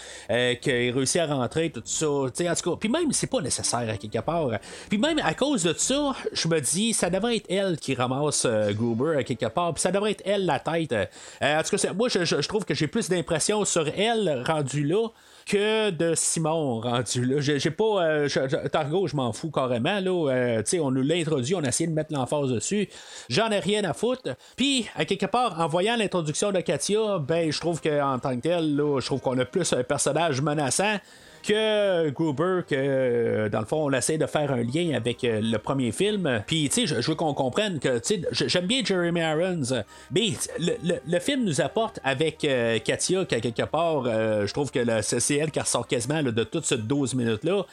qu'il 0.60 0.90
réussit 0.92 1.20
à 1.20 1.26
rentrer, 1.26 1.70
tout 1.70 1.82
ça. 1.84 2.06
En 2.08 2.28
tout 2.28 2.42
cas, 2.42 2.76
puis 2.78 2.88
même, 2.88 3.12
c'est 3.12 3.26
pas 3.30 3.40
nécessaire 3.40 3.88
à 3.88 3.96
quelque 3.96 4.20
part. 4.20 4.50
Puis 4.88 4.98
même 4.98 5.18
à 5.22 5.34
cause 5.34 5.62
de 5.64 5.74
ça, 5.76 6.14
je 6.32 6.48
me 6.48 6.60
dis, 6.60 6.92
ça 6.94 7.10
devrait 7.10 7.36
être 7.36 7.46
elle 7.50 7.76
qui 7.78 7.94
ramasse 7.94 8.46
Gruber 8.70 9.16
à 9.18 9.24
quelque 9.24 9.46
part, 9.46 9.74
puis 9.74 9.80
ça 9.82 9.90
devrait 9.90 10.12
être 10.12 10.22
elle 10.24 10.46
la 10.46 10.58
tête. 10.58 10.94
En 11.42 11.62
tout 11.62 11.76
cas, 11.76 11.92
moi, 11.92 12.08
je, 12.08 12.24
je- 12.24 12.40
je 12.40 12.48
trouve 12.48 12.64
que 12.64 12.74
j'ai 12.74 12.86
plus 12.86 13.08
d'impression 13.08 13.64
sur 13.64 13.86
elle 13.88 14.42
rendue 14.46 14.84
là 14.84 15.08
que 15.46 15.90
de 15.90 16.14
Simon 16.14 16.80
rendu 16.80 17.24
là. 17.24 17.40
J'ai 17.40 17.70
pas. 17.70 17.84
euh, 18.04 18.28
je- 18.28 18.68
Targo, 18.68 19.06
je 19.06 19.16
m'en 19.16 19.32
fous 19.32 19.50
carrément. 19.50 20.00
Là. 20.00 20.30
Euh, 20.32 20.62
on 20.80 20.90
nous 20.90 21.02
l'a 21.02 21.16
introduit, 21.16 21.54
on 21.54 21.62
a 21.64 21.68
essayé 21.68 21.88
de 21.88 21.94
mettre 21.94 22.12
l'emphase 22.12 22.50
dessus. 22.50 22.88
J'en 23.28 23.50
ai 23.50 23.58
rien 23.58 23.84
à 23.84 23.92
foutre. 23.92 24.34
Puis, 24.56 24.88
à 24.96 25.04
quelque 25.04 25.26
part, 25.26 25.60
en 25.60 25.66
voyant 25.68 25.96
l'introduction 25.96 26.52
de 26.52 26.60
Katia, 26.60 27.18
ben, 27.18 27.50
je 27.52 27.60
trouve 27.60 27.80
qu'en 27.80 28.18
tant 28.18 28.34
que 28.36 28.40
tel, 28.42 28.76
je 28.76 29.04
trouve 29.06 29.20
qu'on 29.20 29.38
a 29.38 29.44
plus 29.44 29.72
un 29.72 29.82
personnage 29.82 30.40
menaçant 30.40 30.96
que 31.42 32.10
Gruber, 32.10 32.60
que 32.68 32.74
euh, 32.74 33.48
dans 33.48 33.60
le 33.60 33.66
fond, 33.66 33.84
on 33.88 33.92
essaie 33.92 34.18
de 34.18 34.26
faire 34.26 34.52
un 34.52 34.62
lien 34.62 34.94
avec 34.94 35.24
euh, 35.24 35.40
le 35.42 35.58
premier 35.58 35.92
film. 35.92 36.42
Puis, 36.46 36.68
tu 36.68 36.86
sais, 36.86 37.00
je, 37.02 37.08
veux 37.08 37.14
qu'on 37.14 37.34
comprenne 37.34 37.78
que, 37.78 37.98
tu 37.98 38.22
sais, 38.32 38.48
j'aime 38.48 38.66
bien 38.66 38.82
Jeremy 38.84 39.20
Irons, 39.20 39.82
mais 40.14 40.30
le, 40.58 41.18
film 41.18 41.44
nous 41.44 41.60
apporte 41.60 42.00
avec 42.04 42.44
euh, 42.44 42.78
Katia, 42.78 43.24
qu'à 43.24 43.40
quelque 43.40 43.64
part, 43.64 44.04
euh, 44.06 44.46
je 44.46 44.52
trouve 44.52 44.70
que 44.70 44.78
le- 44.78 45.02
c'est 45.02 45.36
elle 45.36 45.50
qui 45.50 45.60
ressort 45.60 45.86
quasiment 45.86 46.22
de 46.22 46.44
toute 46.44 46.64
cette 46.64 46.86
12 46.86 47.14
minutes-là. 47.14 47.64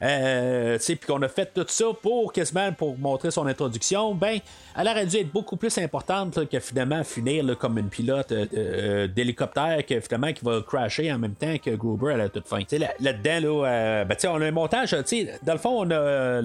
Tu 0.00 0.84
sais, 0.84 0.96
puis 0.96 1.06
qu'on 1.06 1.22
a 1.22 1.28
fait 1.28 1.50
tout 1.54 1.64
ça 1.68 1.86
pour 2.02 2.32
quasiment 2.32 2.72
pour 2.72 2.98
montrer 2.98 3.30
son 3.30 3.46
introduction, 3.46 4.14
ben, 4.14 4.38
elle 4.76 4.88
aurait 4.88 5.06
dû 5.06 5.16
être 5.16 5.32
beaucoup 5.32 5.56
plus 5.56 5.76
importante 5.78 6.48
que 6.48 6.60
finalement 6.60 7.02
finir 7.04 7.56
comme 7.58 7.78
une 7.78 7.88
pilote 7.88 8.32
d'hélicoptère 8.32 9.84
que 9.86 10.00
finalement 10.00 10.32
qui 10.32 10.44
va 10.44 10.60
crasher 10.66 11.12
en 11.12 11.18
même 11.18 11.34
temps 11.34 11.56
que 11.58 11.70
Gruber 11.70 12.14
à 12.14 12.16
la 12.16 12.28
toute 12.28 12.46
fin. 12.46 12.60
Tu 12.60 12.66
sais, 12.70 12.78
là- 12.78 13.12
là-dedans, 13.22 13.62
là, 13.62 13.68
euh, 13.68 14.04
ben, 14.04 14.16
on 14.28 14.40
a 14.40 14.46
un 14.46 14.50
montage, 14.50 14.96
dans 15.42 15.52
le 15.52 15.58
fond, 15.58 15.86
on 15.86 15.90
a 15.90 16.40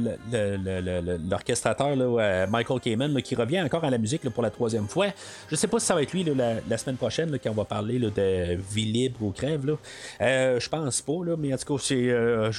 l'orchestrateur 1.29 1.95
euh, 1.97 2.47
Michael 2.47 2.79
Kamen 2.79 3.21
qui 3.21 3.35
revient 3.35 3.61
encore 3.61 3.83
à 3.83 3.89
la 3.89 3.97
musique 3.97 4.27
pour 4.29 4.43
la 4.43 4.49
troisième 4.49 4.87
fois. 4.87 5.07
Je 5.49 5.55
sais 5.55 5.67
pas 5.67 5.79
si 5.79 5.85
ça 5.85 5.95
va 5.95 6.01
être 6.01 6.13
lui 6.13 6.23
la, 6.23 6.55
la 6.67 6.77
semaine 6.77 6.97
prochaine 6.97 7.37
quand 7.43 7.49
on 7.49 7.53
va 7.53 7.65
parler 7.65 7.99
de 7.99 8.57
vie 8.71 8.85
libre 8.85 9.17
ou 9.21 9.31
crève. 9.31 9.63
Euh, 10.21 10.59
je 10.59 10.69
pense 10.69 11.01
pas, 11.01 11.13
mais 11.37 11.53
en 11.53 11.57
tout 11.57 11.77
cas, 11.77 11.93
euh, 11.93 12.51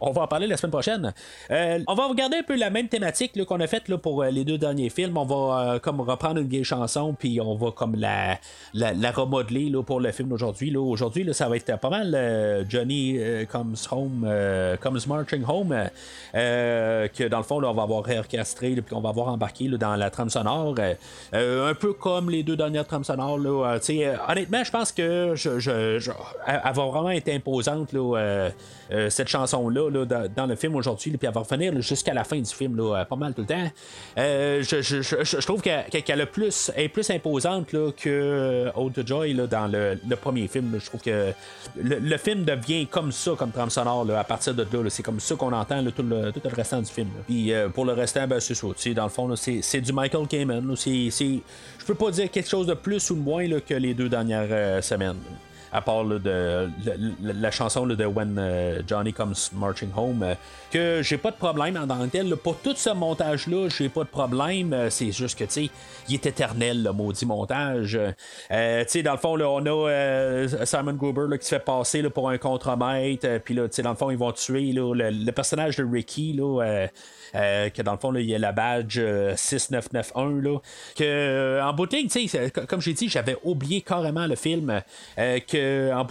on 0.00 0.10
va 0.12 0.22
en 0.22 0.26
parler 0.28 0.46
la 0.46 0.56
semaine 0.56 0.70
prochaine. 0.70 1.12
Euh, 1.50 1.80
on 1.86 1.94
va 1.94 2.06
regarder 2.06 2.38
un 2.38 2.42
peu 2.42 2.56
la 2.56 2.70
même 2.70 2.88
thématique 2.88 3.44
qu'on 3.44 3.60
a 3.60 3.66
faite 3.66 3.94
pour 3.96 4.24
les 4.24 4.44
deux 4.44 4.58
derniers 4.58 4.90
films. 4.90 5.16
On 5.16 5.24
va 5.24 5.78
comme 5.80 6.00
reprendre 6.00 6.40
une 6.40 6.48
vieille 6.48 6.64
chanson, 6.64 7.14
puis 7.18 7.40
on 7.40 7.54
va 7.54 7.70
comme 7.70 7.94
la, 7.96 8.38
la, 8.74 9.10
remodeler 9.10 9.68
là, 9.68 9.82
pour 9.82 10.00
le 10.00 10.10
film 10.12 10.28
d'aujourd'hui. 10.28 10.74
Aujourd'hui, 10.76 11.26
ça 11.32 11.48
va 11.48 11.56
être 11.56 11.78
pas 11.78 11.90
mal 11.90 12.66
Johnny 12.68 13.18
Comes 13.50 13.76
Home, 13.90 14.24
euh, 14.26 14.76
Comes 14.76 15.00
Marching 15.06 15.44
Home, 15.46 15.72
euh, 15.72 15.86
euh, 16.34 17.08
que 17.08 17.24
dans 17.24 17.38
le 17.38 17.44
fond, 17.44 17.60
là, 17.60 17.70
on 17.70 17.74
va 17.74 17.82
avoir 17.82 18.04
réorchestré, 18.04 18.70
puis 18.74 18.94
on 18.94 19.00
va 19.00 19.10
avoir 19.10 19.28
embarqué 19.28 19.68
là, 19.68 19.76
dans 19.78 19.96
la 19.96 20.10
trame 20.10 20.30
sonore. 20.30 20.74
euh, 20.78 20.94
euh, 21.34 21.70
un 21.70 21.74
peu 21.74 21.92
comme 21.92 22.30
les 22.30 22.42
deux 22.42 22.56
dernières 22.56 22.86
trames 22.86 23.04
sonores. 23.04 23.38
Là, 23.38 23.74
euh, 23.74 23.78
euh, 23.90 24.16
honnêtement, 24.28 24.64
je 24.64 24.70
pense 24.70 24.92
que 24.92 25.34
elle 25.36 26.74
va 26.74 26.86
vraiment 26.86 27.10
être 27.10 27.28
imposante, 27.28 27.92
là, 27.92 28.18
euh, 28.18 28.50
euh, 28.92 29.10
cette 29.10 29.28
chanson-là, 29.28 29.90
là, 29.90 30.28
dans, 30.28 30.46
le 30.46 30.56
film 30.56 30.76
aujourd'hui, 30.76 31.10
puis 31.16 31.26
elle 31.26 31.34
va 31.34 31.40
revenir 31.40 31.80
jusqu'à 31.80 32.14
la 32.14 32.24
fin 32.24 32.38
du 32.38 32.52
film, 32.52 32.76
là, 32.76 33.00
euh, 33.00 33.04
pas 33.04 33.16
mal 33.16 33.34
tout 33.34 33.42
le 33.42 33.46
temps. 33.46 33.70
Euh, 34.18 34.62
je, 34.62 35.40
trouve 35.44 35.60
qu'elle 35.60 36.26
plus, 36.26 36.70
est 36.76 36.88
plus 36.88 37.10
imposante 37.10 37.72
là, 37.72 37.90
que 37.92 38.08
euh, 38.08 38.90
to 38.94 39.04
Joy 39.04 39.34
là, 39.34 39.46
dans 39.46 39.66
le, 39.66 39.98
premier 40.16 40.48
film. 40.48 40.78
Je 40.80 40.86
trouve 40.86 41.02
que 41.02 41.32
le, 41.76 41.98
le 41.98 42.16
film 42.16 42.44
devient 42.44 42.86
comme 42.86 43.12
ça, 43.16 43.32
comme 43.36 43.50
trame 43.50 43.70
sonore, 43.70 44.04
là, 44.04 44.20
à 44.20 44.24
partir 44.24 44.54
de 44.54 44.62
là. 44.62 44.90
c'est 44.90 45.02
comme 45.02 45.20
ça 45.20 45.34
qu'on 45.34 45.52
entend 45.52 45.82
tout, 45.90 46.02
le, 46.02 46.32
tout 46.32 46.40
le 46.44 46.54
restant 46.54 46.80
du 46.80 46.90
film. 46.90 47.08
Puis 47.26 47.52
euh, 47.52 47.68
pour 47.68 47.84
le 47.84 47.92
restant, 47.92 48.26
ben, 48.26 48.40
c'est 48.40 48.54
ça. 48.54 48.66
Dans 48.94 49.04
le 49.04 49.08
fond, 49.10 49.34
c'est 49.36 49.80
du 49.80 49.92
Michael 49.92 50.26
Kamen. 50.26 50.74
Je 50.76 51.84
peux 51.86 51.94
pas 51.94 52.10
dire 52.10 52.30
quelque 52.30 52.48
chose 52.48 52.66
de 52.66 52.74
plus 52.74 53.10
ou 53.10 53.14
de 53.14 53.20
moins 53.20 53.46
que 53.60 53.74
les 53.74 53.94
deux 53.94 54.08
dernières 54.08 54.48
euh, 54.50 54.82
semaines. 54.82 55.16
À 55.72 55.80
part 55.80 56.04
de, 56.04 56.70
la, 57.22 57.50
chanson 57.50 57.86
de 57.86 58.04
When 58.04 58.36
euh, 58.38 58.82
Johnny 58.86 59.12
Comes 59.12 59.34
Marching 59.52 59.90
Home, 59.96 60.22
euh, 60.22 60.34
que 60.70 61.02
j'ai 61.02 61.18
pas 61.18 61.30
de 61.30 61.36
problème 61.36 61.76
en 61.76 61.86
tant 61.86 61.98
que 62.04 62.10
tel. 62.10 62.34
Pour 62.36 62.56
tout 62.58 62.74
ce 62.76 62.90
montage-là, 62.90 63.68
j'ai 63.68 63.88
pas 63.88 64.04
de 64.04 64.08
problème. 64.08 64.72
Euh, 64.72 64.90
C'est 64.90 65.12
juste 65.12 65.38
que, 65.38 65.44
tu 65.44 65.50
sais, 65.50 65.70
il 66.08 66.14
est 66.14 66.26
éternel, 66.26 66.82
le 66.82 66.92
maudit 66.92 67.26
montage. 67.26 67.98
Tu 68.48 68.54
sais, 68.88 69.02
dans 69.02 69.12
le 69.12 69.18
fond, 69.18 69.36
là, 69.36 69.48
on 69.50 69.64
a 69.66 70.46
Simon 70.64 70.92
Gruber 70.94 71.26
là, 71.28 71.36
qui 71.38 71.44
se 71.44 71.54
fait 71.54 71.64
passer 71.64 72.00
là, 72.02 72.10
pour 72.10 72.30
un 72.30 72.38
contremaître. 72.38 73.26
euh, 73.26 73.38
Puis 73.38 73.54
là, 73.54 73.68
tu 73.68 73.74
sais, 73.76 73.82
dans 73.82 73.90
le 73.90 73.96
fond, 73.96 74.10
ils 74.10 74.18
vont 74.18 74.32
tuer 74.32 74.72
le, 74.72 74.92
le 74.94 75.32
personnage 75.32 75.76
de 75.76 75.84
Ricky, 75.84 76.32
là. 76.32 76.86
que 77.32 77.82
dans 77.82 77.92
le 77.92 77.98
fond, 77.98 78.14
il 78.14 78.24
y 78.26 78.34
a 78.34 78.38
la 78.38 78.52
badge 78.52 78.98
euh, 78.98 79.34
6991. 79.36 80.42
Là, 80.42 80.58
que, 80.96 81.60
en 81.62 81.72
bout 81.72 81.86
de 81.86 81.96
ligne, 81.96 82.08
tu 82.08 82.28
sais, 82.28 82.50
comme 82.68 82.80
j'ai 82.80 82.92
dit, 82.94 83.08
j'avais 83.08 83.36
oublié 83.44 83.80
carrément 83.80 84.26
le 84.26 84.36
film. 84.36 84.80
Euh, 85.66 85.92
en 85.94 86.04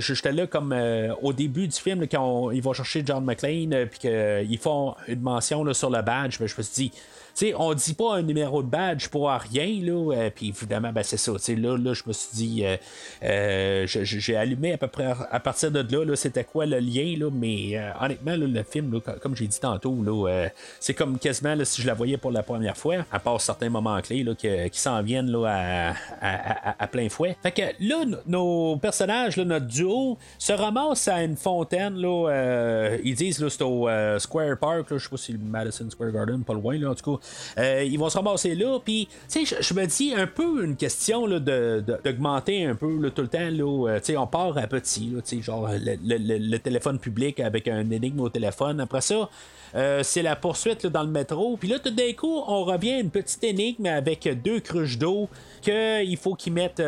je- 0.00 0.14
j'étais 0.14 0.32
là 0.32 0.46
comme 0.46 0.72
euh, 0.72 1.14
au 1.22 1.32
début 1.32 1.66
du 1.68 1.76
film, 1.76 2.06
quand 2.08 2.50
ils 2.50 2.62
vont 2.62 2.72
chercher 2.72 3.02
John 3.04 3.24
McClane, 3.24 3.72
euh, 3.74 3.86
puis 3.86 3.98
qu'ils 4.00 4.58
font 4.58 4.94
une 5.08 5.20
mention 5.20 5.72
sur 5.74 5.90
le 5.90 6.02
badge. 6.02 6.38
ben, 6.38 6.46
je 6.48 6.54
me 6.56 6.62
suis 6.62 6.90
dit, 6.90 6.92
sais, 7.34 7.54
on 7.56 7.74
dit 7.74 7.94
pas 7.94 8.14
un 8.14 8.22
numéro 8.22 8.62
de 8.62 8.68
badge 8.68 9.08
pour 9.08 9.30
rien, 9.30 9.80
là. 9.82 10.14
euh, 10.14 10.30
puis 10.34 10.48
évidemment, 10.48 10.92
ben, 10.92 11.02
c'est 11.02 11.16
ça. 11.16 11.32
Là, 11.32 11.76
là, 11.76 11.92
je 11.92 12.02
me 12.06 12.12
suis 12.12 12.28
dit, 12.32 12.64
euh, 12.64 12.76
euh, 13.24 13.86
j'ai 13.86 14.36
allumé 14.36 14.72
à 14.72 14.78
peu 14.78 14.88
près 14.88 15.14
à 15.30 15.40
partir 15.40 15.70
de 15.70 15.80
là, 15.80 16.04
là 16.04 16.16
c'était 16.16 16.44
quoi 16.44 16.66
le 16.66 16.78
lien, 16.78 17.14
là. 17.18 17.30
Mais 17.32 17.78
honnêtement, 18.00 18.36
le 18.36 18.62
film, 18.62 19.00
comme 19.20 19.36
j'ai 19.36 19.46
dit 19.46 19.60
tantôt, 19.60 19.96
là, 20.02 20.48
c'est 20.80 20.94
comme 20.94 21.18
quasiment 21.18 21.56
si 21.64 21.82
je 21.82 21.86
la 21.86 21.94
voyais 21.94 22.16
pour 22.16 22.30
la 22.30 22.42
première 22.42 22.76
fois, 22.76 23.04
à 23.10 23.18
part 23.18 23.40
certains 23.40 23.68
moments 23.68 24.00
clés 24.00 24.22
là, 24.22 24.34
qui 24.34 24.80
s'en 24.80 25.02
viennent 25.02 25.30
là, 25.30 25.94
à, 26.20 26.86
plein 26.86 27.08
fouet. 27.08 27.36
Fait 27.42 27.52
que 27.52 27.62
là, 27.80 28.04
nos 28.26 28.76
personnages, 28.76 29.36
notre 29.36 29.66
duo, 29.66 30.18
se 30.38 30.52
ramassent 30.52 31.08
à 31.08 31.22
une 31.22 31.36
fontaine. 31.36 31.96
Là, 31.96 32.96
ils 33.02 33.14
disent 33.14 33.40
là, 33.40 33.50
c'est 33.50 33.62
au 33.62 33.88
Square 34.18 34.58
Park, 34.58 34.86
je 34.90 34.98
sais 34.98 35.08
pas 35.08 35.16
si 35.16 35.36
Madison 35.36 35.90
Square 35.90 36.12
Garden, 36.12 36.44
pas 36.44 36.54
loin, 36.54 36.78
là, 36.78 36.90
en 36.90 36.94
tout 36.94 37.16
cas. 37.16 37.23
Euh, 37.58 37.84
ils 37.84 37.98
vont 37.98 38.08
se 38.08 38.16
ramasser 38.16 38.54
là, 38.54 38.78
puis, 38.84 39.08
tu 39.30 39.44
sais, 39.46 39.56
je, 39.60 39.74
me 39.74 39.86
dis 39.86 40.14
un 40.14 40.26
peu 40.26 40.64
une 40.64 40.76
question 40.76 41.26
là, 41.26 41.38
de, 41.38 41.84
d'augmenter 42.04 42.64
un 42.64 42.74
peu 42.74 43.10
tout 43.10 43.22
le 43.22 43.28
temps. 43.28 43.50
Là, 43.50 43.88
euh, 43.88 44.16
on 44.16 44.26
part 44.26 44.56
à 44.58 44.66
petit, 44.66 45.12
genre 45.40 45.68
le, 45.72 45.96
le- 46.04 46.58
téléphone 46.58 46.98
public 46.98 47.40
avec 47.40 47.68
un 47.68 47.90
énigme 47.90 48.20
au 48.20 48.28
téléphone. 48.28 48.80
Après 48.80 49.00
ça, 49.00 49.28
euh, 49.74 50.02
c'est 50.02 50.22
la 50.22 50.36
poursuite 50.36 50.84
là, 50.84 50.90
dans 50.90 51.02
le 51.02 51.10
métro. 51.10 51.56
Puis 51.56 51.68
là, 51.68 51.78
tout 51.78 51.90
d'un 51.90 52.12
coup, 52.12 52.42
on 52.46 52.64
revient 52.64 52.92
à 52.92 53.00
une 53.00 53.10
petite 53.10 53.42
énigme 53.44 53.86
avec 53.86 54.28
deux 54.42 54.60
cruches 54.60 54.98
d'eau 54.98 55.28
qu'il 55.62 56.16
faut 56.16 56.34
qu'ils 56.34 56.52
mettent 56.52 56.82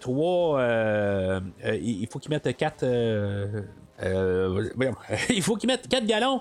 trois. 0.00 0.60
il 1.64 2.06
faut 2.10 2.18
qu'ils 2.18 2.30
mettent 2.30 2.56
quatre. 2.56 2.84
Euh, 4.02 4.68
il 5.30 5.42
faut 5.42 5.56
qu'ils 5.56 5.68
mettent 5.68 5.88
4 5.88 6.06
gallons 6.06 6.40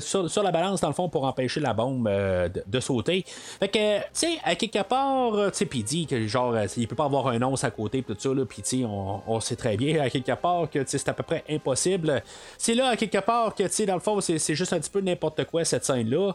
sur, 0.00 0.42
la 0.42 0.50
balance, 0.50 0.80
dans 0.80 0.88
le 0.88 0.94
fond, 0.94 1.08
pour 1.08 1.24
empêcher 1.24 1.60
la 1.60 1.74
bombe 1.74 2.08
euh, 2.08 2.48
de, 2.66 2.80
sauter. 2.80 3.24
Fait 3.60 3.68
que, 3.68 3.98
tu 3.98 4.04
sais, 4.12 4.38
à 4.44 4.54
quelque 4.54 4.82
part, 4.82 5.34
euh, 5.34 5.50
tu 5.50 5.58
sais, 5.58 5.66
puis 5.66 5.80
il 5.80 5.84
dit 5.84 6.06
que, 6.06 6.26
genre, 6.26 6.54
euh, 6.54 6.66
il 6.76 6.88
peut 6.88 6.96
pas 6.96 7.04
avoir 7.04 7.28
un 7.28 7.40
once 7.42 7.64
à 7.64 7.70
côté, 7.70 8.02
tout 8.02 8.16
ça, 8.18 8.30
là, 8.34 8.44
puis, 8.44 8.62
tu 8.62 8.78
sais, 8.80 8.84
on, 8.84 9.40
sait 9.40 9.56
très 9.56 9.76
bien, 9.76 10.00
à 10.02 10.10
quelque 10.10 10.32
part, 10.32 10.68
que, 10.70 10.80
c'est 10.86 11.08
à 11.08 11.14
peu 11.14 11.22
près 11.22 11.44
impossible. 11.48 12.22
C'est 12.58 12.74
là, 12.74 12.88
à 12.88 12.96
quelque 12.96 13.18
part, 13.18 13.54
que, 13.54 13.62
tu 13.64 13.70
sais, 13.70 13.86
dans 13.86 13.94
le 13.94 14.00
fond, 14.00 14.20
c'est 14.20 14.54
juste 14.54 14.72
un 14.72 14.80
petit 14.80 14.90
peu 14.90 15.00
n'importe 15.00 15.44
quoi, 15.44 15.64
cette 15.64 15.84
scène-là. 15.84 16.32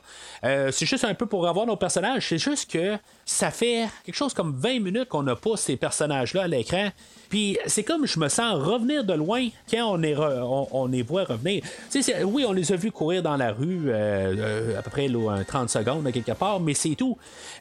C'est 0.71 0.85
juste 0.85 1.03
un 1.03 1.13
peu 1.13 1.25
pour 1.25 1.47
avoir 1.47 1.65
nos 1.65 1.75
personnages. 1.75 2.27
C'est 2.27 2.37
juste 2.37 2.71
que 2.71 2.97
ça 3.25 3.51
fait 3.51 3.87
quelque 4.05 4.15
chose 4.15 4.33
comme 4.33 4.55
20 4.55 4.79
minutes 4.79 5.09
qu'on 5.09 5.23
n'a 5.23 5.35
pas 5.35 5.57
ces 5.57 5.77
personnages-là 5.77 6.43
à 6.43 6.47
l'écran. 6.47 6.89
Puis 7.29 7.57
c'est 7.65 7.83
comme 7.83 8.05
je 8.05 8.19
me 8.19 8.29
sens 8.29 8.53
revenir 8.61 9.03
de 9.03 9.13
loin 9.13 9.47
quand 9.69 9.93
on, 9.93 10.85
les 10.87 11.01
voit 11.03 11.23
revenir. 11.25 11.63
Oui, 12.25 12.45
on 12.47 12.53
les 12.53 12.71
a 12.71 12.75
vus 12.75 12.91
courir 12.91 13.21
dans 13.21 13.37
la 13.37 13.51
rue 13.51 13.89
euh, 13.89 14.35
euh, 14.37 14.79
à 14.79 14.81
peu 14.81 14.89
près 14.89 15.07
là, 15.07 15.31
un 15.31 15.43
30 15.43 15.69
secondes 15.69 16.09
quelque 16.11 16.31
part, 16.33 16.59
mais 16.59 16.73
c'est 16.73 16.95
tout. 16.95 17.17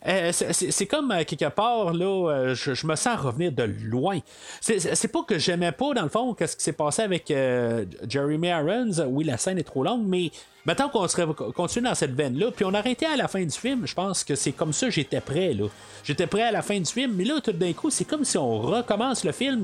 Euh, 0.07 0.31
c'est- 0.33 0.71
c'est 0.71 0.87
comme 0.87 1.13
quelque 1.27 1.49
part, 1.49 1.93
là, 1.93 2.31
euh, 2.31 2.55
je, 2.55 2.87
me 2.87 2.95
sens 2.97 3.19
revenir 3.19 3.53
de 3.53 3.65
loin. 3.85 4.19
C'est- 4.61 4.95
C'est 4.95 5.09
pas 5.09 5.23
que 5.23 5.39
j'aimais 5.39 5.73
pas, 5.73 5.93
dans 5.95 6.03
le 6.03 6.09
fond, 6.09 6.35
qu'est-ce 6.35 6.57
qui 6.57 6.63
s'est 6.63 6.73
passé 6.73 7.03
avec 7.03 7.31
euh, 7.31 7.85
Jeremy 8.09 8.49
Irons. 8.49 9.05
Oui, 9.09 9.25
la 9.25 9.37
scène 9.37 9.59
est 9.59 9.63
trop 9.65 9.83
longue, 9.83 10.05
mais 10.07 10.31
Maintenant 10.67 10.89
qu'on 10.89 11.07
serait 11.07 11.27
continué 11.55 11.89
dans 11.89 11.95
cette 11.95 12.15
veine-là, 12.15 12.51
puis 12.51 12.65
on 12.65 12.75
arrêtait 12.75 13.07
à 13.07 13.17
la 13.17 13.29
fin 13.29 13.43
du 13.43 13.57
film, 13.57 13.87
je 13.87 13.95
pense 13.95 14.25
que 14.25 14.35
c'est 14.35 14.53
comme 14.53 14.73
ça 14.73 14.91
j'étais 14.91 15.21
prêt. 15.21 15.55
là. 15.55 15.67
J'étais 16.03 16.27
prêt 16.27 16.43
à 16.43 16.53
la 16.53 16.63
fin 16.63 16.79
du 16.79 16.91
film, 16.91 17.15
mais 17.17 17.25
là, 17.25 17.41
tout 17.41 17.53
d'un 17.53 17.73
coup, 17.73 17.91
c'est 17.91 18.05
comme 18.05 18.25
si 18.25 18.39
on 18.39 18.61
recommence 18.61 19.25
le 19.25 19.33
film. 19.33 19.63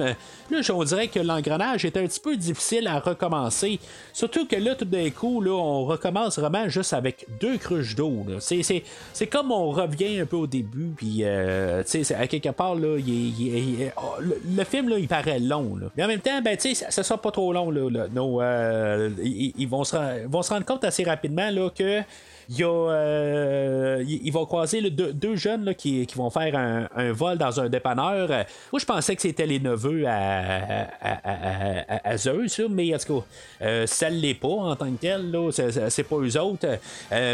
Là, 0.51 0.61
on 0.73 0.85
dirait 0.85 1.09
que 1.09 1.21
l'engrenage 1.21 1.85
était 1.85 2.01
un 2.01 2.07
petit 2.07 2.21
peu 2.21 2.37
difficile 2.37 2.87
à 2.87 2.99
recommencer. 2.99 3.79
Surtout 4.13 4.47
que 4.47 4.57
là, 4.57 4.75
tout 4.75 4.85
d'un 4.85 5.11
coup, 5.11 5.41
là, 5.41 5.53
on 5.53 5.85
recommence 5.85 6.39
vraiment 6.39 6.69
juste 6.69 6.93
avec 6.93 7.27
deux 7.41 7.59
cruches 7.59 7.95
d'eau. 7.95 8.25
C'est, 8.41 9.27
comme 9.27 9.53
on 9.53 9.71
revient 9.71 10.21
un 10.21 10.27
peu 10.27 10.37
au 10.37 10.47
début, 10.47 10.93
puis 10.97 11.21
euh, 11.23 11.83
à 12.17 12.27
quelque 12.27 12.51
part, 12.51 12.75
là, 12.75 12.97
oh, 12.99 14.11
le, 14.21 14.65
film, 14.65 14.89
là, 14.89 14.99
il 14.99 15.09
paraît 15.09 15.39
long. 15.39 15.79
Mais 15.97 16.05
en 16.05 16.09
même 16.09 16.21
temps, 16.21 16.41
ben, 16.43 16.57
ça, 16.59 16.91
ça 16.91 17.03
sera 17.03 17.21
pas 17.21 17.31
trop 17.31 17.53
long. 17.53 17.71
Là, 17.71 17.89
là. 17.91 18.07
Euh, 18.15 19.11
ils, 19.23 19.67
vont, 19.67 19.85
se, 19.85 20.27
vont 20.27 20.43
se 20.43 20.53
rendre 20.53 20.67
compte 20.67 20.85
assez 20.93 21.05
rapidement 21.05 21.51
là, 21.51 21.71
que 21.71 22.03
il 22.49 22.59
y 22.59 22.65
a, 22.65 23.62
euh, 24.03 24.19
ils 24.23 24.33
vont 24.33 24.47
croiser 24.47 24.83
deux, 24.91 25.37
jeunes 25.37 25.75
qui, 25.75 26.07
vont 26.17 26.31
faire 26.31 26.57
un, 26.57 27.13
vol 27.13 27.39
dans 27.39 27.61
un 27.61 27.69
dépanneur. 27.69 28.31
Euh, 28.31 28.43
Moi, 28.73 28.81
je 28.81 28.85
pensais 28.85 29.15
que 29.17 29.23
c'était 29.23 29.47
les 29.47 29.61
neveux 29.61 30.05
à, 30.07 30.89
à, 31.01 32.11
à- 32.11 32.17
Zeus, 32.17 32.61
mais 32.71 32.95
en 32.95 32.99
tout 32.99 33.21
cas, 33.21 33.27
euh, 33.67 33.87
ça 33.87 34.11
ne 34.11 34.17
l'est 34.17 34.35
pas 34.35 34.49
en 34.49 34.77
tant 34.77 34.91
que 34.93 35.01
tel. 35.01 35.35
C'est- 35.53 36.03
pas 36.03 36.17
eux 36.17 36.39
autres. 36.41 36.67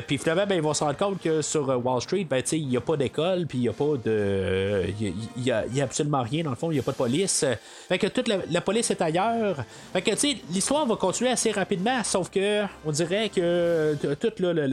Puis 0.06 0.18
finalement, 0.18 0.46
ben, 0.46 0.54
ils 0.56 0.62
vont 0.62 0.74
se 0.74 0.84
rendre 0.84 0.96
compte 0.98 1.20
que 1.22 1.42
sur 1.42 1.66
Wall 1.84 2.00
Street, 2.02 2.26
ben, 2.28 2.42
il 2.52 2.68
n'y 2.68 2.76
a 2.76 2.80
pas 2.80 2.96
d'école, 2.96 3.46
puis 3.46 3.58
il 3.58 3.62
n'y 3.62 3.68
a 3.68 3.72
pas 3.72 3.94
de. 4.04 4.84
Il 5.00 5.14
n'y 5.42 5.50
a, 5.50 5.64
il 5.72 5.80
absolument 5.80 6.22
rien, 6.22 6.44
dans 6.44 6.50
le 6.50 6.56
fond, 6.56 6.70
il 6.70 6.74
n'y 6.74 6.80
a 6.80 6.82
pas 6.82 6.92
de 6.92 6.96
police. 6.96 7.44
Fait 7.88 7.98
que 7.98 8.06
toute 8.08 8.28
la, 8.28 8.60
police 8.60 8.90
est 8.90 9.00
ailleurs. 9.00 9.64
Fait 9.92 10.02
que, 10.02 10.10
tu 10.10 10.16
sais, 10.16 10.36
l'histoire 10.52 10.84
va 10.86 10.96
continuer 10.96 11.30
assez 11.30 11.50
rapidement, 11.50 12.02
sauf 12.04 12.30
que 12.30 12.62
on 12.84 12.90
dirait 12.92 13.28
que 13.30 13.94
tout 14.20 14.32
le, 14.40 14.52
le- 14.52 14.66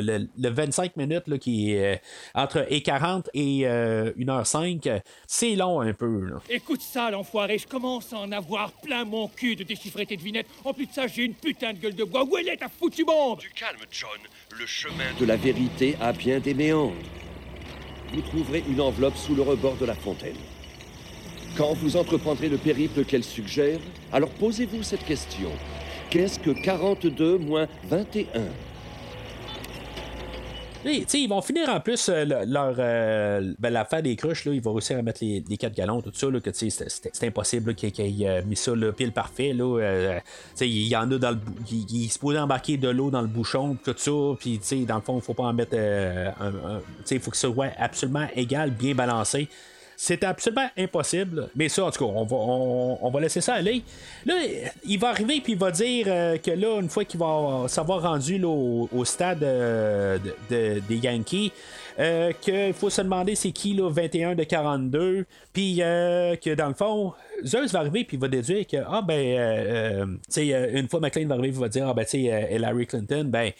le- 0.00 0.28
le 0.38 0.48
25 0.50 0.96
minutes 0.96 1.26
là, 1.26 1.38
qui 1.40 1.72
est 1.72 1.94
euh, 1.94 1.98
entre 2.34 2.66
et 2.70 2.82
40 2.82 3.30
et 3.34 3.62
euh, 3.66 4.12
1h05, 4.18 4.88
euh, 4.88 4.98
c'est 5.26 5.56
long 5.56 5.80
un 5.80 5.92
peu. 5.92 6.26
là. 6.26 6.36
Écoute 6.48 6.82
ça, 6.82 7.10
l'enfoiré, 7.10 7.58
je 7.58 7.66
commence 7.66 8.12
à 8.12 8.18
en 8.18 8.30
avoir 8.32 8.72
plein 8.72 9.04
mon 9.04 9.28
cul 9.28 9.56
de 9.56 9.64
déchiffrer 9.64 10.06
tes 10.06 10.16
devinettes. 10.16 10.46
En 10.64 10.72
plus 10.72 10.86
de 10.86 10.92
ça, 10.92 11.06
j'ai 11.06 11.24
une 11.24 11.34
putain 11.34 11.72
de 11.72 11.78
gueule 11.78 11.94
de 11.94 12.04
bois. 12.04 12.24
Où 12.24 12.36
elle 12.36 12.48
est 12.48 12.58
ta 12.58 12.68
foutue 12.68 13.04
bombe? 13.04 13.40
Du 13.40 13.50
calme, 13.50 13.80
John. 13.90 14.10
Le 14.58 14.66
chemin 14.66 15.12
De 15.18 15.24
la 15.24 15.36
vérité 15.36 15.96
a 16.00 16.12
bien 16.12 16.38
des 16.38 16.54
méandres. 16.54 16.94
Vous 18.12 18.22
trouverez 18.22 18.62
une 18.68 18.80
enveloppe 18.80 19.16
sous 19.16 19.34
le 19.34 19.42
rebord 19.42 19.76
de 19.76 19.86
la 19.86 19.94
fontaine. 19.94 20.36
Quand 21.56 21.74
vous 21.74 21.96
entreprendrez 21.96 22.48
le 22.48 22.58
périple 22.58 23.04
qu'elle 23.04 23.24
suggère, 23.24 23.80
alors 24.12 24.30
posez-vous 24.30 24.82
cette 24.82 25.04
question. 25.04 25.50
Qu'est-ce 26.10 26.38
que 26.38 26.50
42 26.50 27.38
moins 27.38 27.66
21 27.84 28.46
Et, 30.86 31.04
ils 31.12 31.28
vont 31.28 31.42
finir 31.42 31.68
en 31.68 31.78
plus 31.80 32.08
euh, 32.08 32.24
le- 32.24 32.44
leur 32.50 32.74
euh, 32.78 33.52
ben, 33.58 33.70
l'affaire 33.70 34.02
des 34.02 34.16
cruches, 34.16 34.46
là, 34.46 34.52
ils 34.54 34.62
vont 34.62 34.72
réussir 34.72 34.98
à 34.98 35.02
mettre 35.02 35.22
les, 35.22 35.44
les 35.46 35.56
4 35.58 35.74
gallons, 35.74 36.00
tout 36.00 36.10
ça, 36.14 36.30
là, 36.30 36.40
que 36.40 36.50
c'était 36.52 37.26
impossible 37.26 37.74
qu'ils 37.74 38.22
aient 38.24 38.42
mis 38.42 38.56
ça 38.56 38.74
là, 38.74 38.90
pile 38.92 39.12
parfait. 39.12 39.52
Là, 39.52 39.78
euh, 39.78 40.18
il 40.60 40.88
y 40.88 40.96
en 40.96 41.10
a 41.12 41.18
dans 41.18 41.32
le 41.32 41.38
il, 41.70 42.06
est 42.06 42.08
supposé 42.08 42.38
embarquer 42.38 42.78
de 42.78 42.88
l'eau 42.88 43.10
dans 43.10 43.20
le 43.20 43.26
bouchon, 43.28 43.76
tout 43.84 43.94
ça, 43.96 44.10
puis 44.38 44.58
dans 44.86 44.96
le 44.96 45.02
fond, 45.02 45.20
faut 45.20 45.34
pas 45.34 45.44
en 45.44 45.52
mettre 45.52 45.72
euh, 45.74 46.30
un- 46.40 46.76
un- 46.76 47.18
faut 47.20 47.30
que 47.30 47.36
ce 47.36 47.48
soit 47.52 47.72
absolument 47.76 48.26
égal, 48.34 48.70
bien 48.70 48.94
balancé. 48.94 49.48
C'est 50.02 50.24
absolument 50.24 50.70
impossible. 50.78 51.50
Mais 51.54 51.68
ça, 51.68 51.84
en 51.84 51.90
tout 51.90 51.98
cas, 52.02 52.10
on 52.10 52.24
va, 52.24 52.34
on, 52.36 52.98
on 53.02 53.10
va 53.10 53.20
laisser 53.20 53.42
ça 53.42 53.52
aller. 53.56 53.82
Là, 54.24 54.32
il 54.82 54.98
va 54.98 55.10
arriver 55.10 55.42
puis 55.42 55.52
il 55.52 55.58
va 55.58 55.70
dire 55.70 56.06
euh, 56.08 56.38
que 56.38 56.50
là, 56.52 56.80
une 56.80 56.88
fois 56.88 57.04
qu'il 57.04 57.20
va 57.20 57.64
s'avoir 57.68 58.00
rendu 58.00 58.38
là, 58.38 58.48
au, 58.48 59.04
stade 59.04 59.42
euh, 59.42 60.16
de- 60.18 60.34
de- 60.48 60.80
des 60.88 60.96
Yankees, 60.96 61.52
euh, 62.00 62.32
qu'il 62.32 62.72
faut 62.72 62.88
se 62.88 63.02
demander 63.02 63.34
c'est 63.34 63.52
qui 63.52 63.74
là, 63.74 63.90
21 63.90 64.34
de 64.34 64.44
42. 64.44 65.26
Puis 65.52 65.78
euh, 65.80 66.34
que 66.36 66.54
dans 66.54 66.68
le 66.68 66.74
fond, 66.74 67.12
Zeus 67.44 67.72
va 67.72 67.80
arriver 67.80 68.04
puis 68.04 68.16
va 68.16 68.28
déduire 68.28 68.66
que, 68.66 68.78
ah 68.86 69.02
ben, 69.02 69.14
euh, 69.14 70.06
euh, 70.38 70.70
une 70.72 70.88
fois 70.88 71.00
McLean 71.00 71.28
va 71.28 71.34
arriver, 71.34 71.54
il 71.54 71.60
va 71.60 71.68
dire, 71.68 71.86
ah 71.86 71.94
ben, 71.94 72.04
tu 72.04 72.10
sais, 72.10 72.48
Hillary 72.52 72.86
Clinton, 72.86 73.24
ben, 73.26 73.52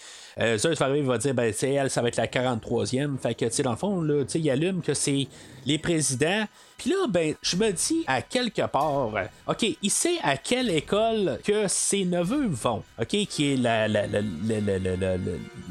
Zeus 0.56 0.78
va 0.78 0.86
arriver, 0.86 1.00
il 1.00 1.06
va 1.06 1.18
dire, 1.18 1.34
ben, 1.34 1.52
tu 1.52 1.66
elle, 1.66 1.90
ça 1.90 2.00
va 2.00 2.08
être 2.08 2.16
la 2.16 2.26
43e. 2.26 3.18
Fait 3.18 3.34
que, 3.34 3.44
tu 3.44 3.50
sais, 3.50 3.62
dans 3.62 3.72
le 3.72 3.76
fond, 3.76 4.02
tu 4.06 4.24
sais, 4.28 4.40
il 4.40 4.50
allume 4.50 4.80
que 4.80 4.94
c'est 4.94 5.26
les 5.66 5.78
présidents. 5.78 6.46
Puis 6.80 6.88
là, 6.88 7.06
ben, 7.10 7.34
je 7.42 7.56
me 7.56 7.70
dis 7.72 8.04
à 8.06 8.22
quelque 8.22 8.62
part, 8.66 9.14
euh, 9.14 9.24
OK, 9.46 9.66
il 9.82 9.90
sait 9.90 10.16
à 10.22 10.38
quelle 10.38 10.70
école 10.70 11.38
que 11.44 11.68
ses 11.68 12.06
neveux 12.06 12.46
vont, 12.46 12.82
OK, 12.98 13.08
qui 13.28 13.52
est 13.52 13.56
la, 13.58 13.86
la- 13.86 14.06
la- 14.06 14.22
la- 14.22 15.16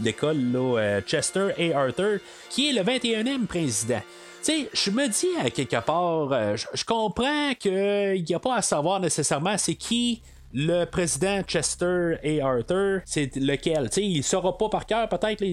l'école, 0.03 0.38
là, 0.51 0.78
euh, 0.80 1.01
Chester 1.01 1.47
et 1.57 1.74
Arthur, 1.74 2.20
qui 2.51 2.70
est 2.70 2.74
le 2.74 2.84
21e 2.84 3.47
président. 3.47 4.01
Tu 4.43 4.51
sais, 4.51 4.70
je 4.72 4.91
me 4.91 5.07
dis 5.07 5.28
à 5.43 5.49
quelque 5.49 5.82
part, 5.84 6.32
euh, 6.32 6.55
je 6.76 6.86
comprends 6.86 7.53
qu'il 7.60 8.24
n'y 8.24 8.36
a 8.36 8.39
pas 8.39 8.57
à 8.57 8.62
savoir 8.62 8.99
nécessairement 8.99 9.57
c'est 9.57 9.74
qui 9.76 10.22
le 10.54 10.86
président 10.86 11.41
Chester 11.43 12.16
et 12.24 12.41
Arthur, 12.41 13.02
c'est 13.06 13.36
lequel? 13.36 13.89
Tu 13.89 14.02
sais, 14.02 14.06
il 14.06 14.24
saura 14.24 14.58
pas 14.58 14.70
par 14.70 14.86
cœur, 14.86 15.08
peut-être. 15.08 15.43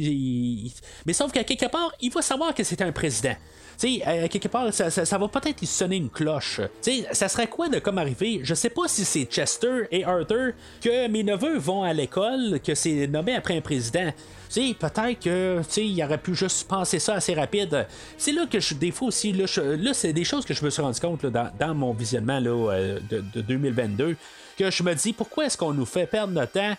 Mais 1.05 1.13
sauf 1.13 1.33
qu'à 1.33 1.45
quelque 1.45 1.67
part, 1.67 1.93
il 2.01 2.13
va 2.13 2.23
savoir 2.23 2.55
que 2.55 2.65
c'est 2.65 2.81
un 2.83 2.93
président. 2.93 3.35
Tu 3.79 3.99
sais, 3.99 4.05
à 4.05 4.29
quelque 4.29 4.49
part, 4.49 4.73
ça, 4.73 5.19
va 5.19 5.29
peut-être 5.29 5.61
lui 5.61 5.67
sonner 5.67 5.97
une 5.97 6.09
cloche. 6.09 6.63
Tu 6.83 7.03
sais, 7.03 7.07
ça 7.13 7.29
serait 7.29 7.47
quoi 7.47 7.69
de 7.69 7.79
comme 7.79 7.99
arriver? 7.99 8.41
Je 8.43 8.55
sais 8.55 8.71
pas 8.71 8.89
si 8.89 9.05
c'est 9.05 9.25
Chester 9.25 9.87
et 9.91 10.03
Arthur 10.03 10.53
que 10.81 11.09
mes 11.09 11.23
neveux 11.23 11.59
vont 11.59 11.83
à 11.83 11.93
l'école, 11.93 12.59
que 12.65 12.75
c'est 12.75 13.07
nommé 13.07 13.35
après 13.35 13.57
un 13.57 13.61
président. 13.61 14.11
Tu 14.49 14.69
sais, 14.69 14.75
peut-être 14.75 15.21
que, 15.21 15.59
tu 15.59 15.65
sais, 15.69 15.87
il 15.87 16.03
aurait 16.03 16.19
pu 16.19 16.35
juste 16.35 16.67
penser 16.69 16.99
ça 16.99 17.15
assez 17.15 17.35
rapide. 17.35 17.87
C'est 18.17 18.33
là 18.33 18.47
que 18.47 18.61
je, 18.61 18.75
des 18.75 18.93
fois 18.93 19.09
aussi, 19.09 19.33
là, 19.33 19.47
c'est 19.93 20.13
des 20.15 20.25
choses 20.25 20.47
que 20.47 20.55
je 20.55 20.65
me 20.65 20.71
suis 20.71 20.81
rendu 20.81 21.01
compte 21.01 21.27
dans, 21.27 21.75
mon 21.75 21.93
visionnement 21.93 22.41
euh, 22.43 22.99
de, 23.11 23.23
de 23.35 23.41
2022, 23.43 24.17
que 24.59 24.71
je 24.71 24.83
me 24.83 24.95
dis, 24.95 25.13
pourquoi 25.13 25.47
est-ce 25.47 25.57
qu'on 25.59 25.73
nous 25.73 25.87
fait 25.87 26.07
perdre 26.07 26.33
notre 26.33 26.53
temps 26.53 26.75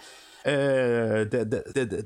euh, 0.45 1.25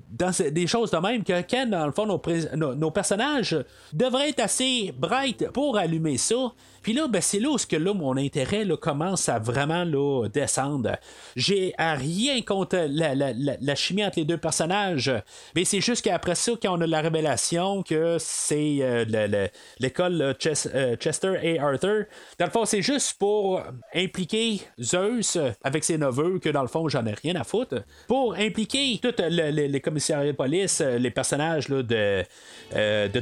dans 0.09 0.31
des 0.51 0.65
choses 0.67 0.89
de 0.91 0.97
même 0.97 1.23
que 1.23 1.41
quand 1.41 1.67
dans 1.69 1.85
le 1.85 1.91
fond 1.91 2.07
nos- 2.55 2.73
nos 2.75 2.89
personnages 2.91 3.55
devraient 3.93 4.29
être 4.29 4.39
assez 4.39 4.91
bright 4.97 5.49
pour 5.51 5.77
allumer 5.77 6.17
ça 6.17 6.51
puis 6.81 6.93
là 6.93 7.07
ben 7.07 7.21
c'est 7.21 7.39
là 7.39 7.49
où 7.49 7.57
que 7.57 7.75
là 7.75 7.93
mon 7.93 8.17
intérêt 8.17 8.65
là, 8.65 8.75
commence 8.77 9.29
à 9.29 9.39
vraiment 9.39 9.85
descendre. 10.33 10.97
J'ai 11.35 11.73
rien 11.77 12.41
contre 12.41 12.77
la, 12.89 13.75
chimie 13.75 14.03
entre 14.05 14.19
les 14.19 14.25
deux 14.25 14.37
personnages 14.37 15.11
mais 15.55 15.65
c'est 15.65 15.81
juste 15.81 16.03
qu'après 16.03 16.35
ça 16.35 16.53
quand 16.61 16.77
on 16.77 16.81
a 16.81 16.87
la 16.87 17.01
révélation 17.01 17.83
que 17.83 18.17
c'est 18.19 18.77
euh, 18.81 19.05
le- 19.07 19.27
le- 19.27 19.49
l'école 19.79 20.21
euh, 20.21 20.95
Chester 20.95 21.33
et 21.43 21.59
Arthur 21.59 22.05
dans 22.39 22.45
le 22.45 22.51
fond 22.51 22.65
c'est 22.65 22.81
juste 22.81 23.17
pour 23.19 23.61
impliquer 23.95 24.61
Zeus 24.81 25.37
avec 25.63 25.83
ses 25.83 25.97
neveux 25.97 26.39
que 26.39 26.49
dans 26.49 26.61
le 26.61 26.67
fond 26.67 26.87
j'en 26.89 27.05
ai 27.05 27.13
rien 27.13 27.35
à 27.35 27.43
foutre 27.43 27.83
pour 28.07 28.33
impliquer 28.35 28.99
tous 29.01 29.13
le- 29.19 29.51
le- 29.51 29.67
les 29.67 29.81
commissariats 29.81 30.31
de 30.31 30.37
police, 30.37 30.81
euh, 30.81 30.97
les 30.97 31.11
personnages 31.11 31.69
là, 31.69 31.81
de, 31.83 32.23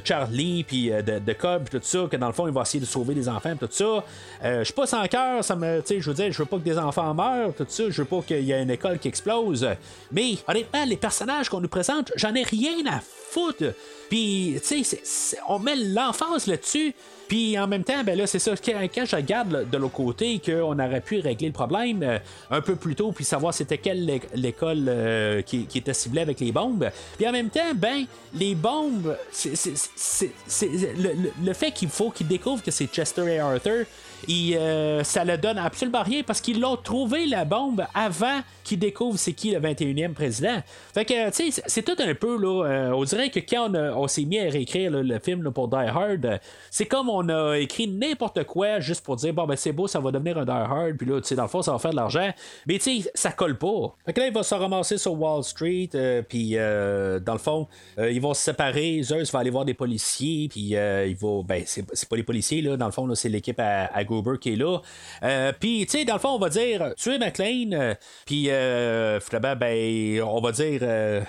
Charlie, 0.04 0.64
puis 0.64 0.90
de, 0.90 1.20
de 1.20 1.34
Cobb, 1.34 1.70
tout 1.70 1.80
ça, 1.82 2.08
que 2.10 2.18
dans 2.18 2.28
le 2.28 2.34
fond, 2.34 2.48
il 2.48 2.54
va 2.54 2.62
essayer 2.62 2.80
de 2.80 2.86
sauver 2.86 3.14
les 3.14 3.28
enfants, 3.30 3.49
tout 3.58 3.68
ça. 3.72 4.04
Euh, 4.44 4.60
je 4.60 4.64
suis 4.66 4.74
pas 4.74 4.86
sans 4.88 5.06
cœur, 5.08 5.44
ça 5.44 5.56
me, 5.56 5.82
je 5.88 6.10
veux 6.10 6.14
dire, 6.14 6.32
je 6.32 6.38
veux 6.40 6.46
pas 6.46 6.58
que 6.58 6.64
des 6.64 6.78
enfants 6.78 7.14
meurent, 7.14 7.54
tout 7.56 7.66
ça, 7.68 7.84
je 7.90 8.02
veux 8.02 8.08
pas 8.08 8.22
qu'il 8.22 8.44
y 8.44 8.52
ait 8.52 8.62
une 8.62 8.72
école 8.72 9.00
qui 9.00 9.08
explose. 9.08 9.68
Mais 10.12 10.36
honnêtement, 10.48 10.86
les 10.86 10.98
personnages 10.98 11.50
qu'on 11.50 11.62
nous 11.62 11.68
présente, 11.68 12.12
j'en 12.16 12.34
ai 12.36 12.44
rien 12.44 12.86
à 12.88 13.00
foutre. 13.00 13.74
Puis, 14.10 14.60
tu 14.68 14.84
sais, 14.84 15.00
on 15.48 15.60
met 15.60 15.76
l'emphase 15.76 16.48
là-dessus. 16.48 16.94
Puis 17.28 17.60
en 17.60 17.68
même 17.68 17.84
temps, 17.84 18.04
ben 18.04 18.18
là, 18.18 18.26
c'est 18.26 18.40
ça. 18.40 18.54
Quand, 18.58 19.06
je 19.06 19.16
regarde 19.16 19.70
de 19.70 19.78
l'autre 19.78 19.94
côté 19.94 20.42
qu'on 20.44 20.80
aurait 20.80 21.00
pu 21.02 21.20
régler 21.20 21.46
le 21.50 21.54
problème 21.54 22.02
euh, 22.02 22.18
un 22.50 22.60
peu 22.60 22.76
plus 22.76 22.96
tôt, 22.96 23.12
puis 23.12 23.24
savoir 23.24 23.54
c'était 23.54 23.78
quelle 23.78 24.04
lé- 24.04 24.22
l'école 24.34 24.86
euh, 24.88 25.44
qui, 25.44 25.68
était 25.76 25.94
ciblée 25.94 26.22
avec 26.22 26.40
les 26.40 26.52
bombes. 26.52 26.90
Puis 27.18 27.28
en 27.28 27.32
même 27.32 27.52
temps, 27.52 27.72
ben, 27.76 28.06
les 28.34 28.56
bombes, 28.56 29.16
c'est, 29.32 29.54
le- 30.98 31.32
le 31.46 31.54
fait 31.54 31.72
qu'il 31.72 31.90
faut 31.90 32.10
qu'ils 32.10 32.28
découvrent 32.28 32.64
que 32.64 32.72
c'est 32.72 32.88
Chester 32.88 33.22
et 33.40 33.42
Arthur. 33.42 33.86
Et 34.28 34.58
euh, 34.58 35.04
ça 35.04 35.24
le 35.24 35.38
donne 35.38 35.58
absolument 35.58 36.04
rien 36.04 36.24
parce 36.24 36.42
qu'ils 36.42 36.60
l'ont 36.60 36.76
trouvé 36.78 37.26
la 37.26 37.46
bombe 37.46 37.86
avant 37.94 38.42
qu'ils 38.64 38.80
découvrent 38.80 39.18
c'est 39.18 39.34
qui 39.34 39.52
le 39.52 39.60
21e 39.60 40.14
président. 40.14 40.62
Fait 40.94 41.06
que, 41.06 41.30
tu 41.32 41.52
sais, 41.52 41.62
c'est- 41.66 41.82
tout 41.82 41.96
un 42.04 42.14
peu, 42.14 42.38
là, 42.40 42.66
euh, 42.66 42.92
on 42.92 43.04
dirait 43.04 43.30
que 43.30 43.40
quand 43.40 43.74
on, 43.74 44.08
s'est 44.08 44.26
mis 44.26 44.38
à 44.40 44.44
réécrire 44.50 44.92
le 44.92 45.20
film 45.20 45.52
pour 45.52 45.68
Die 45.70 45.76
Hard, 45.76 46.40
c'est 46.70 46.86
comme 46.86 47.10
on 47.10 47.28
a 47.30 47.56
écrit 47.58 47.88
n'importe 47.88 48.44
quoi 48.44 48.80
juste 48.80 49.04
pour 49.04 49.16
dire, 49.16 49.34
bon, 49.34 49.46
ben 49.48 49.56
c'est 49.56 49.72
beau, 49.72 49.88
ça 49.88 50.00
va 50.00 50.12
devenir 50.12 50.38
un 50.38 50.46
Die 50.46 50.52
Hard, 50.52 50.98
puis 50.98 51.08
là, 51.08 51.20
tu 51.22 51.28
sais, 51.28 51.36
dans 51.36 51.44
le 51.44 51.50
fond, 51.50 51.62
ça 51.62 51.72
va 51.72 51.80
faire 51.80 51.92
de 51.92 51.96
l'argent. 51.96 52.30
Mais, 52.68 52.78
tu 52.78 53.02
sais, 53.02 53.12
ça 53.16 53.32
colle 53.32 53.58
pas. 53.58 53.96
Fait 54.06 54.14
que 54.14 54.20
là, 54.20 54.28
il 54.28 54.34
va 54.34 54.44
se 54.44 54.54
ramasser 54.54 54.98
sur 54.98 55.20
Wall 55.20 55.44
Street, 55.44 55.90
euh, 55.96 56.22
puis, 56.22 56.52
euh, 56.56 57.20
dans 57.20 57.34
le 57.34 57.40
fond, 57.40 57.68
euh, 57.98 58.12
ils 58.12 58.22
vont 58.22 58.34
se 58.34 58.42
séparer. 58.42 59.02
Zeus 59.02 59.32
va 59.32 59.40
aller 59.40 59.50
voir 59.50 59.66
des 59.66 59.74
policiers, 59.74 60.48
puis 60.50 60.74
il 60.76 61.16
va, 61.16 61.42
ben, 61.44 61.64
c'est 61.66 62.10
pas 62.10 62.16
les 62.16 62.24
policiers, 62.24 62.62
là, 62.62 62.78
dans 62.78 62.86
le 62.86 62.92
fond, 62.92 63.10
c'est 63.16 63.30
l'équipe 63.30 63.60
à, 63.60 63.86
à 63.86 64.04
Gruber 64.10 64.38
qui 64.40 64.54
est 64.54 64.56
là. 64.56 64.80
Euh, 65.24 65.52
puis, 65.60 65.86
tu 65.86 66.00
sais, 66.00 66.06
dans 66.06 66.16
le 66.16 66.20
fond, 66.20 66.30
on 66.30 66.40
va 66.40 66.50
dire, 66.50 66.94
tuer 66.98 67.18
McLean, 67.20 67.72
euh, 67.74 67.94
puis, 68.26 68.50
euh, 68.50 69.20
finalement, 69.20 69.56
ben, 69.56 70.22
on 70.24 70.42
va 70.42 70.52
dire 70.52 70.80
euh, 70.84 71.22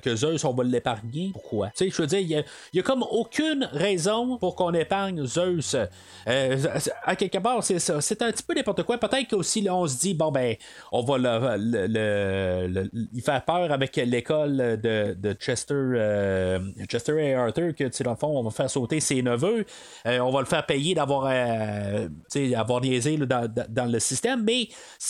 que 0.00 0.14
Zeus, 0.14 0.44
on 0.44 0.52
va 0.52 0.64
l'épargner. 0.64 1.30
Pourquoi? 1.32 1.68
Tu 1.68 1.84
sais, 1.86 1.90
je 1.90 2.02
veux 2.02 2.06
dire, 2.06 2.18
il 2.20 2.28
y 2.28 2.36
a- 2.36 2.42
a 2.80 2.82
comme 2.82 3.02
aucune 3.10 3.68
raison 3.72 4.36
pour 4.38 4.54
qu'on 4.54 4.72
épargne 4.74 5.24
Zeus. 5.26 5.76
À 7.04 7.16
quelque 7.16 7.38
part, 7.38 7.62
c'est 7.62 7.78
ça. 7.78 8.00
C'est 8.00 8.20
un 8.22 8.30
petit 8.30 8.42
peu 8.42 8.54
n'importe 8.54 8.82
quoi. 8.82 8.98
Peut-être 8.98 9.28
qu'aussi, 9.28 9.66
on 9.70 9.86
se 9.86 9.98
dit, 9.98 10.14
bon, 10.14 10.30
ben, 10.30 10.54
on 10.92 11.02
va 11.02 11.18
le, 11.18 11.56
le, 11.58 12.66
le- 12.68 12.90
le- 12.92 13.20
faire 13.22 13.44
peur 13.44 13.72
avec 13.72 13.96
l'école 13.96 14.56
de, 14.82 15.14
de 15.18 15.32
Chester, 15.34 15.74
Chester 16.88 17.24
et 17.24 17.34
Arthur, 17.34 17.74
que, 17.74 17.84
tu 17.84 17.92
sais, 17.92 18.04
dans 18.04 18.10
le 18.12 18.16
fond, 18.16 18.38
on 18.38 18.42
va 18.42 18.50
faire 18.50 18.70
sauter 18.70 19.00
ses 19.00 19.22
neveux. 19.22 19.64
On 20.04 20.30
va 20.30 20.40
le 20.40 20.46
faire 20.46 20.64
payer 20.66 20.94
d'avoir, 20.94 21.30
tu 21.30 22.08
avoir 22.56 22.80
niaisé 22.80 23.16
là, 23.16 23.46
dans, 23.48 23.90
le 23.90 23.98
système. 23.98 24.42
Mais 24.42 24.68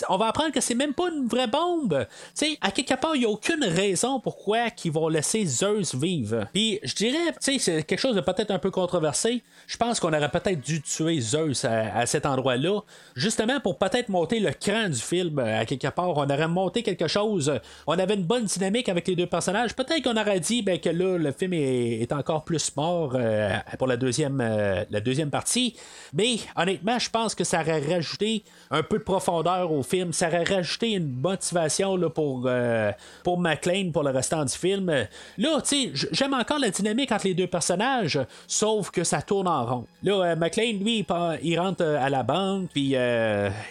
on 0.09 0.17
va 0.17 0.27
apprendre 0.27 0.53
que 0.53 0.61
c'est 0.61 0.75
même 0.75 0.95
pas 0.95 1.09
une 1.09 1.27
vraie 1.27 1.47
bombe. 1.47 2.07
Tu 2.39 2.47
sais, 2.47 2.59
à 2.61 2.71
quelque 2.71 2.95
part, 2.95 3.15
il 3.15 3.21
n'y 3.21 3.25
a 3.25 3.29
aucune 3.29 3.65
raison 3.65 4.21
pourquoi 4.21 4.71
qu'ils 4.71 4.93
vont 4.93 5.09
laisser 5.09 5.45
Zeus 5.45 5.95
vivre. 5.95 6.47
Puis, 6.53 6.79
je 6.83 6.95
dirais, 6.95 7.35
c'est 7.41 7.59
quelque 7.85 7.99
chose 8.01 8.17
de 8.17 8.21
peut-être 8.21 8.51
un 8.51 8.59
peu 8.59 8.71
controversé. 8.71 9.43
Je 9.67 9.77
pense 9.77 10.01
qu'on 10.01 10.13
aurait 10.13 10.31
peut-être 10.31 10.61
dû 10.61 10.83
tuer 10.83 11.21
Zeus 11.21 11.65
à, 11.65 12.07
cet 12.07 12.27
endroit-là, 12.27 12.81
justement 13.15 13.61
pour 13.61 13.79
peut-être 13.79 14.09
monter 14.09 14.41
le 14.41 14.53
cran 14.53 14.89
du 14.89 14.99
film 14.99 15.39
à 15.39 15.65
quelque 15.65 15.89
part. 15.89 16.17
On 16.17 16.29
aurait 16.29 16.49
monté 16.49 16.83
quelque 16.83 17.09
chose. 17.09 17.53
On 17.87 17.99
avait 17.99 18.15
une 18.15 18.25
bonne 18.25 18.45
dynamique 18.45 18.89
avec 18.89 19.09
les 19.09 19.17
deux 19.17 19.27
personnages. 19.27 19.75
Peut-être 19.75 20.03
qu'on 20.03 20.17
aurait 20.17 20.41
dit 20.41 20.63
ben, 20.63 20.79
que 20.79 20.91
là, 20.91 21.19
le 21.19 21.33
film 21.33 21.53
est, 21.53 22.01
est 22.01 22.13
encore 22.13 22.45
plus 22.45 22.75
mort 22.77 23.13
euh, 23.15 23.57
pour 23.79 23.87
la 23.87 23.97
deuxième, 23.97 24.41
euh, 24.41 24.85
la 24.91 25.01
deuxième 25.01 25.31
partie. 25.31 25.77
Mais 26.13 26.37
honnêtement, 26.57 26.99
je 26.99 27.06
pense 27.11 27.35
que 27.35 27.45
ça 27.45 27.61
aurait 27.61 27.81
rajouté 27.81 28.43
un 28.71 28.83
peu 28.83 28.99
de 28.99 29.03
profondeur 29.05 29.71
au 29.73 29.83
film. 29.83 30.13
Ça 30.13 30.29
aurait 30.29 30.45
rajouté 30.45 30.93
une 30.93 31.09
motivation 31.21 31.97
là, 31.97 32.11
pour, 32.11 32.45
euh, 32.47 32.93
pour 33.25 33.39
McLean 33.41 33.91
pour 33.93 34.03
le 34.03 34.11
restant 34.11 34.45
du 34.45 34.55
film. 34.55 34.91
Là, 35.39 35.61
tu 35.63 35.93
sais, 35.95 36.09
j'aime 36.13 36.35
encore 36.35 36.59
la 36.59 36.71
dynamique 36.71 37.13
entre 37.13 37.27
les 37.27 37.35
deux 37.35 37.47
personnages, 37.47 38.19
sauf 38.47 38.91
que 38.91 39.05
ça 39.05 39.23
tourne 39.23 39.49
en 39.49 39.65
rond. 39.65 39.87
Là, 40.03 40.13
euh, 40.33 40.37
McLean, 40.37 40.79
lui, 40.81 40.99
il, 40.99 41.07
il 41.43 41.59
rentre 41.59 41.83
euh, 41.83 41.99
à 42.05 42.09
la 42.11 42.23
banque, 42.23 42.71
puis 42.73 42.95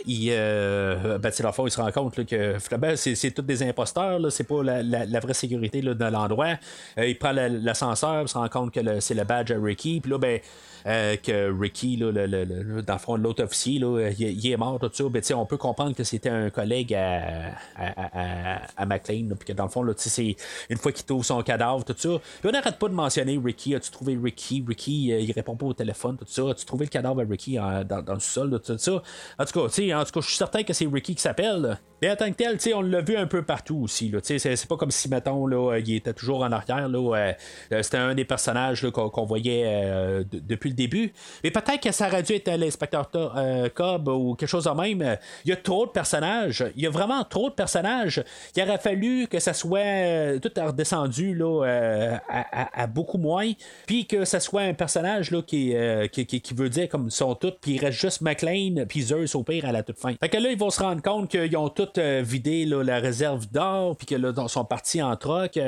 il, 0.06 0.30
ben, 0.30 1.30
il 1.30 1.72
se 1.72 1.82
rend 1.82 1.91
compte 1.91 2.26
que 2.26 2.57
finalement, 2.60 2.95
c'est, 2.95 3.32
tous 3.32 3.41
des 3.41 3.64
imposteurs, 3.64 4.20
c'est 4.32 4.44
pas 4.44 4.64
la, 4.64 5.20
vraie 5.20 5.34
sécurité 5.34 5.82
là, 5.82 5.94
de 5.94 6.06
l'endroit. 6.06 6.53
Il 6.98 7.18
prend 7.18 7.32
la- 7.32 7.49
l'ascenseur, 7.49 8.22
il 8.24 8.28
se 8.28 8.38
rend 8.38 8.48
compte 8.49 8.72
que 8.74 8.99
c'est 8.99 9.14
le 9.14 9.24
badge 9.24 9.52
à 9.52 9.57
Ricky, 9.62 9.99
puis 10.02 10.12
là, 10.12 10.18
ben, 10.18 10.40
que 10.86 11.60
Ricky, 11.60 11.98
là, 11.98 12.12
le- 12.12 12.28
le- 12.28 12.82
dans 12.82 12.94
le 12.94 12.99
fond, 12.99 13.16
l'autre 13.26 13.43
officier, 13.43 13.80
là, 13.80 14.10
il, 14.18 14.52
est 14.52 14.57
mort, 14.57 14.80
tout 14.80 14.89
ça. 14.91 15.03
Ben, 15.10 15.22
on 15.35 15.45
peut 15.45 15.57
comprendre 15.57 15.95
que 15.95 16.03
c'était 16.03 16.30
un 16.30 16.49
collègue 16.49 16.93
à, 16.93 17.56
à, 17.76 18.61
à, 18.77 18.85
McLean, 18.85 19.35
puis 19.38 19.47
que 19.47 19.53
dans 19.53 19.65
le 19.65 19.69
fond, 19.69 19.84
là, 19.84 19.93
c'est 19.97 20.35
une 20.69 20.77
fois 20.77 20.91
qu'il 20.91 21.06
trouve 21.06 21.26
son 21.26 21.41
cadavre, 21.41 21.84
tout 21.84 21.95
ça. 21.97 22.10
Puis 22.39 22.49
on 22.49 22.52
n'arrête 22.52 22.77
pas 22.77 22.88
de 22.88 22.93
mentionner 22.93 23.39
Ricky. 23.43 23.76
As-tu 23.76 23.91
trouvé 23.91 24.18
Ricky? 24.22 24.64
Ricky, 24.68 25.11
euh, 25.11 25.19
il 25.19 25.31
répond 25.31 25.56
pas 25.56 25.65
au 25.65 25.73
téléphone, 25.73 26.18
tout 26.18 26.26
ça. 26.27 26.52
As-tu 26.52 26.65
trouvé 26.65 26.85
le 26.85 26.89
cadavre 26.89 27.22
à 27.22 27.23
Ricky 27.23 27.56
dans, 27.56 28.03
dans 28.03 28.14
le 28.14 28.19
sol, 28.19 28.60
tout 28.64 28.77
ça? 28.77 29.03
En 29.39 29.45
tout 29.45 29.60
cas, 29.60 29.65
en 29.65 30.06
tout 30.06 30.11
cas, 30.11 30.22
je 30.22 30.27
suis 30.27 30.38
certain 30.38 30.64
que 30.64 30.73
c'est 30.73 30.88
Ricky 30.88 31.15
qui 31.15 31.22
s'appelle. 31.22 31.77
Mais 32.02 32.11
en 32.11 32.15
tant 32.15 32.31
que 32.31 32.35
tel, 32.35 32.76
on 32.76 32.81
l'a 32.81 33.02
vu 33.02 33.15
un 33.15 33.26
peu 33.26 33.41
partout 33.43 33.77
aussi. 33.77 34.10
Là, 34.10 34.19
c'est, 34.22 34.38
c'est 34.38 34.68
pas 34.68 34.77
comme 34.77 34.91
si, 34.91 35.10
mettons, 35.10 35.47
là, 35.47 35.73
euh, 35.73 35.80
il 35.80 35.95
était 35.95 36.14
toujours 36.14 36.41
en 36.41 36.52
arrière. 36.52 36.89
Là, 36.89 37.34
euh, 37.72 37.81
c'était 37.81 37.97
un 37.97 38.14
des 38.14 38.26
personnages 38.26 38.84
là, 38.84 38.91
qu'on, 38.91 39.26
voyait 39.26 39.64
euh, 39.65 40.23
de- 40.23 40.39
depuis 40.39 40.69
le 40.69 40.76
début. 40.76 41.14
Mais 41.43 41.52
peut-être 41.52 41.81
que 41.81 41.91
ça 41.91 42.07
aurait 42.07 42.23
dû 42.23 42.34
être 42.34 42.52
l'inspecteur 42.52 43.10
euh, 43.18 43.70
Cobb 43.74 44.08
ou 44.08 44.36
quelque 44.36 44.50
chose 44.50 44.66
de 44.66 44.70
même. 44.70 45.02
Euh, 45.02 45.16
Il 45.46 45.50
y 45.50 45.54
a 45.54 45.56
trop 45.56 45.86
de 45.86 45.92
personnages. 45.92 46.66
Il 46.76 46.84
y 46.84 46.88
a 46.88 46.90
vraiment 46.90 47.24
trop 47.24 47.50
de 47.50 47.56
personnages. 47.56 48.24
Il 48.56 48.64
aurait 48.64 48.78
fallu 48.78 49.28
que 49.28 49.40
ça 49.40 49.54
soit 49.54 49.80
euh, 49.80 50.40
tout 50.40 50.52
redescendu 50.56 51.36
là, 51.36 52.20
à, 52.28 52.88
beaucoup 52.88 53.18
moins. 53.18 53.52
Puis 53.86 54.06
que 54.06 54.26
ça 54.26 54.40
soit 54.40 54.62
un 54.62 54.74
personnage 54.74 55.32
là, 55.32 55.42
qui, 55.42 55.76
qui, 56.12 56.54
veut 56.54 56.70
dire 56.70 56.90
comme 56.90 57.08
ils 57.08 57.12
sont 57.12 57.36
tous. 57.36 57.54
Puis 57.62 57.74
il 57.74 57.80
reste 57.80 58.00
juste 58.00 58.22
McLean, 58.22 58.86
puis 58.88 59.02
Zeus 59.02 59.36
au 59.36 59.44
pire 59.44 59.66
à 59.66 59.72
la 59.72 59.84
toute 59.84 59.98
fin. 59.98 60.14
Fait 60.20 60.30
que 60.30 60.38
là, 60.38 60.52
ils 60.52 60.58
vont 60.58 60.70
se 60.70 60.82
rendre 60.82 61.02
compte 61.02 61.30
qu'ils 61.30 61.58
ont 61.58 61.70
tous 61.70 62.00
vidé 62.00 62.66
là, 62.66 62.84
la 62.84 63.00
réserve 63.00 63.48
d'or. 63.52 63.96
Puis 63.98 64.08
que 64.08 64.16
là, 64.16 64.32
ils 64.36 64.50
sont 64.50 64.66
partis 64.66 65.02
en 65.02 65.16
troc. 65.16 65.60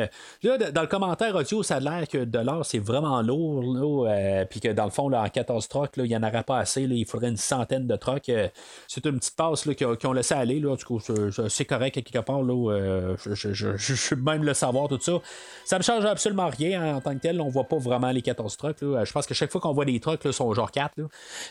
Là, 0.44 0.58
dans 0.72 0.82
le 0.82 0.88
commentaire 0.88 1.36
audio, 1.36 1.64
ça 1.64 1.76
a 1.76 1.80
l'air 1.80 2.08
que 2.08 2.24
de 2.24 2.40
l'or, 2.40 2.66
c'est 2.66 2.80
vraiment 2.80 3.22
lourd. 3.22 4.08
Puis 4.50 4.60
que 4.60 4.70
dans 4.70 4.86
le 4.86 4.92
fond, 4.92 5.10
là, 5.10 5.24
en 5.24 5.30
14 5.30 5.68
trocs, 5.68 5.92
il 5.98 6.04
n'y 6.04 6.16
en 6.16 6.24
aurait 6.24 6.44
pas 6.44 6.60
assez. 6.60 6.84
il 6.84 7.06
faudrait 7.06 7.27
une 7.30 7.38
centaine 7.38 7.88
de 7.88 7.96
trocs. 7.96 8.30
Euh, 8.30 8.48
c'est 8.88 9.06
une 9.06 9.20
petite 9.20 9.36
passe 9.36 9.66
là, 9.66 9.74
qu'ils 9.74 9.88
ont, 10.06 10.14
laissé 10.14 10.34
aller. 10.34 10.60
Là. 10.60 10.76
Tout 10.78 11.00
cas, 11.00 11.14
c'est- 11.50 11.66
correct 11.66 11.94
quelque 11.94 12.24
part. 12.24 12.42
Là, 12.42 12.72
euh, 12.72 13.16
je, 13.26 13.54
je, 13.54 13.78
je, 13.78 14.16
même 14.16 14.44
le 14.44 14.54
savoir, 14.54 14.88
tout 14.88 15.00
ça. 15.02 15.20
Ça 15.66 15.78
me 15.78 15.84
change 15.84 16.06
absolument 16.06 16.50
rien 16.50 16.82
hein, 16.82 16.96
en 16.96 17.02
tant 17.02 17.14
que 17.14 17.20
tel. 17.20 17.42
On 17.42 17.50
voit 17.50 17.66
pas 17.66 17.78
vraiment 17.78 18.12
les 18.12 18.22
14 18.22 18.56
trucks. 18.58 18.78
Je 18.82 19.12
pense 19.12 19.26
que 19.26 19.34
chaque 19.34 19.52
fois 19.52 19.62
qu'on 19.62 19.74
voit 19.74 19.86
des 19.86 20.00
trucks, 20.00 20.24
là, 20.24 20.32
sont 20.32 20.54
genre 20.54 20.72
4. 20.72 20.94
Là. 20.98 21.06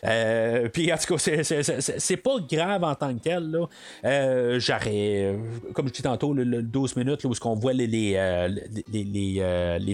Euh, 0.05 0.69
puis 0.69 0.93
en 0.93 0.97
tout 0.97 1.15
cas, 1.15 1.19
c'est- 1.19 1.43
c'est- 1.43 2.17
pas 2.17 2.37
grave 2.51 2.83
en 2.83 2.95
tant 2.95 3.15
que 3.15 3.21
tel. 3.21 3.51
Là. 3.51 3.67
Euh, 4.05 4.59
J'aurais, 4.59 5.39
comme 5.75 5.89
je 5.89 5.93
dis 5.93 6.03
tantôt, 6.03 6.33
le, 6.33 6.45
le 6.45 6.63
12 6.63 6.97
minutes 6.97 7.25
où 7.25 7.33
on 7.45 7.55
voit 7.55 7.75
les, 7.75 7.87
les, 7.87 8.15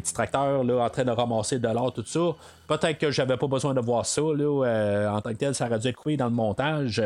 petits 0.00 0.14
tracteurs 0.14 0.62
là, 0.64 0.84
en 0.84 0.90
train 0.90 1.04
de 1.04 1.10
ramasser 1.10 1.58
de 1.58 1.68
l'or, 1.68 1.92
tout 1.92 2.04
ça. 2.06 2.20
Peut-être 2.68 2.98
que 2.98 3.10
j'avais 3.10 3.36
pas 3.36 3.48
besoin 3.48 3.74
de 3.74 3.80
voir 3.80 4.06
ça. 4.06 4.22
Là, 4.22 5.10
en 5.12 5.20
tant 5.20 5.30
que 5.30 5.36
tel, 5.36 5.54
ça 5.54 5.66
aurait 5.72 5.80
dû 5.80 5.88
être 5.88 5.96
coupé 5.96 6.16
dans 6.16 6.26
le 6.26 6.34
montage. 6.34 7.02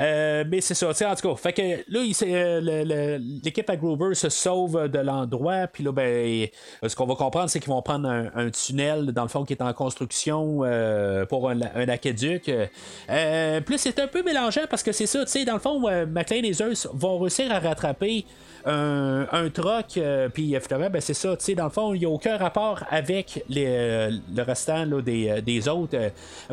Euh, 0.00 0.44
mais 0.48 0.60
c'est 0.60 0.74
ça. 0.74 0.88
En 0.88 1.14
tout 1.14 1.28
cas, 1.28 1.36
fait 1.36 1.52
que 1.52 1.62
là, 1.88 2.00
euh, 2.22 3.18
l'équipe 3.44 3.68
à 3.68 3.76
Grover 3.76 4.14
se 4.14 4.28
sauve 4.28 4.88
de 4.88 4.98
l'endroit. 4.98 5.66
Puis 5.66 5.84
là, 5.84 5.92
ben, 5.92 6.48
ce 6.86 6.94
qu'on 6.96 7.06
va 7.06 7.14
comprendre, 7.14 7.48
c'est 7.50 7.60
qu'ils 7.60 7.72
vont 7.72 7.82
prendre 7.82 8.08
un, 8.08 8.30
un 8.34 8.50
tunnel, 8.50 9.06
dans 9.12 9.22
le 9.22 9.28
fond, 9.28 9.44
qui 9.44 9.52
est 9.52 9.62
en 9.62 9.72
construction 9.72 10.62
euh, 10.62 11.26
pour 11.26 11.50
un, 11.50 11.60
aqueduc. 11.88 12.48
Euh, 12.48 12.66
là, 13.08 13.78
c'est 13.78 13.98
un 13.98 14.06
peu 14.06 14.22
mélangeant 14.22 14.62
parce 14.68 14.82
que 14.82 14.92
c'est 14.92 15.06
ça. 15.06 15.24
tu 15.24 15.30
sais, 15.30 15.44
Dans 15.44 15.54
le 15.54 15.58
fond, 15.58 15.88
euh, 15.88 16.06
McLean 16.06 16.44
et 16.44 16.52
Zeus 16.52 16.88
vont 16.92 17.18
réussir 17.18 17.52
à 17.52 17.58
rattraper 17.58 18.24
un, 18.64 19.26
un 19.32 19.50
troc, 19.50 19.96
euh, 19.96 20.28
puis 20.28 20.54
euh, 20.54 20.60
finalement, 20.60 20.90
ben, 20.90 21.00
c'est 21.00 21.14
ça, 21.14 21.36
tu 21.36 21.44
sais, 21.44 21.54
dans 21.54 21.64
le 21.64 21.70
fond, 21.70 21.94
il 21.94 22.00
n'y 22.00 22.06
a 22.06 22.08
aucun 22.08 22.36
rapport 22.36 22.82
avec 22.90 23.44
euh, 23.56 24.10
le 24.34 24.42
restant 24.42 24.86
des, 24.86 25.42
des 25.42 25.68
autres. 25.68 25.96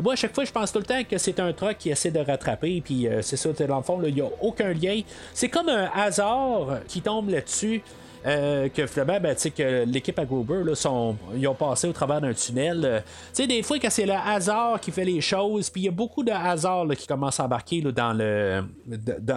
Moi, 0.02 0.14
à 0.14 0.16
chaque 0.16 0.34
fois, 0.34 0.44
je 0.44 0.52
pense 0.52 0.72
tout 0.72 0.78
le 0.78 0.84
temps 0.84 1.02
que 1.08 1.18
c'est 1.18 1.40
un 1.40 1.52
troc 1.52 1.76
qui 1.78 1.90
essaie 1.90 2.10
de 2.10 2.20
rattraper, 2.20 2.82
puis 2.84 3.08
c'est 3.22 3.36
ça, 3.36 3.50
tu 3.50 3.56
sais, 3.56 3.66
dans 3.66 3.78
le 3.78 3.82
fond, 3.82 4.00
il 4.02 4.14
n'y 4.14 4.20
a 4.20 4.28
aucun 4.40 4.72
lien. 4.72 5.00
C'est 5.34 5.48
comme 5.48 5.68
un 5.68 5.88
hasard 5.94 6.80
qui 6.88 7.00
tombe 7.00 7.30
là-dessus. 7.30 7.82
Euh, 8.26 8.68
que 8.68 8.86
finalement, 8.86 9.18
ben, 9.20 9.34
que 9.34 9.84
l'équipe 9.84 10.18
à 10.18 10.24
Gruber, 10.24 10.62
là, 10.64 10.72
ils 11.34 11.48
ont 11.48 11.54
passé 11.54 11.88
au 11.88 11.92
travers 11.92 12.20
d'un 12.20 12.34
tunnel. 12.34 12.82
Euh, 12.84 13.00
tu 13.00 13.42
sais, 13.42 13.46
des 13.46 13.62
fois, 13.62 13.78
quand 13.78 13.90
c'est 13.90 14.06
le 14.06 14.12
hasard 14.12 14.78
qui 14.80 14.90
fait 14.90 15.04
les 15.04 15.20
choses, 15.20 15.70
puis 15.70 15.82
il 15.82 15.84
y 15.84 15.88
a 15.88 15.92
beaucoup 15.92 16.22
de 16.22 16.30
hasard 16.30 16.84
là, 16.84 16.94
qui 16.94 17.06
commence 17.06 17.40
à 17.40 17.44
embarquer 17.44 17.80
là, 17.80 17.92
dans, 17.92 18.12
le, 18.12 18.64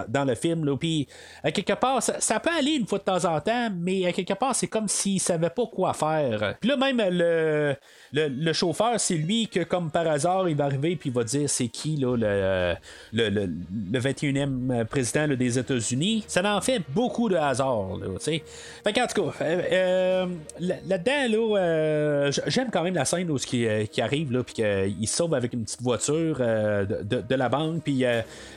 dans, 0.08 0.24
le 0.24 0.34
film. 0.34 0.76
Puis, 0.78 1.08
quelque 1.42 1.72
part, 1.74 2.02
ça, 2.02 2.40
peut 2.40 2.50
aller 2.58 2.72
une 2.72 2.86
fois 2.86 2.98
de 2.98 3.04
temps 3.04 3.24
en 3.24 3.40
temps, 3.40 3.70
mais 3.74 4.06
à 4.06 4.12
quelque 4.12 4.34
part, 4.34 4.54
c'est 4.54 4.66
comme 4.66 4.88
s'ils 4.88 5.20
savaient 5.20 5.50
pas 5.50 5.66
quoi 5.66 5.94
faire. 5.94 6.56
Puis 6.60 6.68
là, 6.68 6.76
même 6.76 7.02
le, 7.10 7.76
le, 8.12 8.52
chauffeur, 8.52 9.00
c'est 9.00 9.16
lui 9.16 9.48
que, 9.48 9.60
comme 9.60 9.90
par 9.90 10.06
hasard, 10.06 10.48
il 10.48 10.56
va 10.56 10.64
arriver 10.64 10.96
puis 10.96 11.10
il 11.10 11.14
va 11.14 11.24
dire 11.24 11.48
c'est 11.48 11.68
qui 11.68 11.96
là, 11.96 12.16
le, 12.16 12.74
le, 13.12 13.28
le, 13.30 13.50
le 13.92 14.00
21e 14.00 14.84
président 14.84 15.28
des 15.28 15.58
États-Unis. 15.58 16.24
Ça 16.26 16.42
en 16.54 16.60
fait 16.60 16.82
beaucoup 16.90 17.28
de 17.28 17.36
hasard. 17.36 17.98
Tu 18.02 18.08
sais. 18.20 18.42
Fait 18.84 18.92
qu'en 18.92 19.06
tout 19.06 19.22
cas, 19.22 19.44
euh, 19.44 19.62
euh, 19.72 20.26
là- 20.60 20.74
là-dedans, 20.86 21.54
là, 21.54 21.58
euh, 21.58 22.32
j'aime 22.48 22.68
quand 22.70 22.82
même 22.82 22.94
la 22.94 23.06
scène 23.06 23.30
où 23.30 23.38
ce 23.38 23.46
qui, 23.46 24.00
arrive, 24.00 24.30
là, 24.30 24.42
puis 24.42 24.54
qu'il 24.54 25.08
sauve 25.08 25.32
avec 25.32 25.54
une 25.54 25.64
petite 25.64 25.80
voiture 25.80 26.36
de, 26.38 27.34
la 27.34 27.48
banque, 27.48 27.82
puis 27.82 28.04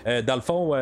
dans 0.06 0.36
le 0.36 0.42
fond, 0.42 0.74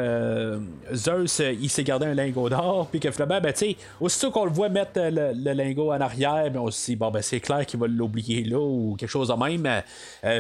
Zeus, 0.94 1.40
il 1.40 1.70
s'est 1.70 1.84
gardé 1.84 2.08
un 2.08 2.16
lingot 2.16 2.50
d'or, 2.50 2.88
puis 2.90 3.00
que 3.00 3.12
finalement, 3.12 3.40
ben, 3.40 3.54
tu 3.54 3.60
sais, 3.60 3.76
aussitôt 4.02 4.32
qu'on 4.32 4.46
le 4.46 4.52
voit 4.52 4.70
mettre 4.70 4.94
le, 4.96 5.54
lingot 5.54 5.92
en 5.92 6.02
arrière, 6.02 6.50
ben, 6.50 6.62
on 6.62 6.72
se 6.72 6.92
dit, 6.92 6.96
ben, 6.96 7.12
c'est 7.22 7.40
clair 7.40 7.66
qu'il 7.68 7.80
va 7.80 7.86
l'oublier 7.88 8.44
là, 8.44 8.60
ou 8.60 8.96
quelque 8.98 9.10
chose 9.10 9.28
de 9.28 9.34
même. 9.34 9.82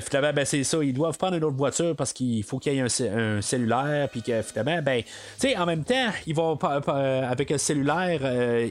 Finalement, 0.02 0.34
ben, 0.34 0.45
c'est 0.45 0.64
ça, 0.64 0.84
ils 0.84 0.94
doivent 0.94 1.18
prendre 1.18 1.36
une 1.36 1.44
autre 1.44 1.57
voiture 1.57 1.95
parce 1.95 2.11
qu'il 2.11 2.44
faut 2.44 2.57
qu'il 2.57 2.73
y 2.73 2.77
ait 2.77 2.82
un, 2.82 3.18
un 3.18 3.41
cellulaire, 3.41 4.10
puis 4.10 4.23
que 4.23 4.41
finalement, 4.41 4.82
ben, 4.82 5.03
tu 5.03 5.10
sais, 5.38 5.57
en 5.57 5.68
même 5.68 5.84
temps, 5.84 6.10
ils 6.26 6.36
vont, 6.36 6.57
avec 6.57 7.52
un 7.52 7.57
cellulaire, 7.57 8.22
euh, 8.23 8.68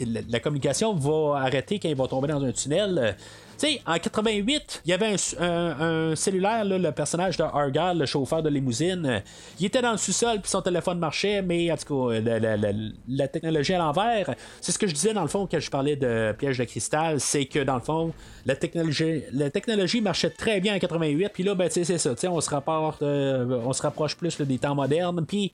il- 0.00 0.24
la, 0.28 0.40
communication 0.40 0.94
va 0.94 1.40
arrêter 1.40 1.78
quand 1.78 1.88
ils 1.88 1.96
vont 1.96 2.06
tomber 2.06 2.28
dans 2.28 2.42
un 2.42 2.52
tunnel. 2.52 2.98
Euh, 2.98 3.12
Tu 3.60 3.66
sais, 3.66 3.82
en 3.86 3.98
88, 3.98 4.82
il 4.84 4.90
y 4.90 4.92
avait 4.92 5.16
un, 5.40 6.14
cellulaire, 6.14 6.64
le 6.64 6.92
personnage 6.92 7.36
de 7.36 7.42
Argyle, 7.42 7.98
le 7.98 8.06
chauffeur 8.06 8.40
de 8.40 8.48
limousine. 8.48 9.20
Il 9.58 9.66
était 9.66 9.82
dans 9.82 9.90
le 9.90 9.98
sous-sol, 9.98 10.40
puis 10.40 10.48
son 10.48 10.62
téléphone 10.62 11.00
marchait, 11.00 11.42
mais 11.42 11.68
en 11.72 11.76
tout 11.76 12.08
cas, 12.10 12.20
la, 13.08 13.26
technologie 13.26 13.74
à 13.74 13.78
l'envers, 13.78 14.32
c'est 14.60 14.70
ce 14.70 14.78
que 14.78 14.86
je 14.86 14.94
disais 14.94 15.12
dans 15.12 15.22
le 15.22 15.28
fond 15.28 15.48
quand 15.50 15.58
je 15.58 15.70
parlais 15.70 15.96
de 15.96 16.32
piège 16.38 16.58
de 16.58 16.64
cristal, 16.66 17.18
c'est 17.18 17.46
que 17.46 17.58
dans 17.58 17.74
le 17.74 17.80
fond, 17.80 18.12
la 18.46 18.54
technologie, 18.54 19.24
la 19.32 19.50
technologie 19.50 20.00
marchait 20.00 20.30
très 20.30 20.60
bien 20.60 20.76
en 20.76 20.78
88, 20.78 21.30
puis 21.34 21.42
là, 21.42 21.56
ben, 21.56 21.68
c'est 21.68 21.84
ça, 21.98 22.10
on 22.30 22.40
se 22.40 22.50
euh, 23.02 23.60
on 23.64 23.72
se 23.72 23.82
rapproche 23.82 24.14
plus 24.16 24.40
des 24.40 24.58
temps 24.58 24.76
modernes, 24.76 25.24
puis 25.26 25.50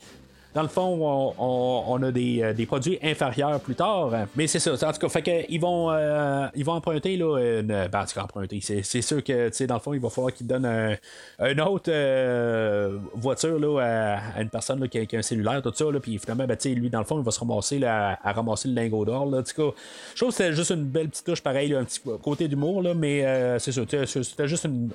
dans 0.55 0.63
le 0.63 0.69
fond, 0.69 1.35
on, 1.39 2.03
a 2.03 2.11
des, 2.13 2.43
euh, 2.43 2.53
des 2.53 2.65
produits 2.65 2.99
inférieurs 3.03 3.59
plus 3.61 3.75
tard. 3.75 4.11
Mais 4.37 4.47
c'est 4.47 4.61
ça. 4.61 4.73
En 4.73 4.93
tout 4.93 4.99
cas, 5.01 5.09
fait 5.09 5.23
que 5.23 5.51
ils 5.51 5.61
vont, 5.61 5.91
euh, 5.91 6.47
ils 6.55 6.65
vont 6.65 6.75
emprunter, 6.75 7.17
là, 7.17 7.39
une, 7.39 7.67
ben, 7.67 7.89
en. 8.01 8.27
C'est, 8.61 9.03
sûr 9.03 9.23
que, 9.25 9.67
dans 9.67 9.75
le 9.75 9.81
fond, 9.81 9.95
il 9.95 10.01
va 10.01 10.11
falloir 10.11 10.33
qu'ils 10.33 10.47
donnent 10.47 10.67
un, 10.67 10.97
une 11.41 11.61
autre 11.61 11.91
euh, 11.91 12.99
voiture, 13.15 13.59
là, 13.59 14.21
à, 14.37 14.41
une 14.41 14.49
personne, 14.49 14.89
qui, 14.89 14.99
a, 14.99 15.19
un 15.19 15.23
cellulaire, 15.23 15.61
tout 15.61 15.73
ça, 15.75 15.91
là, 15.91 15.99
puis 15.99 16.19
finalement, 16.19 16.47
ben, 16.47 16.57
lui, 16.75 16.89
dans 16.89 17.01
le 17.01 17.05
fond, 17.05 17.19
il 17.19 17.25
va 17.25 17.31
se 17.33 17.41
ramasser, 17.41 17.79
là, 17.81 18.19
à, 18.23 18.33
ramasser 18.33 18.69
le 18.69 18.75
lingot 18.75 19.05
d'or, 19.05 19.29
je 19.35 19.53
trouve 19.55 20.29
que 20.29 20.35
c'était 20.35 20.53
juste 20.53 20.71
une 20.71 20.85
belle 20.85 21.09
petite 21.09 21.25
touche, 21.25 21.41
pareil, 21.43 21.75
un 21.75 21.85
petit 21.85 22.01
côté 22.23 22.47
d'humour, 22.47 22.83
là, 22.83 22.95
mais 22.95 23.25
euh, 23.25 23.59
c'est 23.59 23.73
ça. 23.73 23.83
C'était 24.07 24.49
juste 24.49 24.65
une, 24.65 24.91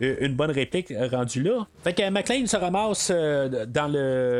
une, 0.00 0.34
bonne 0.34 0.50
réplique 0.50 0.92
rendue 1.10 1.42
là. 1.42 1.66
Fait 1.82 1.92
que 1.92 2.08
McLean 2.10 2.46
se 2.46 2.56
ramasse 2.56 3.10
dans 3.10 3.90
le 3.90 4.35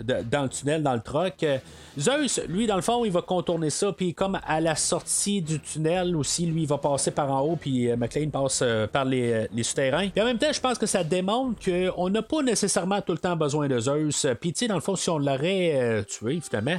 de- 0.00 0.22
dans 0.30 0.42
le 0.42 0.48
tunnel, 0.48 0.82
dans 0.82 0.94
le 0.94 1.00
truck. 1.00 1.42
Euh, 1.42 1.58
Zeus, 1.98 2.40
lui, 2.48 2.66
dans 2.66 2.76
le 2.76 2.82
fond, 2.82 3.04
il 3.04 3.12
va 3.12 3.22
contourner 3.22 3.70
ça, 3.70 3.92
puis 3.92 4.14
comme 4.14 4.38
à 4.46 4.60
la 4.60 4.76
sortie 4.76 5.42
du 5.42 5.60
tunnel 5.60 6.14
aussi, 6.16 6.46
lui, 6.46 6.62
il 6.62 6.68
va 6.68 6.78
passer 6.78 7.10
par 7.10 7.30
en 7.30 7.40
haut, 7.40 7.56
puis 7.60 7.90
euh, 7.90 7.96
McLean 7.96 8.30
passe 8.30 8.60
euh, 8.62 8.86
par 8.86 9.04
les, 9.04 9.48
souterrains. 9.62 10.08
Puis 10.08 10.22
en 10.22 10.24
même 10.24 10.38
temps, 10.38 10.52
je 10.52 10.60
pense 10.60 10.78
que 10.78 10.86
ça 10.86 11.02
démontre 11.04 11.58
qu'on 11.64 12.08
n'a 12.08 12.22
pas 12.22 12.42
nécessairement 12.42 13.00
tout 13.00 13.12
le 13.12 13.18
temps 13.18 13.36
besoin 13.36 13.68
de 13.68 13.78
Zeus. 13.78 14.26
Puis 14.40 14.52
tu 14.52 14.60
sais, 14.60 14.68
dans 14.68 14.76
le 14.76 14.80
fond, 14.80 14.96
si 14.96 15.10
on 15.10 15.18
l'aurait 15.18 15.72
euh, 15.74 16.02
tué, 16.02 16.40
finalement, 16.40 16.78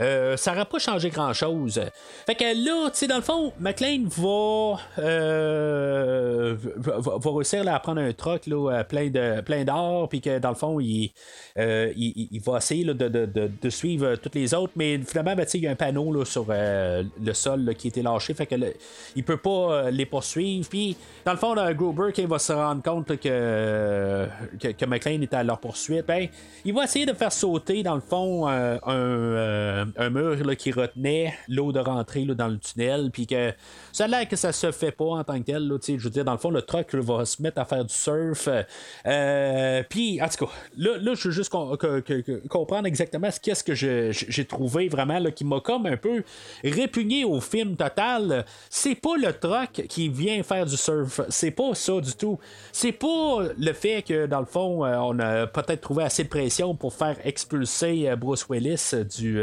euh, 0.00 0.36
ça 0.36 0.52
n'aurait 0.52 0.64
pas 0.64 0.78
changé 0.78 1.10
grand 1.10 1.32
chose. 1.32 1.80
Fait 2.26 2.34
que 2.34 2.44
là, 2.44 2.90
tu 2.90 2.98
sais, 2.98 3.06
dans 3.06 3.16
le 3.16 3.22
fond, 3.22 3.52
McLean 3.60 4.04
va, 4.06 4.78
euh, 4.98 6.56
va, 6.76 7.30
réussir 7.30 7.64
là, 7.64 7.74
à 7.76 7.80
prendre 7.80 8.00
un 8.00 8.12
truck 8.12 8.46
là, 8.46 8.70
euh, 8.70 8.84
plein 8.84 9.10
plein 9.42 9.64
d'or, 9.64 10.08
puis 10.08 10.20
que 10.20 10.38
dans 10.38 10.50
le 10.50 10.54
fond, 10.54 10.80
il, 10.80 11.10
il, 11.56 12.40
va 12.44 12.58
essayer 12.58 12.84
là, 12.84 12.94
de, 12.94 13.08
de- 13.08 13.50
de- 13.60 13.70
suivre 13.70 14.16
toutes 14.16 14.34
les 14.34 14.54
autres, 14.54 14.72
mais 14.76 14.98
finalement, 14.98 15.34
ben, 15.34 15.46
il 15.54 15.60
y 15.60 15.66
a 15.66 15.70
un 15.70 15.74
panneau 15.74 16.12
là, 16.12 16.24
sur 16.24 16.46
le 16.48 17.32
sol 17.32 17.64
là, 17.64 17.74
qui 17.74 17.86
a 17.86 17.90
été 17.90 18.02
lâché, 18.02 18.34
fait 18.34 18.46
que 18.46 18.54
le- 18.54 18.74
il 19.16 19.24
peut 19.24 19.36
pas 19.36 19.90
les 19.90 20.06
poursuivre. 20.06 20.68
Puis, 20.68 20.96
dans 21.24 21.32
le 21.32 21.38
fond, 21.38 21.54
là, 21.54 21.72
Gruber, 21.74 22.12
va 22.26 22.38
se 22.38 22.52
rendre 22.52 22.82
compte 22.82 23.10
là, 23.10 23.16
que, 23.16 24.28
que, 24.72 24.84
McLean 24.86 25.20
est 25.22 25.34
à 25.34 25.42
leur 25.42 25.58
poursuite, 25.58 26.06
ben, 26.06 26.28
il 26.64 26.74
va 26.74 26.84
essayer 26.84 27.06
de 27.06 27.12
faire 27.14 27.32
sauter, 27.32 27.82
dans 27.82 27.94
le 27.94 28.00
fond, 28.00 28.46
un, 28.46 29.81
un 29.96 30.10
mur 30.10 30.44
là, 30.44 30.56
qui 30.56 30.72
retenait 30.72 31.34
l'eau 31.48 31.72
de 31.72 31.80
rentrée 31.80 32.24
là, 32.24 32.34
dans 32.34 32.48
le 32.48 32.58
tunnel, 32.58 33.10
puis 33.12 33.26
que 33.26 33.52
ça 33.92 34.04
a 34.04 34.08
l'air 34.08 34.28
que 34.28 34.36
ça 34.36 34.52
se 34.52 34.70
fait 34.72 34.92
pas 34.92 35.04
en 35.04 35.24
tant 35.24 35.38
que 35.38 35.44
tel. 35.44 35.66
là, 35.66 35.76
je 35.84 35.96
veux 35.96 36.10
dire, 36.10 36.24
dans 36.24 36.32
le 36.32 36.38
fond, 36.38 36.50
le 36.50 36.62
truck 36.62 36.94
va 36.94 37.24
se 37.24 37.40
mettre 37.42 37.60
à 37.60 37.64
faire 37.64 37.84
du 37.84 37.94
surf. 37.94 38.48
Euh, 39.06 39.82
puis, 39.88 40.20
en 40.22 40.28
tout 40.28 40.46
cas, 40.46 40.52
là, 40.76 40.96
là 40.98 41.14
je 41.14 41.28
veux 41.28 41.34
juste 41.34 41.52
comprendre 42.48 42.86
exactement 42.86 43.30
ce 43.30 43.40
qu'est-ce 43.40 43.64
que 43.64 43.74
j'ai 43.74 44.44
trouvé 44.44 44.88
vraiment 44.88 45.12
qui 45.30 45.44
m'a 45.44 45.60
comme 45.60 45.86
un 45.86 45.96
peu 45.96 46.22
répugné 46.64 47.24
au 47.24 47.40
film 47.40 47.76
total. 47.76 48.44
C'est 48.70 48.94
pas 48.94 49.16
le 49.16 49.32
truck 49.32 49.86
qui 49.88 50.08
vient 50.08 50.42
faire 50.42 50.66
du 50.66 50.76
surf. 50.76 51.20
C'est 51.28 51.50
pas 51.50 51.74
ça 51.74 52.00
du 52.00 52.14
tout. 52.14 52.38
C'est 52.72 52.92
pas 52.92 53.42
le 53.58 53.72
fait 53.72 54.02
que, 54.02 54.26
dans 54.26 54.40
le 54.40 54.46
fond, 54.46 54.84
euh, 54.84 54.96
on 54.98 55.18
a 55.18 55.46
peut-être 55.46 55.80
trouvé 55.80 56.04
assez 56.04 56.24
de 56.24 56.28
pression 56.28 56.74
pour 56.74 56.94
faire 56.94 57.16
expulser 57.24 58.08
euh, 58.08 58.16
Bruce 58.16 58.46
Willis 58.48 58.92
du, 59.16 59.42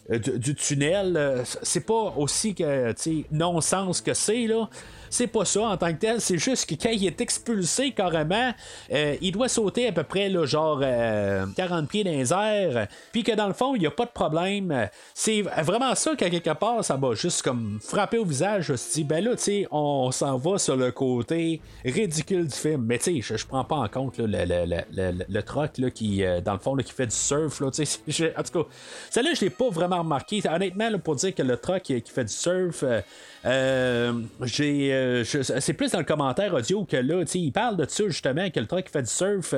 du, 0.19 0.39
du 0.39 0.55
tunnel. 0.55 1.15
Euh, 1.17 1.43
C'est 1.63 1.85
pas 1.85 2.13
aussi 2.17 2.55
que, 2.55 2.93
non-sens 3.31 4.01
que 4.01 4.13
c'est, 4.13 4.47
là. 4.47 4.69
C'est 5.13 5.27
pas 5.27 5.43
ça 5.43 5.63
en 5.63 5.75
tant 5.75 5.91
que 5.91 5.97
tel, 5.99 6.21
c'est 6.21 6.37
juste 6.37 6.69
que 6.69 6.75
quand 6.81 6.89
il 6.89 7.05
est 7.05 7.19
expulsé 7.19 7.91
carrément, 7.91 8.53
euh, 8.93 9.17
il 9.19 9.33
doit 9.33 9.49
sauter 9.49 9.89
à 9.89 9.91
peu 9.91 10.03
près 10.03 10.29
là, 10.29 10.45
genre 10.45 10.79
euh, 10.81 11.45
40 11.57 11.89
pieds 11.89 12.05
dans 12.05 12.11
les 12.11 12.31
airs, 12.31 12.87
puis 13.11 13.21
que 13.23 13.33
dans 13.33 13.47
le 13.49 13.53
fond, 13.53 13.75
il 13.75 13.79
n'y 13.81 13.87
a 13.87 13.91
pas 13.91 14.05
de 14.05 14.11
problème. 14.11 14.87
C'est 15.13 15.41
vraiment 15.41 15.93
ça 15.95 16.15
qu'à 16.15 16.29
quelque 16.29 16.53
part, 16.53 16.85
ça 16.85 16.95
m'a 16.95 17.13
juste 17.13 17.41
comme 17.41 17.79
frappé 17.83 18.19
au 18.19 18.23
visage. 18.23 18.67
Je 18.67 18.71
me 18.71 18.77
suis 18.77 18.93
dit, 18.93 19.03
ben 19.03 19.21
là, 19.21 19.35
tu 19.35 19.67
on 19.69 20.11
s'en 20.13 20.37
va 20.37 20.57
sur 20.57 20.77
le 20.77 20.93
côté 20.93 21.59
ridicule 21.83 22.47
du 22.47 22.55
film. 22.55 22.85
Mais 22.85 22.97
tu 22.97 23.15
sais, 23.15 23.21
je, 23.21 23.35
je 23.35 23.45
prends 23.45 23.65
pas 23.65 23.75
en 23.75 23.89
compte 23.89 24.17
là, 24.17 24.45
le, 24.45 24.65
le, 24.65 24.81
le, 24.93 25.25
le- 25.27 25.43
truck 25.43 25.77
là, 25.77 25.91
qui, 25.91 26.23
euh, 26.23 26.39
dans 26.39 26.53
le 26.53 26.59
fond, 26.59 26.73
là, 26.73 26.83
qui 26.83 26.93
fait 26.93 27.07
du 27.07 27.15
surf. 27.15 27.59
Là, 27.59 27.67
en 28.37 28.43
tout 28.43 28.63
cas, 28.63 28.69
celle-là, 29.09 29.31
je 29.33 29.41
l'ai 29.41 29.49
pas 29.49 29.67
vraiment 29.69 30.00
remarqué. 30.01 30.41
Honnêtement, 30.49 30.99
pour 30.99 31.15
dire 31.15 31.33
que 31.33 31.43
le 31.43 31.57
truck 31.57 31.81
qui, 31.83 32.01
fait 32.05 32.25
du 32.25 32.33
surf, 32.33 32.83
euh, 32.83 33.01
j'ai, 33.43 34.93
euh, 34.93 35.23
c'est 35.23 35.73
plus 35.73 35.91
dans 35.91 35.99
le 35.99 36.05
commentaire 36.05 36.53
audio 36.53 36.85
que 36.85 36.97
là, 36.97 37.23
il 37.33 37.51
parle 37.51 37.77
de 37.77 37.85
ça 37.87 38.03
justement, 38.07 38.49
que 38.49 38.59
le 38.59 38.67
truck 38.67 38.89
fait 38.89 39.01
du 39.01 39.09
surf. 39.09 39.55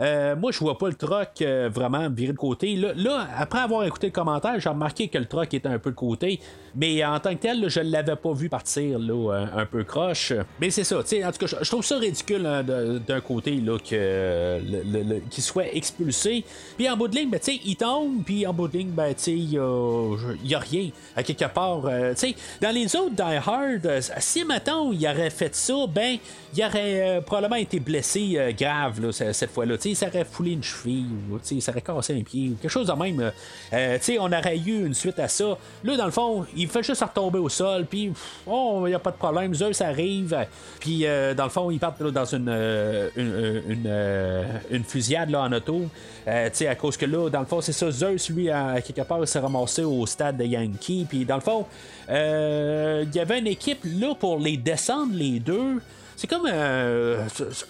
Euh, 0.00 0.36
moi, 0.36 0.52
je 0.52 0.58
vois 0.60 0.78
pas 0.78 0.88
le 0.88 0.94
truck 0.94 1.42
euh, 1.42 1.68
vraiment 1.72 2.08
viré 2.08 2.32
de 2.32 2.38
côté. 2.38 2.76
Là, 2.76 2.92
là, 2.94 3.26
après 3.36 3.58
avoir 3.58 3.84
écouté 3.84 4.08
le 4.08 4.12
commentaire, 4.12 4.58
j'ai 4.58 4.68
remarqué 4.68 5.08
que 5.08 5.18
le 5.18 5.26
truck 5.26 5.52
était 5.52 5.68
un 5.68 5.78
peu 5.78 5.90
de 5.90 5.96
côté. 5.96 6.40
Mais 6.74 7.04
en 7.04 7.18
tant 7.18 7.34
que 7.34 7.40
tel, 7.40 7.68
je 7.68 7.80
l'avais 7.80 8.14
pas 8.14 8.32
vu 8.32 8.48
partir 8.48 8.98
là, 8.98 9.48
un, 9.54 9.66
peu 9.66 9.82
croche. 9.82 10.32
Mais 10.60 10.70
c'est 10.70 10.84
ça, 10.84 10.98
en 10.98 11.02
tout 11.02 11.46
cas, 11.46 11.56
je, 11.60 11.68
trouve 11.68 11.84
ça 11.84 11.98
ridicule 11.98 12.46
hein, 12.46 12.62
d'un 12.62 13.20
côté 13.20 13.56
là, 13.56 13.78
que 13.78 13.90
euh, 13.92 14.60
le- 14.60 15.20
qu'il 15.30 15.42
soit 15.42 15.74
expulsé. 15.74 16.44
Puis 16.76 16.88
en 16.88 16.96
bout 16.96 17.08
de 17.08 17.16
ligne, 17.16 17.30
ben, 17.30 17.40
il 17.64 17.76
tombe, 17.76 18.22
puis 18.24 18.46
en 18.46 18.52
bout 18.52 18.68
de 18.68 18.78
ligne, 18.78 18.90
ben, 18.90 19.12
il 19.26 19.52
y 19.52 19.58
a, 19.58 20.58
rien. 20.58 20.90
À 21.16 21.22
quelque 21.22 21.52
part, 21.52 21.86
euh, 21.86 22.14
dans 22.60 22.74
les 22.74 22.94
autres 22.94 23.16
Die 23.18 23.36
Hard, 23.36 23.84
euh, 23.84 24.00
si 24.18 24.44
maintenant 24.44 24.92
il 24.92 25.04
aurait 25.08 25.30
fait 25.30 25.52
ça, 25.52 25.74
ben, 25.92 26.18
il 26.56 26.64
aurait 26.64 27.16
euh, 27.18 27.20
probablement 27.20 27.56
été 27.56 27.80
blessé 27.80 28.34
euh, 28.36 28.52
grave 28.52 29.00
là, 29.00 29.10
ce- 29.10 29.32
cette 29.32 29.50
fois-là. 29.50 29.74
Ça 29.94 30.06
aurait 30.06 30.24
foulé 30.24 30.52
une 30.52 30.62
cheville, 30.62 31.06
ou 31.28 31.38
ça 31.42 31.72
aurait 31.72 31.80
cassé 31.80 32.16
un 32.16 32.22
pied, 32.22 32.50
ou 32.50 32.54
quelque 32.54 32.70
chose 32.70 32.86
de 32.86 32.92
même. 32.92 33.32
on 34.20 34.32
aurait 34.32 34.56
eu 34.58 34.86
une 34.86 34.94
suite 34.94 35.18
à 35.18 35.26
ça. 35.26 35.58
Là, 35.82 35.96
dans 35.96 36.04
le 36.04 36.12
fond, 36.12 36.46
il 36.56 36.68
fait 36.68 36.84
juste 36.84 37.02
retomber 37.02 37.40
au 37.40 37.48
sol, 37.48 37.86
puis 37.86 38.12
oh, 38.46 38.82
il 38.86 38.90
n'y 38.90 38.94
a 38.94 39.00
pas 39.00 39.10
de 39.10 39.16
problème. 39.16 39.52
Zeus 39.52 39.80
arrive, 39.80 40.46
puis 40.78 41.04
dans 41.36 41.44
le 41.44 41.50
fond, 41.50 41.70
ils 41.70 41.78
partent 41.80 42.00
là, 42.00 42.10
dans 42.12 42.24
une, 42.24 42.48
une, 44.70 44.84
fusillade 44.84 45.30
là, 45.30 45.42
en 45.42 45.52
auto. 45.52 45.82
À 46.26 46.74
cause 46.76 46.96
que 46.96 47.06
là, 47.06 47.28
dans 47.30 47.40
le 47.40 47.46
fond, 47.46 47.60
c'est 47.60 47.72
ça, 47.72 47.90
Zeus, 47.90 48.30
lui, 48.30 48.48
à, 48.50 48.80
quelque 48.80 49.02
part, 49.02 49.18
il 49.20 49.26
s'est 49.26 49.38
ramassé 49.38 49.82
au 49.82 50.06
stade 50.06 50.36
de 50.36 50.44
Yankee, 50.44 51.06
puis 51.08 51.24
dans 51.24 51.36
le 51.36 51.40
fond, 51.40 51.66
il 52.08 53.14
y 53.14 53.20
avait 53.20 53.38
une 53.38 53.46
équipe 53.46 53.80
là 53.84 54.14
pour 54.14 54.38
les 54.38 54.56
descendre 54.56 55.14
les 55.14 55.40
deux. 55.40 55.80
c'est 56.16 56.26
comme. 56.26 56.46
euh, 56.50 57.26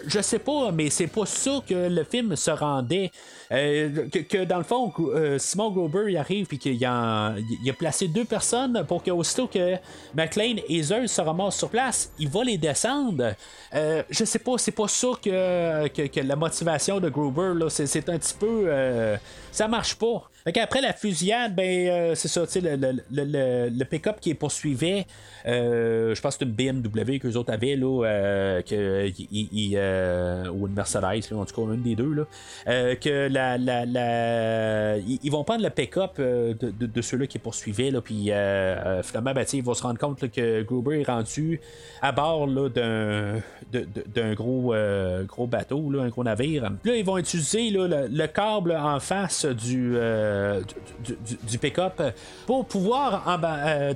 je 0.07 0.21
sais 0.21 0.39
pas, 0.39 0.71
mais 0.73 0.91
c'est 0.91 1.07
pas 1.09 1.27
ça 1.27 1.61
que 1.67 1.89
le 1.89 2.05
film 2.05 2.37
se 2.37 2.51
rendait. 2.51 3.11
Euh, 3.51 4.09
que, 4.11 4.45
dans 4.45 4.59
le 4.59 4.65
fond, 4.65 4.93
euh, 4.99 5.39
Simon 5.39 5.71
Grober 5.71 6.05
il 6.09 6.17
arrive 6.19 6.47
puis 6.47 6.59
qu'il 6.59 6.85
a, 6.85 7.35
il 7.63 7.71
a 7.71 7.73
placé 7.73 8.07
deux 8.09 8.25
personnes 8.27 8.85
pour 8.87 9.03
que 9.03 9.11
aussitôt 9.11 9.47
que 9.47 9.75
McLean 10.15 10.57
et 10.69 10.83
Zeus 10.83 11.11
se 11.11 11.21
ramassent 11.21 11.57
sur 11.57 11.71
place, 11.71 12.13
il 12.19 12.29
va 12.29 12.45
les 12.45 12.59
descendre. 12.59 13.35
Euh, 13.75 14.03
je 14.11 14.25
sais 14.25 14.39
pas, 14.39 14.59
c'est 14.59 14.73
pas 14.73 14.89
ça 14.89 15.09
que, 15.23 15.89
que, 15.89 16.21
la 16.21 16.37
motivation 16.37 17.01
de 17.01 17.09
Gruber, 17.09 17.53
là, 17.55 17.71
c'est, 17.71 17.87
c'est 17.87 18.09
un 18.09 18.19
petit 18.19 18.35
peu. 18.39 18.65
euh, 18.67 19.17
ça 19.51 19.67
marche 19.67 19.95
pas. 19.97 20.31
Après 20.63 20.81
la 20.81 20.93
fusillade, 20.95 21.55
ben 21.55 21.89
euh, 21.89 22.15
c'est 22.15 22.29
ça, 22.29 22.43
le, 22.57 22.77
le, 22.77 23.03
le, 23.11 23.69
le- 23.69 23.85
pick-up 23.85 24.19
qui 24.21 24.33
poursuivait, 24.35 25.05
euh, 25.47 26.15
je 26.15 26.21
pense 26.23 26.37
que 26.39 26.45
c'est 26.47 26.63
une 26.65 26.81
BMW 26.81 27.19
qu'eux 27.19 27.35
autres 27.35 27.53
avaient, 27.53 27.77
là, 27.77 28.63
que, 28.63 30.49
ou 30.51 30.67
une 30.67 30.73
Mercedes, 30.75 31.33
en 31.35 31.45
tout 31.45 31.55
cas, 31.67 31.73
une 31.75 31.83
des 31.83 31.95
deux, 31.97 32.13
là, 32.15 32.25
que 32.97 33.29
ils, 33.39 35.31
vont 35.31 35.45
prendre 35.45 35.63
le 35.63 35.71
pick-up 35.71 36.13
euh, 36.19 36.55
de, 36.55 36.71
de, 36.71 36.87
de 36.87 37.03
ceux-là 37.03 37.27
qui 37.27 37.39
poursuivaient, 37.39 37.91
là, 37.91 38.01
puis 38.01 38.31
euh, 38.31 38.35
euh, 38.35 39.03
finalement, 39.03 39.33
ben, 39.33 39.47
ils 39.53 39.63
vont 39.63 39.75
se 39.75 39.83
rendre 39.83 39.99
compte 39.99 40.31
que 40.31 40.63
Gruber 40.63 41.01
est 41.01 41.09
rendu 41.09 41.61
à 42.03 42.13
bord 42.13 42.47
d'un, 42.47 43.41
euh, 43.75 45.25
gros 45.25 45.47
bateau, 45.47 45.91
là, 45.91 46.03
un 46.03 46.09
gros 46.09 46.25
navire. 46.25 46.71
Là, 46.85 46.97
ils 46.97 47.05
vont 47.05 47.19
utiliser 47.19 47.71
le, 47.71 48.09
le 48.09 48.27
câble 48.27 48.73
en 48.73 49.01
face 49.01 49.45
du, 49.47 49.97
pick-up 51.61 52.03
pour 52.47 52.67
pouvoir 52.67 53.39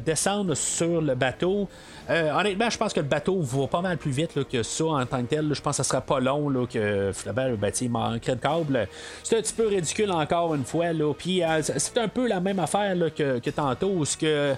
descendre 0.05 0.55
sur 0.55 1.01
le 1.01 1.15
bateau. 1.15 1.69
Honnêtement, 2.09 2.69
je 2.69 2.79
pense 2.79 2.93
que 2.93 3.01
le 3.01 3.07
bateau 3.07 3.41
va 3.41 3.67
pas 3.67 3.81
mal 3.81 3.97
plus 3.97 4.11
vite 4.11 4.49
que 4.49 4.63
ça 4.63 4.85
en 4.85 5.07
tant 5.07 5.23
que 5.23 5.29
tel. 5.29 5.55
Je 5.55 5.61
pense 5.61 5.77
que 5.77 5.83
ça 5.83 5.89
sera 5.89 6.01
pas 6.01 6.21
long 6.21 6.67
que 6.67 7.13
finalement 7.15 7.49
le 7.49 7.57
bâtiment 7.57 7.83
il 7.83 7.91
manquerait 7.91 8.37
de 8.37 8.41
câble. 8.41 8.89
C'est 9.33 9.39
un 9.39 9.41
petit 9.41 9.55
peu 9.55 9.67
ridicule 9.67 10.11
encore 10.11 10.55
une 10.55 10.65
fois. 10.67 10.93
Là. 10.93 11.15
Puis 11.15 11.43
euh, 11.43 11.63
c'est 11.63 11.97
un 11.97 12.09
peu 12.09 12.29
la 12.29 12.39
même 12.39 12.59
affaire 12.59 12.95
que, 13.17 13.49
tantôt 13.49 14.05
ce 14.05 14.15
que 14.15 14.53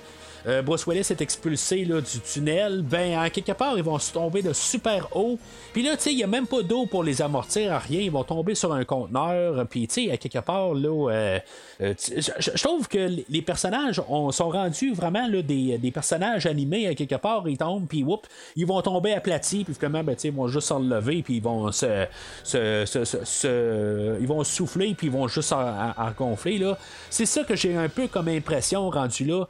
euh, 0.47 0.63
Bruce 0.63 0.87
Willis 0.87 1.07
est 1.11 1.21
expulsé 1.21 1.85
là, 1.85 2.01
du 2.01 2.21
tunnel, 2.21 2.83
ben 2.83 3.19
en 3.19 3.31
quelque 3.31 3.53
part 3.53 3.77
ils 3.77 3.83
vont 3.85 3.99
se 3.99 4.13
tomber 4.13 4.43
de 4.43 4.53
super 4.53 5.09
haut. 5.17 5.39
Puis 5.73 5.83
là, 5.83 5.97
tu 5.97 6.03
sais, 6.05 6.13
il 6.13 6.17
n'y 6.17 6.25
a 6.25 6.27
même 6.27 6.47
pas 6.47 6.63
d'eau 6.63 6.87
pour 6.87 7.03
les 7.03 7.23
amortir 7.23 7.73
à 7.73 7.79
rien. 7.79 8.01
Ils 8.01 8.11
vont 8.11 8.25
tomber 8.25 8.55
sur 8.55 8.73
un 8.73 8.85
conteneur. 8.85 9.67
Puis 9.69 9.89
tu 9.89 10.07
sais, 10.07 10.11
à 10.13 10.17
quelque 10.17 10.39
part 10.39 10.75
là, 10.75 11.11
euh, 11.11 11.39
euh, 11.81 11.95
je 11.99 12.63
trouve 12.63 12.89
que 12.89 13.11
les- 13.29 13.43
personnages 13.43 14.01
ont- 14.09 14.31
sont 14.33 14.49
rendus 14.51 14.93
vraiment 14.95 15.27
là, 15.29 15.43
des, 15.43 15.77
des 15.79 15.91
personnages 15.91 16.47
animés 16.47 16.87
à 16.89 16.95
quelque 16.95 17.17
part. 17.17 17.49
Ils 17.49 17.59
tombent, 17.59 17.87
puis 17.87 18.03
whoop, 18.03 18.27
ils 18.57 18.67
vont 18.67 18.81
tomber 18.83 19.13
aplatis. 19.13 19.65
Puis 19.65 19.75
finalement, 19.75 20.03
ben, 20.05 20.15
tu 20.15 20.23
sais, 20.23 20.29
ils 20.29 20.35
vont 20.35 20.49
juste 20.49 20.69
s'enlever, 20.69 21.23
puis 21.23 21.37
ils 21.37 21.43
vont 21.43 21.71
se, 21.73 22.07
se, 22.45 22.85
se- 22.87 24.19
ils 24.21 24.27
vont 24.27 24.45
souffler, 24.45 24.95
puis 24.95 25.09
ils 25.09 25.13
vont 25.13 25.29
juste 25.29 25.53
en, 25.53 25.93
gonfler. 26.17 26.61
C'est 27.11 27.27
ça 27.27 27.43
que 27.45 27.57
j'ai 27.57 27.77
un 27.77 27.89
peu 27.89 28.07
comme 28.07 28.29
impression 28.29 28.89
rendu 28.91 29.25
là. 29.25 29.47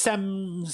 Ça, 0.00 0.16
me- 0.16 0.64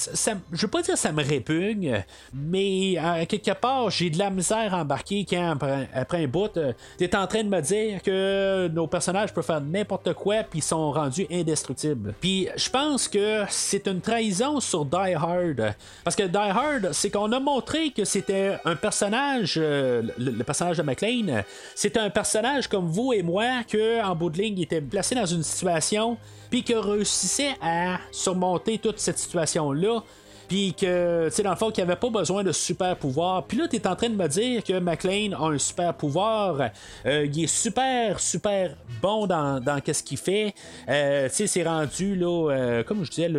je 0.53 0.63
veux 0.63 0.71
pas 0.71 0.83
dire 0.83 0.97
ça 0.97 1.11
me 1.11 1.23
répugne, 1.23 2.05
mais 2.33 2.97
à 2.97 3.27
quelque 3.27 3.53
part, 3.53 3.91
j'ai 3.91 4.09
de 4.11 4.19
la 4.19 4.31
misère 4.31 4.73
à 4.75 4.83
embarquer 4.83 5.27
quand 5.29 5.57
après, 5.95 6.25
un 6.25 6.29
bout, 6.29 6.57
euh, 6.57 6.73
t'es 6.97 7.15
en 7.17 7.27
train 7.27 7.43
de 7.43 7.49
me 7.49 7.61
dire 7.61 8.03
que 8.03 8.69
nos 8.69 8.87
personnages 8.87 9.33
peuvent 9.33 9.45
faire 9.45 9.61
n'importe 9.61 10.13
quoi, 10.15 10.43
puis 10.49 10.61
sont 10.61 10.93
rendus 10.93 11.27
indestructibles. 11.31 12.15
Puis 12.21 12.49
je 12.57 12.71
pense 12.71 13.09
que 13.09 13.43
c'est 13.49 13.87
une 13.89 14.01
trahison 14.01 14.61
sur 14.61 14.85
Die 14.85 15.15
Hard, 15.15 15.75
parce 16.05 16.15
que 16.15 16.23
Die 16.23 16.37
Hard, 16.37 16.91
c'est 16.93 17.11
qu'on 17.11 17.33
a 17.33 17.41
montré 17.41 17.91
que 17.91 18.05
c'était 18.05 18.59
un 18.65 18.77
personnage, 18.77 19.55
euh, 19.57 20.03
le, 20.19 20.45
personnage 20.45 20.77
de 20.77 20.83
McLean, 20.83 21.43
c'est 21.75 21.97
un 21.97 22.11
personnage 22.11 22.69
comme 22.69 22.87
vous 22.87 23.13
et 23.13 23.23
moi 23.23 23.65
que 23.69 24.03
en 24.05 24.15
bout 24.15 24.31
de 24.31 24.39
ligne, 24.39 24.59
il 24.59 24.63
était 24.63 24.81
placé 24.81 25.15
dans 25.15 25.27
une 25.27 25.43
situation 25.43 26.17
puis 26.51 26.63
que 26.63 26.75
réussissait 26.75 27.55
à 27.61 27.99
surmonter 28.13 28.79
toute 28.79 28.99
cette 28.99 29.19
situation-là. 29.19 30.03
Puis 30.49 30.75
que, 30.75 31.27
tu 31.29 31.35
sais, 31.35 31.43
dans 31.43 31.51
le 31.51 31.57
fond, 31.57 31.71
qu'il 31.71 31.83
n'y 31.85 31.91
avait 31.91 31.99
pas 31.99 32.11
besoin 32.11 32.45
de 32.45 32.53
super 32.53 32.97
pouvoir. 32.97 33.45
Puis 33.45 33.59
là, 33.59 33.67
tu 33.69 33.77
es 33.77 33.87
en 33.87 33.97
train 33.97 34.09
de 34.09 34.15
me 34.15 34.29
dire 34.29 34.63
que 34.63 34.79
McLean 34.79 35.33
a 35.33 35.49
un 35.51 35.59
super 35.59 35.95
pouvoir. 35.95 36.71
Euh, 37.05 37.27
il 37.27 37.45
est 37.45 37.47
super, 37.47 38.21
super 38.21 38.77
bon 39.03 39.27
dans, 39.27 39.61
dans 39.61 39.81
qu'est-ce 39.81 40.03
qu'il 40.03 40.19
fait. 40.19 40.55
Euh, 40.89 41.29
tu 41.29 41.35
sais, 41.35 41.47
c'est 41.47 41.65
rendu, 41.65 42.15
là, 42.15 42.51
euh, 42.51 42.83
comme 42.85 43.05
je 43.05 43.11
disais 43.11 43.31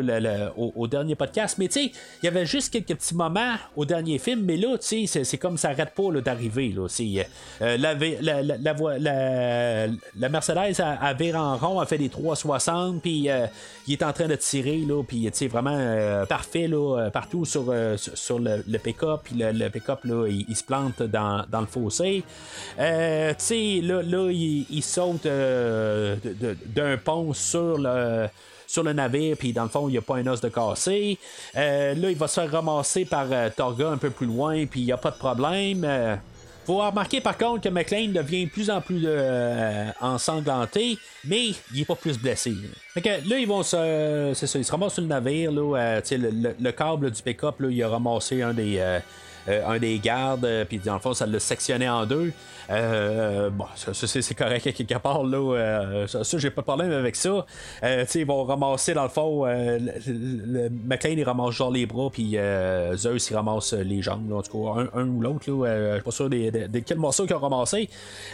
au, 0.58 0.88
dernier 0.88 1.16
podcast. 1.16 1.58
Mais 1.58 1.68
tu 1.68 1.86
sais, 1.86 1.92
il 2.22 2.26
y 2.26 2.28
avait 2.28 2.46
juste 2.46 2.74
quelques 2.74 3.00
petits 3.00 3.16
moments 3.16 3.56
au 3.76 3.86
dernier 3.86 4.20
film. 4.20 4.42
Mais 4.42 4.58
là, 4.58 4.78
tu 4.78 5.08
sais, 5.08 5.24
c'est- 5.24 5.38
comme 5.38 5.58
ça 5.58 5.70
arrête 5.70 5.94
pas 5.94 6.12
d'arriver. 6.20 6.74
Là. 6.76 6.88
La, 7.60 7.94
la, 7.94 8.42
la, 8.42 9.88
la, 10.16 10.30
Mercedes 10.30 10.82
à, 10.82 10.94
à 10.94 11.14
vire 11.14 11.36
en 11.36 11.56
rond 11.58 11.80
a 11.80 11.86
fait 11.86 12.00
des 12.00 12.10
360. 12.10 13.02
Puis 13.02 13.30
il 13.88 13.94
est 13.94 14.04
en 14.04 14.12
train 14.12 14.28
de 14.28 14.36
tirer. 14.36 14.78
Là, 14.78 15.04
puis, 15.08 15.24
tu 15.26 15.30
sais, 15.34 15.48
vraiment 15.48 16.26
parfait. 16.28 16.68
Là, 16.68 16.97
euh, 16.98 17.10
partout 17.10 17.46
sur, 17.46 17.66
euh, 17.70 17.98
sur, 17.98 18.18
sur 18.18 18.40
le, 18.40 18.64
le 18.68 18.80
pick-up. 18.80 19.22
Le, 19.36 19.70
pick-up, 19.70 20.00
là, 20.04 20.28
il, 20.28 20.56
se 20.56 20.64
plante 20.64 21.02
dans, 21.04 21.46
dans 21.50 21.62
le 21.62 21.68
fossé. 21.68 22.24
Euh, 22.80 23.30
tu 23.32 23.36
sais, 23.40 23.80
là, 23.84 24.02
là 24.02 24.30
il, 24.32 24.82
saute 24.84 25.26
d'un 25.26 26.98
pont 26.98 27.34
sur 27.34 27.78
le 27.78 28.28
sur 28.70 28.84
le 28.84 28.92
navire, 28.92 29.38
puis 29.38 29.54
dans 29.54 29.64
le 29.64 29.70
fond, 29.70 29.88
il 29.88 29.94
n'y 29.94 29.98
a 29.98 30.02
pas 30.02 30.18
un 30.18 30.28
os 30.28 30.42
de 30.42 30.50
cassé. 30.50 31.18
Là, 31.56 31.94
il 31.94 32.18
va 32.18 32.28
se 32.28 32.42
faire 32.42 32.52
ramasser 32.52 33.06
par 33.06 33.28
euh, 33.32 33.50
Torga 33.56 33.90
un 33.90 33.98
peu 33.98 34.10
plus 34.10 34.28
loin, 34.28 34.66
puis 34.66 34.82
il 34.82 34.86
n'y 34.86 34.92
a 34.92 34.98
pas 34.98 35.12
de 35.12 35.18
problème. 35.18 35.86
Faut 36.68 36.78
remarquer 36.78 37.22
par 37.22 37.38
contre 37.38 37.62
que 37.62 37.70
McLean 37.70 38.10
devient 38.12 38.46
de 38.46 38.50
plus 38.52 38.70
en 38.70 38.82
plus 38.82 39.02
euh, 39.06 39.90
ensanglanté, 40.02 41.00
mais 41.24 41.48
il 41.74 41.82
est 41.82 41.86
pas 41.86 41.96
plus 41.96 42.20
blessé. 42.20 42.54
Fait 42.94 43.02
que 43.02 43.10
là, 43.30 43.40
ils 43.40 43.48
vont 43.48 43.64
se. 43.64 44.34
C'est 44.36 44.46
ça, 44.48 44.60
se 44.62 44.64
sur 44.90 45.02
le 45.02 45.08
navire, 45.08 45.52
là, 45.52 45.78
euh, 45.80 46.02
le, 46.12 46.30
le- 46.30 46.56
le 46.60 46.72
câble 46.72 47.10
du 47.10 47.22
pick-up, 47.22 47.56
il 47.70 47.82
a 47.82 47.88
ramassé 47.90 48.42
un 48.42 48.54
des. 48.54 48.78
Euh, 49.48 49.66
un 49.68 49.80
des 49.80 49.98
gardes, 50.00 50.46
euh, 50.46 50.66
puis 50.66 50.80
dans 50.80 50.96
le 50.96 51.00
fond, 51.00 51.14
ça 51.14 51.26
l'a 51.26 51.40
sectionné 51.40 51.88
en 51.90 52.06
deux. 52.06 52.32
Euh, 52.70 53.50
bon, 53.50 53.64
ça, 53.76 53.94
c'est 53.94 54.36
correct 54.36 54.68
à 54.68 54.72
quelque 54.74 54.98
part, 54.98 55.24
là. 55.24 56.06
ça, 56.08 56.38
j'ai 56.38 56.50
pas 56.50 56.62
de 56.62 56.66
problème 56.68 56.92
avec 56.92 57.16
ça. 57.16 57.46
Tu 57.82 57.88
sais, 58.08 58.20
ils 58.20 58.26
vont 58.28 58.44
ramasser, 58.44 58.94
dans 58.94 59.04
le 59.04 59.10
fond, 59.10 59.46
le, 59.46 59.78
le- 59.80 60.64
le- 60.64 60.70
McLean, 60.70 61.14
il 61.18 61.24
ramasse 61.24 61.56
genre 61.56 61.72
les 61.72 61.86
bras, 61.86 62.10
puis 62.12 62.38
Zeus, 62.96 63.30
il 63.30 63.36
ramasse 63.36 63.72
les 63.74 64.02
jambes, 64.02 64.32
en 64.34 64.42
tout 64.42 64.52
cas, 64.66 64.82
un, 64.82 65.00
un 65.02 65.08
ou 65.08 65.22
l'autre, 65.22 65.50
là. 65.50 65.92
je 65.92 65.94
suis 65.96 66.04
pas 66.04 66.12
sûr 66.12 66.30
de, 66.30 66.50
de- 66.50 66.68
de 66.68 66.80
quel 66.80 66.98
morceau 66.98 67.26
qu'ils 67.26 67.38
ont 67.38 67.40
ramassé. 67.40 67.90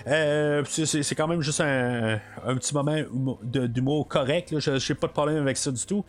C'est- 0.06 1.15
quand 1.15 1.27
même 1.27 1.41
juste 1.41 1.61
un, 1.61 2.19
un 2.45 2.56
petit 2.56 2.73
moment 2.73 2.95
d'humour 3.44 4.07
correct, 4.07 4.52
là. 4.52 4.60
Je- 4.60 4.80
J'ai 4.80 4.95
pas 4.95 5.07
de 5.07 5.14
problème 5.14 5.38
avec 5.44 5.57
ça 5.57 5.69
du 5.72 5.85
tout. 5.85 6.03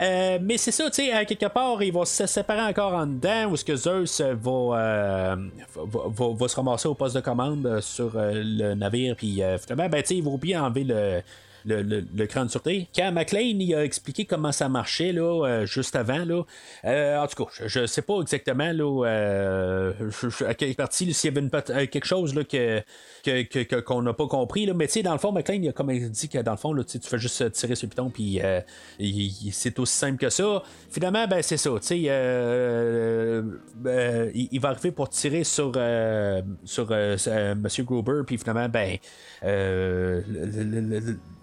Mais 0.00 0.56
c'est 0.58 0.70
ça, 0.70 0.88
tu 0.90 1.04
sais, 1.06 1.12
à 1.12 1.24
quelque 1.24 1.46
part, 1.46 1.82
ils 1.82 1.92
vont 1.92 2.04
se 2.04 2.26
séparer 2.26 2.62
encore 2.62 2.94
en 2.94 3.06
dedans, 3.06 3.46
où 3.50 3.54
est-ce 3.54 3.64
que 3.64 3.74
Zeus 3.76 4.22
va, 4.44 4.78
euh, 4.78 5.36
va, 5.76 6.00
va- 6.08 6.34
va 6.34 6.48
se 6.48 6.56
ramasser 6.56 6.88
au 6.88 6.94
poste 6.94 7.16
de 7.16 7.20
commande 7.20 7.66
euh, 7.66 7.80
sur 7.80 8.12
euh, 8.16 8.32
le 8.34 8.74
navire, 8.74 9.16
puis 9.16 9.40
finalement, 9.58 9.88
ben, 9.88 10.02
il 10.10 10.22
va 10.22 10.30
oublier 10.30 10.54
d'enlever 10.54 10.84
le. 10.84 11.22
Le, 11.66 11.80
le, 11.82 12.26
cran 12.26 12.44
de 12.44 12.50
sûreté. 12.50 12.88
Quand 12.94 13.10
McLean 13.10 13.58
il 13.58 13.74
a 13.74 13.84
expliqué 13.84 14.26
comment 14.26 14.52
ça 14.52 14.68
marchait 14.68 15.12
là, 15.12 15.46
euh, 15.46 15.64
juste 15.66 15.96
avant, 15.96 16.22
là, 16.24 16.42
euh, 16.84 17.16
en 17.16 17.26
tout 17.26 17.42
cas, 17.44 17.50
je, 17.58 17.68
je 17.68 17.86
sais 17.86 18.02
pas 18.02 18.20
exactement 18.20 18.70
là, 18.70 19.06
euh, 19.06 19.92
à 20.46 20.52
quelle 20.52 20.74
partie, 20.74 21.12
s'il 21.14 21.32
y 21.32 21.36
avait 21.38 21.40
une 21.46 21.50
quelque 21.88 22.04
chose 22.04 22.34
là, 22.34 22.44
que, 22.44 22.82
que- 23.24 23.62
que- 23.62 23.80
qu'on 23.80 24.02
n'a 24.02 24.12
pas 24.12 24.26
compris. 24.26 24.66
Là, 24.66 24.74
mais 24.74 24.86
tu 24.88 24.94
sais, 24.94 25.02
dans 25.02 25.14
le 25.14 25.18
fond, 25.18 25.32
McLean 25.32 25.60
il 25.62 25.68
a 25.70 25.72
comme 25.72 25.90
dit 26.10 26.28
que 26.28 26.38
dans 26.38 26.50
le 26.50 26.58
fond, 26.58 26.74
tu 26.82 26.98
fais 27.00 27.18
juste 27.18 27.52
tirer 27.52 27.74
sur 27.76 27.86
le 27.86 27.90
piton, 27.90 28.10
puis 28.10 28.40
c'est 29.50 29.78
aussi 29.78 29.94
simple 29.96 30.18
que 30.18 30.28
ça. 30.28 30.62
Finalement, 30.90 31.26
ben 31.26 31.40
c'est 31.42 31.56
ça. 31.56 31.70
il, 31.90 32.06
il 34.52 34.60
va 34.60 34.68
arriver 34.68 34.92
pour 34.92 35.08
tirer 35.08 35.44
sur, 35.44 35.72
sur 36.64 36.88
Monsieur 37.56 37.84
Gruber, 37.84 38.20
puis 38.26 38.36
finalement, 38.36 38.68
ben, 38.68 38.98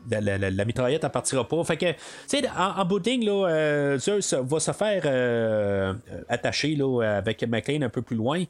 la, 0.09 0.37
la- 0.37 0.49
la- 0.49 0.65
mitraillette, 0.65 1.03
elle 1.03 1.09
partira 1.09 1.47
pas. 1.47 1.63
Fait 1.63 1.77
que, 1.77 1.91
tu 1.91 1.97
sais, 2.27 2.49
en, 2.49 2.81
en 2.81 2.85
bout 2.85 2.99
de 2.99 3.09
ligne, 3.09 3.25
là, 3.25 3.47
euh, 3.49 3.97
Zeus 3.97 4.33
va 4.33 4.59
se 4.59 4.71
faire 4.71 5.01
euh, 5.05 5.93
attacher 6.29 6.75
là, 6.75 7.17
avec 7.17 7.43
McLean 7.47 7.81
un 7.83 7.89
peu 7.89 8.01
plus 8.01 8.15
loin. 8.15 8.43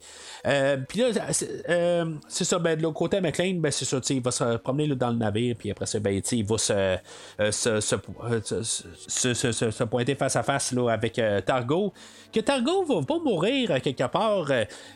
Euh, 0.48 0.78
puis 0.88 1.00
là, 1.00 1.08
c'est 1.32 1.64
euh, 1.70 2.06
c'est 2.28 2.46
ça, 2.46 2.60
ben, 2.60 2.78
de 2.78 2.84
l'autre 2.84 2.98
côté, 2.98 3.22
McLean, 3.22 3.56
ben, 3.56 3.72
c'est 3.72 3.86
ça, 3.86 4.00
il 4.10 4.22
va 4.22 4.32
se 4.32 4.58
promener 4.58 4.88
dans 4.96 5.10
le 5.10 5.18
navire, 5.18 5.56
puis 5.58 5.72
après 5.72 5.86
ça, 5.86 6.00
ben, 6.00 6.22
il 6.32 6.46
va 6.46 6.58
se, 6.58 6.98
se, 7.52 7.80
se, 7.82 9.84
pointer 9.84 10.16
face 10.16 10.36
à 10.36 10.44
face 10.44 10.72
là, 10.72 10.90
avec 10.90 11.22
Targo. 11.46 11.94
Que 12.34 12.40
Targo 12.40 12.86
va 12.86 13.06
pas 13.06 13.20
mourir 13.20 13.82
quelque 13.82 14.08
part 14.08 14.48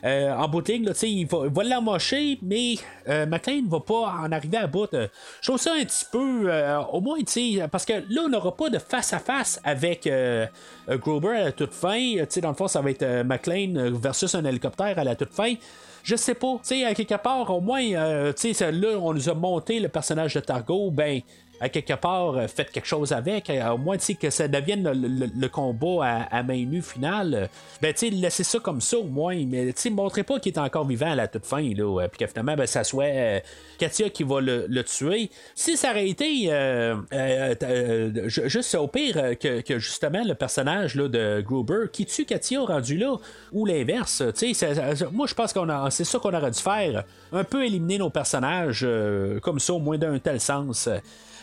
en 0.02 0.48
bout 0.48 0.62
de 0.62 0.72
ligne, 0.72 0.90
il 1.02 1.26
va, 1.26 1.38
il 1.44 1.52
va 1.52 1.62
mais 2.42 2.74
McLean 3.26 3.64
va 3.68 3.80
pas 3.80 4.14
en 4.22 4.32
arriver 4.32 4.58
à 4.58 4.66
bout. 4.66 4.88
Je 4.92 5.48
trouve 5.48 5.60
ça 5.60 5.72
un 5.74 5.84
petit 5.84 6.04
peu 6.10 6.45
euh, 6.48 6.78
au 6.92 7.00
moins, 7.00 7.18
tu 7.18 7.56
sais, 7.58 7.68
parce 7.68 7.84
que 7.84 7.92
là, 7.92 8.22
on 8.24 8.28
n'aura 8.28 8.56
pas 8.56 8.70
de 8.70 8.78
face-à-face 8.78 9.60
avec 9.64 10.06
euh, 10.06 10.46
euh, 10.88 10.98
Grover 10.98 11.36
à 11.36 11.44
la 11.44 11.52
toute 11.52 11.72
fin. 11.72 11.96
Tu 11.96 12.24
sais, 12.28 12.40
dans 12.40 12.50
le 12.50 12.54
fond, 12.54 12.68
ça 12.68 12.80
va 12.80 12.90
être 12.90 13.02
euh, 13.02 13.24
McLean 13.24 13.90
versus 13.92 14.34
un 14.34 14.44
hélicoptère 14.44 14.98
à 14.98 15.04
la 15.04 15.14
toute 15.16 15.32
fin. 15.32 15.54
Je 16.02 16.14
sais 16.14 16.34
pas, 16.34 16.54
tu 16.62 16.68
sais, 16.68 16.84
à 16.84 16.94
quelque 16.94 17.16
part, 17.16 17.50
au 17.50 17.60
moins, 17.60 17.82
euh, 17.82 18.32
tu 18.32 18.54
sais, 18.54 18.70
là, 18.70 18.96
on 19.00 19.12
nous 19.12 19.28
a 19.28 19.34
monté 19.34 19.80
le 19.80 19.88
personnage 19.88 20.34
de 20.34 20.40
Targo, 20.40 20.90
ben, 20.92 21.20
à 21.60 21.68
quelque 21.68 21.94
part, 21.94 22.36
euh, 22.36 22.46
faites 22.48 22.70
quelque 22.70 22.86
chose 22.86 23.12
avec, 23.12 23.48
euh, 23.50 23.70
au 23.70 23.78
moins, 23.78 23.96
que 23.98 24.30
ça 24.30 24.46
devienne 24.48 24.82
le, 24.90 25.26
le- 25.34 25.48
combat 25.48 26.04
à, 26.30 26.38
à 26.38 26.42
main 26.42 26.64
nue 26.66 26.82
final. 26.82 27.34
euh, 27.34 27.46
Ben, 27.80 27.94
tu 27.94 28.10
laissez 28.10 28.44
ça 28.44 28.58
comme 28.58 28.80
ça, 28.80 28.98
au 28.98 29.04
moins, 29.04 29.36
mais, 29.46 29.72
tu 29.72 29.90
montrez 29.90 30.22
pas 30.22 30.38
qu'il 30.38 30.52
est 30.52 30.58
encore 30.58 30.86
vivant 30.86 31.10
à 31.12 31.14
la 31.14 31.28
toute 31.28 31.46
fin, 31.46 31.62
là, 31.74 32.02
euh, 32.02 32.08
puis 32.08 32.18
que 32.18 32.26
finalement, 32.26 32.56
ben, 32.56 32.66
ça 32.66 32.84
soit 32.84 33.42
Katia 33.78 34.10
qui 34.10 34.22
va 34.22 34.40
le, 34.40 34.66
le 34.68 34.84
tuer. 34.84 35.30
Si 35.54 35.76
ça 35.76 35.90
aurait 35.90 36.08
été 36.08 36.46
euh, 36.50 36.96
ju- 38.28 38.48
juste 38.48 38.74
au 38.74 38.86
pire 38.88 39.38
que, 39.38 39.60
que 39.60 39.78
justement 39.78 40.22
le 40.24 40.34
personnage 40.34 40.94
là, 40.94 41.08
de 41.08 41.40
Gruber 41.40 41.86
qui 41.92 42.06
tue 42.06 42.24
Katia 42.24 42.60
rendu 42.60 42.96
là, 42.96 43.16
ou 43.52 43.66
l'inverse, 43.66 44.22
tu 44.38 44.54
sais, 44.54 44.66
moi 45.12 45.26
je 45.26 45.34
pense 45.34 45.52
qu'on 45.52 45.68
a, 45.68 45.90
c'est 45.90 46.04
ça 46.04 46.18
qu'on 46.18 46.34
aurait 46.34 46.50
dû 46.50 46.60
faire, 46.60 47.04
un 47.32 47.44
peu 47.44 47.64
éliminer 47.64 47.98
nos 47.98 48.10
personnages 48.10 48.86
comme 49.42 49.58
ça, 49.58 49.72
au 49.74 49.78
moins 49.78 49.98
d'un 49.98 50.18
tel 50.18 50.40
sens. 50.40 50.88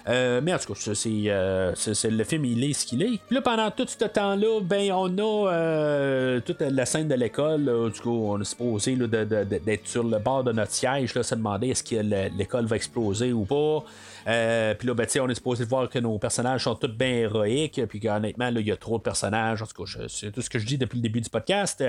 Euh, 0.09 0.41
mais 0.43 0.53
en 0.53 0.57
tout 0.57 0.73
cas, 0.73 0.79
euh, 1.05 1.71
c'est- 1.75 2.09
le 2.11 2.23
film, 2.25 2.43
il 2.45 2.63
est 2.63 2.73
ce 2.73 2.85
qu'il 2.85 3.01
est. 3.01 3.19
Puis 3.25 3.35
là, 3.35 3.41
pendant 3.41 3.71
tout 3.71 3.85
ce 3.87 4.03
temps-là, 4.05 4.59
ben, 4.61 4.91
on 4.91 5.17
a 5.17 5.51
euh, 5.51 6.39
toute 6.41 6.59
la 6.61 6.85
scène 6.85 7.07
de 7.07 7.15
l'école. 7.15 7.69
on 8.05 8.41
est 8.41 8.43
supposé 8.43 8.95
d'être 8.97 9.87
sur 9.87 10.03
le 10.03 10.19
bord 10.19 10.43
de 10.43 10.51
notre 10.51 10.71
siège, 10.71 11.15
là, 11.15 11.23
se 11.23 11.35
demander 11.35 11.69
est-ce 11.69 11.83
que 11.83 11.95
le- 11.95 12.37
l'école 12.37 12.65
va 12.65 12.75
exploser 12.75 13.31
ou 13.31 13.45
pas. 13.45 13.83
Euh, 14.27 14.73
puis 14.73 14.87
là, 14.87 14.93
ben, 14.93 15.07
on 15.21 15.29
est 15.29 15.35
supposé 15.35 15.65
voir 15.65 15.89
que 15.89 15.99
nos 15.99 16.17
personnages 16.17 16.63
sont 16.63 16.75
tous 16.75 16.87
bien 16.87 17.09
héroïques, 17.09 17.81
puis 17.87 17.99
qu'honnêtement, 17.99 18.49
là, 18.49 18.59
il 18.59 18.67
y 18.67 18.71
a 18.71 18.77
trop 18.77 18.97
de 18.97 19.03
personnages. 19.03 19.61
En 19.61 19.65
tout 19.65 19.83
cas, 19.83 20.05
c'est 20.07 20.31
tout 20.31 20.41
ce 20.41 20.49
que 20.49 20.59
je 20.59 20.65
dis 20.65 20.77
depuis 20.77 20.97
le 20.97 21.03
début 21.03 21.21
du 21.21 21.29
podcast. 21.29 21.83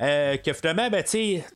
Euh, 0.00 0.36
que 0.36 0.52
finalement, 0.52 0.90
ben, 0.90 1.04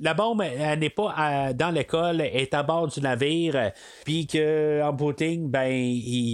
la 0.01 0.15
bombe, 0.15 0.43
elle 0.43 0.79
n'est 0.79 0.91
pas 0.91 1.53
dans 1.55 1.71
l'école, 1.71 2.21
elle 2.21 2.37
est 2.37 2.55
à 2.55 2.63
bord 2.63 2.89
du 2.89 3.01
navire, 3.01 3.73
puis 4.05 4.27
qu'en 4.27 4.97
ligne, 5.19 5.49
ben, 5.49 5.71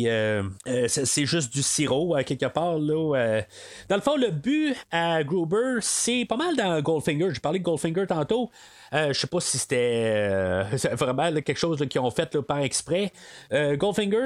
euh, 0.06 0.42
c'est 0.88 1.26
juste 1.26 1.52
du 1.52 1.62
sirop, 1.62 2.16
quelque 2.26 2.46
part. 2.46 2.78
Là. 2.78 3.42
Dans 3.88 3.96
le 3.96 4.02
fond, 4.02 4.16
le 4.16 4.30
but 4.30 4.74
à 4.90 5.22
Gruber, 5.24 5.78
c'est 5.80 6.24
pas 6.28 6.36
mal 6.36 6.56
dans 6.56 6.80
Goldfinger. 6.80 7.28
J'ai 7.32 7.40
parlé 7.40 7.58
de 7.58 7.64
Goldfinger 7.64 8.06
tantôt. 8.06 8.50
Euh, 8.94 9.12
je 9.12 9.18
sais 9.20 9.26
pas 9.26 9.40
si 9.40 9.58
c'était 9.58 10.30
euh, 10.32 10.64
vraiment 10.92 11.30
quelque 11.42 11.58
chose 11.58 11.84
qu'ils 11.88 12.00
ont 12.00 12.10
fait 12.10 12.38
par 12.40 12.58
exprès. 12.60 13.12
Euh, 13.52 13.76
Goldfinger, 13.76 14.16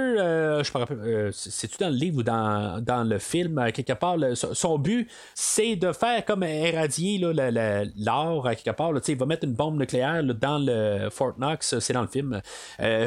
je 0.64 0.70
me 0.74 0.78
rappelle, 0.78 1.30
c'est- 1.32 1.50
c'est-tu 1.50 1.78
dans 1.78 1.88
le 1.88 1.94
livre 1.96 2.18
ou 2.18 2.22
dans, 2.22 2.82
dans 2.82 3.04
le 3.04 3.18
film, 3.18 3.64
quelque 3.72 3.92
part, 3.94 4.16
son 4.34 4.78
but, 4.78 5.08
c'est 5.34 5.76
de 5.76 5.92
faire 5.92 6.24
comme 6.24 6.42
éradier 6.42 7.18
l'or, 7.18 8.48
quelque 8.50 8.70
part. 8.76 8.92
là. 8.92 9.00
Il 9.06 9.16
va 9.16 9.26
mettre 9.26 9.44
une 9.44 9.54
bombe 9.54 9.78
nucléaire 9.78 10.22
dans 10.22 10.58
le 10.58 11.08
Fort 11.10 11.34
Knox, 11.38 11.78
c'est 11.78 11.92
dans 11.92 12.02
le 12.02 12.08
film. 12.08 12.40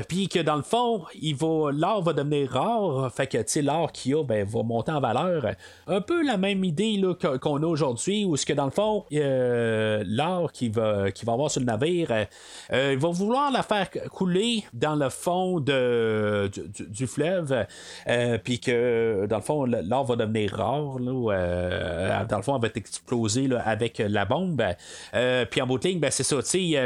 Puis 0.08 0.28
que 0.28 0.40
dans 0.40 0.56
le 0.58 0.64
fond, 0.64 1.04
l'or 1.72 2.04
va 2.04 2.14
devenir 2.14 2.52
rare, 2.52 3.12
fait 3.14 3.28
que 3.28 3.60
l'or 3.62 3.92
qu'il 3.92 4.12
y 4.12 4.16
a 4.16 4.24
ben, 4.24 4.46
va 4.46 4.64
monter 4.64 4.92
en 4.92 5.00
valeur. 5.00 5.46
Un 5.88 6.02
peu 6.02 6.26
la 6.26 6.38
même 6.38 6.64
idée 6.64 7.02
qu'on 7.42 7.62
a 7.64 7.66
aujourd'hui, 7.66 8.26
où 8.26 8.36
ce 8.38 8.46
que 8.46 8.54
dans 8.54 8.66
le 8.66 8.72
fond, 8.72 9.06
l'or 9.12 10.52
qui 10.52 10.70
va, 10.70 11.12
qui 11.12 11.26
va 11.26 11.34
avoir 11.34 11.45
sur 11.50 11.62
le 11.62 11.66
navire, 11.66 12.12
euh, 12.12 12.26
euh, 12.74 12.94
il 12.94 13.00
va 13.00 13.10
vouloir 13.10 13.52
la 13.52 13.64
faire 13.64 13.90
couler 14.12 14.64
dans 14.74 14.96
le 14.96 15.10
fond 15.10 15.60
de, 15.60 16.50
du, 16.90 17.08
fleuve, 17.08 17.66
euh, 18.08 18.38
puis 18.44 18.60
que 18.60 19.26
dans 19.30 19.38
le 19.38 19.42
fond, 19.42 19.66
l'or 19.66 20.06
va 20.06 20.16
devenir 20.16 20.56
rare. 20.56 21.00
Là, 21.00 22.26
dans 22.26 22.38
le 22.38 22.44
fond, 22.44 22.56
elle 22.56 22.62
va 22.62 22.68
être 22.68 22.78
explosée 22.78 23.48
là, 23.48 23.62
avec 23.66 24.00
la 24.00 24.26
bombe. 24.26 24.64
Puis 25.52 25.62
en 25.62 25.68
bout 25.68 25.78
de 25.78 25.88
ligne, 25.88 26.00
ben, 26.00 26.12
c'est 26.12 26.24
ça, 26.24 26.38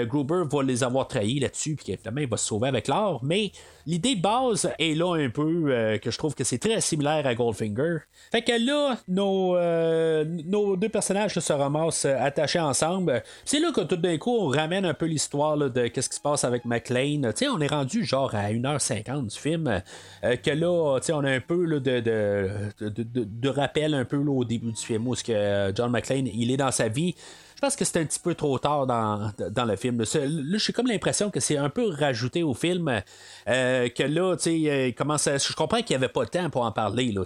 Gruber 0.05 0.43
va 0.51 0.63
les 0.63 0.83
avoir 0.83 1.07
trahis 1.07 1.39
là-dessus, 1.39 1.75
puis 1.75 1.95
finalement, 1.97 2.21
il 2.21 2.29
va 2.29 2.37
se 2.37 2.45
sauver 2.45 2.67
avec 2.67 2.87
l'or, 2.87 3.19
mais 3.23 3.51
l'idée 3.89 4.15
de 4.15 4.21
base 4.21 4.69
est 4.77 4.93
là 4.95 5.15
un 5.15 5.29
peu, 5.31 5.65
euh, 5.67 5.97
que 5.97 6.11
je 6.11 6.17
trouve 6.19 6.35
que 6.35 6.43
c'est 6.43 6.59
très 6.59 6.79
similaire 6.79 7.25
à 7.25 7.33
Goldfinger. 7.33 7.97
Fait 8.31 8.43
que 8.43 8.51
là, 8.63 8.97
nos, 9.07 9.55
euh, 9.57 10.23
nos 10.45 10.75
deux 10.77 10.89
personnages 10.89 11.39
se 11.39 11.53
ramassent 11.53 12.05
euh, 12.05 12.15
attachés 12.19 12.59
ensemble. 12.59 13.23
C'est 13.45 13.59
là 13.59 13.71
que 13.71 13.81
tout 13.81 13.95
d'un 13.95 14.17
coup, 14.19 14.37
on 14.37 14.47
ramène 14.49 14.85
un 14.85 14.93
peu 14.93 15.07
l'histoire 15.07 15.57
de 15.57 15.87
qu'est-ce 15.87 16.09
qui 16.09 16.17
se 16.17 16.21
passe 16.21 16.43
avec 16.43 16.65
McLean. 16.65 17.31
On 17.51 17.59
est 17.61 17.67
rendu 17.67 18.05
genre 18.05 18.35
à 18.35 18.51
1h50 18.51 19.27
du 19.27 19.35
film. 19.35 19.81
que 20.21 20.51
là, 20.51 20.99
on 21.11 21.23
a 21.23 21.31
un 21.31 21.41
peu 21.41 21.65
là, 21.65 21.79
de, 21.79 21.99
de, 21.99 22.89
de, 22.89 23.03
de- 23.23 23.49
rappel 23.49 23.95
un 23.95 24.05
peu 24.05 24.17
là, 24.17 24.31
au 24.31 24.45
début 24.45 24.71
du 24.71 24.81
film 24.81 25.07
où 25.07 25.15
ce 25.15 25.23
que 25.23 25.71
John 25.75 25.91
McClane, 25.91 26.27
il 26.27 26.51
est 26.51 26.57
dans 26.57 26.71
sa 26.71 26.87
vie. 26.89 27.15
Je 27.59 27.65
pense 27.65 27.75
que 27.75 27.83
c'est 27.83 27.99
un 27.99 28.05
petit 28.05 28.21
peu 28.21 28.35
trop 28.35 28.57
tard 28.57 28.87
dans, 28.87 29.31
dans 29.51 29.65
le 29.65 29.75
film. 29.75 29.99
Là, 29.99 30.57
j'ai 30.57 30.71
comme 30.71 30.87
l'impression 30.87 31.29
que 31.29 31.41
c'est 31.41 31.57
un 31.57 31.67
peu 31.69 31.89
rajouté 31.89 32.41
au 32.41 32.53
film. 32.53 33.01
euh, 33.49 33.89
que 33.89 34.03
là, 34.03 34.37
tu 34.37 34.43
sais, 34.43 34.61
euh, 34.71 34.91
commence 34.93 35.27
à- 35.27 35.37
je 35.37 35.51
comprends 35.51 35.79
qu'il 35.81 35.89
n'y 35.89 35.95
avait 36.01 36.07
pas 36.13 36.21
le 36.21 36.29
temps 36.29 36.49
pour 36.49 36.61
en 36.63 36.71
parler. 36.71 37.11
Là, 37.11 37.25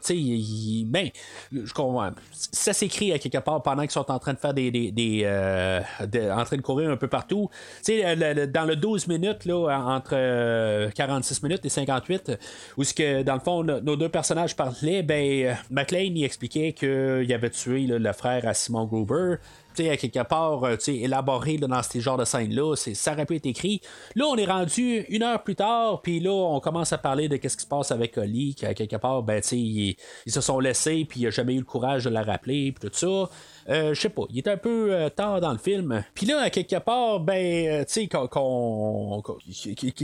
ben, 0.88 1.10
je 1.52 1.72
comprends. 1.72 2.10
Ça 2.32 2.74
s'écrit 2.74 3.14
à 3.14 3.20
quelque 3.20 3.38
part 3.38 3.62
pendant 3.62 3.84
qu'ils 3.84 3.92
sont 3.92 4.10
en 4.10 4.18
train 4.18 4.34
de 4.34 4.40
faire 4.40 4.56
des. 4.56 4.72
des, 4.72 4.92
des, 4.92 5.22
euh, 5.24 5.82
de- 6.12 6.32
en 6.32 6.44
train 6.46 6.58
de 6.58 6.62
courir 6.64 6.90
un 6.90 6.98
peu 6.98 7.08
partout. 7.08 7.52
Tu 7.86 8.02
sais, 8.02 8.48
dans 8.48 8.66
le 8.66 8.76
12 8.76 9.08
minutes, 9.08 9.46
là, 9.46 9.68
entre 9.86 10.14
euh, 10.14 10.90
46 10.96 11.44
minutes 11.44 11.64
et 11.64 11.70
58, 11.70 12.32
où 12.78 12.84
ce 12.84 12.96
que, 12.96 13.22
dans 13.22 13.36
le 13.36 13.40
fond, 13.40 13.64
no- 13.64 13.82
nos 13.82 13.96
deux 13.96 14.10
personnages 14.10 14.56
parlaient, 14.56 15.04
ben, 15.04 15.56
McLean, 15.70 16.14
il 16.16 16.24
expliquait 16.24 16.74
qu'il 16.74 17.32
avait 17.32 17.52
tué 17.52 17.82
le 17.86 18.14
frère 18.14 18.48
à 18.48 18.56
Simon 18.56 18.86
Gruber 18.86 19.36
à 19.80 19.98
quelque 19.98 20.24
part, 20.24 20.64
euh, 20.64 20.78
tu 20.78 20.92
élaboré 20.92 21.58
dans 21.58 21.82
ces 21.84 22.00
genres 22.00 22.18
de 22.18 22.26
scènes-là, 22.26 22.76
ça 22.76 23.14
aurait 23.14 23.26
pu 23.26 23.36
être 23.36 23.46
écrit. 23.46 23.82
Là, 24.16 24.26
on 24.28 24.36
est 24.36 24.46
rendu 24.46 25.06
une 25.10 25.24
heure 25.24 25.44
plus 25.44 25.56
tard, 25.56 26.02
puis 26.02 26.20
là, 26.20 26.32
on 26.32 26.60
commence 26.60 26.94
à 26.94 26.98
parler 26.98 27.28
de 27.28 27.38
qu'est-ce 27.38 27.58
qui 27.58 27.64
se 27.64 27.68
passe 27.68 27.92
avec 27.92 28.18
Oli, 28.18 28.56
qui, 28.56 28.66
à 28.66 28.74
quelque 28.74 28.96
part, 28.96 29.24
ben, 29.24 29.42
tu 29.42 29.50
sais, 29.50 29.58
ils, 29.58 29.96
ils 30.26 30.32
se 30.32 30.42
sont 30.42 30.60
laissés, 30.60 31.06
puis 31.08 31.22
il 31.22 31.24
n'a 31.24 31.30
jamais 31.32 31.56
eu 31.56 31.60
le 31.60 31.66
courage 31.66 32.06
de 32.06 32.10
la 32.10 32.24
rappeler, 32.24 32.72
puis 32.72 32.90
tout 32.90 32.96
ça. 32.96 33.30
Euh, 33.70 33.94
je 33.94 34.02
sais 34.02 34.10
pas, 34.10 34.24
il 34.30 34.38
est 34.40 34.48
un 34.48 34.58
peu 34.58 34.94
euh, 34.94 35.10
tard 35.10 35.40
dans 35.42 35.52
le 35.52 35.58
film. 35.58 36.04
Puis 36.14 36.26
là, 36.26 36.40
à 36.42 36.50
quelque 36.50 36.78
part, 36.80 37.20
ben, 37.20 37.68
euh, 37.68 37.86
tu 37.86 38.08
sais, 38.08 38.08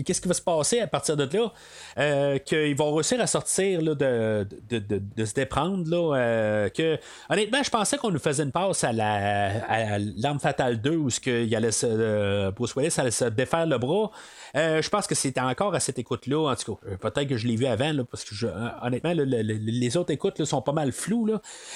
qu'est-ce 0.03 0.21
qui 0.21 0.27
va 0.27 0.33
se 0.33 0.41
passer 0.41 0.79
à 0.79 0.87
partir 0.87 1.17
de 1.17 1.27
là? 1.31 2.39
Qu'ils 2.39 2.75
vont 2.75 2.93
réussir 2.93 3.19
à 3.21 3.27
sortir 3.27 3.81
là, 3.81 3.95
de, 3.95 4.47
de, 4.69 4.79
de, 4.79 5.25
se 5.25 5.33
déprendre. 5.33 5.89
Là, 5.89 6.69
que, 6.69 6.97
honnêtement, 7.29 7.63
je 7.63 7.69
pensais 7.69 7.97
qu'on 7.97 8.11
nous 8.11 8.19
faisait 8.19 8.43
une 8.43 8.51
passe 8.51 8.83
à 8.83 8.93
la 8.93 9.49
à 9.69 9.97
l'arme 9.99 10.39
fatale 10.39 10.81
2 10.81 10.95
où 10.95 11.09
ce 11.09 11.19
qu'il 11.19 11.53
allait 11.55 11.71
se, 11.71 12.49
Bruce 12.51 12.75
Willis 12.75 12.93
allait 12.97 13.11
se 13.11 13.25
défaire 13.25 13.65
le 13.65 13.77
bras. 13.77 14.11
Je 14.55 14.87
pense 14.89 15.07
que 15.07 15.15
c'était 15.15 15.41
encore 15.41 15.75
à 15.75 15.79
cette 15.79 15.99
écoute-là. 15.99 16.51
En 16.51 16.55
tout 16.55 16.75
cas, 16.75 16.95
peut-être 16.97 17.27
que 17.27 17.37
je 17.37 17.47
l'ai 17.47 17.55
vu 17.55 17.65
avant, 17.65 17.91
là, 17.91 18.03
parce 18.09 18.23
que 18.23 18.33
honnêtement, 18.83 19.13
le- 19.13 19.25
le- 19.25 19.41
le- 19.41 19.53
les 19.55 19.97
autres 19.97 20.11
écoutes 20.11 20.39
là, 20.39 20.45
sont 20.45 20.61
pas 20.61 20.71
mal 20.73 20.91
floues. 20.91 21.29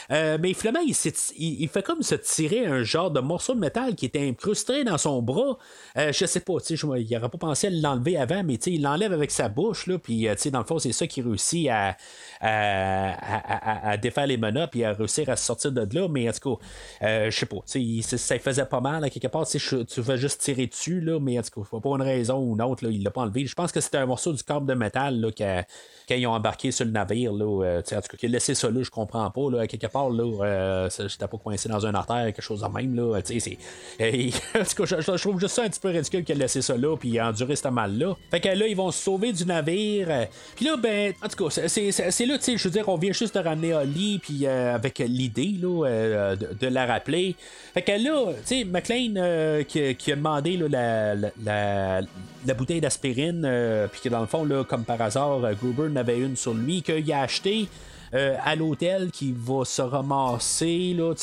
Mais 0.09 0.53
finalement, 0.53 0.81
il, 0.85 0.95
il- 1.37 1.61
il 1.63 1.69
fait 1.73 1.83
comme 1.83 2.01
se 2.03 2.15
tirer 2.15 2.65
un 2.65 2.83
genre 2.83 3.11
de 3.11 3.19
morceau 3.19 3.53
de 3.55 3.59
métal 3.59 3.95
qui 3.95 4.05
était 4.05 4.27
incrusté 4.27 4.83
dans 4.83 4.97
son 4.97 5.21
bras. 5.21 5.57
Euh, 5.97 6.11
je 6.13 6.25
sais 6.25 6.39
pas, 6.39 6.53
tu 6.59 6.77
sais, 6.77 6.87
il 6.87 7.07
n'aurait 7.11 7.29
pas 7.29 7.37
pensé 7.37 7.67
à 7.67 7.69
l'enlever 7.69 8.17
avant, 8.17 8.43
mais 8.43 8.57
tu 8.57 8.65
sais, 8.65 8.71
il 8.73 8.81
l'enlève 8.81 9.11
avec 9.13 9.31
sa 9.31 9.49
bouche, 9.49 9.87
là, 9.87 9.97
puis 9.97 10.27
euh, 10.27 10.35
tu 10.35 10.43
sais, 10.43 10.51
dans 10.51 10.59
le 10.59 10.65
fond, 10.65 10.79
c'est 10.79 10.91
ça 10.91 11.07
qui 11.07 11.21
réussit 11.21 11.67
à, 11.69 11.97
à, 12.39 13.13
à- 13.13 13.89
à- 13.91 13.97
défaire 13.97 14.27
les 14.27 14.37
menottes 14.37 14.71
puis 14.71 14.83
à 14.83 14.93
réussir 14.93 15.29
à 15.29 15.35
sortir 15.35 15.71
de 15.71 15.87
là. 15.97 16.07
Mais 16.07 16.29
en 16.29 16.31
tout 16.33 16.57
cas, 16.57 16.65
euh, 17.07 17.31
je 17.31 17.37
sais 17.37 17.45
pas, 17.45 17.57
tu 17.69 18.01
sais, 18.01 18.17
ça 18.17 18.37
faisait 18.39 18.65
pas 18.65 18.81
mal, 18.81 19.03
à 19.03 19.09
quelque 19.09 19.27
part, 19.27 19.47
tu 19.47 20.01
vas 20.01 20.15
juste 20.17 20.41
tirer 20.41 20.67
dessus, 20.67 21.01
là, 21.01 21.19
mais 21.19 21.39
en 21.39 21.41
tout 21.41 21.61
cas, 21.63 21.79
pour 21.79 21.95
une 21.95 22.01
raison 22.01 22.37
ou 22.39 22.53
une 22.55 22.61
autre, 22.61 22.83
là, 22.85 22.91
il 22.91 23.03
l'a 23.03 23.11
pas 23.11 23.21
enlevé. 23.21 23.45
Je 23.45 23.55
pense 23.55 23.71
que 23.71 23.81
c'était 23.81 23.97
un 23.97 24.05
morceau 24.05 24.33
du 24.33 24.43
câble 24.43 24.65
de 24.67 24.73
métal 24.73 25.19
là, 25.19 25.31
qu'a- 25.31 25.65
quand 26.07 26.15
ils 26.15 26.27
ont 26.27 26.33
embarqué 26.33 26.71
sur 26.71 26.85
le 26.85 26.91
navire. 26.91 27.33
Là, 27.33 27.63
euh, 27.63 27.81
tu 27.81 27.89
sais, 27.89 27.97
en 27.97 28.01
tout 28.01 28.09
cas, 28.09 28.17
qu'il 28.17 28.29
a 28.29 28.33
laissé 28.33 28.53
ça 28.55 28.69
là, 28.69 28.81
je 28.83 28.89
comprends 28.91 29.29
pas. 29.31 29.49
Là, 29.51 29.61
à 29.61 29.67
quelque 29.67 29.87
part, 29.87 30.09
là, 30.09 30.43
euh, 30.45 30.89
j'étais 31.07 31.27
pas 31.27 31.37
coincé 31.37 31.62
dans 31.69 31.85
un 31.85 31.93
artère, 31.93 32.25
quelque 32.25 32.41
chose 32.41 32.61
de 32.61 32.67
même. 32.67 32.95
Là, 32.95 33.21
tu 33.21 33.39
sais, 33.39 33.57
c'est, 33.99 34.59
en 34.59 34.63
tout 34.63 34.85
cas, 34.85 35.01
je, 35.01 35.17
trouve 35.17 35.39
juste 35.39 35.55
ça 35.55 35.63
un 35.63 35.69
petit 35.69 35.79
peu 35.79 35.89
ridicule 35.89 36.23
qu'il 36.23 36.35
a 36.35 36.39
laissé 36.39 36.61
ça 36.61 36.75
là, 36.77 36.95
puis 36.97 37.19
enduré 37.19 37.55
ce 37.55 37.67
mal-là. 37.67 38.15
Fait 38.31 38.39
que 38.39 38.49
là, 38.49 38.67
ils 38.67 38.75
vont 38.75 38.91
se 38.91 39.01
sauver 39.01 39.31
du 39.31 39.45
navire. 39.45 40.07
euh, 40.09 40.25
Puis 40.55 40.65
là, 40.65 40.77
ben, 40.77 41.13
en 41.23 41.27
tout 41.27 41.47
cas, 41.49 41.67
c'est, 41.67 42.25
là, 42.25 42.37
tu 42.37 42.43
sais, 42.43 42.57
je 42.57 42.63
veux 42.63 42.71
dire, 42.71 42.87
on 42.89 42.97
vient 42.97 43.11
juste 43.11 43.35
de 43.35 43.39
ramener 43.39 43.73
Holly, 43.73 44.19
puis 44.19 44.45
euh, 44.45 44.75
avec 44.75 44.99
l'idée 44.99 45.55
là, 45.61 45.85
euh, 45.87 46.35
de, 46.35 46.67
la 46.67 46.85
rappeler. 46.85 47.35
Fait 47.73 47.81
que 47.81 47.91
là, 47.91 48.33
tu 48.45 48.55
sais, 48.55 48.63
McLean 48.65 49.63
qui, 49.67 50.11
a 50.11 50.15
demandé 50.15 50.57
là, 50.57 50.67
la, 50.69 51.15
la, 51.43 52.01
la- 52.45 52.53
bouteille 52.53 52.81
d'aspirine, 52.81 53.87
puis 53.91 54.01
que 54.01 54.09
dans 54.09 54.21
le 54.21 54.27
fond, 54.27 54.43
là, 54.43 54.63
comme 54.63 54.83
par 54.83 55.01
hasard, 55.01 55.39
Gruber 55.55 55.89
en 55.91 55.95
avait 55.95 56.19
une 56.19 56.35
sur 56.35 56.53
lui, 56.53 56.81
qu'il 56.81 57.11
a 57.13 57.21
acheté. 57.21 57.67
Euh, 58.13 58.35
à 58.43 58.55
l'hôtel 58.55 59.11
qui 59.11 59.33
va 59.37 59.65
se 59.65 59.81
ramasser. 59.81 60.93
Là, 60.97 61.13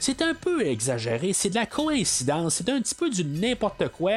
c'est 0.00 0.22
un 0.22 0.34
peu 0.34 0.66
exagéré, 0.66 1.32
c'est 1.32 1.50
de 1.50 1.54
la 1.54 1.66
coïncidence, 1.66 2.54
c'est 2.56 2.68
un 2.68 2.80
petit 2.80 2.94
peu 2.94 3.10
du 3.10 3.24
n'importe 3.24 3.88
quoi. 3.88 4.12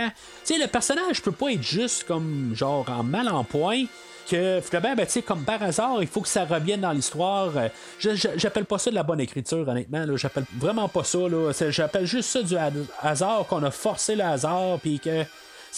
Le 0.49 0.68
personnage 0.68 1.22
peut 1.22 1.32
pas 1.32 1.52
être 1.52 1.64
juste 1.64 2.06
comme 2.06 2.52
genre 2.56 2.86
en 2.90 3.04
mal 3.04 3.30
en 3.30 3.44
point 3.44 3.84
que 4.30 4.60
finalement, 4.62 4.95
ben, 4.95 5.08
comme 5.26 5.45
par 5.45 5.64
hasard, 5.64 6.02
il 6.02 6.08
faut 6.08 6.20
que 6.20 6.28
ça 6.28 6.44
revienne 6.44 6.82
dans 6.82 6.91
l'histoire. 6.91 7.52
Euh, 7.56 7.70
J'appelle 8.36 8.66
pas 8.66 8.78
ça 8.78 8.90
de 8.90 8.95
la 8.95 9.04
bonne 9.04 9.22
écriture, 9.22 9.66
honnêtement. 9.66 10.06
J'appelle 10.18 10.44
vraiment 10.58 10.90
pas 10.90 11.06
ça. 11.06 11.20
J'appelle 11.70 12.06
juste 12.06 12.30
ça 12.30 12.44
du 12.44 12.58
ha- 12.58 12.70
hasard, 13.02 13.45
qu'on 13.48 13.64
a 13.64 13.72
forcé 13.72 14.16
le 14.16 14.24
hasard, 14.24 14.80
puis 14.82 14.99
que 14.99 15.24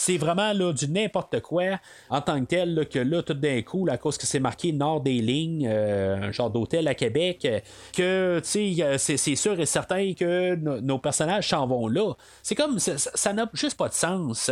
c'est 0.00 0.16
vraiment 0.16 0.54
là, 0.54 0.72
du 0.72 0.88
n'importe 0.88 1.40
quoi 1.40 1.78
en 2.08 2.22
tant 2.22 2.40
que 2.40 2.46
tel, 2.46 2.88
que 2.90 2.98
là, 2.98 3.22
tout 3.22 3.34
d'un 3.34 3.60
coup, 3.60 3.84
là, 3.84 3.92
à 3.92 3.96
cause 3.98 4.16
que 4.16 4.24
c'est 4.26 4.40
marqué 4.40 4.72
nord 4.72 5.02
des 5.02 5.20
lignes, 5.20 5.68
euh, 5.70 6.16
un 6.28 6.32
genre 6.32 6.48
d'hôtel 6.48 6.88
à 6.88 6.94
Québec, 6.94 7.44
euh, 7.44 7.60
que 7.94 8.40
tu 8.42 8.74
sais, 8.98 9.16
c'est 9.18 9.36
sûr 9.36 9.60
et 9.60 9.66
certain 9.66 10.14
que 10.14 10.54
no- 10.54 10.80
nos 10.80 10.98
personnages 10.98 11.50
s'en 11.50 11.66
vont 11.66 11.86
là. 11.86 12.14
C'est 12.42 12.54
comme, 12.54 12.78
ça 12.78 13.32
n'a 13.34 13.50
juste 13.52 13.76
pas 13.76 13.90
de 13.90 13.94
sens. 13.94 14.50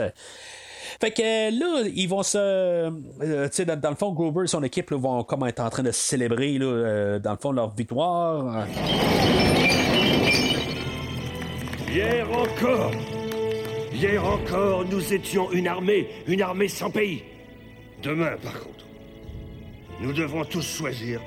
Fait 1.01 1.13
que 1.13 1.23
là, 1.59 1.89
ils 1.95 2.09
vont 2.09 2.23
se. 2.23 2.37
euh, 2.37 2.91
tu 3.49 3.49
sais, 3.53 3.65
dans, 3.65 3.89
le 3.89 3.97
fond, 3.97 4.13
Grover 4.13 4.45
et 4.45 4.49
son 4.49 4.63
équipe 4.63 4.93
vont 4.93 5.25
comme 5.25 5.47
être 5.47 5.61
en 5.61 5.71
train 5.71 5.83
de 5.83 5.93
célébrer, 5.93 6.59
là, 6.59 7.19
dans 7.21 7.33
le 7.33 7.39
fond, 7.39 7.53
leur 7.53 7.75
victoire. 7.75 8.67
Hier 11.91 12.27
encore 12.31 12.93
Hier 13.93 14.25
encore, 14.25 14.85
nous 14.85 15.13
étions 15.13 15.51
une 15.53 15.67
armée, 15.67 16.09
une 16.27 16.43
armée 16.43 16.69
sans 16.69 16.91
pays. 16.91 17.23
Demain, 18.03 18.37
par 18.43 18.61
contre, 18.61 18.87
nous 20.01 20.13
devons 20.13 20.45
tous 20.45 20.77
choisir 20.77 21.21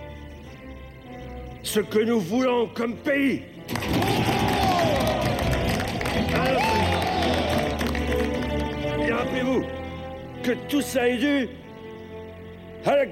ce 1.64 1.80
que 1.80 2.00
nous 2.00 2.20
voulons 2.20 2.68
comme 2.68 2.96
pays. 2.96 3.42
Et 9.00 9.12
rappelez-vous 9.12 9.64
que 10.44 10.52
tout 10.70 10.82
ça 10.82 11.10
est 11.10 11.18
dû 11.18 11.50
à 12.86 12.96
la 12.96 13.06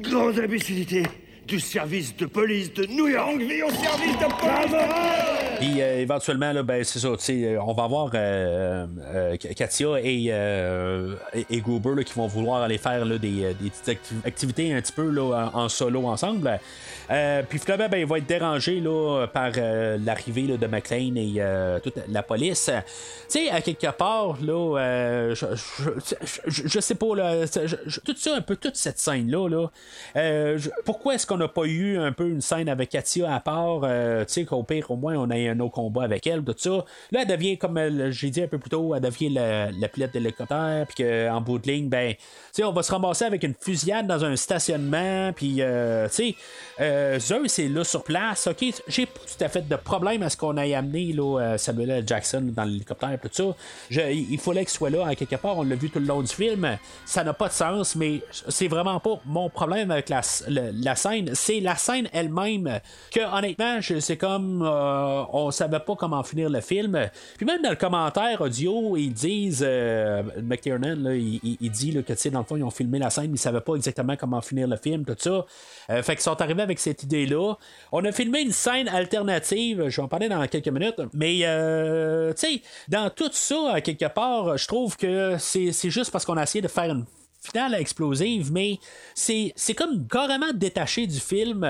grande 0.00 0.38
imbécilité 0.38 1.02
du 1.46 1.60
service 1.60 2.16
de 2.16 2.26
police 2.26 2.72
de 2.74 2.86
New 2.86 3.08
York. 3.08 3.32
Longue 3.32 3.42
vie 3.42 3.62
au 3.62 3.70
service 3.70 4.18
de 4.18 4.26
police 4.40 5.45
Puis 5.58 5.80
euh, 5.80 6.00
éventuellement, 6.00 6.52
là, 6.52 6.62
ben, 6.62 6.84
c'est 6.84 6.98
ça, 6.98 7.08
euh, 7.08 7.58
on 7.66 7.72
va 7.72 7.84
avoir 7.84 8.10
euh, 8.14 8.86
Katia 9.56 9.98
et, 10.02 10.26
et, 11.50 11.62
qui 12.04 12.12
vont 12.14 12.26
vouloir 12.26 12.62
aller 12.62 12.78
faire 12.78 13.04
là, 13.04 13.16
des, 13.16 13.54
petites 13.58 13.88
acti- 13.88 14.26
activités 14.26 14.74
un 14.74 14.80
petit 14.82 14.92
peu 14.92 15.10
là, 15.10 15.50
en, 15.54 15.68
solo 15.68 16.06
ensemble. 16.06 16.58
Puis 17.48 17.58
finalement, 17.58 17.88
ben, 17.88 17.98
il 17.98 18.06
va 18.06 18.18
être 18.18 18.26
dérangé 18.26 18.80
là, 18.80 19.26
par 19.32 19.50
l'arrivée 20.04 20.42
de 20.58 20.66
McLean 20.66 21.16
et 21.16 21.80
toute 21.82 21.96
la 22.08 22.22
police. 22.22 22.70
Tu 23.30 23.38
sais, 23.46 23.50
à 23.50 23.60
quelque 23.60 23.90
part, 23.92 24.36
là, 24.42 25.32
je, 25.34 25.46
je, 25.54 25.90
je- 26.46 26.68
je 26.68 26.80
sais 26.80 26.94
pas, 26.94 27.14
là, 27.16 27.46
tout 28.04 28.14
ça, 28.16 28.34
un 28.36 28.40
peu 28.42 28.56
toute 28.56 28.76
cette 28.76 28.98
scène-là, 28.98 29.68
pourquoi 30.84 31.14
est-ce 31.14 31.26
qu'on 31.26 31.38
n'a 31.38 31.48
pas 31.48 31.64
eu 31.64 31.98
un 31.98 32.12
peu 32.12 32.28
une 32.28 32.40
scène 32.42 32.68
avec 32.68 32.90
Katia 32.90 33.34
à 33.34 33.40
part, 33.40 33.80
tu 33.82 33.88
sais, 34.26 34.44
qu'au 34.44 34.62
pire, 34.62 34.90
au 34.90 34.96
moins, 34.96 35.14
on 35.16 35.30
ait 35.30 35.45
un 35.48 35.60
autre 35.60 35.74
combat 35.74 36.04
avec 36.04 36.26
elle, 36.26 36.42
tout 36.42 36.54
ça. 36.56 36.84
Là, 37.12 37.22
elle 37.22 37.26
devient, 37.26 37.58
comme 37.58 37.78
euh, 37.78 38.10
j'ai 38.10 38.30
dit 38.30 38.42
un 38.42 38.48
peu 38.48 38.58
plus 38.58 38.70
tôt, 38.70 38.94
elle 38.94 39.02
devient 39.02 39.30
la, 39.30 39.70
la 39.70 39.88
pilote 39.88 40.12
d'hélicoptère, 40.12 40.86
puis 40.86 41.04
qu'en 41.04 41.40
bout 41.40 41.58
de 41.58 41.70
ligne, 41.70 41.88
ben, 41.88 42.14
tu 42.14 42.18
sais, 42.52 42.64
on 42.64 42.72
va 42.72 42.82
se 42.82 42.92
ramasser 42.92 43.24
avec 43.24 43.42
une 43.42 43.54
fusillade 43.58 44.06
dans 44.06 44.24
un 44.24 44.36
stationnement, 44.36 45.32
puis, 45.34 45.56
euh, 45.60 46.08
tu 46.08 46.14
sais, 46.14 46.34
euh, 46.80 47.18
Zeus 47.18 47.58
est 47.58 47.68
là 47.68 47.84
sur 47.84 48.02
place, 48.02 48.46
ok, 48.46 48.64
j'ai 48.88 49.06
pas 49.06 49.20
tout 49.20 49.44
à 49.44 49.48
fait 49.48 49.68
de 49.68 49.76
problème 49.76 50.22
à 50.22 50.30
ce 50.30 50.36
qu'on 50.36 50.56
ait 50.56 50.74
amené, 50.74 51.12
là, 51.12 51.40
euh, 51.40 51.58
Samuel. 51.58 52.04
Jackson 52.06 52.52
dans 52.54 52.64
l'hélicoptère, 52.64 53.18
tout 53.20 53.28
ça. 53.32 53.54
Il 54.10 54.38
fallait 54.38 54.64
qu'il 54.64 54.70
soit 54.70 54.90
là, 54.90 55.06
à 55.06 55.14
quelque 55.14 55.36
part, 55.36 55.58
on 55.58 55.62
l'a 55.62 55.76
vu 55.76 55.90
tout 55.90 55.98
le 55.98 56.06
long 56.06 56.22
du 56.22 56.32
film, 56.32 56.78
ça 57.04 57.24
n'a 57.24 57.32
pas 57.32 57.48
de 57.48 57.52
sens, 57.52 57.96
mais 57.96 58.22
c'est 58.30 58.68
vraiment 58.68 59.00
pas 59.00 59.20
mon 59.24 59.48
problème 59.48 59.90
avec 59.90 60.08
la, 60.08 60.22
scène, 60.22 61.34
c'est 61.34 61.60
la 61.60 61.76
scène 61.76 62.08
elle-même, 62.12 62.80
que 63.10 63.20
honnêtement, 63.20 63.78
c'est 64.00 64.16
comme, 64.16 64.62
on 65.38 65.50
savait 65.50 65.80
pas 65.80 65.94
comment 65.96 66.22
finir 66.22 66.48
le 66.50 66.60
film, 66.60 66.98
puis 67.36 67.46
même 67.46 67.62
dans 67.62 67.70
le 67.70 67.76
commentaire 67.76 68.40
audio, 68.40 68.96
ils 68.96 69.12
disent, 69.12 69.64
euh, 69.66 70.22
McTiernan, 70.42 71.10
il, 71.12 71.40
il- 71.60 71.70
dit 71.70 71.92
là, 71.92 72.02
que, 72.02 72.12
tu 72.12 72.18
sais, 72.18 72.30
dans 72.30 72.38
le 72.40 72.44
fond, 72.44 72.56
ils 72.56 72.62
ont 72.64 72.70
filmé 72.70 72.98
la 72.98 73.10
scène, 73.10 73.28
mais 73.30 73.36
ils 73.36 73.38
savaient 73.38 73.60
pas 73.60 73.74
exactement 73.74 74.16
comment 74.16 74.40
finir 74.40 74.66
le 74.68 74.76
film, 74.76 75.04
tout 75.04 75.16
ça. 75.18 75.44
Euh, 75.90 76.02
fait 76.02 76.14
qu'ils 76.14 76.22
sont 76.22 76.40
arrivés 76.40 76.62
avec 76.62 76.78
cette 76.78 77.02
idée-là. 77.02 77.54
On 77.92 78.04
a 78.04 78.12
filmé 78.12 78.40
une 78.40 78.52
scène 78.52 78.88
alternative, 78.88 79.88
je 79.88 79.96
vais 79.96 80.02
en 80.02 80.08
parler 80.08 80.28
dans 80.28 80.46
quelques 80.46 80.68
minutes, 80.68 81.00
mais 81.12 81.40
euh, 81.42 82.32
tu 82.34 82.46
sais, 82.46 82.62
dans 82.88 83.10
tout 83.10 83.30
ça, 83.32 83.80
quelque 83.82 84.06
part, 84.08 84.56
je 84.56 84.66
trouve 84.66 84.96
que 84.96 85.36
c'est 85.38 85.72
juste 85.90 86.10
parce 86.10 86.24
qu'on 86.24 86.36
a 86.36 86.42
essayé 86.42 86.62
de 86.62 86.68
faire 86.68 86.90
une 86.90 87.04
finale 87.46 87.74
explosive, 87.74 88.52
mais 88.52 88.78
c'est 89.14 89.52
c'est 89.56 89.74
comme 89.74 90.06
carrément 90.06 90.52
détaché 90.54 91.06
du 91.06 91.20
film. 91.20 91.64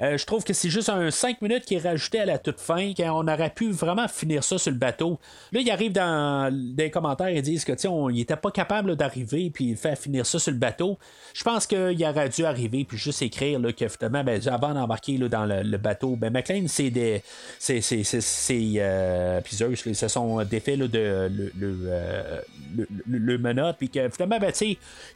Euh, 0.00 0.16
je 0.16 0.24
trouve 0.26 0.44
que 0.44 0.52
c'est 0.52 0.70
juste 0.70 0.88
un 0.88 1.10
5 1.10 1.42
minutes 1.42 1.64
qui 1.64 1.74
est 1.74 1.78
rajouté 1.82 2.20
à 2.20 2.26
la 2.26 2.38
toute 2.38 2.60
fin, 2.60 2.92
quand 2.96 3.10
on 3.24 3.28
aurait 3.28 3.50
pu 3.50 3.70
vraiment 3.70 4.08
finir 4.08 4.42
ça 4.44 4.58
sur 4.58 4.70
le 4.70 4.78
bateau. 4.78 5.18
Là, 5.52 5.60
ils 5.60 5.70
arrivent 5.70 5.92
dans 5.92 6.52
des 6.52 6.90
commentaires 6.90 7.28
et 7.28 7.42
disent 7.42 7.64
que 7.64 7.72
on 7.86 8.10
il 8.10 8.20
était 8.20 8.36
pas 8.36 8.50
capable 8.50 8.96
d'arriver 8.96 9.50
puis 9.50 9.76
faire 9.76 9.96
finir 9.96 10.26
ça 10.26 10.38
sur 10.38 10.52
le 10.52 10.58
bateau. 10.58 10.98
Je 11.34 11.44
pense 11.44 11.66
qu'il 11.66 12.04
aurait 12.04 12.28
dû 12.28 12.44
arriver 12.44 12.84
puis 12.84 12.96
juste 12.96 13.22
écrire 13.22 13.58
là, 13.60 13.72
que 13.72 13.86
finalement, 13.88 14.24
ben, 14.24 14.40
avant 14.48 14.74
d'embarquer 14.74 15.16
là, 15.16 15.28
dans 15.28 15.46
le, 15.46 15.78
bateau, 15.78 16.16
ben 16.16 16.32
McLean, 16.32 16.66
c'est 16.66 16.90
des. 16.90 17.22
C'est. 17.58 17.80
c'est, 17.80 18.02
c'est, 18.04 18.72
euh, 18.76 19.40
puis 19.40 19.56
Zeus, 19.56 19.82
ils 19.86 19.94
se 19.94 20.08
sont 20.08 20.42
défaits 20.44 20.78
de 20.78 20.84
le, 21.28 21.52
le, 21.56 21.78
euh, 21.86 22.40
le, 22.76 22.86
le- 23.06 23.38
menottes, 23.38 23.76
puis 23.78 23.88
que 23.88 24.08
finalement, 24.08 24.38
ben, 24.38 24.52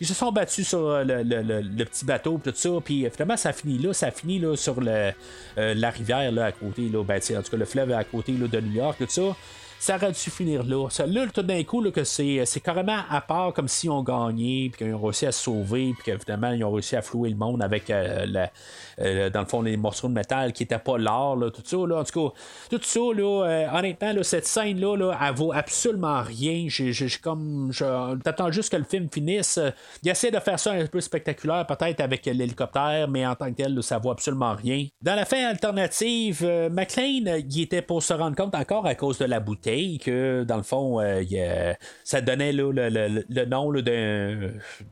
ils 0.03 0.07
se 0.07 0.15
sont 0.15 0.33
battus 0.33 0.67
sur 0.67 0.89
euh, 0.89 1.05
le, 1.05 1.85
petit 1.85 2.05
bateau, 2.05 2.41
tout 2.43 2.53
ça, 2.53 2.71
puis 2.85 3.07
euh, 3.07 3.11
finalement, 3.11 3.37
ça 3.37 3.53
finit 3.53 3.79
là, 3.79 3.93
ça 3.93 4.11
finit 4.11 4.41
là, 4.41 4.57
sur 4.57 4.75
euh, 4.85 5.13
la 5.57 5.91
rivière 5.91 6.33
là, 6.33 6.47
à 6.47 6.53
côté, 6.53 6.89
là, 6.89 7.05
ben, 7.05 7.21
en 7.21 7.43
tout 7.43 7.51
cas, 7.53 7.57
le 7.57 7.65
fleuve 7.65 7.93
à 7.93 8.03
côté 8.03 8.33
là, 8.33 8.49
de 8.49 8.61
New 8.61 8.73
York, 8.73 8.97
tout 8.99 9.07
ça. 9.09 9.37
Ça 9.85 9.97
aurait 9.97 10.13
dû 10.13 10.31
finir 10.31 10.63
là. 10.63 10.89
Ça, 10.91 11.07
là, 11.07 11.27
tout 11.27 11.43
d'un 11.43 11.65
coup, 11.65 11.81
là, 11.83 11.91
que 11.91 12.05
c'est, 12.05 12.47
c'est 12.47 12.61
carrément 12.61 13.01
à 13.11 13.21
part 13.21 13.53
comme 13.53 13.67
si 13.67 13.89
on 13.89 14.05
gagnait, 14.05 14.69
puis 14.73 14.85
qu'ils 14.85 14.95
ont 14.95 15.03
réussi 15.03 15.27
à 15.27 15.33
se 15.33 15.43
sauver, 15.43 15.93
puis 15.95 16.05
qu'évidemment, 16.05 16.53
ils 16.53 16.63
ont 16.63 16.71
réussi 16.71 16.95
à 16.95 17.03
flouer 17.03 17.31
le 17.31 17.35
monde 17.35 17.61
avec, 17.65 17.91
euh, 17.91 18.25
euh, 19.01 19.29
dans 19.31 19.41
le 19.41 19.47
fond, 19.47 19.61
les 19.61 19.77
morceaux 19.77 20.07
de 20.07 20.13
métal 20.13 20.53
qui 20.53 20.63
n'étaient 20.63 20.79
pas 20.79 20.99
l'or, 20.99 21.35
là, 21.35 21.51
tout 21.51 21.63
ça. 21.65 21.77
Là, 21.79 21.97
en 21.99 22.05
tout 22.05 22.29
cas, 22.29 22.35
tout 22.71 22.81
ça, 22.81 23.01
là, 23.13 23.45
euh, 23.45 23.67
honnêtement, 23.77 24.13
là, 24.13 24.23
cette 24.23 24.47
scène-là, 24.47 24.97
là, 24.97 25.19
elle 25.21 25.35
vaut 25.35 25.53
absolument 25.53 26.23
rien. 26.23 26.67
J'ai, 26.69 26.93
j'ai- 26.93 27.09
comme, 27.21 27.71
je- 27.73 28.15
t'attends 28.23 28.53
juste 28.53 28.71
que 28.71 28.77
le 28.77 28.85
film 28.85 29.09
finisse. 29.13 29.59
Il 30.05 30.09
essaie 30.09 30.31
de 30.31 30.39
faire 30.39 30.61
ça 30.61 30.71
un 30.71 30.87
peu 30.87 31.01
spectaculaire, 31.01 31.67
peut-être 31.67 31.99
avec 31.99 32.25
l'hélicoptère, 32.27 33.09
mais 33.09 33.27
en 33.27 33.35
tant 33.35 33.51
que 33.51 33.57
tel, 33.57 33.75
là, 33.75 33.83
ça 33.83 33.99
vaut 33.99 34.13
absolument 34.13 34.55
rien. 34.55 34.87
Dans 35.03 35.17
la 35.17 35.25
fin 35.25 35.45
alternative, 35.45 36.43
euh, 36.45 36.69
McLean, 36.71 37.27
euh, 37.27 37.41
il 37.51 37.63
était 37.63 37.83
pour 37.83 38.01
se 38.01 38.13
rendre 38.15 38.37
compte 38.37 38.55
encore 38.55 38.87
à 38.87 38.95
cause 38.95 39.19
de 39.19 39.25
la 39.25 39.41
bouteille 39.41 39.72
que, 40.03 40.45
dans 40.45 40.57
le 40.57 40.63
fond, 40.63 41.01
euh, 41.01 41.73
ça 42.05 42.21
donnait 42.21 42.53
le, 42.53 42.71
le- 42.73 43.25
le 43.29 43.45
nom 43.45 43.73
d'un, 43.73 43.81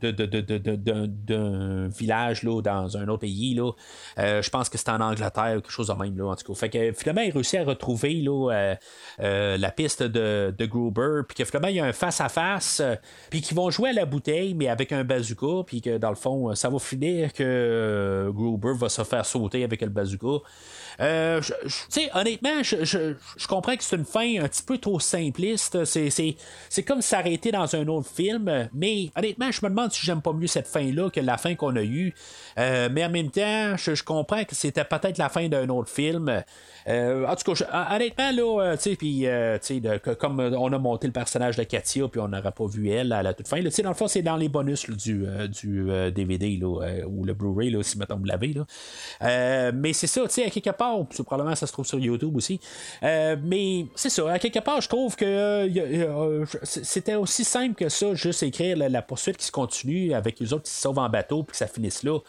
de- 0.01 0.11
de- 0.11 0.75
d'un, 0.75 1.07
d'un 1.07 1.87
village 1.89 2.43
là, 2.43 2.61
dans 2.61 2.97
un 2.97 3.07
autre 3.07 3.21
pays. 3.21 3.59
Euh, 4.19 4.41
je 4.41 4.49
pense 4.49 4.69
que 4.69 4.77
c'était 4.77 4.91
en 4.91 5.01
Angleterre 5.01 5.53
quelque 5.55 5.71
chose 5.71 5.87
de 5.87 5.93
même. 5.93 6.17
Là, 6.17 6.25
en 6.27 6.35
tout 6.35 6.51
cas. 6.53 6.59
Fait 6.59 6.69
que 6.69 6.91
finalement, 6.93 7.21
il 7.21 7.31
réussit 7.31 7.59
à 7.59 7.63
retrouver 7.63 8.23
euh, 8.27 9.57
la 9.57 9.71
piste 9.71 10.03
de, 10.03 10.53
de 10.57 10.65
Gruber, 10.65 11.21
puis 11.27 11.35
que 11.37 11.45
finalement, 11.45 11.67
il 11.69 11.75
y 11.75 11.79
a 11.79 11.85
un 11.85 11.93
face-à-face, 11.93 12.81
puis 13.29 13.41
qu'ils 13.41 13.55
vont 13.57 13.69
jouer 13.69 13.89
à 13.89 13.93
la 13.93 14.05
bouteille, 14.05 14.53
mais 14.53 14.67
avec 14.67 14.91
un 14.91 15.03
bazooka, 15.03 15.63
puis 15.65 15.81
que 15.81 15.97
dans 15.97 16.09
le 16.09 16.15
fond, 16.15 16.53
ça 16.55 16.69
va 16.69 16.79
finir 16.79 17.33
que 17.33 18.29
Gruber 18.33 18.73
va 18.75 18.89
se 18.89 19.03
faire 19.03 19.25
sauter 19.25 19.63
avec 19.63 19.81
le 19.81 19.89
bazooka. 19.89 20.43
Je- 20.99 21.41
je- 21.65 22.17
honnêtement, 22.19 22.61
je 22.63 23.47
comprends 23.47 23.75
que 23.75 23.83
c'est 23.83 23.95
une 23.95 24.05
fin 24.05 24.41
un 24.41 24.47
petit 24.47 24.63
peu 24.63 24.70
trop 24.79 24.99
simpliste. 24.99 25.85
C'est, 25.85 26.83
comme 26.83 27.01
s'arrêter 27.01 27.51
dans 27.51 27.75
un 27.75 27.87
autre 27.87 28.09
film, 28.09 28.69
mais 28.73 29.09
honnêtement, 29.15 29.51
je 29.51 29.59
me 29.63 29.69
demande 29.69 29.91
si 29.91 30.05
j'aime 30.05 30.21
pas 30.21 30.33
mieux 30.33 30.47
cette 30.47 30.67
fin-là 30.67 31.09
que 31.09 31.19
la 31.19 31.37
fin 31.37 31.55
qu'on 31.55 31.75
a 31.75 31.83
eue. 31.83 32.13
Euh, 32.57 32.89
mais 32.91 33.05
en 33.05 33.09
même 33.09 33.29
temps, 33.29 33.75
je, 33.77 34.03
comprends 34.03 34.43
que 34.43 34.55
c'était 34.55 34.83
peut-être 34.83 35.17
la 35.17 35.29
fin 35.29 35.47
d'un 35.47 35.69
autre 35.69 35.89
film. 35.89 36.43
Euh, 36.87 37.25
en 37.27 37.35
tout 37.35 37.51
cas, 37.51 37.65
je- 37.65 37.95
honnêtement, 37.95 38.31
là, 38.31 38.63
euh, 38.63 38.75
tu 38.75 38.81
sais, 38.81 38.95
puis, 38.95 39.27
euh, 39.27 39.57
comme 40.19 40.39
on 40.39 40.73
a 40.73 40.79
monté 40.79 41.07
le 41.07 41.13
personnage 41.13 41.57
de 41.57 41.63
Katia, 41.63 42.07
puis 42.07 42.19
on 42.19 42.27
n'aurait 42.27 42.51
pas 42.51 42.65
vu 42.65 42.89
elle 42.89 43.13
à 43.13 43.23
la 43.23 43.33
toute 43.33 43.47
fin. 43.47 43.61
là, 43.61 43.69
dans 43.83 43.89
le 43.89 43.95
fond, 43.95 44.07
c'est 44.07 44.21
dans 44.21 44.37
les 44.37 44.49
bonus 44.49 44.89
du, 44.89 45.25
du 45.49 45.89
DVD 46.13 46.57
là, 46.57 47.05
ou 47.07 47.25
le 47.25 47.33
Blu-ray, 47.33 47.75
si 47.83 47.97
mettons 47.97 48.17
vous 48.17 48.25
l'avez. 48.25 48.53
Là. 48.53 49.71
Mais 49.71 49.93
c'est 49.93 50.07
ça, 50.07 50.21
tu 50.23 50.29
sais, 50.29 50.45
à 50.45 50.49
quelque 50.49 50.69
part, 50.71 50.97
probablement 51.25 51.55
ça 51.55 51.67
se 51.67 51.71
trouve 51.71 51.85
sur 51.85 51.99
YouTube 51.99 52.35
aussi. 52.35 52.59
Mais 53.01 53.85
c'est 53.95 54.09
ça, 54.09 54.31
à 54.31 54.39
quelque 54.39 54.59
je 54.79 54.87
trouve 54.87 55.15
que 55.15 55.25
euh, 55.25 55.69
euh, 55.77 56.45
c'était 56.63 57.15
aussi 57.15 57.43
simple 57.43 57.75
que 57.75 57.89
ça, 57.89 58.13
juste 58.13 58.43
écrire 58.43 58.77
la, 58.77 58.89
la 58.89 59.01
poursuite 59.01 59.37
qui 59.37 59.45
se 59.45 59.51
continue 59.51 60.13
avec 60.13 60.39
les 60.39 60.53
autres 60.53 60.63
qui 60.63 60.71
se 60.71 60.81
sauvent 60.81 60.99
en 60.99 61.09
bateau, 61.09 61.43
puis 61.43 61.51
que 61.51 61.57
ça 61.57 61.67
finisse 61.67 62.03
là. 62.03 62.19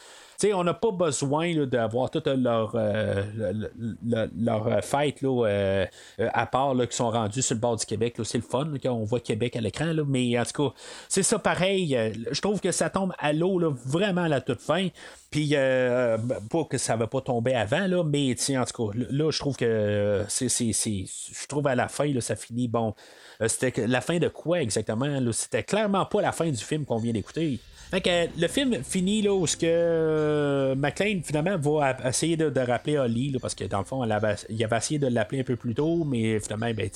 On 0.54 0.64
n'a 0.64 0.74
pas 0.74 0.90
besoin 0.90 1.66
d'avoir 1.66 2.10
toute 2.10 2.26
leur, 2.26 2.74
euh, 2.74 3.22
euh, 3.40 3.68
euh, 4.12 5.86
euh, 6.20 6.28
à 6.32 6.46
part 6.46 6.74
là, 6.74 6.86
qui 6.86 6.96
sont 6.96 7.10
rendus 7.10 7.42
sur 7.42 7.54
le 7.54 7.60
bord 7.60 7.76
du 7.76 7.86
Québec. 7.86 8.16
C'est 8.24 8.38
le 8.38 8.44
fun 8.44 8.72
quand 8.82 8.92
on 8.92 9.04
voit 9.04 9.20
Québec 9.20 9.56
à 9.56 9.60
l'écran, 9.60 9.92
mais 10.06 10.38
en 10.38 10.44
tout 10.44 10.68
cas, 10.68 10.74
c'est 11.08 11.22
ça 11.22 11.38
pareil. 11.38 11.96
euh, 11.96 12.12
Je 12.30 12.40
trouve 12.40 12.60
que 12.60 12.72
ça 12.72 12.90
tombe 12.90 13.12
à 13.18 13.32
l'eau 13.32 13.60
vraiment 13.86 14.22
à 14.22 14.28
la 14.28 14.40
toute 14.40 14.60
fin. 14.60 14.88
Puis, 15.30 15.50
euh, 15.54 16.18
ben, 16.18 16.40
pas 16.50 16.64
que 16.64 16.76
ça 16.76 16.94
va 16.96 17.06
pas 17.06 17.22
tomber 17.22 17.54
avant, 17.54 18.04
mais 18.04 18.34
en 18.58 18.64
tout 18.64 18.90
cas, 18.90 18.98
là, 19.10 19.30
je 19.30 19.38
trouve 19.38 19.56
que 19.56 19.64
euh, 19.64 20.24
c'est, 20.28 20.48
je 20.48 21.46
trouve 21.48 21.66
à 21.66 21.74
la 21.74 21.88
fin, 21.88 22.12
ça 22.20 22.36
finit, 22.36 22.68
bon, 22.68 22.94
euh, 23.40 23.48
c'était 23.48 23.86
la 23.86 24.02
fin 24.02 24.18
de 24.18 24.28
quoi 24.28 24.60
exactement? 24.60 25.18
C'était 25.32 25.62
clairement 25.62 26.04
pas 26.04 26.20
la 26.20 26.32
fin 26.32 26.50
du 26.50 26.62
film 26.62 26.84
qu'on 26.84 26.98
vient 26.98 27.12
d'écouter. 27.12 27.60
Fait 27.92 28.00
que 28.00 28.40
le 28.40 28.48
film 28.48 28.82
finit 28.82 29.20
là 29.20 29.34
où 29.34 29.46
ce 29.46 29.54
que 29.54 29.66
euh, 29.66 30.74
McLean 30.74 31.20
finalement 31.22 31.58
va 31.58 31.94
essayer 32.08 32.38
de, 32.38 32.58
rappeler 32.58 32.96
Holly 32.96 33.32
là, 33.32 33.38
parce 33.38 33.54
que 33.54 33.64
dans 33.64 33.80
le 33.80 33.84
fond 33.84 34.02
il 34.02 34.10
avait 34.10 34.34
essayé 34.78 34.98
de 34.98 35.08
l'appeler 35.08 35.42
un 35.42 35.44
peu 35.44 35.56
plus 35.56 35.74
tôt 35.74 36.02
mais 36.04 36.40
finalement 36.40 36.72
ben, 36.74 36.88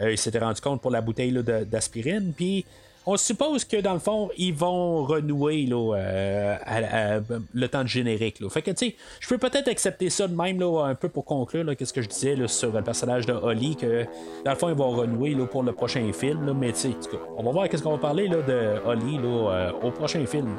euh, 0.00 0.12
il 0.12 0.16
s'était 0.16 0.38
rendu 0.38 0.60
compte 0.60 0.80
pour 0.82 0.92
la 0.92 1.00
bouteille 1.00 1.32
d'aspirine. 1.68 2.32
Puis 2.36 2.64
on 3.06 3.16
suppose 3.16 3.64
que 3.64 3.78
dans 3.78 3.94
le 3.94 3.98
fond, 3.98 4.30
ils 4.36 4.54
vont 4.54 5.04
renouer 5.04 5.68
euh, 5.70 7.20
le 7.54 7.68
temps 7.68 7.82
de 7.82 7.88
générique. 7.88 8.46
Fait 8.50 8.62
que 8.62 8.70
tu 8.72 8.94
je 9.20 9.28
peux 9.28 9.38
peut-être 9.38 9.68
accepter 9.68 10.10
ça 10.10 10.28
de 10.28 10.34
même 10.34 10.62
un 10.62 10.94
peu 10.94 11.08
pour 11.08 11.24
conclure 11.24 11.64
qu'est-ce 11.76 11.92
que 11.92 12.02
je 12.02 12.08
disais 12.08 12.36
sur 12.46 12.72
le 12.72 12.82
personnage 12.82 13.26
de 13.26 13.32
Holly, 13.32 13.76
que 13.76 14.04
dans 14.44 14.50
le 14.50 14.56
fond, 14.56 14.68
ils 14.68 14.74
vont 14.74 14.90
renouer 14.90 15.34
pour 15.50 15.62
le 15.62 15.72
prochain 15.72 16.10
film. 16.12 16.54
Mais 16.58 16.72
tu 16.72 16.88
on 17.36 17.42
va 17.42 17.50
voir 17.50 17.68
qu'est-ce 17.68 17.82
qu'on 17.82 17.92
va 17.92 17.98
parler 17.98 18.28
de 18.28 18.80
Holly 18.84 19.18
euh, 19.24 19.72
au 19.82 19.90
prochain 19.90 20.24
film. 20.26 20.56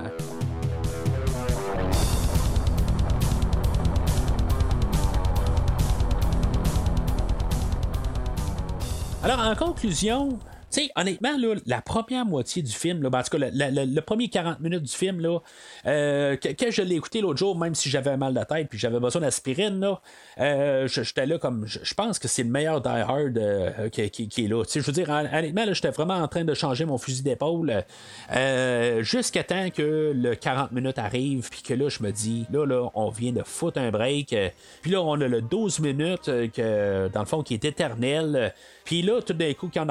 Alors, 9.23 9.39
en 9.39 9.53
conclusion, 9.53 10.39
sais, 10.71 10.89
honnêtement, 10.95 11.37
là, 11.37 11.55
la 11.65 11.81
première 11.81 12.25
moitié 12.25 12.61
du 12.61 12.71
film, 12.71 13.01
là, 13.03 13.09
ben, 13.09 13.19
en 13.19 13.23
tout 13.23 13.37
cas, 13.37 13.49
le, 13.51 13.85
le- 13.85 14.01
premier 14.01 14.29
40 14.29 14.59
minutes 14.59 14.83
du 14.83 14.91
film, 14.93 15.19
là, 15.19 15.39
euh, 15.85 16.35
que, 16.37 16.71
je 16.71 16.81
l'ai 16.81 16.95
écouté 16.95 17.21
l'autre 17.21 17.39
jour, 17.39 17.57
même 17.57 17.75
si 17.75 17.89
j'avais 17.89 18.15
mal 18.17 18.33
de 18.33 18.43
tête 18.43 18.67
puis 18.69 18.77
j'avais 18.79 18.99
besoin 18.99 19.21
d'aspirine, 19.21 19.79
là, 19.79 20.01
euh, 20.39 20.87
j'étais 20.87 21.25
là 21.25 21.37
comme. 21.37 21.65
Je 21.67 21.93
pense 21.93 22.19
que 22.19 22.27
c'est 22.27 22.43
le 22.43 22.49
meilleur 22.49 22.81
Die 22.81 22.87
Hard 22.89 23.37
euh, 23.37 23.89
qui, 23.89 24.09
qui- 24.27 24.45
est 24.45 24.47
là. 24.47 24.63
Tu 24.65 24.81
je 24.81 24.85
veux 24.85 24.91
dire, 24.93 25.09
hon- 25.09 25.27
honnêtement, 25.37 25.65
là, 25.65 25.73
j'étais 25.73 25.89
vraiment 25.91 26.15
en 26.15 26.27
train 26.27 26.43
de 26.45 26.53
changer 26.53 26.85
mon 26.85 26.97
fusil 26.97 27.23
d'épaule 27.23 27.83
jusqu'à 29.01 29.43
temps 29.43 29.69
que 29.69 30.13
le 30.15 30.35
40 30.35 30.71
minutes 30.71 30.99
arrive, 30.99 31.49
puis 31.49 31.61
que 31.61 31.73
là, 31.73 31.89
je 31.89 32.03
me 32.03 32.11
dis, 32.11 32.45
là, 32.51 32.65
là, 32.65 32.89
on 32.95 33.09
vient 33.09 33.31
de 33.31 33.43
foutre 33.43 33.79
un 33.79 33.91
break. 33.91 34.35
puis 34.81 34.91
là, 34.91 35.01
on 35.01 35.19
a 35.19 35.27
le 35.27 35.41
12 35.41 35.79
minutes, 35.79 36.25
que, 36.53 37.07
dans 37.09 37.19
le 37.21 37.25
fond, 37.25 37.43
qui 37.43 37.53
est 37.53 37.65
éternel. 37.65 38.53
Euh, 38.91 39.01
puis 39.01 39.01
là, 39.01 39.21
tout 39.21 39.33
d'un 39.33 39.53
coup, 39.53 39.69
quand 39.73 39.87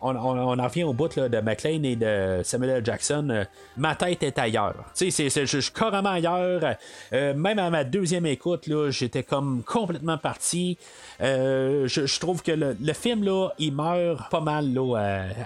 on, 0.00 0.16
on 0.16 0.58
en 0.58 0.64
revient 0.64 0.84
au 0.84 0.92
bout 0.92 1.08
de 1.18 1.40
McLean 1.40 1.82
et 1.84 1.96
de 1.96 2.40
Samuel. 2.42 2.84
Jackson, 2.84 3.28
euh, 3.30 3.44
ma 3.76 3.94
tête 3.94 4.22
est 4.22 4.38
ailleurs. 4.38 4.74
Tu 4.96 5.10
sais, 5.10 5.28
je 5.28 5.58
suis 5.60 5.72
carrément 5.72 6.10
ailleurs. 6.10 6.76
Euh, 7.12 7.34
même 7.34 7.58
à 7.58 7.70
ma 7.70 7.84
deuxième 7.84 8.26
écoute, 8.26 8.68
j'étais 8.90 9.22
comme 9.22 9.62
complètement 9.64 10.18
parti. 10.18 10.78
Euh, 11.20 11.86
je, 11.88 12.20
trouve 12.20 12.42
que 12.42 12.52
le, 12.52 12.92
film, 12.92 13.24
là, 13.24 13.50
il 13.58 13.74
meurt 13.74 14.30
pas 14.30 14.40
mal 14.40 14.72
là, 14.72 14.96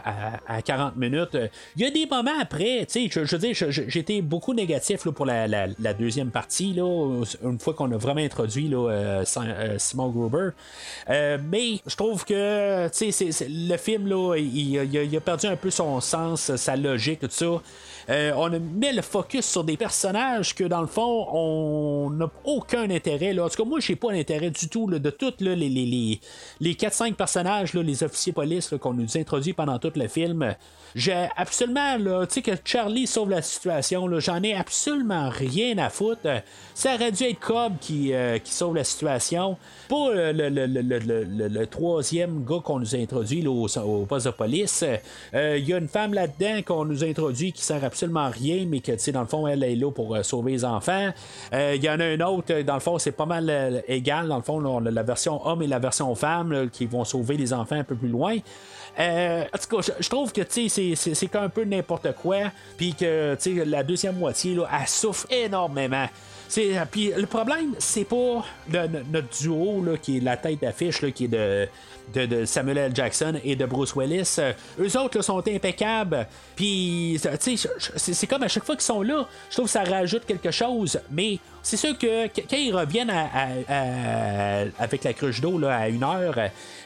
à, 0.05 0.11
à- 0.11 0.57
à 0.57 0.63
40 0.63 0.97
minutes. 0.97 1.37
Il 1.77 1.83
y 1.83 1.87
a 1.87 1.91
des 1.91 2.07
moments 2.07 2.39
après, 2.41 2.87
tu 2.87 3.09
sais, 3.09 3.25
je, 3.25 3.37
veux 3.37 3.39
dire, 3.39 3.55
j'étais 3.89 4.21
beaucoup 4.23 4.55
négatif 4.55 5.05
là, 5.05 5.13
pour 5.13 5.27
la, 5.27 5.69
deuxième 5.95 6.31
partie, 6.31 6.73
là, 6.73 7.23
une 7.43 7.59
fois 7.59 7.75
qu'on 7.75 7.91
a 7.93 7.97
vraiment 7.97 8.21
introduit 8.21 8.69
là, 8.69 8.91
euh, 8.91 9.25
Sim- 9.25 9.47
euh, 9.47 9.79
Simon 9.79 10.09
Gruber. 10.09 10.51
Euh, 11.11 11.39
mais 11.51 11.81
je 11.87 11.97
trouve 11.97 12.25
que 12.25 12.89
tu 12.93 13.11
sais, 13.13 13.31
le 13.49 13.77
film, 13.77 14.07
là, 14.07 14.37
il, 14.37 14.57
il 14.57 14.95
il 14.95 15.17
a 15.17 15.21
perdu 15.21 15.47
un 15.47 15.57
peu 15.57 15.71
son 15.71 16.01
sens, 16.01 16.55
sa 16.57 16.77
logique, 16.77 17.21
tout 17.21 17.29
ça. 17.31 17.63
Euh, 18.09 18.33
on 18.37 18.51
mis 18.51 18.93
le 18.93 19.03
focus 19.03 19.47
sur 19.47 19.65
des 19.65 19.77
personnages 19.77 20.55
que 20.55 20.65
dans 20.65 20.81
le 20.81 20.87
fond 20.87 21.27
on 21.33 22.11
n'a 22.11 22.31
aucun 22.45 22.91
intérêt 22.91 23.33
là. 23.33 23.45
en 23.45 23.49
tout 23.49 23.63
cas 23.63 23.69
moi 23.69 23.81
j'ai 23.81 23.97
pas 23.97 24.13
d'intérêt 24.13 24.51
du 24.51 24.69
tout 24.69 24.87
de 24.87 25.11
tous 25.11 25.35
les, 25.41 25.55
les, 25.55 25.69
les, 25.69 26.21
les 26.61 26.75
4-5 26.75 27.15
personnages 27.15 27.75
les 27.75 28.03
officiers 28.03 28.33
police 28.33 28.75
qu'on 28.81 28.95
nous 28.95 29.17
introduit 29.17 29.53
pendant 29.53 29.79
tout 29.79 29.93
le 29.95 30.09
film. 30.09 30.55
J'ai 30.95 31.29
absolument 31.37 31.97
tu 32.27 32.35
sais 32.35 32.43
que 32.43 32.53
Charlie 32.65 33.07
sauve 33.07 33.31
la 33.31 33.43
situation 33.43 34.09
j'en 34.21 34.43
ai 34.43 34.55
absolument 34.55 35.29
rien 35.31 35.79
à 35.79 35.91
foutre. 35.91 36.43
Ça 36.75 36.95
aurait 36.95 37.13
dû 37.13 37.25
être 37.25 37.41
Cobb 37.41 37.75
qui, 37.81 38.13
euh, 38.13 38.39
sauve 38.45 38.77
la 38.77 38.85
situation. 38.85 39.57
Pas 39.89 40.09
euh, 40.11 40.33
le, 40.35 41.65
troisième 41.67 42.45
gars 42.45 42.61
qu'on 42.63 42.81
nous 42.81 42.95
a 42.95 42.99
introduit 42.99 43.47
au, 43.47 43.67
au 43.67 44.07
poste 44.07 44.27
de 44.27 44.33
police. 44.33 44.85
Il 45.33 45.69
y 45.69 45.73
a 45.73 45.79
une 45.79 45.89
femme 45.89 46.15
là-dedans 46.15 46.61
qu'on 46.65 46.85
nous 46.85 47.05
introduit 47.05 47.53
qui 47.53 47.63
sert 47.63 47.83
absolument 47.93 48.31
rien, 48.31 48.65
mais 48.67 48.81
que, 48.81 48.93
tu 48.93 48.99
sais, 48.99 49.13
dans 49.13 49.21
le 49.21 49.27
fond, 49.27 49.47
elle 49.47 49.63
est 49.63 49.77
là 49.77 49.91
pour 49.91 50.15
euh, 50.17 50.23
sauver 50.23 50.53
les 50.53 50.65
enfants. 50.65 51.11
Euh, 51.53 51.75
Il 51.77 51.85
y 51.85 51.91
en 51.91 52.01
a 52.01 52.05
un 52.05 52.21
autre, 52.21 52.53
euh, 52.53 52.63
dans 52.63 52.75
le 52.75 52.81
fond, 52.81 52.99
c'est 52.99 53.13
pas 53.13 53.27
mal 53.27 53.83
égal. 53.87 54.29
Dans 54.29 54.37
le 54.37 54.43
fond, 54.43 54.59
là, 54.59 54.91
la 54.91 55.03
version 55.03 55.47
homme 55.47 55.63
et 55.63 55.67
la 55.67 55.79
version 55.79 56.15
femme 56.15 56.69
qui 56.73 56.87
vont 56.87 57.05
sauver 57.05 57.37
les 57.37 57.53
enfants 57.53 57.77
un 57.77 57.85
peu 57.85 57.95
plus 57.95 58.09
loin. 58.09 58.37
En 58.99 59.59
tout 59.59 59.77
cas, 59.77 59.93
je, 60.01 60.09
trouve 60.09 60.33
que 60.33 60.43
c'est- 60.49 61.35
un 61.35 61.49
peu 61.49 61.65
n'importe 61.65 62.13
quoi. 62.15 62.39
Puis 62.77 62.95
que 62.95 63.37
la 63.65 63.83
deuxième 63.83 64.17
moitié, 64.19 64.55
là, 64.55 64.69
elle 64.81 64.89
souffre 64.89 65.27
énormément. 65.31 66.07
Puis 66.91 67.13
le 67.17 67.27
problème, 67.27 67.75
c'est 67.79 68.05
pas 68.05 68.45
notre 68.69 69.41
duo 69.41 69.83
là, 69.83 69.97
qui 69.97 70.19
est 70.19 70.21
la 70.21 70.37
tête 70.37 70.61
d'affiche, 70.61 71.01
qui 71.13 71.25
est 71.25 71.29
de, 71.29 72.45
Samuel 72.45 72.79
L. 72.79 72.93
Jackson 72.95 73.41
et 73.43 73.57
de 73.57 73.65
Bruce 73.65 73.95
Willis. 73.97 74.37
Euh, 74.39 74.53
eux 74.79 74.99
autres 74.99 75.23
sont 75.23 75.39
impeccables. 75.49 76.27
Puis, 76.57 77.19
c'est 77.97 78.27
comme 78.27 78.43
à 78.43 78.49
chaque 78.49 78.65
fois 78.65 78.75
qu'ils 78.75 78.85
sont 78.85 79.03
là, 79.03 79.27
je 79.49 79.55
trouve 79.55 79.67
que 79.67 79.71
ça 79.71 79.85
rajoute 79.85 80.27
quelque 80.27 80.51
chose. 80.51 81.01
Mais 81.11 81.39
c'est 81.63 81.77
sûr 81.77 81.97
que 81.97 82.27
quand 82.27 82.57
ils 82.57 82.75
reviennent 82.75 83.13
avec 84.79 85.05
la 85.05 85.13
cruche 85.13 85.41
d'eau 85.41 85.65
à 85.65 85.89
une 85.89 86.03
heure, 86.03 86.37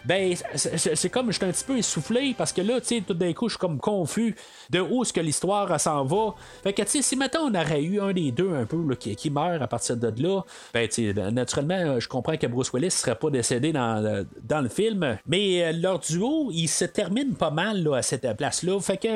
ben, 0.05 0.35
c'est- 0.55 1.09
comme 1.09 1.33
je 1.33 1.37
suis 1.37 1.45
un 1.45 1.51
petit 1.51 1.65
peu 1.65 1.79
essoufflé 1.79 2.35
parce 2.37 2.53
que 2.53 2.61
là, 2.61 2.81
tu 2.81 2.87
sais, 2.89 3.03
tout 3.07 3.15
d'un 3.15 3.33
coup, 3.33 3.49
je 3.49 3.55
suis 3.55 3.59
comme 3.59 3.79
confus 3.79 4.37
de 4.71 4.81
où 4.81 5.03
est-ce 5.03 5.13
que 5.13 5.21
l'histoire 5.21 5.81
s'en 5.81 6.05
va. 6.05 6.35
Fait 6.63 6.73
que, 6.73 6.83
si 6.87 7.17
maintenant 7.17 7.51
on 7.51 7.55
aurait 7.55 7.83
eu 7.83 8.01
un 8.01 8.13
des 8.13 8.31
deux 8.31 8.55
un 8.55 8.67
peu 8.67 8.77
qui, 8.95 9.31
meurt 9.31 9.63
à 9.63 9.67
partir 9.67 9.97
de 9.97 10.13
là, 10.23 10.43
ben, 10.73 10.89
naturellement, 11.33 11.99
je 11.99 12.09
comprends 12.09 12.37
que 12.37 12.47
Bruce 12.47 12.73
Willis 12.73 12.91
serait 12.91 13.17
pas 13.17 13.31
décédé 13.31 13.73
dans, 13.73 14.27
le 14.63 14.69
film, 14.69 15.19
mais 15.27 15.73
leur 15.73 15.99
duo, 15.99 16.51
il 16.53 16.69
se 16.69 16.85
termine 16.85 17.35
pas 17.35 17.51
mal 17.51 17.83
là, 17.83 17.97
à 17.97 18.03
cette 18.03 18.37
place-là. 18.37 18.79
Fait 18.81 18.97
que 18.97 19.09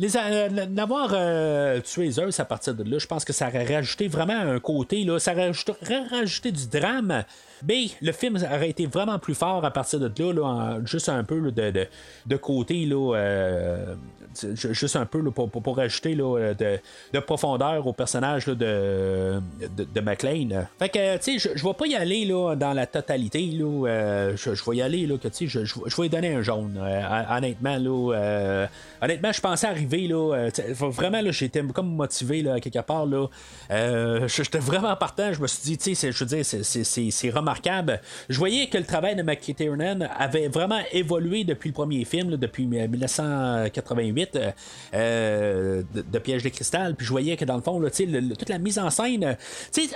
les 0.00 0.66
d'avoir 0.66 1.10
euh, 1.12 1.80
tué 1.82 2.10
Zeus 2.10 2.40
à 2.40 2.44
partir 2.46 2.74
de 2.74 2.90
là, 2.90 2.98
je 2.98 3.06
pense 3.06 3.24
que 3.24 3.34
ça 3.34 3.48
aurait 3.48 3.76
rajouté 3.76 4.08
vraiment 4.08 4.38
un 4.38 4.58
côté, 4.58 5.04
là, 5.04 5.18
ça 5.18 5.32
aurait 5.32 5.52
rajouté 6.10 6.52
du 6.52 6.66
drame. 6.68 7.24
Mais 7.66 7.86
le 8.00 8.12
film 8.12 8.36
aurait 8.36 8.70
été 8.70 8.86
vraiment 8.86 9.18
plus 9.18 9.34
fort 9.34 9.64
à 9.64 9.70
partir 9.70 10.00
de 10.00 10.08
là, 10.32 10.78
juste 10.84 11.08
un 11.08 11.24
peu 11.24 11.50
de, 11.50 11.70
de, 11.70 11.86
de 12.26 12.36
côté, 12.36 12.88
euh, 12.90 13.94
ju- 14.54 14.74
juste 14.74 14.96
un 14.96 15.06
peu 15.06 15.22
pour, 15.30 15.50
pour, 15.50 15.62
pour 15.62 15.76
rajouter 15.76 16.14
là, 16.14 16.54
de, 16.54 16.78
de 17.12 17.18
profondeur 17.20 17.86
au 17.86 17.92
personnage 17.92 18.46
de, 18.46 18.54
de, 19.94 20.00
McLean. 20.00 20.66
Fait 20.78 20.88
que, 20.88 21.16
tu 21.18 21.38
sais, 21.38 21.50
je, 21.50 21.58
je 21.58 21.64
vais 21.66 21.74
pas 21.74 21.86
y 21.86 21.94
aller 21.94 22.24
là, 22.24 22.54
dans 22.56 22.72
la 22.72 22.86
totalité. 22.86 23.50
Euh, 23.60 24.36
je, 24.36 24.50
vais 24.70 24.76
y 24.76 24.82
aller, 24.82 25.06
là, 25.06 25.16
que, 25.18 25.28
tu 25.28 25.48
sais, 25.48 25.64
je, 25.66 25.80
vais 25.96 26.02
lui 26.02 26.08
donner 26.08 26.34
un 26.34 26.42
jaune. 26.42 26.78
euh, 26.80 27.02
hon- 27.02 27.36
honnêtement, 27.36 27.76
là, 27.76 28.14
euh, 28.16 28.66
honnêtement, 29.02 29.32
je 29.32 29.40
pensais 29.40 29.66
arriver, 29.66 30.06
là, 30.08 30.34
euh, 30.34 30.50
vraiment, 30.90 31.20
là, 31.20 31.30
j'étais 31.30 31.62
comme 31.62 31.94
motivé, 31.94 32.42
là, 32.42 32.60
quelque 32.60 32.78
part, 32.80 33.06
là. 33.06 33.26
Euh, 33.70 34.28
j'étais 34.28 34.58
vraiment 34.58 34.94
partant. 34.96 35.32
Je 35.32 35.40
me 35.40 35.46
suis 35.46 35.62
dit, 35.62 35.78
tu 35.78 35.94
sais, 35.94 36.12
je 36.12 36.18
veux 36.24 36.26
dire, 36.36 36.44
c'est- 36.44 36.62
c'est- 36.62 36.84
c'est 36.84 37.10
c'est 37.10 37.30
remarquable. 37.50 38.00
Je 38.28 38.38
voyais 38.38 38.68
que 38.68 38.78
le 38.78 38.84
travail 38.84 39.16
de 39.16 39.22
McTiernan 39.22 40.08
avait 40.16 40.48
vraiment 40.48 40.80
évolué 40.92 41.44
depuis 41.44 41.70
le 41.70 41.74
premier 41.74 42.04
film, 42.04 42.36
depuis 42.36 42.64
euh, 42.64 42.88
1988, 42.88 44.36
euh, 44.36 44.50
euh, 44.94 45.82
de, 45.94 46.02
de 46.02 46.18
Piège 46.18 46.42
de 46.42 46.48
cristal. 46.48 46.94
Puis 46.94 47.06
je 47.06 47.10
voyais 47.10 47.36
que 47.36 47.44
dans 47.44 47.56
le 47.56 47.62
fond, 47.62 47.80
toute 47.80 48.48
la 48.48 48.58
mise 48.58 48.78
en 48.78 48.90
scène, 48.90 49.24
euh, 49.24 49.34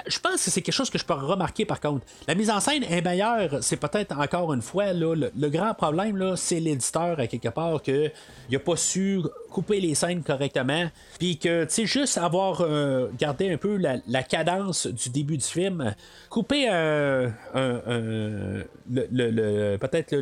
je 0.06 0.18
pense 0.18 0.44
que 0.44 0.50
c'est 0.50 0.62
quelque 0.62 0.74
chose 0.74 0.90
que 0.90 0.98
je 0.98 1.04
peux 1.04 1.14
remarquer 1.14 1.64
par 1.64 1.80
contre. 1.80 2.04
La 2.26 2.34
mise 2.34 2.50
en 2.50 2.60
scène 2.60 2.84
est 2.84 3.02
meilleure. 3.02 3.58
C'est 3.62 3.76
peut-être 3.76 4.18
encore 4.18 4.52
une 4.52 4.62
fois 4.62 4.92
le, 4.92 5.48
grand 5.48 5.74
problème, 5.74 6.36
c'est 6.36 6.60
l'éditeur 6.60 7.18
à 7.20 7.26
quelque 7.26 7.48
part 7.48 7.82
que 7.82 8.10
il 8.50 8.56
a 8.56 8.58
pas 8.58 8.76
su 8.76 9.20
couper 9.50 9.80
les 9.80 9.94
scènes 9.94 10.22
correctement, 10.22 10.88
puis 11.18 11.38
que, 11.38 11.64
tu 11.64 11.70
sais, 11.70 11.86
juste 11.86 12.18
avoir 12.18 12.60
euh, 12.60 13.08
gardé 13.18 13.52
un 13.52 13.56
peu 13.56 13.76
la, 13.76 14.22
cadence 14.24 14.86
du 14.86 15.10
début 15.10 15.36
du 15.36 15.44
film, 15.44 15.94
couper 16.28 16.68
un, 16.68 17.32
un- 17.54 18.62
le, 18.90 19.06
le- 19.30 19.76
peut-être 19.78 20.14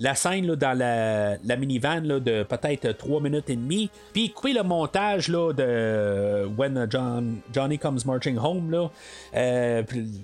la 0.00 0.14
scène 0.14 0.46
là, 0.46 0.56
dans 0.56 0.76
la, 0.78 1.36
la 1.44 1.56
minivan 1.56 2.00
là, 2.04 2.20
de 2.20 2.42
peut-être 2.42 2.92
3 2.92 3.20
minutes 3.20 3.50
et 3.50 3.56
demie, 3.56 3.90
puis 4.12 4.30
couper 4.30 4.52
le 4.52 4.62
montage 4.62 5.28
là, 5.28 5.52
de 5.52 6.46
When 6.56 6.86
John, 6.90 7.36
Johnny 7.52 7.78
Comes 7.78 8.00
Marching 8.06 8.38
Home, 8.38 8.88
euh, 9.34 9.82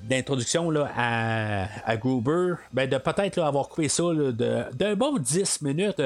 d'introduction 0.09 0.73
à, 0.97 1.67
à 1.85 1.97
Gruber, 1.97 2.55
ben, 2.73 2.89
de 2.89 2.99
peut-être 2.99 3.39
avoir 3.41 3.69
coupé 3.69 3.89
ça 3.89 4.05
d'un 4.73 4.95
bon 4.95 5.19
10 5.19 5.63
minutes. 5.63 6.03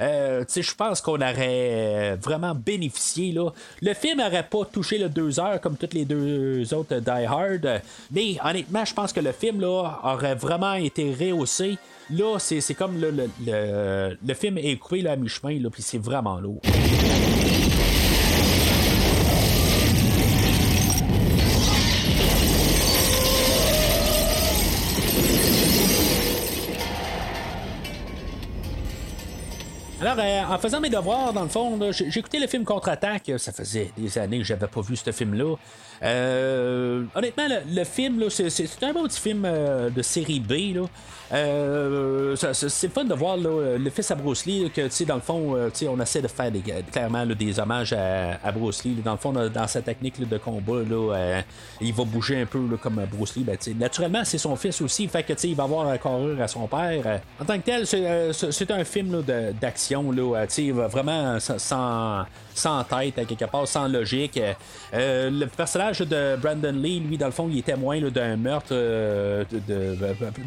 Euh, 0.00 0.44
je 0.54 0.74
pense 0.74 1.00
qu'on 1.00 1.20
aurait 1.20 2.16
vraiment 2.16 2.54
bénéficié. 2.54 3.32
Là. 3.32 3.50
Le 3.82 3.94
film 3.94 4.18
n'aurait 4.18 4.46
pas 4.48 4.64
touché 4.70 4.98
le 4.98 5.08
2 5.08 5.40
heures 5.40 5.60
comme 5.60 5.76
toutes 5.76 5.94
les 5.94 6.04
deux 6.04 6.72
autres 6.74 6.96
Die 6.96 7.24
Hard. 7.26 7.82
Mais 8.10 8.36
honnêtement, 8.44 8.84
je 8.84 8.94
pense 8.94 9.12
que 9.12 9.20
le 9.20 9.32
film 9.32 9.60
là, 9.60 9.98
aurait 10.04 10.34
vraiment 10.34 10.74
été 10.74 11.14
rehaussé. 11.14 11.78
Là, 12.10 12.38
c'est, 12.38 12.74
comme 12.74 13.00
le, 13.00 13.10
le, 13.10 14.16
le- 14.24 14.34
film 14.34 14.58
est 14.58 14.76
coupé 14.76 15.06
à 15.08 15.16
mi-chemin, 15.16 15.58
puis 15.70 15.82
c'est 15.82 15.98
vraiment 15.98 16.38
lourd. 16.38 16.60
Alors, 30.06 30.24
euh, 30.24 30.54
en 30.54 30.58
faisant 30.58 30.80
mes 30.80 30.88
devoirs, 30.88 31.32
dans 31.32 31.42
le 31.42 31.48
fond, 31.48 31.80
j'ai 31.90 32.20
écouté 32.20 32.38
le 32.38 32.46
film 32.46 32.64
Contre-Attaque. 32.64 33.32
Ça 33.38 33.50
faisait 33.50 33.90
des 33.98 34.18
années 34.18 34.38
que 34.38 34.44
j'avais 34.44 34.68
pas 34.68 34.80
vu 34.80 34.94
ce 34.94 35.10
film-là. 35.10 35.56
Euh, 36.04 37.02
honnêtement, 37.16 37.48
le, 37.68 37.82
film, 37.84 38.30
c'est 38.30 38.82
un 38.84 38.92
bon 38.92 39.02
petit 39.08 39.20
film 39.20 39.42
euh, 39.44 39.90
de 39.90 40.02
série 40.02 40.38
B. 40.38 40.76
Là. 40.76 40.82
Euh, 41.32 42.36
c'est 42.36 42.88
fun 42.92 43.04
de 43.04 43.14
voir 43.14 43.36
le 43.36 43.90
fils 43.90 44.10
à 44.10 44.14
Bruce 44.14 44.46
Lee, 44.46 44.70
que 44.74 45.04
dans 45.04 45.16
le 45.16 45.20
fond, 45.20 45.56
euh, 45.56 45.70
on 45.88 46.00
essaie 46.00 46.22
de 46.22 46.28
faire 46.28 46.50
des, 46.50 46.62
clairement 46.92 47.26
des 47.26 47.58
hommages 47.58 47.92
à, 47.92 48.52
Bruce 48.52 48.84
Lee. 48.84 48.96
Dans 49.04 49.12
le 49.12 49.18
fond, 49.18 49.32
dans, 49.32 49.66
sa 49.66 49.82
technique 49.82 50.26
de 50.28 50.38
combat, 50.38 50.72
euh, 50.74 51.40
il 51.80 51.92
va 51.92 52.04
bouger 52.04 52.40
un 52.42 52.46
peu 52.46 52.60
comme 52.80 53.04
Bruce 53.10 53.36
Lee. 53.36 53.44
Ben, 53.44 53.56
naturellement, 53.78 54.22
c'est 54.24 54.38
son 54.38 54.54
fils 54.56 54.80
aussi. 54.80 55.08
Fait 55.08 55.22
que 55.22 55.32
il 55.46 55.54
va 55.54 55.64
avoir 55.64 55.88
un 55.88 55.98
carrure 55.98 56.40
à 56.40 56.48
son 56.48 56.66
père. 56.66 57.02
Euh, 57.06 57.18
En 57.40 57.44
tant 57.44 57.58
que 57.58 57.64
tel, 57.64 57.86
c'est, 57.86 58.02
euh, 58.06 58.32
un 58.70 58.84
film 58.84 59.22
d'action. 59.60 60.12
Euh, 60.16 60.86
vraiment 60.88 61.38
sans, 61.40 62.24
sans, 62.54 62.84
tête, 62.84 63.18
à 63.18 63.24
quelque 63.24 63.44
part, 63.44 63.66
sans 63.68 63.88
logique. 63.88 64.40
Euh, 64.94 65.30
le 65.30 65.46
personnage 65.46 65.98
de 66.00 66.36
Brandon 66.36 66.72
Lee, 66.72 67.00
lui, 67.00 67.18
dans 67.18 67.26
le 67.26 67.32
fond, 67.32 67.48
il 67.50 67.58
est 67.58 67.62
témoin 67.62 68.00
d'un 68.00 68.36
meurtre. 68.36 68.68
euh, 68.72 69.44
de- 69.50 69.96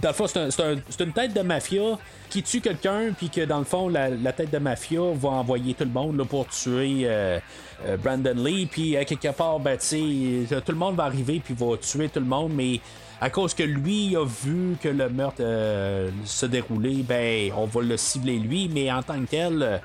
dans 0.02 0.10
le 0.10 0.14
fond, 0.14 0.28
c'est 0.28 0.40
un- 0.62 0.69
c'est 0.74 0.80
un- 0.80 0.82
c'est 0.90 1.04
une 1.04 1.14
tête 1.14 1.34
de 1.34 1.42
mafia 1.42 1.98
qui 2.30 2.44
tue 2.44 2.62
quelqu'un, 2.62 3.12
puis 3.18 3.30
que 3.30 3.42
dans 3.46 3.60
le 3.60 3.66
fond, 3.66 3.90
la, 3.90 4.10
tête 4.34 4.52
de 4.52 4.58
mafia 4.60 5.00
va 5.16 5.30
envoyer 5.30 5.74
tout 5.74 5.84
le 5.86 5.90
monde 5.90 6.24
pour 6.28 6.48
tuer 6.48 7.02
euh, 7.06 7.40
euh, 7.86 7.98
Brandon 7.98 8.36
Lee. 8.36 8.68
Puis 8.68 8.96
à 8.98 9.06
quelque 9.06 9.32
part, 9.32 9.60
ben, 9.60 9.78
tout 9.78 10.72
le 10.72 10.78
monde 10.78 10.96
va 10.96 11.06
arriver, 11.06 11.42
puis 11.44 11.54
va 11.58 11.76
tuer 11.78 12.10
tout 12.10 12.20
le 12.20 12.26
monde, 12.26 12.52
mais 12.54 12.80
à 13.22 13.30
cause 13.30 13.54
que 13.54 13.64
lui 13.64 14.16
a 14.16 14.24
vu 14.24 14.76
que 14.82 14.90
le 14.90 15.10
meurtre 15.10 15.42
euh, 15.42 16.10
se 16.24 16.46
déroulait, 16.46 17.04
ben, 17.04 17.52
on 17.58 17.66
va 17.66 17.82
le 17.82 17.98
cibler 17.98 18.38
lui, 18.40 18.70
mais 18.74 18.92
en 18.92 19.02
tant 19.04 19.20
que 19.22 19.28
tel. 19.30 19.62
euh, 19.64 19.78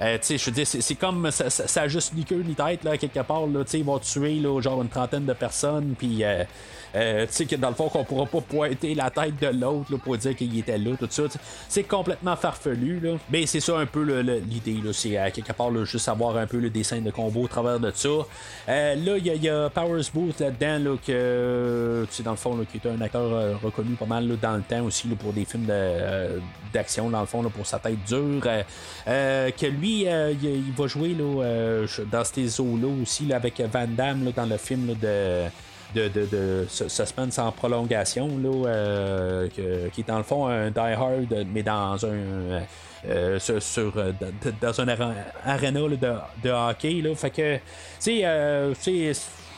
euh, 0.00 0.16
je 0.22 0.50
veux 0.50 0.64
c'est 0.64 0.94
comme 0.94 1.30
ça, 1.30 1.86
juste 1.86 2.14
ni 2.14 2.24
queue 2.24 2.42
ni 2.42 2.54
tête, 2.54 2.84
là, 2.84 2.96
quelque 2.96 3.20
part. 3.20 3.46
Là, 3.46 3.64
ils 3.74 3.84
vont 3.84 3.98
tuer 3.98 4.40
genre 4.60 4.80
une 4.80 4.88
trentaine 4.88 5.26
de 5.26 5.34
personnes, 5.34 5.94
puis 5.98 6.24
euh, 6.24 6.42
euh, 6.94 7.26
tu 7.26 7.32
sais, 7.32 7.46
que 7.46 7.56
dans 7.56 7.68
le 7.68 7.74
fond, 7.74 7.88
qu'on 7.88 8.04
pourra 8.04 8.26
pas 8.26 8.40
pointer 8.40 8.94
la 8.94 9.10
tête 9.10 9.38
de 9.40 9.48
l'autre 9.48 9.96
pour 9.98 10.16
dire 10.16 10.34
qu'il 10.36 10.58
était 10.58 10.78
là, 10.78 10.92
tout 10.98 11.08
ça. 11.10 11.22
C'est 11.68 11.84
complètement 11.84 12.36
farfelu, 12.36 13.00
là. 13.00 13.16
Mais 13.30 13.46
c'est 13.46 13.60
ça 13.60 13.78
un 13.78 13.86
peu 13.86 14.02
l'idée, 14.20 14.80
là. 14.84 14.92
C'est 14.92 15.16
à 15.16 15.30
quelque 15.30 15.52
part, 15.52 15.70
là, 15.70 15.84
juste 15.84 16.08
avoir 16.08 16.36
un 16.36 16.46
peu 16.46 16.58
le 16.58 16.70
dessin 16.70 17.00
de 17.00 17.10
combo 17.10 17.42
au 17.42 17.48
travers 17.48 17.80
de 17.80 17.90
ça. 17.94 18.08
Euh, 18.08 18.94
là, 18.94 19.16
il 19.18 19.26
y, 19.26 19.38
y 19.38 19.48
a 19.48 19.70
Powers 19.70 20.10
Booth 20.12 20.40
là-dedans, 20.40 20.90
là, 20.90 20.96
que, 21.04 22.06
tu 22.08 22.14
sais, 22.16 22.22
dans 22.22 22.32
le 22.32 22.36
fond, 22.36 22.56
là, 22.56 22.64
qui 22.64 22.78
est 22.78 22.90
un 22.90 23.00
acteur 23.00 23.32
euh, 23.32 23.54
reconnu 23.62 23.94
pas 23.94 24.06
mal 24.06 24.28
là, 24.28 24.34
dans 24.40 24.56
le 24.56 24.62
temps 24.62 24.84
aussi, 24.84 25.08
là, 25.08 25.16
pour 25.18 25.32
des 25.32 25.44
films 25.44 25.66
euh, 25.70 26.38
d'action, 26.72 27.10
dans 27.10 27.20
le 27.20 27.26
fond, 27.26 27.42
pour 27.50 27.66
sa 27.66 27.78
tête 27.78 28.02
dure. 28.06 28.42
Euh, 28.46 28.62
euh, 29.08 29.50
que 29.50 29.66
lui, 29.66 30.06
euh, 30.06 30.32
il, 30.42 30.72
va 30.72 30.86
jouer 30.86 31.10
là, 31.10 31.42
euh, 31.42 31.86
dans 32.10 32.24
ces 32.24 32.60
eaux-là 32.60 32.88
aussi, 33.02 33.26
là, 33.26 33.36
avec 33.36 33.60
Van 33.60 33.86
Damme, 33.86 34.24
là, 34.24 34.32
dans 34.34 34.46
le 34.46 34.56
film 34.56 34.88
là, 34.88 34.94
de 34.94 35.50
de, 35.94 36.08
de, 36.08 36.26
de 36.26 36.66
su- 36.68 36.88
suspense 36.88 37.38
en 37.38 37.50
prolongation, 37.52 38.28
là, 38.42 38.68
euh, 38.68 39.48
que- 39.48 39.88
qui 39.88 40.00
est 40.02 40.08
dans 40.08 40.18
le 40.18 40.24
fond 40.24 40.46
un 40.46 40.70
Die 40.70 40.78
Hard, 40.78 41.46
mais 41.52 41.62
dans 41.62 42.04
un. 42.06 42.62
euh, 43.08 43.38
sur, 43.38 43.62
sur, 43.62 43.92
euh, 43.96 44.12
dans- 44.60 44.80
un 44.80 44.88
arena 45.46 45.80
là, 45.80 45.88
de, 45.96 46.48
de 46.48 46.50
hockey. 46.52 47.00
Là. 47.00 47.14
Fait 47.14 47.30
que, 47.30 47.56
tu 47.56 47.60
sais, 47.98 48.20
euh, 48.24 48.74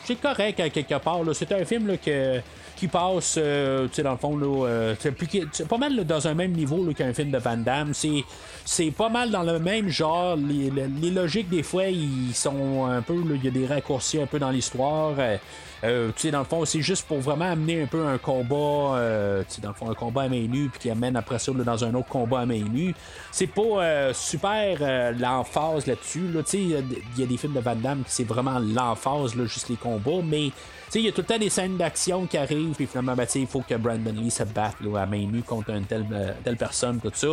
c'est 0.05 0.15
correct 0.21 0.59
à 0.59 0.69
quelque 0.69 0.95
part. 0.99 1.19
C'est 1.33 1.51
un 1.51 1.65
film 1.65 1.87
là, 1.87 1.97
que, 1.97 2.39
qui 2.75 2.87
passe, 2.87 3.35
euh, 3.37 3.87
tu 3.87 3.95
sais, 3.95 4.03
dans 4.03 4.11
le 4.11 4.17
fond, 4.17 4.35
là, 4.37 4.67
euh, 4.67 4.95
c'est 4.99 5.13
c'est 5.51 5.67
pas 5.67 5.77
mal 5.77 6.03
dans 6.05 6.27
un 6.27 6.33
même 6.33 6.51
niveau 6.51 6.85
qu'un 6.93 7.13
film 7.13 7.31
de 7.31 7.37
Van 7.37 7.57
Damme. 7.57 7.93
C'est, 7.93 8.91
pas 8.91 9.09
mal 9.09 9.31
dans 9.31 9.43
le 9.43 9.59
même 9.59 9.89
genre. 9.89 10.35
Les, 10.35 10.69
les- 10.69 11.11
logiques, 11.11 11.49
des 11.49 11.63
fois, 11.63 11.87
ils 11.87 12.33
sont 12.33 12.85
un 12.85 13.01
peu, 13.01 13.15
il 13.35 13.43
y 13.43 13.47
a 13.47 13.51
des 13.51 13.67
raccourcis 13.67 14.21
un 14.21 14.25
peu 14.25 14.39
dans 14.39 14.49
l'histoire. 14.49 15.13
Euh, 15.17 15.37
euh, 15.83 16.07
tu 16.15 16.21
sais, 16.21 16.31
dans 16.31 16.39
le 16.39 16.45
fond, 16.45 16.63
c'est 16.63 16.81
juste 16.81 17.05
pour 17.07 17.19
vraiment 17.19 17.51
amener 17.51 17.83
un 17.83 17.87
peu 17.87 18.05
un 18.05 18.17
combat, 18.17 18.95
euh, 18.97 19.43
tu 19.47 19.55
sais, 19.55 19.61
dans 19.61 19.69
le 19.69 19.75
fond, 19.75 19.89
un 19.91 19.93
combat 19.93 20.23
à 20.23 20.29
main 20.29 20.47
nue, 20.47 20.69
puis 20.69 20.79
qui 20.79 20.89
amène 20.89 21.17
après 21.17 21.39
ça 21.39 21.51
dans 21.51 21.83
un 21.83 21.93
autre 21.93 22.07
combat 22.07 22.39
à 22.41 22.45
main 22.45 22.63
nue. 22.63 22.95
C'est 23.31 23.47
pas 23.47 23.61
euh, 23.61 24.13
super 24.13 24.77
euh, 24.79 25.11
l'emphase 25.11 25.85
là-dessus. 25.85 26.29
Là, 26.33 26.41
tu 26.43 26.51
sais, 26.51 26.57
il 26.59 26.69
y 26.69 27.19
y, 27.19 27.23
a 27.23 27.25
des 27.25 27.37
films 27.37 27.53
de 27.53 27.59
Van 27.59 27.75
Damme 27.75 28.03
qui 28.05 28.11
c'est 28.11 28.23
vraiment 28.23 28.59
l'emphase, 28.59 29.35
juste 29.45 29.67
les 29.69 29.75
combats, 29.75 30.21
mais 30.23 30.51
il 30.99 31.05
y 31.05 31.07
a 31.07 31.11
tout 31.11 31.21
le 31.21 31.27
temps 31.27 31.37
des 31.39 31.49
scènes 31.49 31.77
d'action 31.77 32.25
qui 32.27 32.37
arrivent, 32.37 32.75
puis 32.75 32.85
finalement, 32.87 33.15
ben, 33.15 33.27
il 33.35 33.47
faut 33.47 33.61
que 33.61 33.75
Brandon 33.75 34.11
Lee 34.13 34.31
se 34.31 34.43
batte 34.43 34.75
à 34.95 35.05
main 35.05 35.25
nue 35.25 35.41
contre 35.43 35.71
une 35.71 35.85
telle, 35.85 36.05
euh, 36.11 36.31
telle 36.43 36.57
personne, 36.57 36.99
tout 37.01 37.11
ça. 37.13 37.27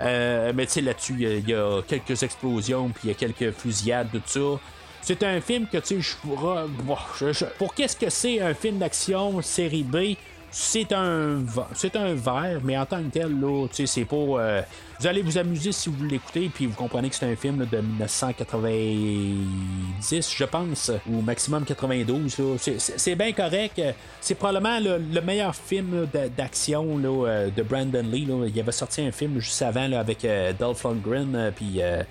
Euh, 0.00 0.52
mais 0.54 0.66
tu 0.66 0.72
sais, 0.72 0.80
là-dessus, 0.82 1.14
il 1.18 1.48
y 1.48 1.54
a- 1.54 1.82
quelques 1.86 2.22
explosions, 2.22 2.88
puis 2.90 3.02
il 3.04 3.08
y 3.08 3.10
a 3.12 3.14
quelques 3.14 3.52
fusillades, 3.56 4.08
tout 4.12 4.20
ça. 4.26 4.60
C'est 5.02 5.22
un 5.22 5.40
film 5.40 5.66
que, 5.70 5.78
tu 5.78 6.02
sais, 6.02 6.16
je- 7.32 7.44
pour 7.58 7.74
qu'est-ce 7.74 7.96
que 7.96 8.10
c'est 8.10 8.40
un 8.40 8.54
film 8.54 8.78
d'action 8.78 9.40
série 9.42 9.84
B, 9.84 10.16
c'est 10.50 10.92
un 10.92 11.40
c'est 11.74 11.96
un 11.96 12.14
verre, 12.14 12.60
mais 12.64 12.76
en 12.78 12.86
tant 12.86 13.02
que 13.02 13.08
tel, 13.10 13.38
là, 13.40 13.66
c'est 13.72 14.04
pas. 14.04 14.16
euh, 14.16 14.62
vous 15.00 15.06
allez 15.06 15.20
vous 15.20 15.36
amuser 15.36 15.72
si 15.72 15.90
vous 15.90 16.04
l'écoutez, 16.06 16.48
puis 16.48 16.64
vous 16.66 16.74
comprenez 16.74 17.10
que 17.10 17.16
c'est 17.16 17.30
un 17.30 17.36
film 17.36 17.66
de 17.70 17.76
1990, 17.78 20.34
je 20.36 20.44
pense, 20.44 20.90
ou 21.10 21.20
maximum 21.20 21.64
92. 21.64 22.38
là. 22.38 22.56
C'est- 22.58 23.14
bien 23.16 23.32
correct. 23.32 23.80
C'est 24.20 24.34
probablement 24.36 24.78
le, 24.80 24.98
le 24.98 25.20
meilleur 25.20 25.54
film 25.54 26.06
d'action 26.36 26.86
euh, 27.04 27.50
de 27.54 27.62
Brandon 27.62 28.02
Lee. 28.02 28.26
Il 28.54 28.60
avait 28.60 28.72
sorti 28.72 29.02
un 29.02 29.12
film 29.12 29.38
juste 29.40 29.60
avant 29.62 29.90
avec 29.92 30.24
euh, 30.24 30.52
Dolph 30.58 30.82
Lundgren, 30.84 31.34
euh, 31.34 31.50
puis. 31.54 31.82
euh, 31.82 32.02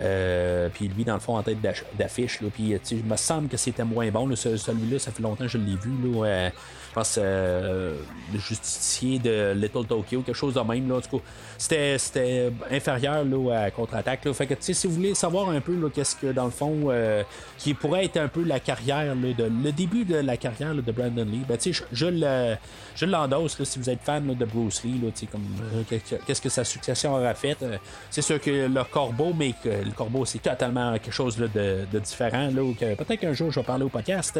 euh, 0.00 0.68
puis 0.74 0.88
lui, 0.88 1.04
dans 1.04 1.14
le 1.14 1.20
fond, 1.20 1.36
en 1.36 1.42
tête 1.44 1.58
d'affiche. 1.96 2.40
Puis, 2.52 2.74
il 2.90 3.04
me 3.04 3.16
semble 3.16 3.46
que 3.48 3.56
c'était 3.56 3.84
moins 3.84 4.10
bon. 4.10 4.26
là. 4.26 4.34
Ce- 4.34 4.56
Celui-là, 4.56 4.98
ça 4.98 5.12
fait 5.12 5.22
longtemps 5.22 5.44
que 5.44 5.50
je 5.50 5.58
l'ai 5.58 5.76
vu. 5.76 5.92
Là. 6.02 6.50
Je 6.94 7.00
pense 7.00 7.18
euh, 7.20 7.96
le 8.32 8.38
justicier 8.38 9.18
de 9.18 9.52
Little 9.52 9.84
Tokyo, 9.84 10.20
quelque 10.22 10.32
chose 10.36 10.54
de 10.54 10.60
même. 10.60 10.88
Là. 10.88 10.98
En 10.98 11.00
tout 11.00 11.18
cas, 11.18 11.24
c'était, 11.58 12.52
inférieur 12.70 13.24
là, 13.24 13.62
à 13.64 13.70
contre-attaque. 13.72 14.32
Fait 14.32 14.46
que, 14.46 14.54
si 14.60 14.86
vous 14.86 14.92
voulez 14.94 15.14
savoir 15.16 15.48
un 15.48 15.60
peu 15.60 15.74
qu'est-ce 15.92 16.14
que, 16.14 16.28
dans 16.30 16.44
le 16.44 16.52
fond, 16.52 16.82
euh, 16.90 17.24
qui 17.58 17.74
pourrait 17.74 18.04
être 18.04 18.16
un 18.18 18.28
peu 18.28 18.44
la 18.44 18.60
carrière, 18.60 19.16
de, 19.16 19.34
le 19.64 19.72
début 19.72 20.04
de 20.04 20.14
la 20.14 20.36
carrière 20.36 20.72
de 20.72 20.92
Brandon 20.92 21.24
Lee, 21.24 21.42
ben, 21.48 21.58
je, 21.60 21.82
je 21.90 22.06
le- 22.06 22.54
je 22.94 23.06
l'endosse 23.06 23.60
si 23.64 23.80
vous 23.80 23.90
êtes 23.90 24.00
fan 24.02 24.24
de 24.32 24.44
Bruce 24.44 24.84
Lee. 24.84 25.00
Là, 25.02 25.10
comme, 25.32 25.42
euh, 25.74 25.82
qu'est- 25.90 26.24
qu'est-ce 26.24 26.40
que 26.40 26.48
sa 26.48 26.62
succession 26.62 27.16
aura 27.16 27.34
fait. 27.34 27.56
Euh, 27.64 27.76
c'est 28.08 28.22
sûr 28.22 28.40
que 28.40 28.68
le 28.68 28.84
corbeau, 28.84 29.32
mais 29.36 29.52
que 29.64 29.68
le 29.68 29.90
corbeau, 29.90 30.24
c'est 30.24 30.38
totalement 30.42 30.92
quelque 30.92 31.10
chose 31.10 31.36
de, 31.38 31.48
de 31.92 31.98
différent. 31.98 32.50
Là, 32.54 32.72
que 32.78 32.94
peut-être 32.94 33.18
qu'un 33.20 33.32
jour, 33.32 33.50
je 33.50 33.58
vais 33.58 33.66
parler 33.66 33.84
au 33.84 33.88
podcast. 33.88 34.38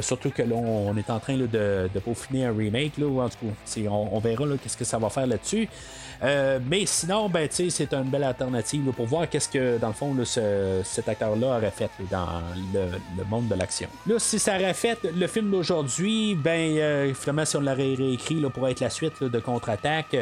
surtout 0.00 0.30
que 0.30 0.42
là, 0.42 0.56
on 0.56 0.96
est 0.96 1.08
en 1.08 1.20
train 1.20 1.36
là, 1.36 1.46
de, 1.94 1.98
peaufiner 2.00 2.44
un 2.46 2.52
remake. 2.56 2.98
Là, 2.98 3.06
ou 3.06 3.20
en 3.20 3.28
tout 3.28 3.36
cas, 3.42 3.80
on, 3.90 4.18
verra 4.20 4.44
qu'est-ce 4.62 4.76
que 4.76 4.84
ça 4.84 4.98
va 4.98 5.08
faire 5.10 5.26
là-dessus. 5.26 5.68
Euh, 6.22 6.58
mais 6.68 6.84
sinon, 6.86 7.28
ben, 7.28 7.48
c'est 7.50 7.92
une 7.94 8.10
belle 8.10 8.24
alternative 8.24 8.90
pour 8.96 9.06
voir 9.06 9.28
qu'est-ce 9.28 9.48
que, 9.48 9.78
dans 9.78 9.88
le 9.88 9.92
fond, 9.92 10.16
ce- 10.24 10.80
cet 10.84 11.08
acteur-là 11.08 11.58
aurait 11.58 11.70
fait 11.70 11.90
dans 12.10 12.42
le, 12.74 13.24
monde 13.24 13.46
de 13.48 13.54
l'action. 13.54 13.88
Là, 14.06 14.18
si 14.18 14.38
ça 14.40 14.56
aurait 14.56 14.74
fait 14.74 14.98
le 15.04 15.26
film 15.28 15.50
d'aujourd'hui, 15.50 16.34
ben, 16.34 16.76
euh, 16.76 17.12
si 17.44 17.56
on 17.56 17.60
l'aurait 17.60 17.94
réécrit 17.94 18.40
pour 18.52 18.66
être 18.68 18.80
la 18.80 18.90
suite 18.90 19.22
de 19.22 19.38
contre-attaque, 19.38 20.16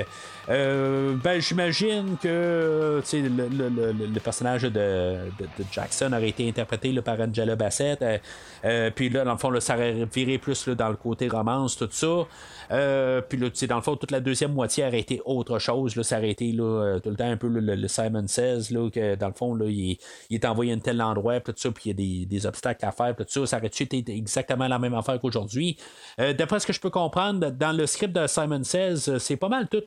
euh, 0.50 1.14
ben, 1.24 1.40
j'imagine 1.40 2.16
que 2.22 3.00
sais, 3.08 3.20
le, 3.22 3.48
le- 3.48 3.92
le- 3.92 4.20
personnage 4.20 4.62
de, 4.62 4.68
de- 4.70 5.64
Jackson 5.72 6.12
aurait 6.12 6.28
été 6.28 6.46
interprété 6.48 6.92
par 7.00 7.18
Angela 7.20 7.56
Bassett. 7.56 8.02
Euh, 8.02 8.18
euh, 8.64 8.90
puis 8.94 9.08
là, 9.08 9.24
dans 9.24 9.32
le 9.32 9.38
fond, 9.38 9.58
ça 9.60 9.74
aurait 9.76 10.06
viré 10.12 10.38
plus 10.38 10.68
dans 10.68 10.88
le 10.88 10.96
côté 10.96 11.26
romance, 11.36 11.76
tout 11.76 11.88
ça. 11.90 12.26
Euh, 12.72 13.20
puis 13.20 13.38
là, 13.38 13.48
tu 13.50 13.56
sais, 13.56 13.66
dans 13.66 13.76
le 13.76 13.82
fond, 13.82 13.96
toute 13.96 14.10
la 14.10 14.20
deuxième 14.20 14.52
moitié 14.52 14.84
aurait 14.84 15.00
été 15.00 15.20
autre 15.24 15.58
chose. 15.58 15.96
Là, 15.96 16.02
ça 16.02 16.18
aurait 16.18 16.36
là, 16.40 16.62
euh, 16.62 16.98
tout 16.98 17.10
le 17.10 17.16
temps 17.16 17.30
un 17.30 17.36
peu 17.36 17.48
le, 17.48 17.88
Simon 17.88 18.26
Says, 18.26 18.72
là, 18.72 18.90
que 18.90 19.14
dans 19.14 19.28
le 19.28 19.32
fond, 19.32 19.54
là, 19.54 19.66
il, 19.68 19.98
est 20.30 20.44
envoyé 20.44 20.72
à 20.72 20.74
un 20.74 20.78
tel 20.78 21.00
endroit, 21.00 21.40
puis 21.40 21.52
tout 21.52 21.60
ça, 21.60 21.70
puis 21.70 21.90
il 21.90 22.00
y 22.00 22.24
a 22.24 22.26
des, 22.26 22.46
obstacles 22.46 22.84
à 22.84 22.92
faire, 22.92 23.14
puis 23.14 23.24
tout 23.24 23.32
ça. 23.32 23.46
Ça 23.46 23.56
aurait 23.58 23.68
été 23.68 24.04
exactement 24.08 24.68
la 24.68 24.78
même 24.78 24.94
affaire 24.94 25.20
qu'aujourd'hui? 25.20 25.76
Euh, 26.20 26.32
D'après 26.32 26.60
ce 26.60 26.66
que 26.66 26.72
je 26.72 26.80
peux 26.80 26.90
comprendre, 26.90 27.50
dans 27.50 27.72
le 27.72 27.86
script 27.86 28.14
de 28.14 28.26
Simon 28.26 28.64
Says, 28.64 29.18
c'est 29.18 29.36
pas 29.36 29.48
mal 29.48 29.68
tout 29.68 29.84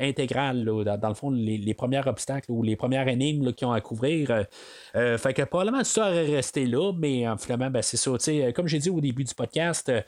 intégral. 0.00 0.64
dans, 0.64 1.08
le 1.08 1.14
fond, 1.14 1.30
les, 1.30 1.74
premiers 1.74 2.06
obstacles 2.06 2.50
ou 2.50 2.62
les 2.62 2.76
premières 2.76 3.08
énigmes 3.08 3.52
qu'ils 3.52 3.66
ont 3.66 3.72
à 3.72 3.80
couvrir. 3.80 4.44
fait 4.94 5.34
que 5.34 5.42
probablement 5.42 5.84
ça 5.84 6.08
aurait 6.08 6.26
resté 6.26 6.66
là, 6.66 6.92
mais 6.96 7.24
finalement, 7.38 7.70
ben, 7.70 7.82
c'est 7.82 7.96
ça. 7.96 8.12
Comme 8.54 8.68
j'ai 8.68 8.78
dit 8.78 8.90
au 8.90 9.00
début 9.00 9.24
du 9.24 9.34
podcast, 9.34 9.88
euh, 9.88 10.02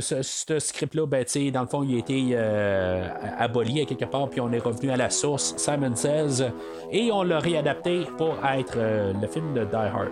ce, 0.00 0.14
euh, 0.16 0.22
ce- 0.22 0.58
script-là, 0.58 1.06
ben, 1.06 1.24
dans 1.52 1.60
le 1.62 1.66
fond, 1.66 1.82
il 1.82 1.96
a 1.96 1.98
été 1.98 2.28
euh, 2.32 3.06
aboli 3.38 3.80
à 3.82 3.84
quelque 3.84 4.04
part, 4.04 4.28
puis 4.28 4.40
on 4.40 4.52
est 4.52 4.58
revenu 4.58 4.90
à 4.90 4.96
la 4.96 5.10
source, 5.10 5.54
Simon 5.56 5.94
Says, 5.94 6.50
et 6.92 7.10
on 7.12 7.22
l'a 7.22 7.38
réadapté 7.38 8.06
pour 8.18 8.34
être 8.46 8.74
euh, 8.76 9.12
le 9.20 9.26
film 9.26 9.54
de 9.54 9.64
Die 9.64 9.74
Hard. 9.74 10.08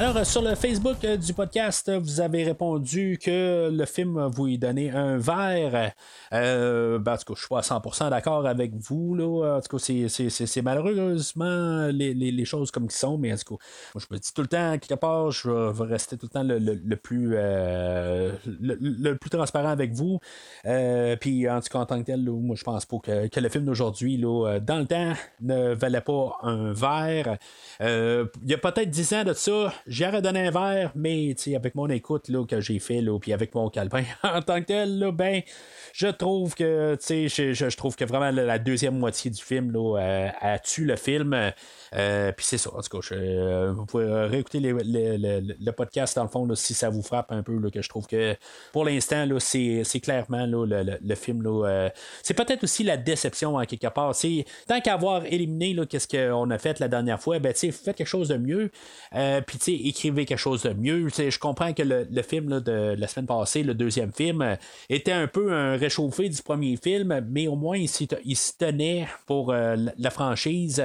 Alors, 0.00 0.16
euh, 0.16 0.24
sur 0.24 0.40
le 0.40 0.54
Facebook 0.54 0.96
euh, 1.04 1.18
du 1.18 1.34
podcast, 1.34 1.86
euh, 1.90 1.98
vous 1.98 2.22
avez 2.22 2.42
répondu 2.42 3.18
que 3.22 3.68
le 3.70 3.84
film 3.84 4.18
vous 4.32 4.48
y 4.48 4.56
donnait 4.56 4.88
un 4.88 5.18
verre. 5.18 5.92
Ben, 6.32 6.98
en 7.12 7.16
tout 7.18 7.24
cas, 7.26 7.34
je 7.34 7.40
suis 7.40 7.48
pas 7.50 7.58
à 7.58 7.60
100% 7.60 8.08
d'accord 8.08 8.46
avec 8.46 8.72
vous. 8.76 9.14
Là. 9.14 9.58
En 9.58 9.60
tout 9.60 9.76
cas, 9.76 9.84
c'est, 10.08 10.62
malheureusement 10.62 11.88
les, 11.88 12.14
les- 12.14 12.44
choses 12.46 12.70
comme 12.70 12.88
qui 12.88 12.96
sont, 12.96 13.18
mais 13.18 13.30
en 13.30 13.36
tout 13.36 13.56
cas, 13.58 13.64
moi, 13.94 14.02
je 14.08 14.14
me 14.14 14.18
dis 14.18 14.32
tout 14.32 14.40
le 14.40 14.48
temps, 14.48 14.78
quelque 14.78 14.98
part, 14.98 15.32
je 15.32 15.50
vais- 15.50 15.84
rester 15.84 16.16
tout 16.16 16.26
le 16.26 16.30
temps 16.30 16.44
le, 16.44 16.58
le- 16.58 16.80
le 16.82 16.96
plus, 16.96 17.32
le, 17.32 18.38
le 18.48 19.14
plus 19.18 19.28
transparent 19.28 19.68
avec 19.68 19.92
vous. 19.92 20.18
Puis, 21.20 21.46
en 21.50 21.60
tout 21.60 21.68
cas, 21.68 21.78
en 21.78 21.84
tant 21.84 21.98
que 22.00 22.06
tel, 22.06 22.22
moi, 22.22 22.56
je 22.56 22.64
pense 22.64 22.86
pas 22.86 22.96
que, 23.02 23.28
que 23.28 23.38
le 23.40 23.50
film 23.50 23.66
d'aujourd'hui, 23.66 24.16
dans 24.18 24.78
le 24.78 24.86
temps, 24.86 25.12
ne 25.42 25.74
valait 25.74 26.00
pas 26.00 26.38
un 26.42 26.72
verre. 26.72 27.36
Il 27.80 28.48
y 28.50 28.54
a 28.54 28.58
peut-être 28.58 28.88
10 28.88 29.12
ans 29.12 29.24
de 29.24 29.34
ça, 29.34 29.70
j'aurais 29.90 30.22
donné 30.22 30.46
un 30.46 30.50
verre, 30.50 30.92
mais 30.94 31.34
avec 31.54 31.74
mon 31.74 31.88
écoute 31.88 32.28
là, 32.28 32.46
que 32.46 32.60
j'ai 32.60 32.78
fait, 32.78 33.04
puis 33.20 33.32
avec 33.34 33.54
mon 33.54 33.68
calepin 33.68 34.04
en 34.22 34.40
tant 34.40 34.60
que 34.60 34.66
tel, 34.66 35.10
ben, 35.12 35.42
je 35.92 36.06
trouve 36.06 36.54
que, 36.54 36.96
je, 36.98 37.52
je- 37.52 37.76
trouve 37.76 37.96
que 37.96 38.04
vraiment 38.04 38.30
la, 38.30 38.58
deuxième 38.58 38.96
moitié 38.98 39.30
du 39.30 39.42
film, 39.42 39.72
là, 39.72 39.98
euh, 39.98 40.28
elle 40.40 40.60
tue 40.62 40.84
le 40.84 40.96
film? 40.96 41.34
Euh, 41.94 42.32
puis 42.32 42.46
c'est 42.46 42.58
ça, 42.58 42.70
en 42.74 42.80
tout 42.82 43.00
cas, 43.00 43.14
euh, 43.14 43.72
vous 43.72 43.84
pouvez 43.86 44.04
euh, 44.04 44.26
réécouter 44.26 44.60
le, 44.60 45.70
podcast 45.72 46.16
dans 46.16 46.24
le 46.24 46.28
fond 46.28 46.48
si 46.54 46.74
ça 46.74 46.90
vous 46.90 47.02
frappe 47.02 47.32
un 47.32 47.42
peu, 47.42 47.58
que 47.70 47.82
je 47.82 47.88
trouve 47.88 48.06
que 48.06 48.36
pour 48.72 48.84
l'instant, 48.84 49.26
c'est, 49.38 50.00
clairement 50.02 50.46
le, 50.46 50.64
le- 50.66 50.98
le 51.02 51.14
film. 51.14 51.44
C'est 52.22 52.34
peut-être 52.34 52.64
aussi 52.64 52.84
la 52.84 52.96
déception 52.96 53.56
en 53.56 53.64
quelque 53.64 53.88
part. 53.88 54.14
Tant 54.66 54.80
qu'avoir 54.80 55.24
éliminé 55.26 55.74
là, 55.74 55.86
qu'est-ce 55.86 56.08
qu'on 56.08 56.50
a 56.50 56.58
fait 56.58 56.78
la 56.80 56.88
dernière 56.88 57.20
fois, 57.20 57.38
ben, 57.38 57.54
faites 57.54 57.96
quelque 57.96 58.04
chose 58.06 58.28
de 58.28 58.36
mieux. 58.36 58.70
Euh, 59.14 59.40
puis 59.40 59.58
écrivez 59.88 60.26
quelque 60.26 60.38
chose 60.38 60.62
de 60.62 60.72
mieux. 60.72 61.08
Je 61.08 61.38
comprends 61.38 61.72
que 61.72 61.82
le, 61.82 62.06
le 62.10 62.22
film 62.22 62.60
de 62.60 62.94
la 62.96 63.08
semaine 63.08 63.26
passée, 63.26 63.62
le 63.62 63.74
deuxième 63.74 64.12
film, 64.12 64.56
était 64.88 65.12
un 65.12 65.26
peu 65.26 65.52
un 65.52 65.76
réchauffé 65.76 66.28
du 66.28 66.42
premier 66.42 66.76
film, 66.76 67.24
mais 67.30 67.48
au 67.48 67.56
moins 67.56 67.76
il 67.76 67.88
s'y 67.88 68.08
tenait 68.58 69.08
pour 69.26 69.52
la, 69.52 70.10
franchise. 70.10 70.82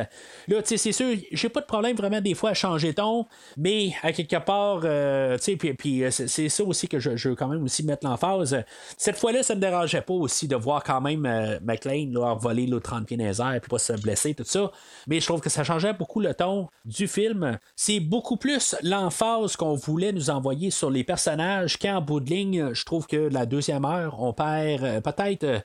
Là, 0.47 0.61
c'est 0.63 0.94
sûr, 0.95 1.15
j'ai 1.31 1.49
pas 1.49 1.61
de 1.61 1.65
problème 1.65 1.95
vraiment 1.95 2.21
des 2.21 2.33
fois 2.33 2.51
à 2.51 2.53
changer 2.53 2.93
ton, 2.93 3.25
mais 3.57 3.93
à 4.01 4.11
quelque 4.11 4.37
part, 4.37 4.81
euh, 4.83 5.37
tu 5.37 5.57
sais, 5.57 5.73
puis, 5.73 6.03
euh, 6.03 6.11
c'est 6.11 6.49
ça 6.49 6.63
aussi 6.63 6.87
que 6.87 6.99
je, 6.99 7.29
veux 7.29 7.35
quand 7.35 7.47
même 7.47 7.63
aussi 7.63 7.83
mettre 7.83 8.07
l'emphase. 8.07 8.63
Cette 8.97 9.17
fois-là, 9.17 9.43
ça 9.43 9.55
me 9.55 9.61
dérangeait 9.61 10.01
pas 10.01 10.13
aussi 10.13 10.47
de 10.47 10.55
voir 10.55 10.83
quand 10.83 11.01
même 11.01 11.25
euh, 11.25 11.59
McLean 11.61 12.11
là, 12.11 12.33
voler 12.35 12.65
le 12.65 12.79
30 12.79 13.05
pieds 13.05 13.17
dans 13.17 13.51
les 13.51 13.59
puis 13.59 13.69
pas 13.69 13.79
se 13.79 13.93
blesser, 13.93 14.33
tout 14.33 14.43
ça. 14.45 14.71
Mais 15.07 15.19
je 15.19 15.25
trouve 15.25 15.41
que 15.41 15.49
ça 15.49 15.63
changeait 15.63 15.93
beaucoup 15.93 16.19
le 16.19 16.33
ton 16.33 16.67
du 16.85 17.07
film. 17.07 17.57
C'est 17.75 17.99
beaucoup 17.99 18.37
plus 18.37 18.75
l'emphase 18.81 19.55
qu'on 19.55 19.75
voulait 19.75 20.11
nous 20.11 20.29
envoyer 20.29 20.71
sur 20.71 20.89
les 20.89 21.03
personnages 21.03 21.77
qu'en 21.77 22.01
bout 22.01 22.19
de 22.19 22.29
ligne, 22.29 22.73
je 22.73 22.85
trouve 22.85 23.07
que 23.07 23.15
la 23.15 23.45
deuxième 23.45 23.85
heure, 23.85 24.21
on 24.21 24.33
perd 24.33 24.83
euh, 24.83 25.01
peut-être 25.01 25.63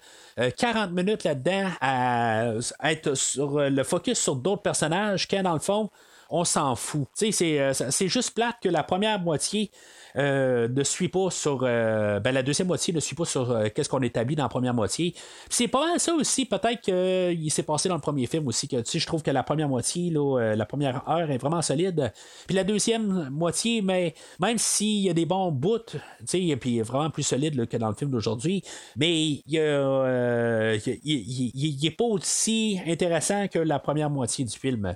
40 0.48 0.92
minutes 0.92 1.24
là-dedans 1.24 1.70
à 1.80 2.52
être 2.84 3.14
sur 3.14 3.58
euh, 3.58 3.68
le 3.68 3.84
focus 3.84 4.18
sur 4.18 4.36
d'autres 4.36 4.62
personnages 4.62 5.28
quand 5.28 5.42
dans 5.42 5.52
le 5.52 5.60
fond, 5.60 5.90
on 6.30 6.44
s'en 6.44 6.76
fout. 6.76 7.08
C'est, 7.14 7.60
euh, 7.60 7.72
c'est 7.74 8.08
juste 8.08 8.34
plate 8.34 8.56
que 8.62 8.68
la 8.68 8.82
première 8.82 9.20
moitié 9.20 9.70
euh, 10.16 10.68
ne 10.68 10.82
suit 10.84 11.08
pas 11.08 11.30
sur. 11.30 11.60
euh, 11.62 12.20
ben, 12.20 12.32
la 12.32 12.42
deuxième 12.42 12.68
moitié 12.68 12.92
ne 12.94 13.00
suit 13.00 13.14
pas 13.16 13.24
sur 13.24 13.50
euh, 13.50 13.68
qu'est-ce 13.74 13.88
qu'on 13.88 14.00
établit 14.02 14.36
dans 14.36 14.42
la 14.44 14.48
première 14.48 14.74
moitié. 14.74 15.14
C'est 15.48 15.68
pas 15.68 15.86
mal 15.86 16.00
ça 16.00 16.14
aussi, 16.14 16.46
peut-être 16.46 16.80
qu'il 16.80 17.50
s'est 17.50 17.62
passé 17.62 17.88
dans 17.88 17.94
le 17.96 18.00
premier 18.00 18.26
film 18.26 18.46
aussi, 18.48 18.68
que 18.68 18.76
tu 18.76 18.90
sais, 18.92 18.98
je 18.98 19.06
trouve 19.06 19.22
que 19.22 19.30
la 19.30 19.42
première 19.42 19.68
moitié, 19.68 20.12
la 20.12 20.66
première 20.66 21.08
heure 21.08 21.30
est 21.30 21.38
vraiment 21.38 21.62
solide. 21.62 22.12
Puis 22.46 22.56
la 22.56 22.64
deuxième 22.64 23.28
moitié, 23.30 23.82
mais 23.82 24.14
même 24.40 24.58
s'il 24.58 25.00
y 25.00 25.10
a 25.10 25.12
des 25.12 25.26
bons 25.26 25.50
bouts, 25.52 25.78
tu 25.90 25.98
sais, 26.26 26.56
puis 26.56 26.80
vraiment 26.80 27.10
plus 27.10 27.22
solide 27.22 27.66
que 27.66 27.76
dans 27.76 27.88
le 27.88 27.94
film 27.94 28.10
d'aujourd'hui, 28.10 28.62
mais 28.96 29.12
il 29.26 29.42
il- 29.46 31.00
il- 31.04 31.50
il- 31.54 31.74
il 31.80 31.86
est 31.86 31.90
pas 31.90 32.04
aussi 32.04 32.80
intéressant 32.86 33.48
que 33.48 33.58
la 33.58 33.78
première 33.78 34.10
moitié 34.10 34.44
du 34.44 34.56
film. 34.56 34.94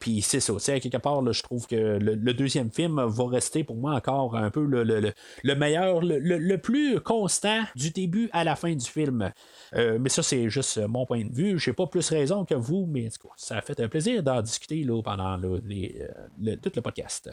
Puis 0.00 0.22
c'est 0.22 0.40
ça, 0.40 0.80
quelque 0.80 0.96
part, 0.98 1.32
je 1.32 1.42
trouve 1.42 1.66
que 1.66 1.76
le 2.00 2.34
deuxième 2.34 2.70
film 2.70 3.00
va 3.04 3.26
rester 3.28 3.64
pour 3.64 3.76
moi 3.76 3.94
encore 3.94 4.17
un 4.34 4.50
peu 4.50 4.64
le, 4.64 4.82
le- 4.84 5.00
le- 5.00 5.12
le 5.44 5.54
meilleur, 5.54 6.00
le, 6.00 6.18
le- 6.18 6.58
plus 6.58 7.00
constant 7.00 7.62
du 7.76 7.90
début 7.90 8.28
à 8.32 8.42
la 8.44 8.56
fin 8.56 8.72
du 8.74 8.84
film. 8.84 9.30
Euh, 9.74 9.98
mais 10.00 10.08
ça, 10.08 10.22
c'est 10.22 10.48
juste 10.50 10.78
mon 10.88 11.06
point 11.06 11.24
de 11.24 11.32
vue. 11.32 11.58
J'ai 11.58 11.72
pas 11.72 11.86
plus 11.86 12.08
raison 12.10 12.44
que 12.44 12.54
vous, 12.54 12.86
mais 12.90 13.08
ça 13.36 13.56
a 13.58 13.60
fait 13.62 13.78
un 13.80 13.88
plaisir 13.88 14.22
d'en 14.22 14.42
discuter 14.42 14.82
là, 14.82 15.00
pendant 15.02 15.36
là, 15.36 15.48
euh, 15.48 16.56
tout 16.62 16.72
le 16.74 16.80
podcast. 16.82 17.30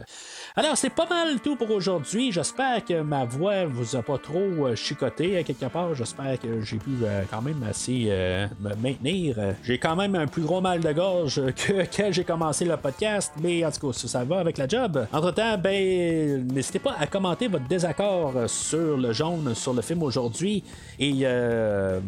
Alors, 0.55 0.77
c'est 0.77 0.89
pas 0.89 1.07
mal 1.09 1.39
tout 1.41 1.55
pour 1.55 1.71
aujourd'hui. 1.71 2.31
J'espère 2.31 2.83
que 2.85 3.01
ma 3.01 3.25
voix 3.25 3.65
vous 3.65 3.95
a 3.95 4.03
pas 4.03 4.17
trop 4.17 4.39
euh, 4.67 4.75
chicoté 4.75 5.37
à 5.37 5.43
quelque 5.43 5.65
part. 5.65 5.95
J'espère 5.95 6.39
que 6.39 6.61
j'ai 6.61 6.77
pu 6.77 6.91
euh, 7.03 7.23
quand 7.31 7.41
même 7.41 7.63
assez 7.63 8.05
euh, 8.09 8.47
me 8.59 8.75
maintenir. 8.75 9.39
Euh, 9.39 9.53
J'ai 9.63 9.79
quand 9.79 9.95
même 9.95 10.15
un 10.15 10.27
plus 10.27 10.43
gros 10.43 10.61
mal 10.61 10.79
de 10.81 10.91
gorge 10.91 11.41
que 11.55 11.83
quand 11.95 12.11
j'ai 12.11 12.23
commencé 12.23 12.65
le 12.65 12.77
podcast, 12.77 13.33
mais 13.41 13.65
en 13.65 13.71
tout 13.71 13.91
cas, 13.91 13.97
ça, 14.07 14.23
va 14.23 14.39
avec 14.39 14.57
la 14.57 14.67
job. 14.67 15.07
Entre-temps, 15.11 15.57
ben, 15.57 16.45
pas 16.80 16.95
à 16.99 17.07
commenter 17.07 17.47
votre 17.47 17.68
désaccord 17.68 18.34
euh, 18.35 18.47
sur 18.47 18.97
le 18.97 19.14
jaune, 19.14 19.53
sur 19.56 19.73
le 19.73 19.81
film 19.81 20.03
aujourd'hui. 20.03 20.64
Et 20.99 21.19
euh, 21.23 21.99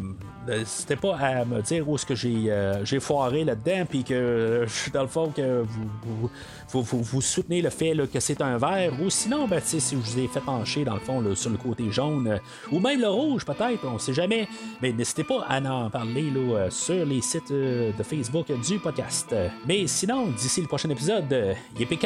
n'hésitez 0.46 0.96
pas 0.96 1.16
à 1.16 1.44
me 1.44 1.60
dire 1.62 1.88
où 1.88 1.94
est-ce 1.96 2.06
que 2.06 2.14
j'ai 2.14 2.50
euh, 2.50 2.84
foiré 3.00 3.44
là-dedans, 3.44 3.84
puis 3.88 4.04
que 4.04 4.66
dans 4.92 5.02
le 5.02 5.08
fond, 5.08 5.30
que 5.30 5.62
vous, 5.62 6.30
vous, 6.68 6.82
vous, 6.82 7.02
vous- 7.02 7.20
soutenez 7.20 7.60
le 7.62 7.70
fait 7.70 7.94
que 8.12 8.20
c'est 8.20 8.40
un 8.40 8.56
vert, 8.58 8.92
ou 9.02 9.10
sinon, 9.10 9.46
ben, 9.46 9.60
si 9.62 9.80
je 9.80 9.96
vous 9.96 10.18
ai 10.18 10.28
fait 10.28 10.40
pencher 10.40 10.84
dans 10.84 10.94
le 10.94 11.00
fond 11.00 11.22
sur 11.34 11.50
le 11.50 11.56
côté 11.56 11.90
jaune, 11.90 12.40
ou 12.72 12.80
même 12.80 13.00
le 13.00 13.08
rouge 13.08 13.44
peut-être, 13.44 13.84
on 13.84 13.98
sait 13.98 14.14
jamais. 14.14 14.48
Mais 14.80 14.92
n'hésitez 14.92 15.24
pas 15.24 15.44
à 15.48 15.60
en 15.60 15.90
parler 15.90 16.30
là, 16.30 16.70
sur 16.70 17.04
les 17.04 17.20
sites 17.20 17.52
de 17.52 18.02
Facebook 18.02 18.46
du 18.66 18.78
podcast. 18.78 19.34
Mais 19.66 19.86
sinon, 19.86 20.26
d'ici 20.28 20.60
le 20.60 20.66
prochain 20.66 20.90
épisode, 20.90 21.54
yippee 21.78 21.98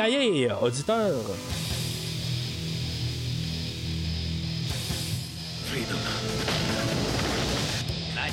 auditeur! 0.62 1.12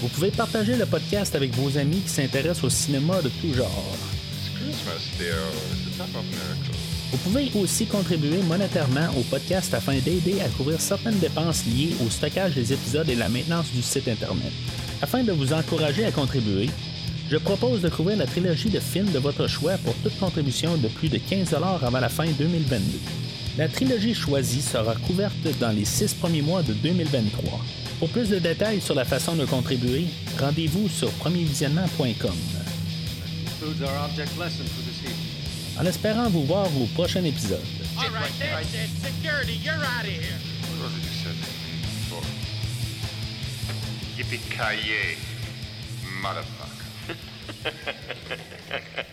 Vous 0.00 0.08
pouvez 0.08 0.30
partager 0.30 0.76
le 0.76 0.86
podcast 0.86 1.34
avec 1.34 1.54
vos 1.54 1.76
amis 1.76 2.00
qui 2.00 2.08
s'intéressent 2.08 2.64
au 2.64 2.70
cinéma 2.70 3.20
de 3.20 3.28
tout 3.28 3.52
genre. 3.52 3.96
Miracles. 6.24 6.72
Vous 7.10 7.18
pouvez 7.18 7.50
aussi 7.54 7.84
contribuer 7.84 8.38
monétairement 8.42 9.08
au 9.18 9.20
podcast 9.24 9.74
afin 9.74 9.98
d'aider 9.98 10.40
à 10.40 10.48
couvrir 10.48 10.80
certaines 10.80 11.18
dépenses 11.18 11.66
liées 11.66 11.94
au 12.06 12.08
stockage 12.08 12.54
des 12.54 12.72
épisodes 12.72 13.10
et 13.10 13.14
la 13.14 13.28
maintenance 13.28 13.70
du 13.72 13.82
site 13.82 14.08
Internet. 14.08 14.52
Afin 15.02 15.22
de 15.22 15.32
vous 15.32 15.52
encourager 15.52 16.06
à 16.06 16.12
contribuer, 16.12 16.70
je 17.30 17.36
propose 17.36 17.82
de 17.82 17.90
couvrir 17.90 18.16
la 18.16 18.26
trilogie 18.26 18.70
de 18.70 18.80
films 18.80 19.12
de 19.12 19.18
votre 19.18 19.48
choix 19.48 19.76
pour 19.84 19.94
toute 19.96 20.18
contribution 20.18 20.78
de 20.78 20.88
plus 20.88 21.10
de 21.10 21.18
15 21.18 21.52
avant 21.52 22.00
la 22.00 22.08
fin 22.08 22.24
2022. 22.24 22.80
La 23.58 23.68
trilogie 23.68 24.14
choisie 24.14 24.62
sera 24.62 24.94
couverte 24.94 25.46
dans 25.60 25.76
les 25.76 25.84
six 25.84 26.14
premiers 26.14 26.42
mois 26.42 26.62
de 26.62 26.72
2023. 26.72 27.60
Pour 28.00 28.08
plus 28.08 28.30
de 28.30 28.38
détails 28.38 28.80
sur 28.80 28.94
la 28.94 29.04
façon 29.04 29.36
de 29.36 29.44
contribuer, 29.44 30.06
rendez-vous 30.38 30.88
sur 30.88 31.10
premiervisionnement.com. 31.18 32.34
En 35.78 35.84
espérant 35.84 36.30
vous 36.30 36.44
voir 36.46 36.66
au 36.80 36.86
prochain 36.94 37.22
épisode. 37.24 37.60
All 37.98 38.08
right, 38.10 38.32